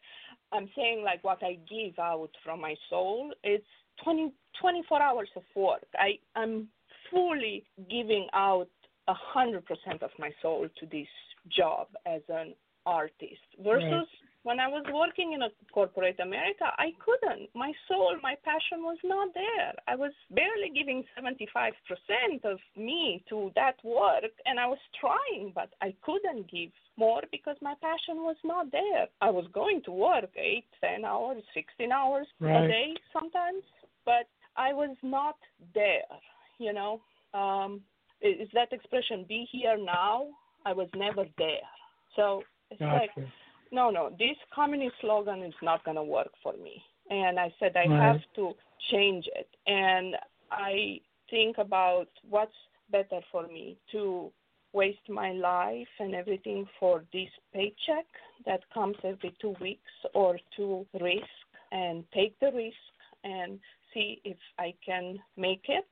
I'm 0.52 0.70
saying 0.76 1.04
like 1.04 1.24
what 1.24 1.44
I 1.44 1.58
give 1.70 2.00
out 2.00 2.30
from 2.44 2.62
my 2.62 2.76
soul, 2.90 3.34
it's 3.44 3.66
20, 4.04 4.32
24 4.62 5.02
hours 5.02 5.30
of 5.36 5.44
work. 5.56 5.86
I, 5.96 6.20
I'm 6.36 6.68
fully 7.12 7.66
giving 7.90 8.28
out 8.34 8.70
a 9.08 9.14
hundred 9.14 9.66
percent 9.66 10.04
of 10.04 10.12
my 10.20 10.32
soul 10.42 10.68
to 10.80 10.86
this 10.86 11.08
job 11.56 11.88
as 12.06 12.22
an 12.30 12.54
artist 12.86 13.42
versus 13.64 13.84
Right. 13.84 14.08
When 14.44 14.60
I 14.60 14.68
was 14.68 14.86
working 14.94 15.34
in 15.34 15.42
a 15.42 15.50
corporate 15.74 16.20
America, 16.20 16.66
I 16.78 16.92
couldn't. 17.04 17.50
My 17.54 17.72
soul, 17.88 18.16
my 18.22 18.36
passion 18.44 18.84
was 18.84 18.98
not 19.04 19.34
there. 19.34 19.74
I 19.88 19.96
was 19.96 20.12
barely 20.32 20.70
giving 20.74 21.04
75% 21.20 22.46
of 22.46 22.60
me 22.76 23.24
to 23.30 23.52
that 23.56 23.76
work, 23.84 24.32
and 24.46 24.60
I 24.60 24.68
was 24.68 24.78
trying, 25.00 25.52
but 25.54 25.70
I 25.82 25.94
couldn't 26.04 26.50
give 26.50 26.72
more 26.98 27.22
because 27.32 27.58
my 27.62 27.74
passion 27.82 28.18
was 28.24 28.38
not 28.44 28.72
there. 28.72 29.08
I 29.22 29.30
was 29.30 29.46
going 29.54 29.82
to 29.86 29.92
work 29.92 30.30
eight, 30.38 30.66
ten 30.82 31.04
hours, 31.04 31.44
16 31.54 31.92
hours 31.92 32.28
Right. 32.40 32.66
a 32.66 32.68
day 32.68 32.94
sometimes, 33.12 33.64
but 34.06 34.28
I 34.56 34.74
was 34.74 34.96
not 35.04 35.36
there, 35.74 36.10
you 36.58 36.74
know. 36.74 37.02
Um, 37.34 37.82
is 38.22 38.50
that 38.54 38.72
expression, 38.72 39.26
be 39.28 39.48
here 39.52 39.78
now? 39.78 40.28
I 40.66 40.74
was 40.74 40.88
never 40.96 41.26
there. 41.38 41.68
So 42.16 42.44
it's 42.72 42.82
like, 42.82 43.14
Gotcha. 43.16 43.32
No, 43.72 43.90
no, 43.90 44.10
this 44.18 44.38
communist 44.54 44.96
slogan 45.02 45.44
is 45.44 45.54
not 45.62 45.84
going 45.84 45.96
to 45.98 46.04
work 46.04 46.32
for 46.44 46.54
me. 46.54 46.82
And 47.10 47.40
I 47.40 47.54
said, 47.60 47.76
I 47.76 47.88
Right. 47.88 48.02
have 48.02 48.22
to 48.36 48.54
change 48.92 49.28
it. 49.36 49.50
And 49.66 50.16
I 50.52 51.00
think 51.30 51.58
about 51.58 52.08
what's 52.30 52.56
better 52.92 53.22
for 53.32 53.48
me 53.48 53.78
to 53.92 54.32
waste 54.74 55.10
my 55.10 55.32
life 55.32 55.88
and 56.00 56.14
everything 56.14 56.68
for 56.80 57.04
this 57.14 57.30
paycheck 57.54 58.06
that 58.46 58.62
comes 58.74 58.98
every 59.04 59.34
two 59.42 59.56
weeks 59.62 59.92
or 60.14 60.38
to 60.56 60.86
risk 61.00 61.46
and 61.72 62.04
take 62.14 62.38
the 62.40 62.52
risk 62.52 62.78
and 63.24 63.60
see 63.94 64.22
if 64.24 64.38
I 64.60 64.74
can 64.86 65.20
make 65.36 65.66
it. 65.68 65.88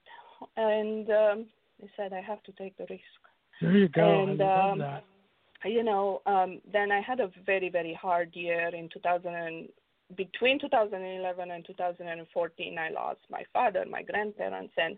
And 0.58 1.10
um, 1.10 1.46
I 1.84 1.90
said, 1.98 2.14
I 2.14 2.22
have 2.22 2.44
to 2.44 2.52
take 2.54 2.78
the 2.78 2.86
risk 2.90 3.02
There 3.62 3.72
you 3.72 3.88
go. 3.90 4.24
And, 4.24 4.42
I 4.42 4.46
love 4.46 4.72
um, 4.74 4.80
that. 4.80 5.04
You 5.66 5.84
know, 5.84 6.22
um, 6.26 6.62
then 6.72 6.92
I 6.92 7.02
had 7.02 7.20
a 7.20 7.32
very, 7.46 7.70
very 7.70 7.94
hard 7.94 8.36
year 8.36 8.70
in 8.74 8.90
2000. 8.90 9.34
And, 9.34 9.70
between 10.16 10.60
2011 10.60 11.52
and 11.52 11.66
2014, 11.66 12.78
I 12.78 12.90
lost 12.90 13.20
my 13.30 13.44
father, 13.52 13.86
my 13.90 14.04
grandparents, 14.04 14.74
and 14.78 14.98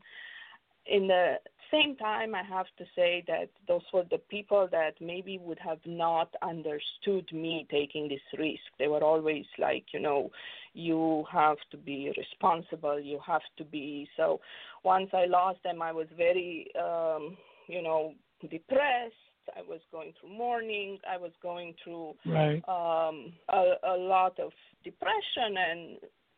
in 0.85 1.07
the 1.07 1.35
same 1.71 1.95
time, 1.97 2.33
I 2.33 2.43
have 2.43 2.67
to 2.77 2.85
say 2.95 3.23
that 3.27 3.49
those 3.67 3.81
were 3.93 4.05
the 4.09 4.19
people 4.29 4.69
that 4.71 4.93
maybe 5.01 5.37
would 5.37 5.59
have 5.59 5.79
not 5.85 6.33
understood 6.41 7.29
me 7.33 7.67
taking 7.69 8.07
this 8.07 8.21
risk. 8.37 8.61
They 8.79 8.87
were 8.87 9.03
always 9.03 9.45
like, 9.59 9.85
you 9.93 9.99
know, 9.99 10.31
you 10.73 11.25
have 11.31 11.57
to 11.71 11.77
be 11.77 12.13
responsible, 12.17 12.99
you 12.99 13.19
have 13.25 13.41
to 13.57 13.65
be. 13.65 14.07
So 14.15 14.39
once 14.83 15.09
I 15.13 15.25
lost 15.25 15.61
them, 15.63 15.81
I 15.81 15.91
was 15.91 16.07
very, 16.15 16.67
um, 16.81 17.35
you 17.67 17.81
know, 17.81 18.13
depressed. 18.49 19.13
I 19.55 19.61
was 19.61 19.79
going 19.91 20.13
through 20.19 20.37
mourning. 20.37 20.99
I 21.09 21.17
was 21.17 21.31
going 21.41 21.73
through 21.83 22.15
Right. 22.25 22.61
um, 22.67 23.33
a, 23.49 23.73
a 23.83 23.97
lot 23.97 24.39
of 24.39 24.51
depression 24.83 25.55
and 25.69 25.97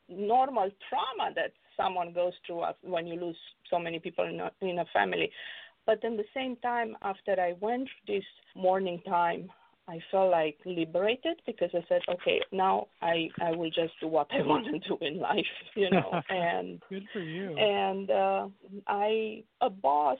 normal 0.09 0.69
trauma 0.89 1.33
that 1.35 1.51
someone 1.77 2.13
goes 2.13 2.33
through 2.45 2.63
when 2.81 3.07
you 3.07 3.19
lose 3.19 3.37
so 3.69 3.79
many 3.79 3.99
people 3.99 4.25
in 4.25 4.39
a, 4.39 4.51
in 4.61 4.79
a 4.79 4.85
family. 4.91 5.31
But 5.85 6.03
in 6.03 6.17
the 6.17 6.25
same 6.33 6.55
time, 6.57 6.95
after 7.01 7.39
I 7.39 7.53
went 7.59 7.87
through 8.05 8.15
this 8.17 8.25
mourning 8.55 9.01
time, 9.07 9.51
I 9.87 9.99
felt 10.11 10.29
like 10.29 10.57
liberated 10.65 11.41
because 11.47 11.71
I 11.73 11.83
said, 11.89 12.01
okay, 12.07 12.41
now 12.51 12.87
I 13.01 13.29
I 13.41 13.51
will 13.51 13.71
just 13.71 13.93
do 13.99 14.07
what 14.07 14.27
I 14.31 14.41
want 14.45 14.65
to 14.67 14.77
do 14.79 14.97
in 15.01 15.19
life, 15.19 15.45
you 15.75 15.89
know. 15.89 16.21
and 16.29 16.79
Good 16.89 17.07
for 17.11 17.19
you. 17.19 17.57
and 17.57 18.11
uh, 18.11 18.47
I 18.87 19.43
a 19.61 19.69
boss 19.69 20.19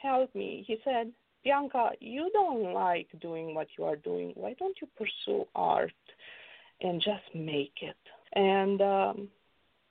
helped 0.00 0.36
me. 0.36 0.62
He 0.68 0.76
said, 0.84 1.10
Bianca, 1.48 1.92
you 2.00 2.28
don't 2.34 2.74
like 2.74 3.08
doing 3.22 3.54
what 3.54 3.68
you 3.78 3.84
are 3.84 3.96
doing. 3.96 4.32
Why 4.34 4.54
don't 4.58 4.76
you 4.82 4.88
pursue 4.98 5.46
art 5.54 5.92
and 6.82 7.00
just 7.00 7.24
make 7.34 7.72
it? 7.80 7.96
And 8.34 8.82
um, 8.82 9.28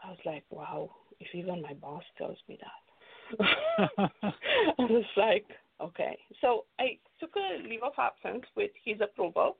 I 0.03 0.09
was 0.09 0.19
like, 0.23 0.43
wow, 0.51 0.91
if 1.19 1.33
even 1.33 1.63
my 1.63 1.73
boss 1.73 2.03
tells 2.15 2.37
me 2.47 2.59
that. 2.61 3.39
I 3.97 4.83
was 4.83 5.05
like, 5.17 5.45
okay. 5.81 6.19
So 6.41 6.65
I 6.79 6.99
took 7.19 7.31
a 7.35 7.67
leave 7.67 7.81
of 7.81 7.93
absence 7.97 8.45
with 8.55 8.69
his 8.85 8.97
approval, 9.01 9.57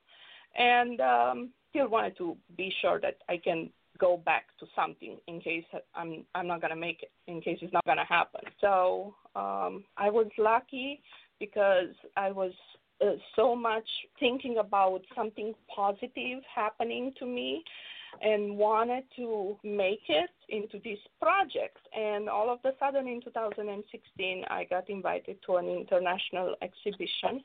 and 0.56 1.02
um, 1.02 1.50
still 1.72 1.88
wanted 1.88 2.16
to 2.18 2.38
be 2.56 2.72
sure 2.80 3.00
that 3.02 3.18
I 3.28 3.38
can 3.38 3.72
go 3.98 4.18
back 4.18 4.46
to 4.60 4.68
something 4.76 5.18
in 5.28 5.42
case 5.42 5.66
I'm 5.96 6.24
I'm 6.36 6.46
not 6.46 6.62
gonna 6.62 6.76
make 6.76 7.02
it, 7.02 7.12
in 7.26 7.42
case 7.42 7.58
it's 7.64 7.74
not 7.74 7.86
gonna 7.86 8.06
happen. 8.06 8.42
So 8.62 9.16
um, 9.36 9.84
I 9.98 10.12
was 10.12 10.28
lucky 10.38 11.02
because 11.40 11.94
I 12.16 12.32
was 12.32 12.54
uh, 13.02 13.12
so 13.36 13.56
much 13.56 13.88
thinking 14.20 14.58
about 14.58 15.02
something 15.16 15.54
positive 15.74 16.42
happening 16.54 17.14
to 17.20 17.26
me 17.26 17.64
and 18.22 18.58
wanted 18.58 19.04
to 19.16 19.58
make 19.64 20.02
it 20.08 20.30
into 20.50 20.80
this 20.84 21.00
project. 21.22 21.78
And 21.96 22.30
all 22.30 22.50
of 22.50 22.60
a 22.64 22.72
sudden 22.80 23.08
in 23.08 23.22
2016, 23.22 24.46
I 24.50 24.64
got 24.66 24.90
invited 24.90 25.38
to 25.46 25.58
an 25.58 25.68
international 25.68 26.56
exhibition 26.62 27.44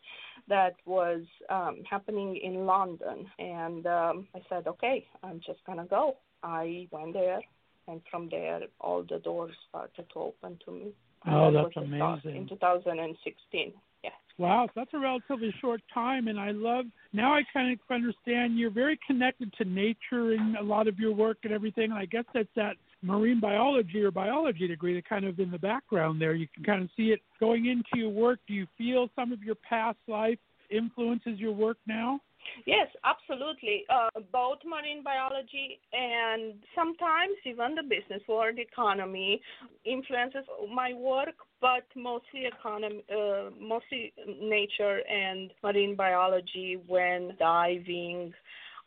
that 0.49 0.75
was 0.87 1.23
um, 1.51 1.83
happening 1.89 2.37
in 2.43 2.67
London. 2.67 3.27
And 3.39 3.87
um, 3.87 4.29
I 4.35 4.41
said, 4.49 4.67
okay, 4.67 5.07
I'm 5.23 5.41
just 5.45 5.65
going 5.67 5.79
to 5.79 5.85
go. 5.85 6.17
I 6.43 6.89
went 6.91 7.13
there, 7.13 7.41
and 7.87 8.01
from 8.11 8.29
there, 8.31 8.61
all 8.81 9.05
the 9.09 9.19
doors 9.19 9.55
started 9.69 10.07
to 10.13 10.19
open 10.19 10.59
to 10.65 10.73
me. 10.73 10.93
Oh, 11.27 11.53
that 11.53 11.65
that's 11.75 11.77
amazing. 11.77 12.37
In 12.37 12.49
2016, 12.49 13.73
yeah. 14.03 14.11
Wow, 14.39 14.69
that's 14.75 14.91
a 14.95 14.99
relatively 14.99 15.55
short 15.61 15.81
time, 15.93 16.29
and 16.29 16.41
I 16.41 16.51
love 16.51 16.87
now. 17.13 17.35
I 17.35 17.43
kind 17.53 17.73
of 17.73 17.79
understand 17.95 18.59
you're 18.59 18.71
very 18.71 18.99
connected 19.07 19.53
to 19.59 19.65
nature 19.65 20.33
in 20.33 20.57
a 20.59 20.63
lot 20.63 20.89
of 20.89 20.99
your 20.99 21.13
work 21.13 21.39
and 21.45 21.53
everything. 21.53 21.91
And 21.91 21.95
I 21.95 22.07
guess 22.07 22.25
that's 22.35 22.49
that 22.57 22.77
marine 23.03 23.41
biology 23.41 24.03
or 24.03 24.11
biology 24.11 24.67
degree 24.67 24.95
that 24.95 25.09
kind 25.09 25.25
of 25.25 25.39
in 25.39 25.51
the 25.51 25.59
background 25.59 26.21
there. 26.21 26.35
You 26.35 26.49
can 26.55 26.65
kind 26.65 26.83
of 26.83 26.89
see 26.97 27.13
it 27.13 27.21
going 27.41 27.67
into 27.67 28.01
your 28.01 28.11
work. 28.11 28.41
Do 28.49 28.55
you 28.55 28.67
feel 28.79 29.09
some 29.15 29.33
of 29.33 29.43
your 29.43 29.57
past 29.57 29.99
life 30.09 30.39
influences 30.71 31.39
your 31.39 31.53
work 31.53 31.77
now? 31.87 32.21
Yes, 32.67 32.89
absolutely. 33.05 33.85
Uh, 33.89 34.21
both 34.33 34.59
marine 34.65 35.03
biology 35.03 35.81
and 35.93 36.55
sometimes 36.75 37.35
even 37.45 37.75
the 37.75 37.83
business 37.83 38.23
world 38.29 38.59
economy 38.59 39.41
influences 39.85 40.45
my 40.73 40.93
work, 40.93 41.35
but 41.61 41.85
mostly 41.97 42.47
economy, 42.47 43.05
uh, 43.11 43.51
mostly 43.61 44.13
nature 44.41 45.01
and 45.09 45.51
marine 45.63 45.97
biology. 45.97 46.79
When 46.87 47.37
diving 47.39 48.33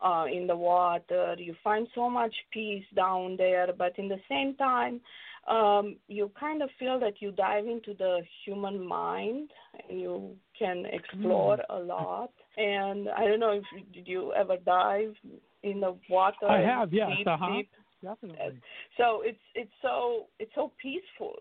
uh, 0.02 0.26
in 0.32 0.48
the 0.48 0.56
water, 0.56 1.36
you 1.38 1.56
find 1.64 1.88
so 1.96 2.10
much 2.10 2.36
peace 2.52 2.86
down 2.96 3.36
there, 3.38 3.70
but 3.78 3.98
in 3.98 4.08
the 4.08 4.20
same 4.30 4.56
time, 4.56 5.02
um, 5.48 5.98
you 6.08 6.32
kind 6.40 6.62
of 6.62 6.70
feel 6.80 7.00
that 7.00 7.22
you 7.22 7.32
dive 7.32 7.68
into 7.68 7.94
the 7.94 8.22
human 8.46 8.86
mind 8.86 9.52
and 9.88 10.00
you 10.00 10.36
can 10.58 10.86
explore 10.86 11.60
a 11.70 11.80
lot. 11.80 12.32
And 12.58 13.10
I 13.10 13.26
don't 13.28 13.40
know 13.40 13.52
if 13.52 13.64
you- 13.74 13.86
did 13.94 14.08
you 14.08 14.34
ever 14.34 14.58
dive 14.58 15.16
in 15.64 15.80
the 15.82 15.98
water? 16.10 16.48
I 16.48 16.60
have, 16.62 16.94
yes, 16.94 17.18
deep, 17.18 17.28
uh-huh. 17.28 17.56
deep. 17.58 17.70
Definitely. 18.04 18.62
So 18.98 19.22
it's 19.22 19.40
it's 19.56 19.74
so 19.82 20.28
it's 20.40 20.54
so 20.54 20.72
peaceful 20.82 21.36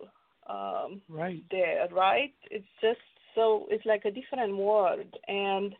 um, 0.46 1.02
Right. 1.08 1.42
there, 1.50 1.86
right? 1.90 2.32
It's 2.50 2.66
just 2.80 3.00
so 3.34 3.66
it's 3.70 3.84
like 3.84 4.04
a 4.04 4.10
different 4.10 4.56
world, 4.56 5.12
and 5.28 5.74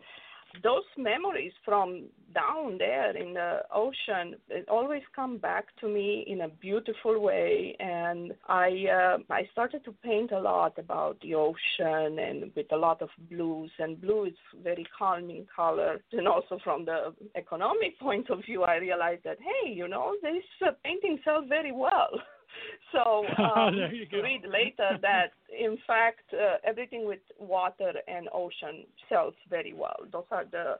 those 0.63 0.85
memories 0.97 1.53
from 1.65 2.05
down 2.35 2.79
there 2.79 3.17
in 3.17 3.35
the 3.35 3.61
ocean 3.73 4.35
it 4.49 4.69
always 4.69 5.03
come 5.15 5.39
back 5.39 5.67
to 5.81 5.89
me 5.89 6.25
in 6.27 6.43
a 6.43 6.49
beautiful 6.49 7.21
way. 7.21 7.77
And 7.79 8.33
i 8.49 8.69
uh, 8.99 9.19
i 9.31 9.49
started 9.53 9.85
to 9.85 9.93
paint 10.03 10.33
a 10.33 10.41
lot 10.41 10.79
about 10.79 11.21
the 11.21 11.35
ocean 11.35 12.19
and 12.19 12.51
with 12.57 12.71
a 12.73 12.77
lot 12.77 13.03
of 13.03 13.09
blues. 13.31 13.71
And 13.79 14.01
blue 14.01 14.27
is 14.27 14.35
very 14.63 14.87
calming 14.97 15.47
color. 15.55 16.01
And 16.13 16.29
also 16.29 16.59
from 16.63 16.85
the 16.85 17.15
economic 17.37 17.99
point 18.01 18.31
of 18.31 18.41
view 18.45 18.63
i 18.63 18.77
realized 18.77 19.25
that 19.25 19.39
hey 19.41 19.73
you 19.73 19.89
know 19.89 20.15
this 20.23 20.45
uh, 20.67 20.73
painting 20.85 21.19
sells 21.25 21.45
very 21.49 21.73
well 21.73 22.11
so 22.93 23.25
um, 23.43 23.75
you 23.93 24.23
read 24.23 24.43
later 24.45 24.99
that 25.03 25.33
in 25.51 25.79
fact 25.87 26.23
uh, 26.33 26.57
everything 26.65 27.07
with 27.07 27.21
water 27.39 27.93
and 28.09 28.29
ocean 28.33 28.85
sells 29.09 29.35
very 29.51 29.73
well. 29.73 29.97
Those 30.13 30.25
are 30.31 30.45
the 30.51 30.75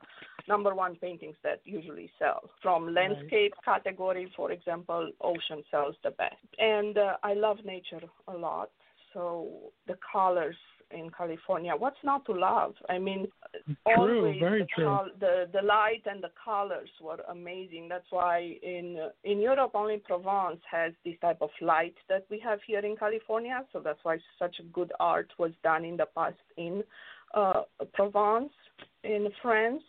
number 0.47 0.73
one 0.75 0.95
paintings 0.95 1.35
that 1.43 1.61
usually 1.65 2.09
sell. 2.19 2.49
From 2.61 2.93
landscape 2.93 3.53
category, 3.63 4.31
for 4.35 4.51
example, 4.51 5.11
ocean 5.21 5.63
sells 5.71 5.95
the 6.03 6.11
best. 6.11 6.35
And 6.59 6.97
uh, 6.97 7.17
I 7.23 7.33
love 7.33 7.57
nature 7.65 8.01
a 8.27 8.37
lot. 8.37 8.69
So 9.13 9.47
the 9.87 9.97
colors 10.11 10.55
in 10.95 11.09
California, 11.11 11.73
what's 11.77 12.03
not 12.03 12.25
to 12.25 12.33
love? 12.33 12.73
I 12.89 12.97
mean, 12.97 13.27
True, 13.87 13.95
always 13.95 14.39
very 14.39 14.61
the, 14.61 14.67
true. 14.75 14.85
col- 14.85 15.15
the 15.19 15.35
the 15.53 15.61
light 15.61 16.03
and 16.05 16.23
the 16.23 16.31
colors 16.43 16.89
were 17.01 17.19
amazing. 17.29 17.87
That's 17.87 18.09
why 18.09 18.57
in 18.63 18.85
in 19.23 19.39
Europe 19.39 19.71
only 19.75 19.97
Provence 19.97 20.61
has 20.71 20.91
this 21.03 21.15
type 21.21 21.41
of 21.41 21.51
light 21.61 21.95
that 22.09 22.25
we 22.31 22.39
have 22.39 22.59
here 22.65 22.79
in 22.89 22.95
California. 22.95 23.63
So 23.71 23.79
that's 23.79 23.99
why 24.03 24.17
such 24.39 24.55
good 24.73 24.91
art 24.99 25.29
was 25.37 25.51
done 25.63 25.85
in 25.85 25.97
the 25.97 26.07
past 26.17 26.45
in 26.57 26.83
uh, 27.33 27.61
Provence 27.93 28.53
in 29.03 29.27
France. 29.41 29.83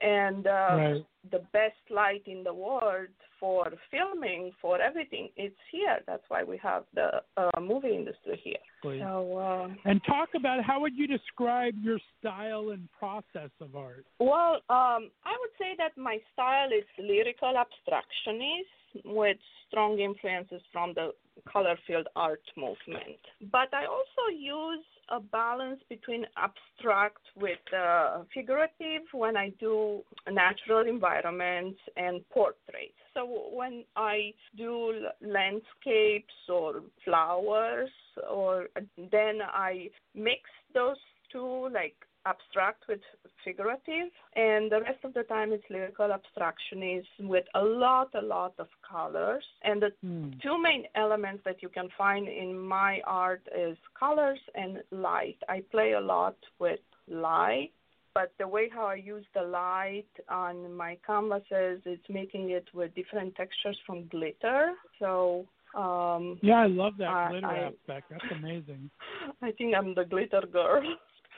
And 0.00 0.46
uh, 0.46 0.76
Right. 0.78 1.06
the 1.30 1.42
best 1.52 1.82
light 1.90 2.22
in 2.26 2.44
the 2.44 2.54
world 2.54 3.08
for 3.40 3.72
filming, 3.90 4.52
for 4.60 4.80
everything, 4.80 5.28
it's 5.36 5.54
here. 5.70 5.98
That's 6.06 6.22
why 6.28 6.44
we 6.44 6.58
have 6.62 6.84
the 6.94 7.22
uh, 7.36 7.60
movie 7.60 7.94
industry 7.94 8.40
here. 8.42 8.56
Please. 8.82 9.00
So. 9.00 9.36
Uh, 9.36 9.68
And 9.84 10.00
talk 10.04 10.30
about 10.34 10.64
how 10.64 10.80
would 10.80 10.96
you 10.96 11.06
describe 11.06 11.74
your 11.80 11.98
style 12.18 12.70
and 12.70 12.88
process 12.98 13.50
of 13.60 13.76
art? 13.76 14.04
Well, 14.18 14.56
um, 14.70 15.10
I 15.24 15.34
would 15.40 15.54
say 15.58 15.74
that 15.78 15.96
my 15.96 16.18
style 16.32 16.68
is 16.68 16.84
lyrical 16.98 17.54
abstractionist 17.54 19.04
with 19.04 19.36
strong 19.68 19.98
influences 19.98 20.62
from 20.72 20.94
the 20.94 21.12
color 21.50 21.76
field 21.86 22.08
art 22.16 22.42
movement. 22.56 23.20
But 23.52 23.72
I 23.72 23.84
also 23.86 24.36
use 24.36 24.84
a 25.10 25.20
balance 25.20 25.80
between 25.88 26.24
abstract 26.36 27.22
with 27.36 27.58
uh, 27.76 28.22
figurative 28.34 29.02
when 29.12 29.36
I 29.36 29.52
do 29.58 30.02
natural 30.30 30.86
environments 30.86 31.78
and 31.96 32.28
portraits. 32.30 32.94
So 33.14 33.48
when 33.52 33.84
I 33.96 34.32
do 34.56 35.06
landscapes 35.20 36.34
or 36.48 36.82
flowers, 37.04 37.90
or 38.30 38.66
then 38.96 39.40
I 39.42 39.88
mix 40.14 40.42
those 40.74 40.96
two, 41.32 41.68
like 41.72 41.96
abstract 42.26 42.84
with 42.88 43.00
figurative, 43.44 44.10
and 44.36 44.70
the 44.70 44.80
rest 44.80 45.02
of 45.04 45.14
the 45.14 45.22
time 45.24 45.52
it's 45.52 45.64
lyrical 45.70 46.08
abstractionism 46.10 47.04
with 47.28 47.44
a 47.54 47.62
lot, 47.62 48.10
a 48.14 48.20
lot 48.20 48.54
of 48.58 48.68
colors. 48.88 49.44
And 49.62 49.82
the 49.82 49.92
Hmm. 50.02 50.30
two 50.42 50.58
main 50.58 50.86
elements 50.94 51.42
that 51.44 51.62
you 51.62 51.68
can 51.68 51.88
find 51.90 52.28
in 52.28 52.58
my 52.58 53.00
art 53.06 53.42
is 53.54 53.76
colors 53.98 54.40
and 54.54 54.82
light. 54.90 55.38
I 55.48 55.60
play 55.70 55.92
a 55.92 56.00
lot 56.00 56.36
with 56.58 56.80
light, 57.08 57.72
but 58.14 58.32
the 58.38 58.46
way 58.48 58.68
how 58.68 58.86
I 58.86 58.96
use 58.96 59.26
the 59.34 59.42
light 59.42 60.12
on 60.28 60.72
my 60.74 60.96
canvases 61.06 61.80
is 61.86 62.00
making 62.08 62.50
it 62.50 62.66
with 62.74 62.94
different 62.94 63.34
textures 63.36 63.78
from 63.86 64.06
glitter. 64.08 64.74
So 64.98 65.46
um 65.74 66.38
Yeah, 66.42 66.60
I 66.62 66.66
love 66.66 66.96
that 66.98 67.28
glitter 67.30 67.46
I- 67.46 67.64
aspect. 67.70 68.08
That's 68.10 68.30
amazing. 68.32 68.90
I 69.42 69.50
think 69.52 69.74
I'm 69.74 69.94
the 69.94 70.04
glitter 70.04 70.42
girl. 70.60 70.82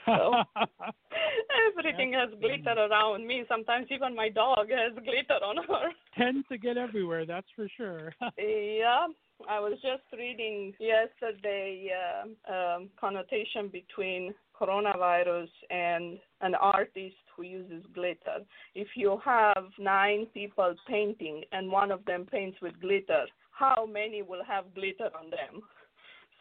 So 0.05 0.33
everything 1.69 2.13
has 2.13 2.29
glitter 2.39 2.79
around 2.79 3.27
me. 3.27 3.43
Sometimes 3.47 3.87
even 3.91 4.15
my 4.15 4.29
dog 4.29 4.67
has 4.69 4.93
glitter 4.93 5.43
on 5.43 5.57
her. 5.57 5.89
Tends 6.17 6.47
to 6.49 6.57
get 6.57 6.77
everywhere, 6.77 7.25
that's 7.25 7.47
for 7.55 7.67
sure. 7.77 8.13
Yeah, 8.37 9.07
I 9.49 9.59
was 9.59 9.73
just 9.81 10.03
reading 10.17 10.73
yesterday 10.79 11.89
uh, 11.91 12.51
um, 12.53 12.89
connotation 12.99 13.69
between 13.71 14.33
coronavirus 14.59 15.49
and 15.69 16.19
an 16.41 16.55
artist 16.55 17.15
who 17.35 17.43
uses 17.43 17.83
glitter. 17.93 18.39
If 18.75 18.87
you 18.95 19.19
have 19.23 19.65
nine 19.79 20.27
people 20.33 20.73
painting 20.87 21.43
and 21.51 21.71
one 21.71 21.91
of 21.91 22.05
them 22.05 22.25
paints 22.31 22.57
with 22.61 22.79
glitter, 22.81 23.25
how 23.51 23.87
many 23.91 24.21
will 24.21 24.43
have 24.47 24.73
glitter 24.73 25.09
on 25.17 25.29
them? 25.29 25.61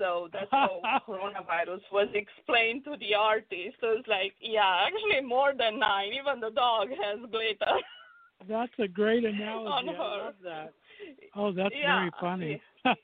So 0.01 0.28
that's 0.32 0.51
how 0.51 0.81
coronavirus 1.06 1.82
was 1.93 2.09
explained 2.14 2.85
to 2.85 2.97
the 2.98 3.14
artist. 3.14 3.77
So 3.81 3.93
it's 3.98 4.09
like, 4.09 4.32
yeah, 4.40 4.86
actually 4.86 5.24
more 5.24 5.52
than 5.56 5.78
nine. 5.78 6.10
Even 6.18 6.40
the 6.40 6.51
dog 6.51 6.89
has 6.89 7.20
glitter. 7.31 7.77
That's 8.48 8.72
a 8.78 8.89
great 8.89 9.22
analogy. 9.27 9.90
I 9.90 10.24
love 10.24 10.35
that. 10.43 10.72
Oh, 11.36 11.52
that's 11.52 11.74
Yeah, 11.78 11.98
very 11.98 12.10
funny. 12.18 12.62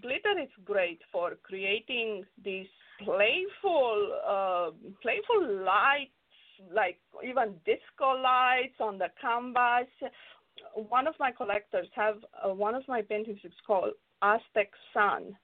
glitter 0.00 0.38
is 0.40 0.48
great 0.64 1.00
for 1.10 1.32
creating 1.42 2.24
these 2.44 2.68
playful 3.02 4.12
uh, 4.24 4.70
playful 5.02 5.64
lights 5.64 6.12
like 6.72 6.98
even 7.26 7.54
disco 7.66 8.12
lights 8.22 8.76
on 8.80 8.96
the 8.96 9.08
canvas 9.20 9.88
one 10.88 11.06
of 11.06 11.14
my 11.18 11.30
collectors 11.30 11.88
have 11.94 12.16
uh, 12.44 12.54
one 12.54 12.74
of 12.74 12.82
my 12.88 13.02
paintings 13.02 13.40
It's 13.42 13.54
called 13.66 13.92
aztec 14.22 14.70
sun 14.94 15.36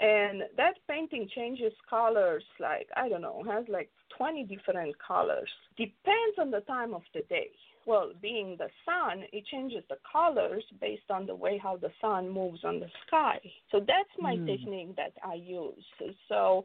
and 0.00 0.42
that 0.56 0.74
painting 0.88 1.28
changes 1.34 1.72
colors 1.88 2.44
like 2.58 2.88
i 2.96 3.08
don't 3.08 3.22
know 3.22 3.42
has 3.46 3.64
like 3.68 3.90
20 4.16 4.44
different 4.44 4.94
colors 4.98 5.48
depends 5.76 6.36
on 6.38 6.50
the 6.50 6.60
time 6.60 6.94
of 6.94 7.02
the 7.14 7.22
day 7.28 7.48
well, 7.86 8.12
being 8.20 8.56
the 8.58 8.68
sun, 8.84 9.24
it 9.32 9.44
changes 9.46 9.82
the 9.88 9.96
colors 10.10 10.62
based 10.80 11.10
on 11.10 11.26
the 11.26 11.34
way 11.34 11.58
how 11.58 11.76
the 11.76 11.90
sun 12.00 12.28
moves 12.28 12.60
on 12.64 12.78
the 12.78 12.88
sky. 13.06 13.40
So 13.70 13.80
that's 13.80 14.14
my 14.18 14.36
Hmm. 14.36 14.46
technique 14.46 14.96
that 14.96 15.14
I 15.22 15.34
use. 15.34 15.84
So 16.28 16.64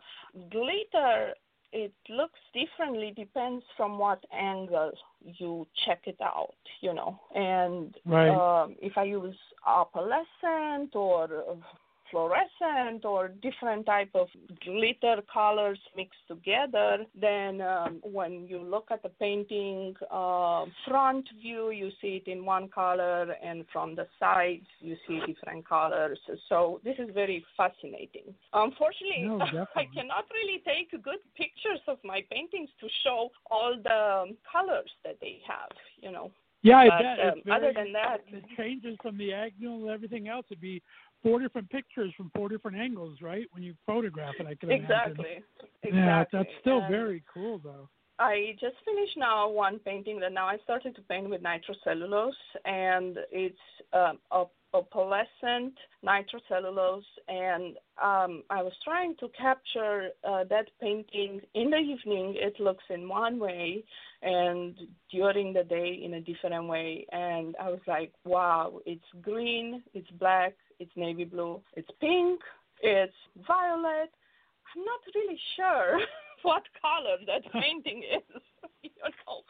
glitter, 0.50 1.34
it 1.72 1.94
looks 2.10 2.40
differently 2.54 3.12
depends 3.12 3.66
from 3.76 3.98
what 3.98 4.24
angle 4.32 4.92
you 5.22 5.68
check 5.86 6.08
it 6.08 6.20
out, 6.22 6.56
you 6.82 6.94
know. 6.94 7.20
And 7.34 7.98
Right. 8.06 8.30
um, 8.30 8.76
if 8.82 8.98
I 8.98 9.04
use 9.04 9.38
opalescent 9.66 10.96
or 10.96 11.58
fluorescent 12.12 13.06
or 13.06 13.30
different 13.42 13.86
type 13.86 14.10
of 14.16 14.28
glitter 14.64 15.22
colors 15.32 15.80
mixed 15.96 16.20
together 16.28 17.06
then 17.20 17.62
um, 17.62 18.00
when 18.04 18.46
you 18.48 18.60
look 18.60 18.88
at 18.92 19.02
the 19.04 19.10
painting 19.10 19.94
uh, 20.12 20.66
front 20.88 21.28
view 21.42 21.72
you 21.72 21.90
see 22.02 22.22
it 22.26 22.30
in 22.30 22.46
one 22.46 22.68
color 22.70 23.36
and 23.44 23.66
from 23.72 23.96
the 23.96 24.08
sides 24.20 24.66
you 24.80 24.96
see 25.08 25.20
different 25.26 25.68
colors 25.68 26.20
so 26.50 26.80
this 26.84 26.96
is 27.00 27.10
very 27.14 27.44
fascinating 27.58 28.34
unfortunately 28.54 29.24
No, 29.24 29.40
i 29.76 29.86
cannot 29.94 30.26
really 30.34 30.62
take 30.66 30.92
good 31.04 31.20
pictures 31.36 31.80
of 31.88 31.98
my 32.04 32.22
paintings 32.32 32.70
to 32.82 32.88
show 33.04 33.30
all 33.52 33.76
the 33.84 34.36
colors 34.52 34.92
that 35.04 35.18
they 35.22 35.40
have 35.48 35.70
you 36.02 36.12
know 36.12 36.32
Yeah, 36.64 36.80
I 36.80 36.90
But, 36.90 37.02
bet. 37.04 37.20
um, 37.20 37.40
It's 37.40 37.48
other 37.56 37.72
than 37.80 37.92
that- 37.94 38.22
the 38.32 38.42
changes 38.58 38.96
from 39.04 39.18
the 39.18 39.32
angle 39.34 39.76
and 39.84 39.90
everything 39.98 40.28
else. 40.28 40.46
It'd 40.50 40.60
be 40.62 40.82
four 41.26 41.40
different 41.40 41.68
pictures 41.72 42.14
from 42.16 42.30
four 42.36 42.48
different 42.50 42.78
angles, 42.78 43.18
right? 43.22 43.48
When 43.52 43.64
you 43.64 43.74
photograph 43.86 44.36
it, 44.40 44.46
I 44.46 44.54
can 44.54 44.70
imagine. 44.70 44.86
exactly 44.86 45.44
exactly 45.82 46.00
Yeah, 46.00 46.24
that's 46.32 46.50
still 46.62 46.82
And- 46.82 46.92
very 46.92 47.24
cool, 47.34 47.58
though. 47.58 47.90
I 48.18 48.56
just 48.62 48.78
finished 48.86 49.18
now 49.18 49.50
one 49.50 49.78
painting 49.80 50.20
that 50.22 50.32
now 50.32 50.48
I 50.48 50.58
started 50.60 50.96
to 50.96 51.02
paint 51.02 51.30
with 51.30 51.42
nitrocellulose, 51.44 52.32
and 52.64 53.18
it's 53.30 53.58
um, 53.92 54.20
op- 54.32 54.54
opalescent 54.74 55.74
nitrocellulose, 56.02 57.04
and 57.28 57.76
um, 58.02 58.44
I 58.50 58.62
was 58.62 58.72
trying 58.86 59.16
to 59.20 59.28
capture 59.38 60.10
uh, 60.24 60.44
that 60.46 60.68
painting 60.80 61.42
in 61.56 61.70
the 61.72 61.78
evening. 61.78 62.36
It 62.38 62.58
looks 62.60 62.84
in 62.90 63.10
one 63.10 63.38
way, 63.38 63.84
and 64.22 64.78
during 65.12 65.52
the 65.54 65.64
day 65.64 66.02
in 66.06 66.14
a 66.14 66.22
different 66.22 66.68
way. 66.68 67.06
And 67.12 67.56
I 67.62 67.70
was 67.70 67.82
like, 67.86 68.14
wow, 68.24 68.80
it's 68.86 69.04
green, 69.22 69.84
it's 69.94 70.10
black, 70.12 70.54
it's 70.80 70.92
navy 70.96 71.26
blue, 71.26 71.62
it's 71.76 71.90
pink, 72.02 72.40
it's 72.82 73.14
violet. 73.48 74.10
I'm 74.76 74.84
not 74.84 75.00
really 75.14 75.40
sure 75.56 76.00
what 76.44 76.64
color 76.82 77.18
that 77.28 77.52
painting 77.62 78.04
is, 78.04 78.42
you 78.84 78.90
know. 79.04 79.42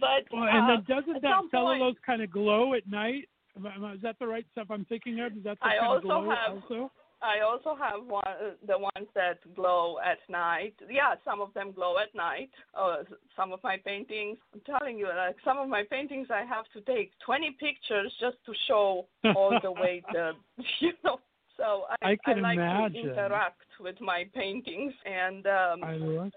But 0.00 0.24
Well, 0.32 0.44
and 0.48 0.64
uh, 0.64 0.76
then 0.86 0.96
doesn't 0.98 1.22
that 1.22 1.30
some 1.30 1.50
point- 1.50 1.50
cellulose 1.52 1.96
kind 2.04 2.22
of 2.22 2.30
glow 2.30 2.74
at 2.74 2.86
night? 2.88 3.28
Am 3.56 3.66
I- 3.66 3.74
am 3.74 3.84
I- 3.84 3.94
Is 3.94 4.02
that 4.02 4.18
the 4.18 4.26
right 4.26 4.44
stuff 4.52 4.66
I'm 4.70 4.84
thinking 4.84 5.20
of? 5.20 5.32
Is 5.36 5.44
that 5.44 5.58
the 5.60 5.66
I 5.66 5.78
kind 5.80 5.96
of 5.96 6.02
glow 6.02 6.28
have- 6.30 6.62
also? 6.62 6.90
I 7.22 7.40
also 7.40 7.74
have 7.76 8.04
one, 8.06 8.22
the 8.66 8.78
ones 8.78 9.08
that 9.14 9.38
glow 9.54 9.96
at 10.04 10.18
night. 10.28 10.74
Yeah, 10.90 11.14
some 11.24 11.40
of 11.40 11.52
them 11.54 11.72
glow 11.72 11.96
at 11.98 12.14
night. 12.14 12.50
Uh, 12.74 12.98
some 13.36 13.52
of 13.52 13.60
my 13.64 13.76
paintings, 13.84 14.38
I'm 14.52 14.60
telling 14.66 14.98
you, 14.98 15.08
like 15.08 15.36
some 15.44 15.58
of 15.58 15.68
my 15.68 15.82
paintings, 15.90 16.28
I 16.30 16.44
have 16.44 16.66
to 16.74 16.80
take 16.82 17.12
20 17.24 17.56
pictures 17.58 18.12
just 18.20 18.36
to 18.46 18.52
show 18.68 19.06
all 19.34 19.58
the 19.62 19.72
way 19.72 20.02
the, 20.12 20.32
you 20.80 20.92
know. 21.04 21.18
So 21.56 21.84
I, 22.02 22.10
I 22.10 22.16
can 22.22 22.42
like 22.42 22.56
imagine. 22.56 23.04
to 23.06 23.12
interact 23.12 23.62
with 23.80 23.98
my 24.00 24.24
paintings, 24.34 24.92
and 25.06 25.46
um, 25.46 25.84
I 25.84 25.96
love. 25.96 26.32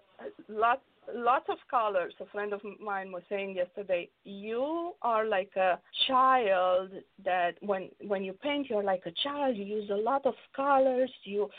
lots 0.48 0.82
lots 1.14 1.46
of 1.50 1.58
colors. 1.70 2.14
A 2.20 2.26
friend 2.28 2.54
of 2.54 2.62
mine 2.84 3.12
was 3.12 3.24
saying 3.30 3.56
yesterday, 3.56 4.10
you 4.24 4.94
are 5.02 5.26
like 5.26 5.52
a 5.56 5.80
child 6.08 6.90
that 7.24 7.54
when 7.62 7.90
when 8.08 8.24
you 8.24 8.34
paint, 8.34 8.70
you're 8.70 8.84
like 8.84 9.04
a 9.06 9.12
child. 9.24 9.56
You 9.58 9.66
use 9.66 9.90
a 9.90 9.96
lot 9.96 10.26
of 10.26 10.34
colors. 10.56 11.12
You 11.24 11.50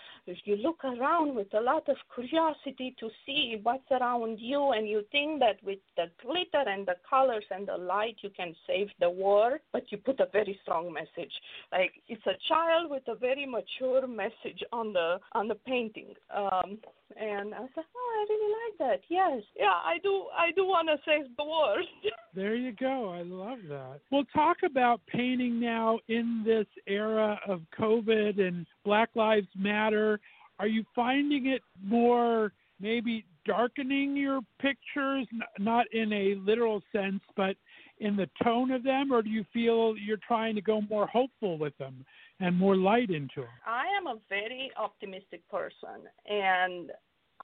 you 0.44 0.56
look 0.56 0.84
around 0.84 1.34
with 1.34 1.52
a 1.54 1.60
lot 1.60 1.88
of 1.88 1.96
curiosity 2.14 2.94
to 3.00 3.08
see 3.26 3.60
what's 3.62 3.90
around 3.90 4.38
you, 4.40 4.72
and 4.72 4.88
you 4.88 5.04
think 5.12 5.40
that 5.40 5.56
with 5.64 5.78
the 5.96 6.06
glitter 6.22 6.68
and 6.68 6.86
the 6.86 6.96
colors 7.08 7.44
and 7.50 7.66
the 7.66 7.76
light, 7.76 8.16
you 8.22 8.30
can 8.30 8.54
save 8.66 8.88
the 9.00 9.10
world. 9.10 9.58
But 9.72 9.90
you 9.90 9.98
put 9.98 10.20
a 10.20 10.28
very 10.32 10.58
strong 10.62 10.92
message. 10.92 11.32
Like 11.72 11.92
it's 12.08 12.26
a 12.26 12.36
child 12.48 12.90
with 12.90 13.02
a 13.08 13.14
very 13.14 13.46
mature 13.46 14.06
message 14.06 14.62
on 14.72 14.92
the 14.92 15.18
on 15.32 15.48
the 15.48 15.54
painting. 15.54 16.14
Um, 16.34 16.78
and 17.16 17.54
I 17.54 17.60
said, 17.74 17.84
"Oh, 17.96 18.26
I 18.28 18.32
really 18.32 18.54
like 18.54 18.78
that. 18.78 19.00
Yes, 19.08 19.42
yeah, 19.58 19.66
I 19.84 19.98
do. 20.02 20.26
I 20.36 20.52
do 20.52 20.64
want 20.64 20.88
to 20.88 20.96
save 21.04 21.34
the 21.36 21.44
world." 21.44 21.86
There 22.32 22.54
you 22.54 22.70
go. 22.70 23.08
I 23.08 23.22
love 23.22 23.58
that. 23.70 24.02
We'll 24.12 24.24
talk 24.26 24.58
about 24.64 25.00
painting 25.08 25.58
now 25.58 25.98
in 26.06 26.44
this 26.46 26.66
era 26.86 27.40
of 27.48 27.62
COVID 27.76 28.40
and 28.40 28.68
Black 28.84 29.08
Lives 29.16 29.48
Matter. 29.56 30.20
Are 30.60 30.68
you 30.68 30.84
finding 30.94 31.46
it 31.46 31.60
more 31.82 32.52
maybe 32.78 33.24
darkening 33.44 34.16
your 34.16 34.40
pictures, 34.60 35.26
n- 35.32 35.42
not 35.58 35.86
in 35.92 36.12
a 36.12 36.36
literal 36.36 36.82
sense, 36.92 37.20
but 37.36 37.56
in 37.98 38.16
the 38.16 38.28
tone 38.42 38.70
of 38.70 38.82
them, 38.82 39.12
or 39.12 39.22
do 39.22 39.30
you 39.30 39.44
feel 39.52 39.94
you're 39.96 40.16
trying 40.16 40.54
to 40.54 40.62
go 40.62 40.80
more 40.82 41.06
hopeful 41.06 41.58
with 41.58 41.76
them 41.78 42.04
and 42.40 42.56
more 42.56 42.76
light 42.76 43.10
into 43.10 43.42
them? 43.42 43.50
I 43.66 43.84
am 43.96 44.06
a 44.06 44.18
very 44.28 44.70
optimistic 44.76 45.48
person, 45.50 46.08
and 46.28 46.90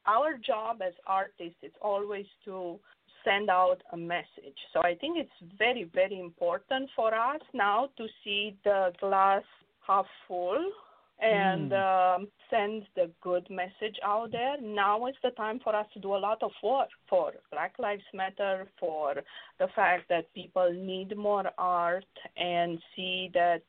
our 0.06 0.38
job 0.38 0.80
as 0.86 0.94
artists 1.06 1.58
is 1.62 1.72
always 1.80 2.26
to 2.44 2.78
send 3.24 3.50
out 3.50 3.78
a 3.92 3.96
message. 3.96 4.58
So 4.72 4.80
I 4.80 4.94
think 4.94 5.18
it's 5.18 5.52
very, 5.58 5.90
very 5.92 6.20
important 6.20 6.88
for 6.94 7.14
us 7.14 7.40
now 7.52 7.88
to 7.96 8.06
see 8.22 8.56
the 8.64 8.92
glass 9.00 9.42
half 9.86 10.06
full 10.26 10.70
and 11.18 11.72
um, 11.72 12.28
send 12.50 12.84
the 12.94 13.10
good 13.22 13.48
message 13.50 13.96
out 14.04 14.32
there. 14.32 14.60
Now 14.60 15.06
is 15.06 15.14
the 15.22 15.30
time 15.30 15.60
for 15.64 15.74
us 15.74 15.86
to 15.94 16.00
do 16.00 16.14
a 16.14 16.18
lot 16.18 16.42
of 16.42 16.50
work 16.62 16.88
for 17.08 17.32
Black 17.50 17.74
Lives 17.78 18.02
Matter, 18.12 18.68
for 18.78 19.14
the 19.58 19.68
fact 19.74 20.04
that 20.10 20.32
people 20.34 20.70
need 20.72 21.16
more 21.16 21.50
art 21.56 22.04
and 22.36 22.78
see 22.94 23.30
that 23.32 23.62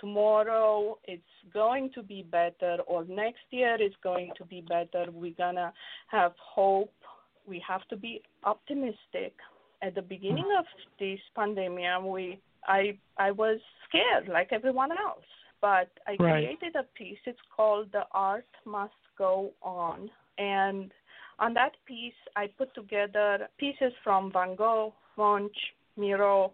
tomorrow 0.00 0.98
it's 1.04 1.22
going 1.52 1.90
to 1.94 2.02
be 2.02 2.22
better 2.22 2.78
or 2.86 3.04
next 3.04 3.42
year 3.50 3.76
is 3.80 3.92
going 4.02 4.30
to 4.38 4.44
be 4.44 4.60
better. 4.60 5.10
We're 5.10 5.34
going 5.34 5.56
to 5.56 5.72
have 6.08 6.32
hope. 6.38 6.92
We 7.46 7.62
have 7.66 7.86
to 7.88 7.96
be 7.96 8.22
optimistic. 8.44 9.34
At 9.82 9.94
the 9.94 10.02
beginning 10.02 10.48
of 10.58 10.64
this 10.98 11.20
pandemic, 11.36 12.02
we 12.02 12.40
I 12.66 12.98
I 13.16 13.30
was 13.30 13.60
scared 13.88 14.28
like 14.28 14.48
everyone 14.52 14.90
else, 14.90 15.24
but 15.60 15.88
I 16.06 16.16
Right. 16.18 16.58
created 16.58 16.74
a 16.76 16.82
piece. 16.94 17.18
It's 17.26 17.38
called 17.54 17.92
"The 17.92 18.06
Art 18.12 18.52
Must 18.64 19.02
Go 19.16 19.52
On," 19.62 20.10
and 20.36 20.92
on 21.38 21.54
that 21.54 21.76
piece, 21.86 22.20
I 22.34 22.48
put 22.48 22.74
together 22.74 23.48
pieces 23.58 23.92
from 24.02 24.32
Van 24.32 24.56
Gogh, 24.56 24.92
Munch, 25.16 25.56
Miro, 25.96 26.52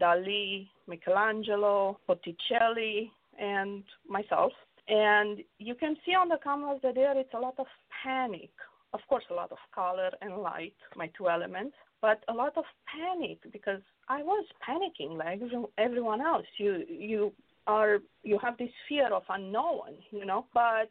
Dali, 0.00 0.68
Michelangelo, 0.86 1.98
Botticelli, 2.08 3.10
and 3.38 3.84
myself. 4.08 4.52
And 4.88 5.38
you 5.58 5.74
can 5.74 5.96
see 6.04 6.12
on 6.12 6.28
the 6.28 6.38
canvas 6.42 6.80
that 6.82 6.94
there 6.94 7.18
is 7.18 7.26
a 7.34 7.38
lot 7.38 7.54
of 7.58 7.66
panic. 8.02 8.50
Of 8.92 9.00
course, 9.08 9.24
a 9.30 9.34
lot 9.34 9.52
of 9.52 9.58
color 9.72 10.10
and 10.20 10.38
light, 10.38 10.74
my 10.96 11.08
two 11.16 11.28
elements, 11.28 11.76
but 12.02 12.24
a 12.28 12.32
lot 12.32 12.56
of 12.56 12.64
panic 12.92 13.38
because 13.52 13.80
I 14.08 14.22
was 14.22 14.44
panicking 14.68 15.16
like 15.16 15.40
everyone 15.78 16.20
else. 16.20 16.46
You 16.58 16.84
you 16.88 17.32
are 17.68 17.98
you 18.24 18.38
have 18.42 18.58
this 18.58 18.70
fear 18.88 19.14
of 19.14 19.22
unknown, 19.28 19.98
you 20.10 20.24
know. 20.24 20.46
But 20.52 20.90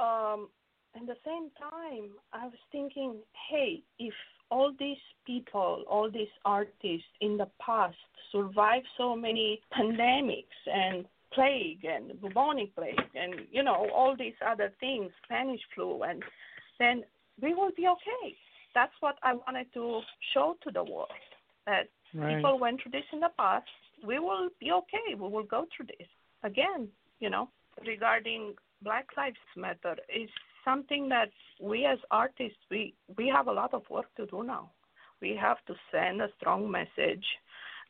um, 0.00 0.48
at 0.94 1.06
the 1.06 1.16
same 1.24 1.50
time, 1.58 2.10
I 2.32 2.44
was 2.44 2.60
thinking, 2.70 3.16
hey, 3.50 3.82
if 3.98 4.14
all 4.50 4.72
these 4.78 4.98
people, 5.26 5.84
all 5.88 6.10
these 6.10 6.34
artists 6.44 7.06
in 7.20 7.36
the 7.36 7.48
past 7.64 7.96
survived 8.32 8.86
so 8.96 9.14
many 9.16 9.60
pandemics 9.76 10.60
and 10.72 11.04
plague 11.32 11.84
and 11.84 12.20
bubonic 12.20 12.74
plague 12.74 12.98
and 13.14 13.34
you 13.52 13.62
know 13.62 13.88
all 13.94 14.16
these 14.18 14.34
other 14.46 14.72
things, 14.80 15.10
Spanish 15.24 15.60
flu, 15.74 16.02
and 16.02 16.22
then 16.78 17.04
we 17.40 17.54
will 17.54 17.70
be 17.76 17.86
okay. 17.86 18.36
That's 18.74 18.92
what 19.00 19.16
I 19.22 19.34
wanted 19.34 19.66
to 19.74 20.00
show 20.32 20.56
to 20.64 20.70
the 20.70 20.82
world 20.84 21.10
that 21.66 21.88
Right. 22.12 22.36
people 22.36 22.58
went 22.58 22.82
through 22.82 22.92
this 22.92 23.04
in 23.12 23.20
the 23.20 23.30
past. 23.38 23.68
We 24.04 24.18
will 24.18 24.48
be 24.58 24.72
okay. 24.72 25.14
We 25.14 25.28
will 25.28 25.44
go 25.44 25.66
through 25.76 25.86
this 25.86 26.08
again. 26.42 26.88
You 27.20 27.30
know, 27.30 27.48
regarding 27.86 28.54
Black 28.82 29.06
Lives 29.16 29.36
Matter 29.56 29.96
is 30.08 30.28
something 30.64 31.08
that 31.08 31.30
we 31.60 31.84
as 31.86 31.98
artists 32.10 32.58
we 32.70 32.94
we 33.16 33.28
have 33.28 33.48
a 33.48 33.52
lot 33.52 33.74
of 33.74 33.82
work 33.90 34.06
to 34.16 34.26
do 34.26 34.42
now. 34.42 34.70
We 35.20 35.36
have 35.40 35.58
to 35.66 35.74
send 35.92 36.22
a 36.22 36.28
strong 36.38 36.70
message 36.70 37.24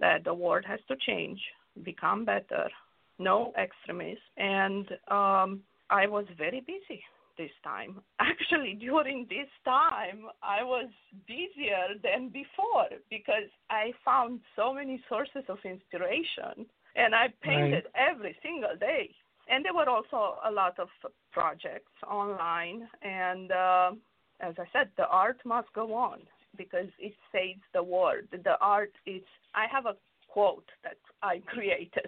that 0.00 0.24
the 0.24 0.34
world 0.34 0.64
has 0.66 0.80
to 0.88 0.96
change, 0.96 1.40
become 1.84 2.24
better, 2.24 2.68
no 3.18 3.52
extremism, 3.56 4.22
and 4.36 4.86
um, 5.08 5.60
I 5.90 6.06
was 6.06 6.24
very 6.36 6.60
busy 6.60 7.02
this 7.36 7.50
time. 7.64 8.00
Actually, 8.20 8.74
during 8.74 9.26
this 9.28 9.48
time, 9.64 10.26
I 10.42 10.62
was 10.62 10.88
busier 11.26 11.96
than 12.02 12.28
before 12.28 12.88
because 13.08 13.48
I 13.70 13.92
found 14.04 14.40
so 14.56 14.74
many 14.74 15.02
sources 15.08 15.44
of 15.48 15.58
inspiration 15.64 16.66
and 16.96 17.14
I 17.14 17.28
painted 17.42 17.84
every 17.94 18.36
single 18.42 18.76
day. 18.78 19.14
And 19.50 19.64
there 19.64 19.74
were 19.74 19.88
also 19.88 20.38
a 20.46 20.50
lot 20.50 20.78
of 20.78 20.88
projects 21.32 21.92
online. 22.08 22.88
And 23.02 23.50
uh, 23.50 23.90
as 24.40 24.54
I 24.58 24.64
said, 24.72 24.90
the 24.96 25.08
art 25.08 25.38
must 25.44 25.68
go 25.74 25.92
on 25.92 26.20
because 26.56 26.86
it 26.98 27.12
saves 27.32 27.60
the 27.74 27.82
world. 27.82 28.24
The 28.32 28.58
art 28.60 28.92
is, 29.06 29.22
I 29.54 29.66
have 29.70 29.86
a 29.86 29.96
quote 30.28 30.68
that 30.84 30.98
I 31.22 31.42
created. 31.46 32.06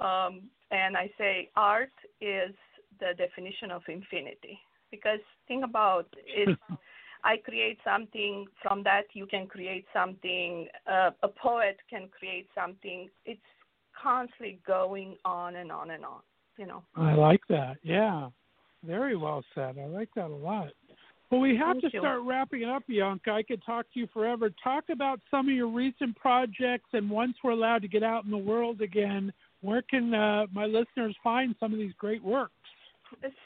um, 0.00 0.42
and 0.70 0.96
I 0.96 1.10
say, 1.18 1.50
art 1.54 1.92
is 2.20 2.54
the 2.98 3.12
definition 3.18 3.70
of 3.70 3.82
infinity. 3.86 4.58
Because 4.90 5.20
think 5.46 5.64
about 5.64 6.06
it. 6.26 6.58
I 7.24 7.38
create 7.38 7.78
something 7.82 8.46
from 8.62 8.82
that 8.84 9.04
you 9.14 9.26
can 9.26 9.46
create 9.46 9.86
something 9.94 10.68
uh, 10.86 11.10
a 11.22 11.28
poet 11.28 11.78
can 11.88 12.08
create 12.08 12.48
something 12.54 13.08
it's 13.24 13.40
constantly 14.00 14.60
going 14.66 15.16
on 15.24 15.56
and 15.56 15.72
on 15.72 15.90
and 15.90 16.04
on 16.04 16.20
you 16.56 16.66
know 16.66 16.82
I 16.96 17.14
like 17.14 17.40
that. 17.48 17.76
Yeah. 17.82 18.28
Very 18.86 19.16
well 19.16 19.42
said. 19.54 19.76
I 19.78 19.86
like 19.86 20.10
that 20.14 20.26
a 20.26 20.34
lot. 20.34 20.68
Well, 21.30 21.40
we 21.40 21.56
have 21.56 21.76
Thank 21.80 21.90
to 21.90 21.90
you. 21.94 22.00
start 22.00 22.20
wrapping 22.22 22.62
it 22.62 22.68
up, 22.68 22.86
Bianca. 22.86 23.30
I 23.30 23.42
could 23.42 23.62
talk 23.64 23.86
to 23.94 24.00
you 24.00 24.06
forever. 24.12 24.50
Talk 24.62 24.84
about 24.90 25.20
some 25.30 25.48
of 25.48 25.54
your 25.54 25.68
recent 25.68 26.16
projects, 26.16 26.90
and 26.92 27.08
once 27.10 27.34
we're 27.42 27.52
allowed 27.52 27.82
to 27.82 27.88
get 27.88 28.02
out 28.02 28.24
in 28.24 28.30
the 28.30 28.36
world 28.36 28.82
again, 28.82 29.32
where 29.62 29.82
can 29.82 30.12
uh, 30.12 30.46
my 30.52 30.66
listeners 30.66 31.16
find 31.24 31.54
some 31.58 31.72
of 31.72 31.78
these 31.78 31.94
great 31.98 32.22
works? 32.22 32.52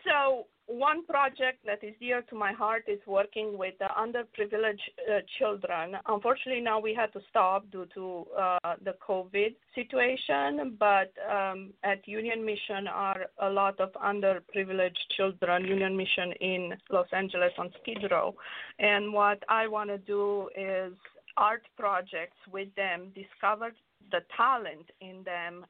So 0.05 0.47
one 0.68 1.04
project 1.06 1.64
that 1.64 1.82
is 1.82 1.94
dear 1.98 2.22
to 2.28 2.36
my 2.36 2.52
heart 2.52 2.84
is 2.86 3.00
working 3.06 3.56
with 3.56 3.74
the 3.78 3.88
underprivileged 3.98 4.76
uh, 5.10 5.20
children. 5.38 5.96
Unfortunately, 6.06 6.60
now 6.60 6.78
we 6.78 6.94
had 6.94 7.10
to 7.14 7.20
stop 7.30 7.64
due 7.72 7.86
to 7.94 8.26
uh, 8.38 8.74
the 8.84 8.94
COVID 9.06 9.54
situation, 9.74 10.76
but 10.78 11.10
um, 11.30 11.70
at 11.84 12.06
Union 12.06 12.44
Mission 12.44 12.86
are 12.86 13.26
a 13.40 13.48
lot 13.48 13.80
of 13.80 13.90
underprivileged 13.94 14.92
children, 15.16 15.64
Union 15.64 15.96
Mission 15.96 16.32
in 16.40 16.74
Los 16.90 17.08
Angeles 17.12 17.52
on 17.56 17.70
Skid 17.80 18.06
Row. 18.10 18.34
And 18.78 19.12
what 19.12 19.42
I 19.48 19.66
want 19.68 19.88
to 19.88 19.98
do 19.98 20.50
is 20.54 20.92
art 21.38 21.62
projects 21.78 22.36
with 22.52 22.68
them, 22.74 23.10
discover 23.14 23.72
the 24.10 24.20
talent 24.36 24.90
in 25.00 25.22
them, 25.24 25.64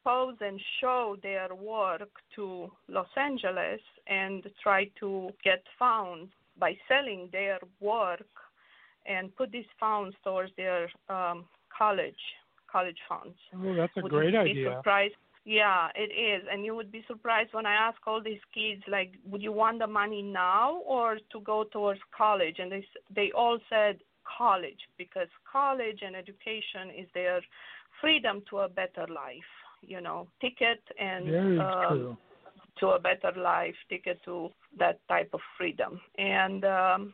expose 0.00 0.36
and 0.40 0.60
show 0.80 1.16
their 1.22 1.54
work 1.54 2.10
to 2.36 2.70
Los 2.88 3.08
Angeles 3.16 3.80
and 4.06 4.44
try 4.62 4.90
to 5.00 5.30
get 5.44 5.62
funds 5.78 6.30
by 6.58 6.76
selling 6.88 7.28
their 7.32 7.58
work 7.80 8.26
and 9.06 9.34
put 9.36 9.50
these 9.50 9.64
funds 9.78 10.14
towards 10.24 10.52
their 10.56 10.88
um, 11.08 11.44
college 11.76 12.14
college 12.70 12.98
funds. 13.08 13.34
Oh, 13.56 13.74
that's 13.74 13.92
a 13.96 14.02
Would 14.02 14.12
great 14.12 14.34
idea. 14.34 14.76
surprised? 14.76 15.14
Yeah, 15.44 15.88
it 15.96 16.12
is. 16.12 16.46
And 16.52 16.64
you 16.64 16.76
would 16.76 16.92
be 16.92 17.02
surprised 17.08 17.52
when 17.52 17.66
I 17.66 17.72
ask 17.72 17.96
all 18.06 18.22
these 18.22 18.38
kids, 18.54 18.82
like, 18.86 19.14
would 19.28 19.42
you 19.42 19.50
want 19.50 19.80
the 19.80 19.88
money 19.88 20.22
now 20.22 20.80
or 20.86 21.18
to 21.32 21.40
go 21.40 21.64
towards 21.64 22.00
college? 22.16 22.56
And 22.58 22.70
they 22.70 22.84
they 23.12 23.32
all 23.32 23.58
said 23.68 23.98
college 24.38 24.78
because 24.98 25.26
college 25.50 26.00
and 26.06 26.14
education 26.14 26.94
is 26.96 27.08
their 27.12 27.40
freedom 28.00 28.42
to 28.50 28.60
a 28.60 28.68
better 28.68 29.06
life. 29.08 29.52
You 29.82 30.00
know, 30.00 30.28
ticket 30.40 30.80
and 30.98 31.60
um, 31.60 32.18
to 32.78 32.88
a 32.88 32.98
better 32.98 33.32
life, 33.36 33.74
ticket 33.88 34.20
to 34.24 34.50
that 34.78 35.00
type 35.08 35.30
of 35.32 35.40
freedom. 35.56 36.00
And 36.18 36.64
um, 36.64 37.12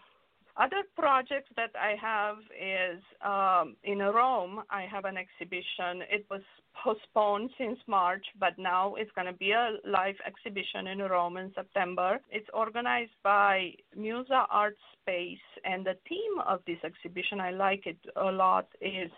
other 0.57 0.85
projects 0.97 1.51
that 1.57 1.71
I 1.79 1.95
have 2.01 2.37
is 2.59 3.03
um, 3.25 3.77
in 3.85 3.99
Rome. 3.99 4.63
I 4.71 4.87
have 4.91 5.05
an 5.05 5.17
exhibition. 5.17 6.03
It 6.11 6.25
was 6.31 6.41
postponed 6.83 7.51
since 7.59 7.79
March, 7.87 8.25
but 8.41 8.59
now 8.59 8.95
it's 8.95 9.11
going 9.15 9.27
to 9.27 9.33
be 9.33 9.53
a 9.53 9.77
live 9.85 10.15
exhibition 10.27 10.87
in 10.87 10.99
Rome 11.01 11.37
in 11.37 11.53
September. 11.55 12.19
It's 12.31 12.49
organized 12.55 13.17
by 13.23 13.73
Musa 13.95 14.47
Art 14.51 14.77
Space, 15.03 15.39
and 15.65 15.85
the 15.85 15.97
theme 16.09 16.41
of 16.47 16.61
this 16.67 16.79
exhibition, 16.85 17.41
I 17.41 17.51
like 17.51 17.87
it 17.87 17.99
a 18.17 18.31
lot, 18.31 18.69
is 18.81 19.11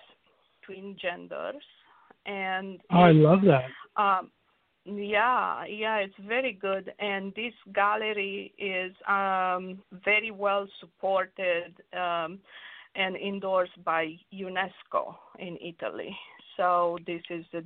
twin 0.62 0.96
genders. 1.00 1.62
And 2.26 2.80
Oh, 2.90 3.00
I 3.00 3.12
love 3.12 3.40
that. 3.42 3.70
um, 3.96 4.30
yeah, 4.84 5.64
yeah, 5.66 5.96
it's 5.96 6.14
very 6.26 6.52
good, 6.52 6.92
and 6.98 7.34
this 7.34 7.52
gallery 7.74 8.54
is 8.58 8.92
um, 9.06 9.82
very 10.04 10.30
well 10.30 10.66
supported 10.80 11.74
um, 11.92 12.38
and 12.94 13.16
endorsed 13.16 13.82
by 13.84 14.14
UNESCO 14.32 15.14
in 15.38 15.58
Italy. 15.60 16.16
So 16.56 16.98
this 17.06 17.20
is 17.28 17.44
a, 17.52 17.62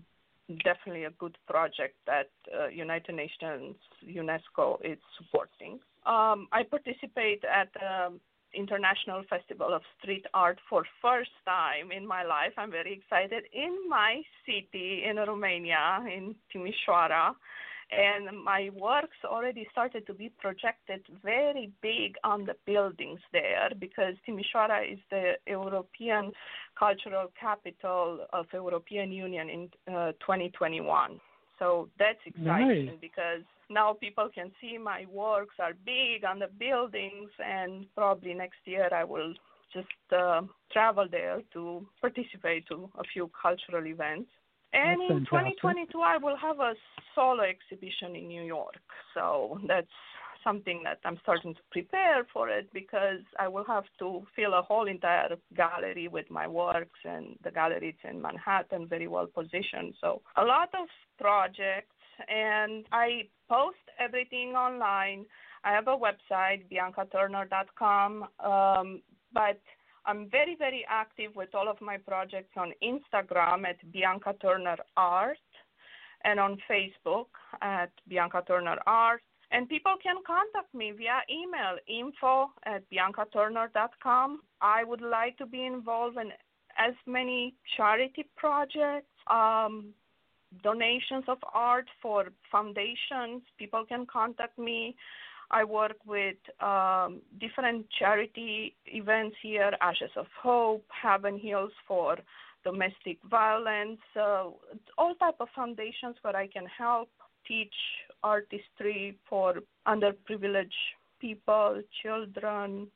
definitely 0.64 1.04
a 1.04 1.10
good 1.10 1.36
project 1.48 1.94
that 2.06 2.30
uh, 2.58 2.68
United 2.68 3.14
Nations 3.14 3.76
UNESCO 4.04 4.78
is 4.84 4.98
supporting. 5.16 5.74
Um, 6.04 6.48
I 6.50 6.64
participate 6.68 7.44
at 7.44 7.68
the 7.74 8.18
International 8.54 9.22
Festival 9.28 9.72
of 9.74 9.82
Street 9.98 10.26
Art 10.34 10.58
for 10.68 10.84
first 11.00 11.30
time 11.44 11.90
in 11.90 12.06
my 12.06 12.22
life. 12.22 12.52
I'm 12.56 12.70
very 12.70 12.92
excited 12.92 13.44
in 13.52 13.76
my 13.88 14.22
city 14.46 15.04
in 15.08 15.16
Romania, 15.16 16.00
in 16.06 16.34
Timișoara, 16.52 17.34
and 17.92 18.42
my 18.42 18.70
works 18.74 19.16
already 19.24 19.66
started 19.70 20.06
to 20.06 20.14
be 20.14 20.30
projected 20.38 21.02
very 21.22 21.70
big 21.82 22.16
on 22.24 22.46
the 22.46 22.54
buildings 22.66 23.20
there 23.32 23.70
because 23.78 24.14
Timișoara 24.26 24.92
is 24.92 24.98
the 25.10 25.34
European 25.46 26.32
cultural 26.78 27.30
capital 27.38 28.26
of 28.32 28.46
European 28.52 29.12
Union 29.12 29.48
in 29.50 29.94
uh, 29.94 30.12
2021. 30.20 31.20
So 31.58 31.88
that's 31.98 32.18
exciting 32.24 32.86
Nice. 32.86 32.98
because 33.00 33.44
now 33.72 33.94
people 33.94 34.28
can 34.34 34.50
see 34.60 34.78
my 34.78 35.06
works 35.10 35.54
are 35.58 35.72
big 35.84 36.24
on 36.24 36.38
the 36.38 36.48
buildings, 36.58 37.30
and 37.44 37.86
probably 37.94 38.34
next 38.34 38.58
year 38.64 38.88
I 38.92 39.04
will 39.04 39.34
just 39.72 39.88
uh, 40.16 40.42
travel 40.72 41.06
there 41.10 41.40
to 41.54 41.86
participate 42.00 42.66
to 42.68 42.90
a 42.98 43.04
few 43.12 43.30
cultural 43.40 43.86
events. 43.86 44.30
And 44.74 45.00
That's 45.00 45.10
in 45.10 45.26
fantastic. 45.26 45.60
2022, 45.60 46.00
I 46.00 46.16
will 46.18 46.36
have 46.36 46.60
a 46.60 46.74
solo 47.14 47.42
exhibition 47.42 48.16
in 48.16 48.28
New 48.28 48.42
York. 48.42 48.80
So 49.14 49.58
that's 49.66 49.86
something 50.44 50.80
that 50.84 50.98
I'm 51.04 51.18
starting 51.22 51.54
to 51.54 51.60
prepare 51.70 52.26
for 52.32 52.48
it 52.48 52.68
because 52.72 53.20
I 53.38 53.48
will 53.48 53.64
have 53.64 53.84
to 54.00 54.22
fill 54.34 54.54
a 54.54 54.62
whole 54.62 54.88
entire 54.88 55.36
gallery 55.56 56.08
with 56.08 56.30
my 56.30 56.46
works, 56.46 56.98
and 57.04 57.36
the 57.44 57.50
gallery 57.50 57.90
is 57.90 58.10
in 58.10 58.20
Manhattan, 58.20 58.88
very 58.88 59.08
well 59.08 59.26
positioned. 59.26 59.94
So 60.00 60.22
a 60.36 60.44
lot 60.44 60.70
of 60.74 60.88
projects, 61.18 61.94
and 62.28 62.86
I 62.92 63.28
post 63.48 63.78
everything 63.98 64.50
online. 64.50 65.26
I 65.64 65.72
have 65.72 65.88
a 65.88 65.96
website, 65.96 66.64
biancaturner.com, 66.70 68.26
um, 68.44 69.02
but 69.32 69.60
I'm 70.04 70.28
very, 70.30 70.56
very 70.58 70.84
active 70.88 71.36
with 71.36 71.54
all 71.54 71.68
of 71.68 71.80
my 71.80 71.96
projects 71.96 72.56
on 72.56 72.72
Instagram 72.82 73.64
at 73.64 73.92
Bianca 73.92 74.34
Turner 74.40 74.76
Art 74.96 75.38
and 76.24 76.40
on 76.40 76.58
Facebook 76.70 77.26
at 77.60 77.90
Bianca 78.08 78.42
Turner 78.46 78.78
Art. 78.86 79.22
And 79.52 79.68
people 79.68 79.92
can 80.02 80.16
contact 80.26 80.74
me 80.74 80.92
via 80.92 81.20
email, 81.30 81.76
info 81.86 82.50
at 82.64 82.82
biancaturner.com. 82.90 84.40
I 84.60 84.82
would 84.82 85.02
like 85.02 85.36
to 85.38 85.46
be 85.46 85.66
involved 85.66 86.16
in 86.16 86.30
as 86.78 86.94
many 87.06 87.54
charity 87.76 88.24
projects, 88.36 89.12
um, 89.30 89.92
donations 90.62 91.24
of 91.28 91.38
art 91.54 91.86
for 92.00 92.28
foundations. 92.50 93.42
People 93.58 93.84
can 93.86 94.06
contact 94.06 94.58
me. 94.58 94.96
I 95.50 95.64
work 95.64 95.96
with 96.06 96.36
um, 96.60 97.20
different 97.38 97.86
charity 97.98 98.74
events 98.86 99.36
here, 99.42 99.72
Ashes 99.80 100.10
of 100.16 100.26
Hope, 100.42 100.84
Heaven 100.90 101.38
Heals 101.38 101.72
for 101.86 102.16
domestic 102.64 103.18
violence, 103.28 104.00
uh, 104.16 104.44
all 104.96 105.14
type 105.18 105.34
of 105.40 105.48
foundations 105.54 106.16
where 106.22 106.36
I 106.36 106.46
can 106.46 106.64
help 106.66 107.08
teach 107.46 107.74
artistry 108.22 109.18
for 109.28 109.56
underprivileged 109.86 110.70
people, 111.20 111.82
children, 112.02 112.86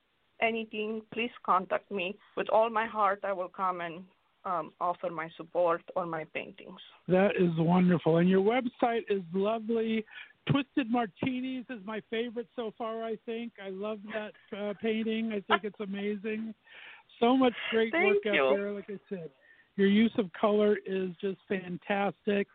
anything. 0.40 1.02
Please 1.12 1.30
contact 1.44 1.90
me. 1.90 2.16
With 2.36 2.48
all 2.50 2.70
my 2.70 2.86
heart, 2.86 3.20
I 3.24 3.32
will 3.32 3.48
come 3.48 3.80
and 3.80 4.04
um, 4.46 4.72
offer 4.80 5.10
my 5.10 5.28
support 5.36 5.82
or 5.96 6.06
my 6.06 6.24
paintings. 6.32 6.80
That 7.08 7.32
is 7.38 7.50
wonderful. 7.58 8.18
And 8.18 8.28
your 8.28 8.42
website 8.42 9.02
is 9.10 9.22
lovely. 9.34 10.04
Twisted 10.50 10.88
Martinis 10.90 11.64
is 11.68 11.80
my 11.84 12.00
favorite 12.08 12.46
so 12.54 12.72
far, 12.78 13.02
I 13.02 13.18
think. 13.26 13.52
I 13.62 13.70
love 13.70 13.98
that 14.14 14.56
uh, 14.56 14.74
painting. 14.80 15.32
I 15.32 15.40
think 15.40 15.64
it's 15.64 15.80
amazing. 15.80 16.54
So 17.18 17.36
much 17.36 17.54
great 17.70 17.92
Thank 17.92 18.24
work 18.24 18.34
you. 18.34 18.44
out 18.44 18.56
there. 18.56 18.70
Like 18.70 18.88
I 18.88 18.98
said, 19.08 19.30
your 19.76 19.88
use 19.88 20.12
of 20.18 20.30
color 20.40 20.76
is 20.86 21.10
just 21.20 21.38
fantastic. 21.48 22.46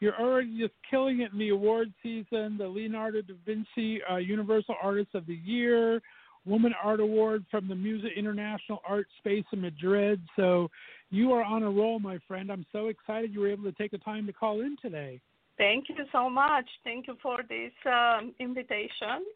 You're 0.00 0.18
already 0.20 0.58
just 0.58 0.74
killing 0.90 1.20
it 1.20 1.32
in 1.32 1.38
the 1.38 1.50
award 1.50 1.92
season. 2.02 2.56
The 2.58 2.68
Leonardo 2.68 3.22
da 3.22 3.34
Vinci 3.46 4.00
uh, 4.10 4.16
Universal 4.16 4.74
Artist 4.82 5.14
of 5.14 5.26
the 5.26 5.34
Year, 5.34 6.02
Woman 6.46 6.74
Art 6.82 7.00
Award 7.00 7.44
from 7.50 7.68
the 7.68 7.74
Musa 7.74 8.08
International 8.08 8.80
Art 8.88 9.06
Space 9.18 9.44
in 9.52 9.60
Madrid. 9.60 10.20
So 10.36 10.70
you 11.10 11.32
are 11.32 11.42
on 11.42 11.62
a 11.62 11.70
roll, 11.70 11.98
my 11.98 12.18
friend. 12.26 12.50
I'm 12.50 12.66
so 12.72 12.86
excited 12.86 13.32
you 13.32 13.40
were 13.40 13.50
able 13.50 13.64
to 13.64 13.72
take 13.72 13.90
the 13.90 13.98
time 13.98 14.26
to 14.26 14.32
call 14.32 14.60
in 14.60 14.76
today. 14.80 15.20
Thank 15.58 15.88
you 15.90 15.96
so 16.10 16.30
much. 16.30 16.66
Thank 16.84 17.06
you 17.06 17.16
for 17.22 17.38
this 17.48 17.72
um, 17.84 18.34
invitation. 18.38 19.26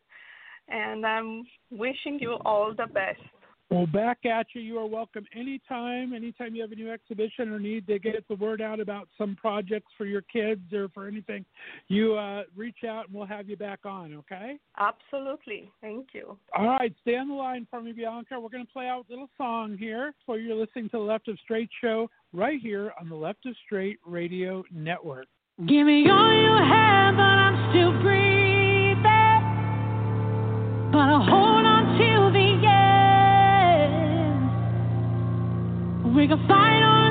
And 0.68 1.04
I'm 1.04 1.44
wishing 1.70 2.18
you 2.18 2.38
all 2.46 2.72
the 2.74 2.86
best. 2.86 3.20
Well, 3.70 3.86
back 3.86 4.24
at 4.24 4.46
you. 4.54 4.60
You 4.60 4.78
are 4.78 4.86
welcome 4.86 5.26
anytime. 5.34 6.12
Anytime 6.12 6.54
you 6.54 6.62
have 6.62 6.72
a 6.72 6.76
new 6.76 6.92
exhibition 6.92 7.48
or 7.48 7.58
need 7.58 7.86
to 7.86 7.98
get 7.98 8.26
the 8.28 8.36
word 8.36 8.60
out 8.60 8.78
about 8.78 9.08
some 9.16 9.36
projects 9.36 9.90
for 9.96 10.04
your 10.04 10.22
kids 10.22 10.72
or 10.72 10.88
for 10.90 11.08
anything, 11.08 11.44
you 11.88 12.14
uh, 12.14 12.42
reach 12.54 12.84
out 12.86 13.06
and 13.06 13.14
we'll 13.14 13.26
have 13.26 13.48
you 13.48 13.56
back 13.56 13.80
on, 13.84 14.14
okay? 14.14 14.58
Absolutely. 14.78 15.70
Thank 15.80 16.08
you. 16.12 16.36
All 16.56 16.66
right, 16.66 16.94
stay 17.00 17.16
on 17.16 17.28
the 17.28 17.34
line 17.34 17.66
for 17.70 17.80
me, 17.80 17.92
Bianca. 17.92 18.38
We're 18.38 18.50
going 18.50 18.66
to 18.66 18.72
play 18.72 18.86
out 18.86 19.06
a 19.08 19.12
little 19.12 19.30
song 19.36 19.76
here 19.78 20.12
for 20.26 20.38
you're 20.38 20.56
listening 20.56 20.90
to 20.90 20.98
the 20.98 21.02
Left 21.02 21.28
of 21.28 21.38
Str8 21.50 21.68
show 21.80 22.10
right 22.32 22.60
here 22.60 22.92
on 23.00 23.08
the 23.08 23.16
Left 23.16 23.46
of 23.46 23.54
Str8 23.70 23.96
Radio 24.06 24.62
Network. 24.70 25.26
Give 25.66 25.86
me 25.86 26.08
all 26.10 26.34
you 26.34 26.52
have, 26.52 27.14
but 27.14 27.22
I'm 27.22 27.70
still 27.72 27.92
breathing. 28.02 28.13
We 36.24 36.28
can 36.28 36.38
fight 36.48 36.82
all 36.82 37.03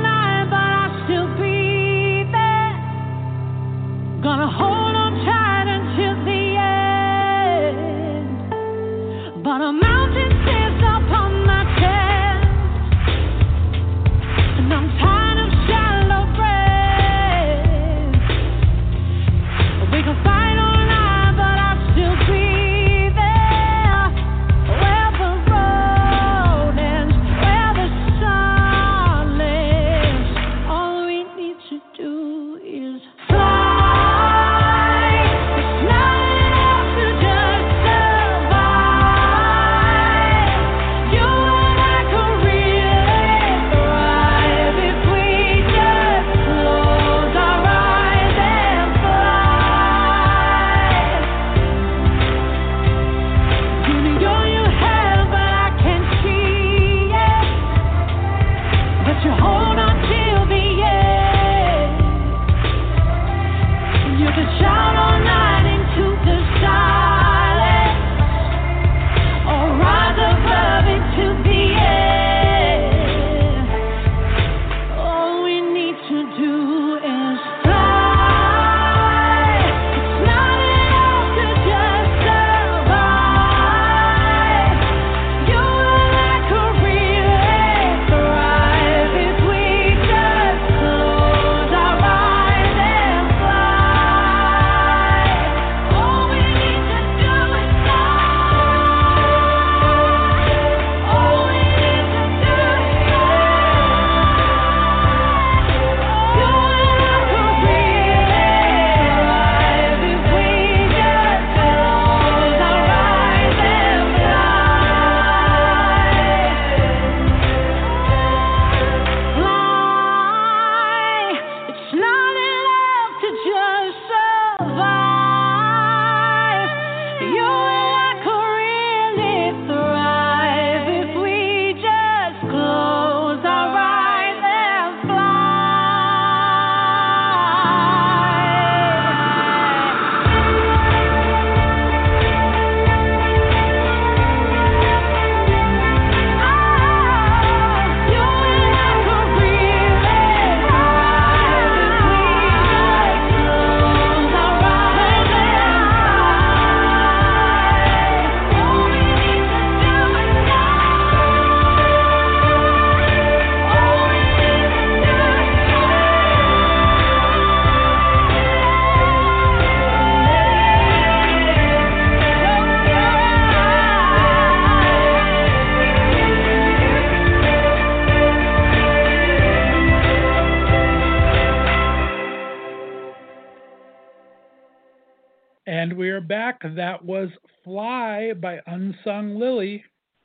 That 186.63 187.03
was 187.03 187.29
Fly 187.63 188.31
by 188.33 188.61
Unsung 188.67 189.35
Lily. 189.35 189.83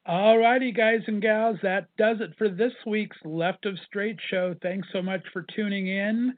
Alrighty, 0.09 0.75
guys 0.75 1.01
and 1.07 1.21
gals, 1.21 1.59
that 1.63 1.89
does 1.99 2.19
it 2.21 2.31
for 2.39 2.49
this 2.49 2.73
week's 2.87 3.17
Left 3.25 3.67
of 3.67 3.75
Str8 3.93 4.19
show. 4.31 4.55
Thanks 4.63 4.89
so 4.93 5.03
much 5.03 5.23
for 5.33 5.45
tuning 5.55 5.89
in. 5.89 6.33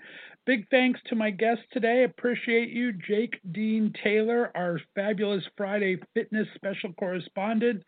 Big 0.46 0.66
thanks 0.70 0.98
to 1.06 1.14
my 1.14 1.30
guest 1.30 1.60
today. 1.70 2.04
Appreciate 2.04 2.70
you, 2.70 2.92
Jake 2.92 3.38
Dean 3.52 3.92
Taylor, 4.02 4.50
our 4.56 4.80
fabulous 4.94 5.44
Friday 5.56 5.98
fitness 6.14 6.48
special 6.54 6.92
correspondent. 6.94 7.84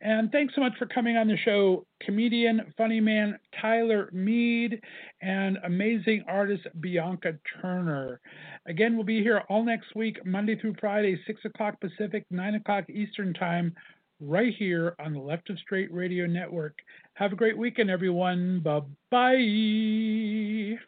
And 0.00 0.32
thanks 0.32 0.54
so 0.56 0.60
much 0.60 0.76
for 0.78 0.86
coming 0.86 1.16
on 1.16 1.28
the 1.28 1.36
show, 1.44 1.86
comedian, 2.02 2.74
funny 2.76 3.00
man 3.00 3.38
Tyler 3.60 4.10
Mead, 4.12 4.82
and 5.20 5.58
amazing 5.62 6.24
artist 6.26 6.66
Bianca 6.80 7.38
Turner. 7.60 8.20
Again, 8.66 8.94
we'll 8.94 9.04
be 9.04 9.22
here 9.22 9.42
all 9.48 9.64
next 9.64 9.94
week, 9.96 10.24
Monday 10.24 10.56
through 10.56 10.76
Friday, 10.80 11.18
6 11.26 11.44
o'clock 11.44 11.80
Pacific, 11.80 12.24
9 12.30 12.54
o'clock 12.56 12.88
Eastern 12.88 13.34
Time, 13.34 13.74
right 14.20 14.54
here 14.56 14.94
on 15.00 15.12
the 15.12 15.20
Left 15.20 15.50
of 15.50 15.58
Str8 15.68 15.88
Radio 15.90 16.26
Network. 16.26 16.78
Have 17.14 17.32
a 17.32 17.36
great 17.36 17.58
weekend, 17.58 17.90
everyone. 17.90 18.60
Bye 18.60 18.80
bye. 19.10 20.78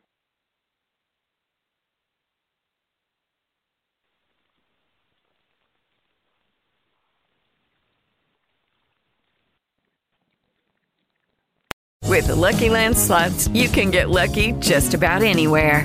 With 12.14 12.28
the 12.28 12.36
Lucky 12.36 12.68
Land 12.68 12.96
slots, 12.96 13.48
you 13.48 13.68
can 13.68 13.90
get 13.90 14.08
lucky 14.08 14.52
just 14.60 14.94
about 14.94 15.24
anywhere. 15.24 15.84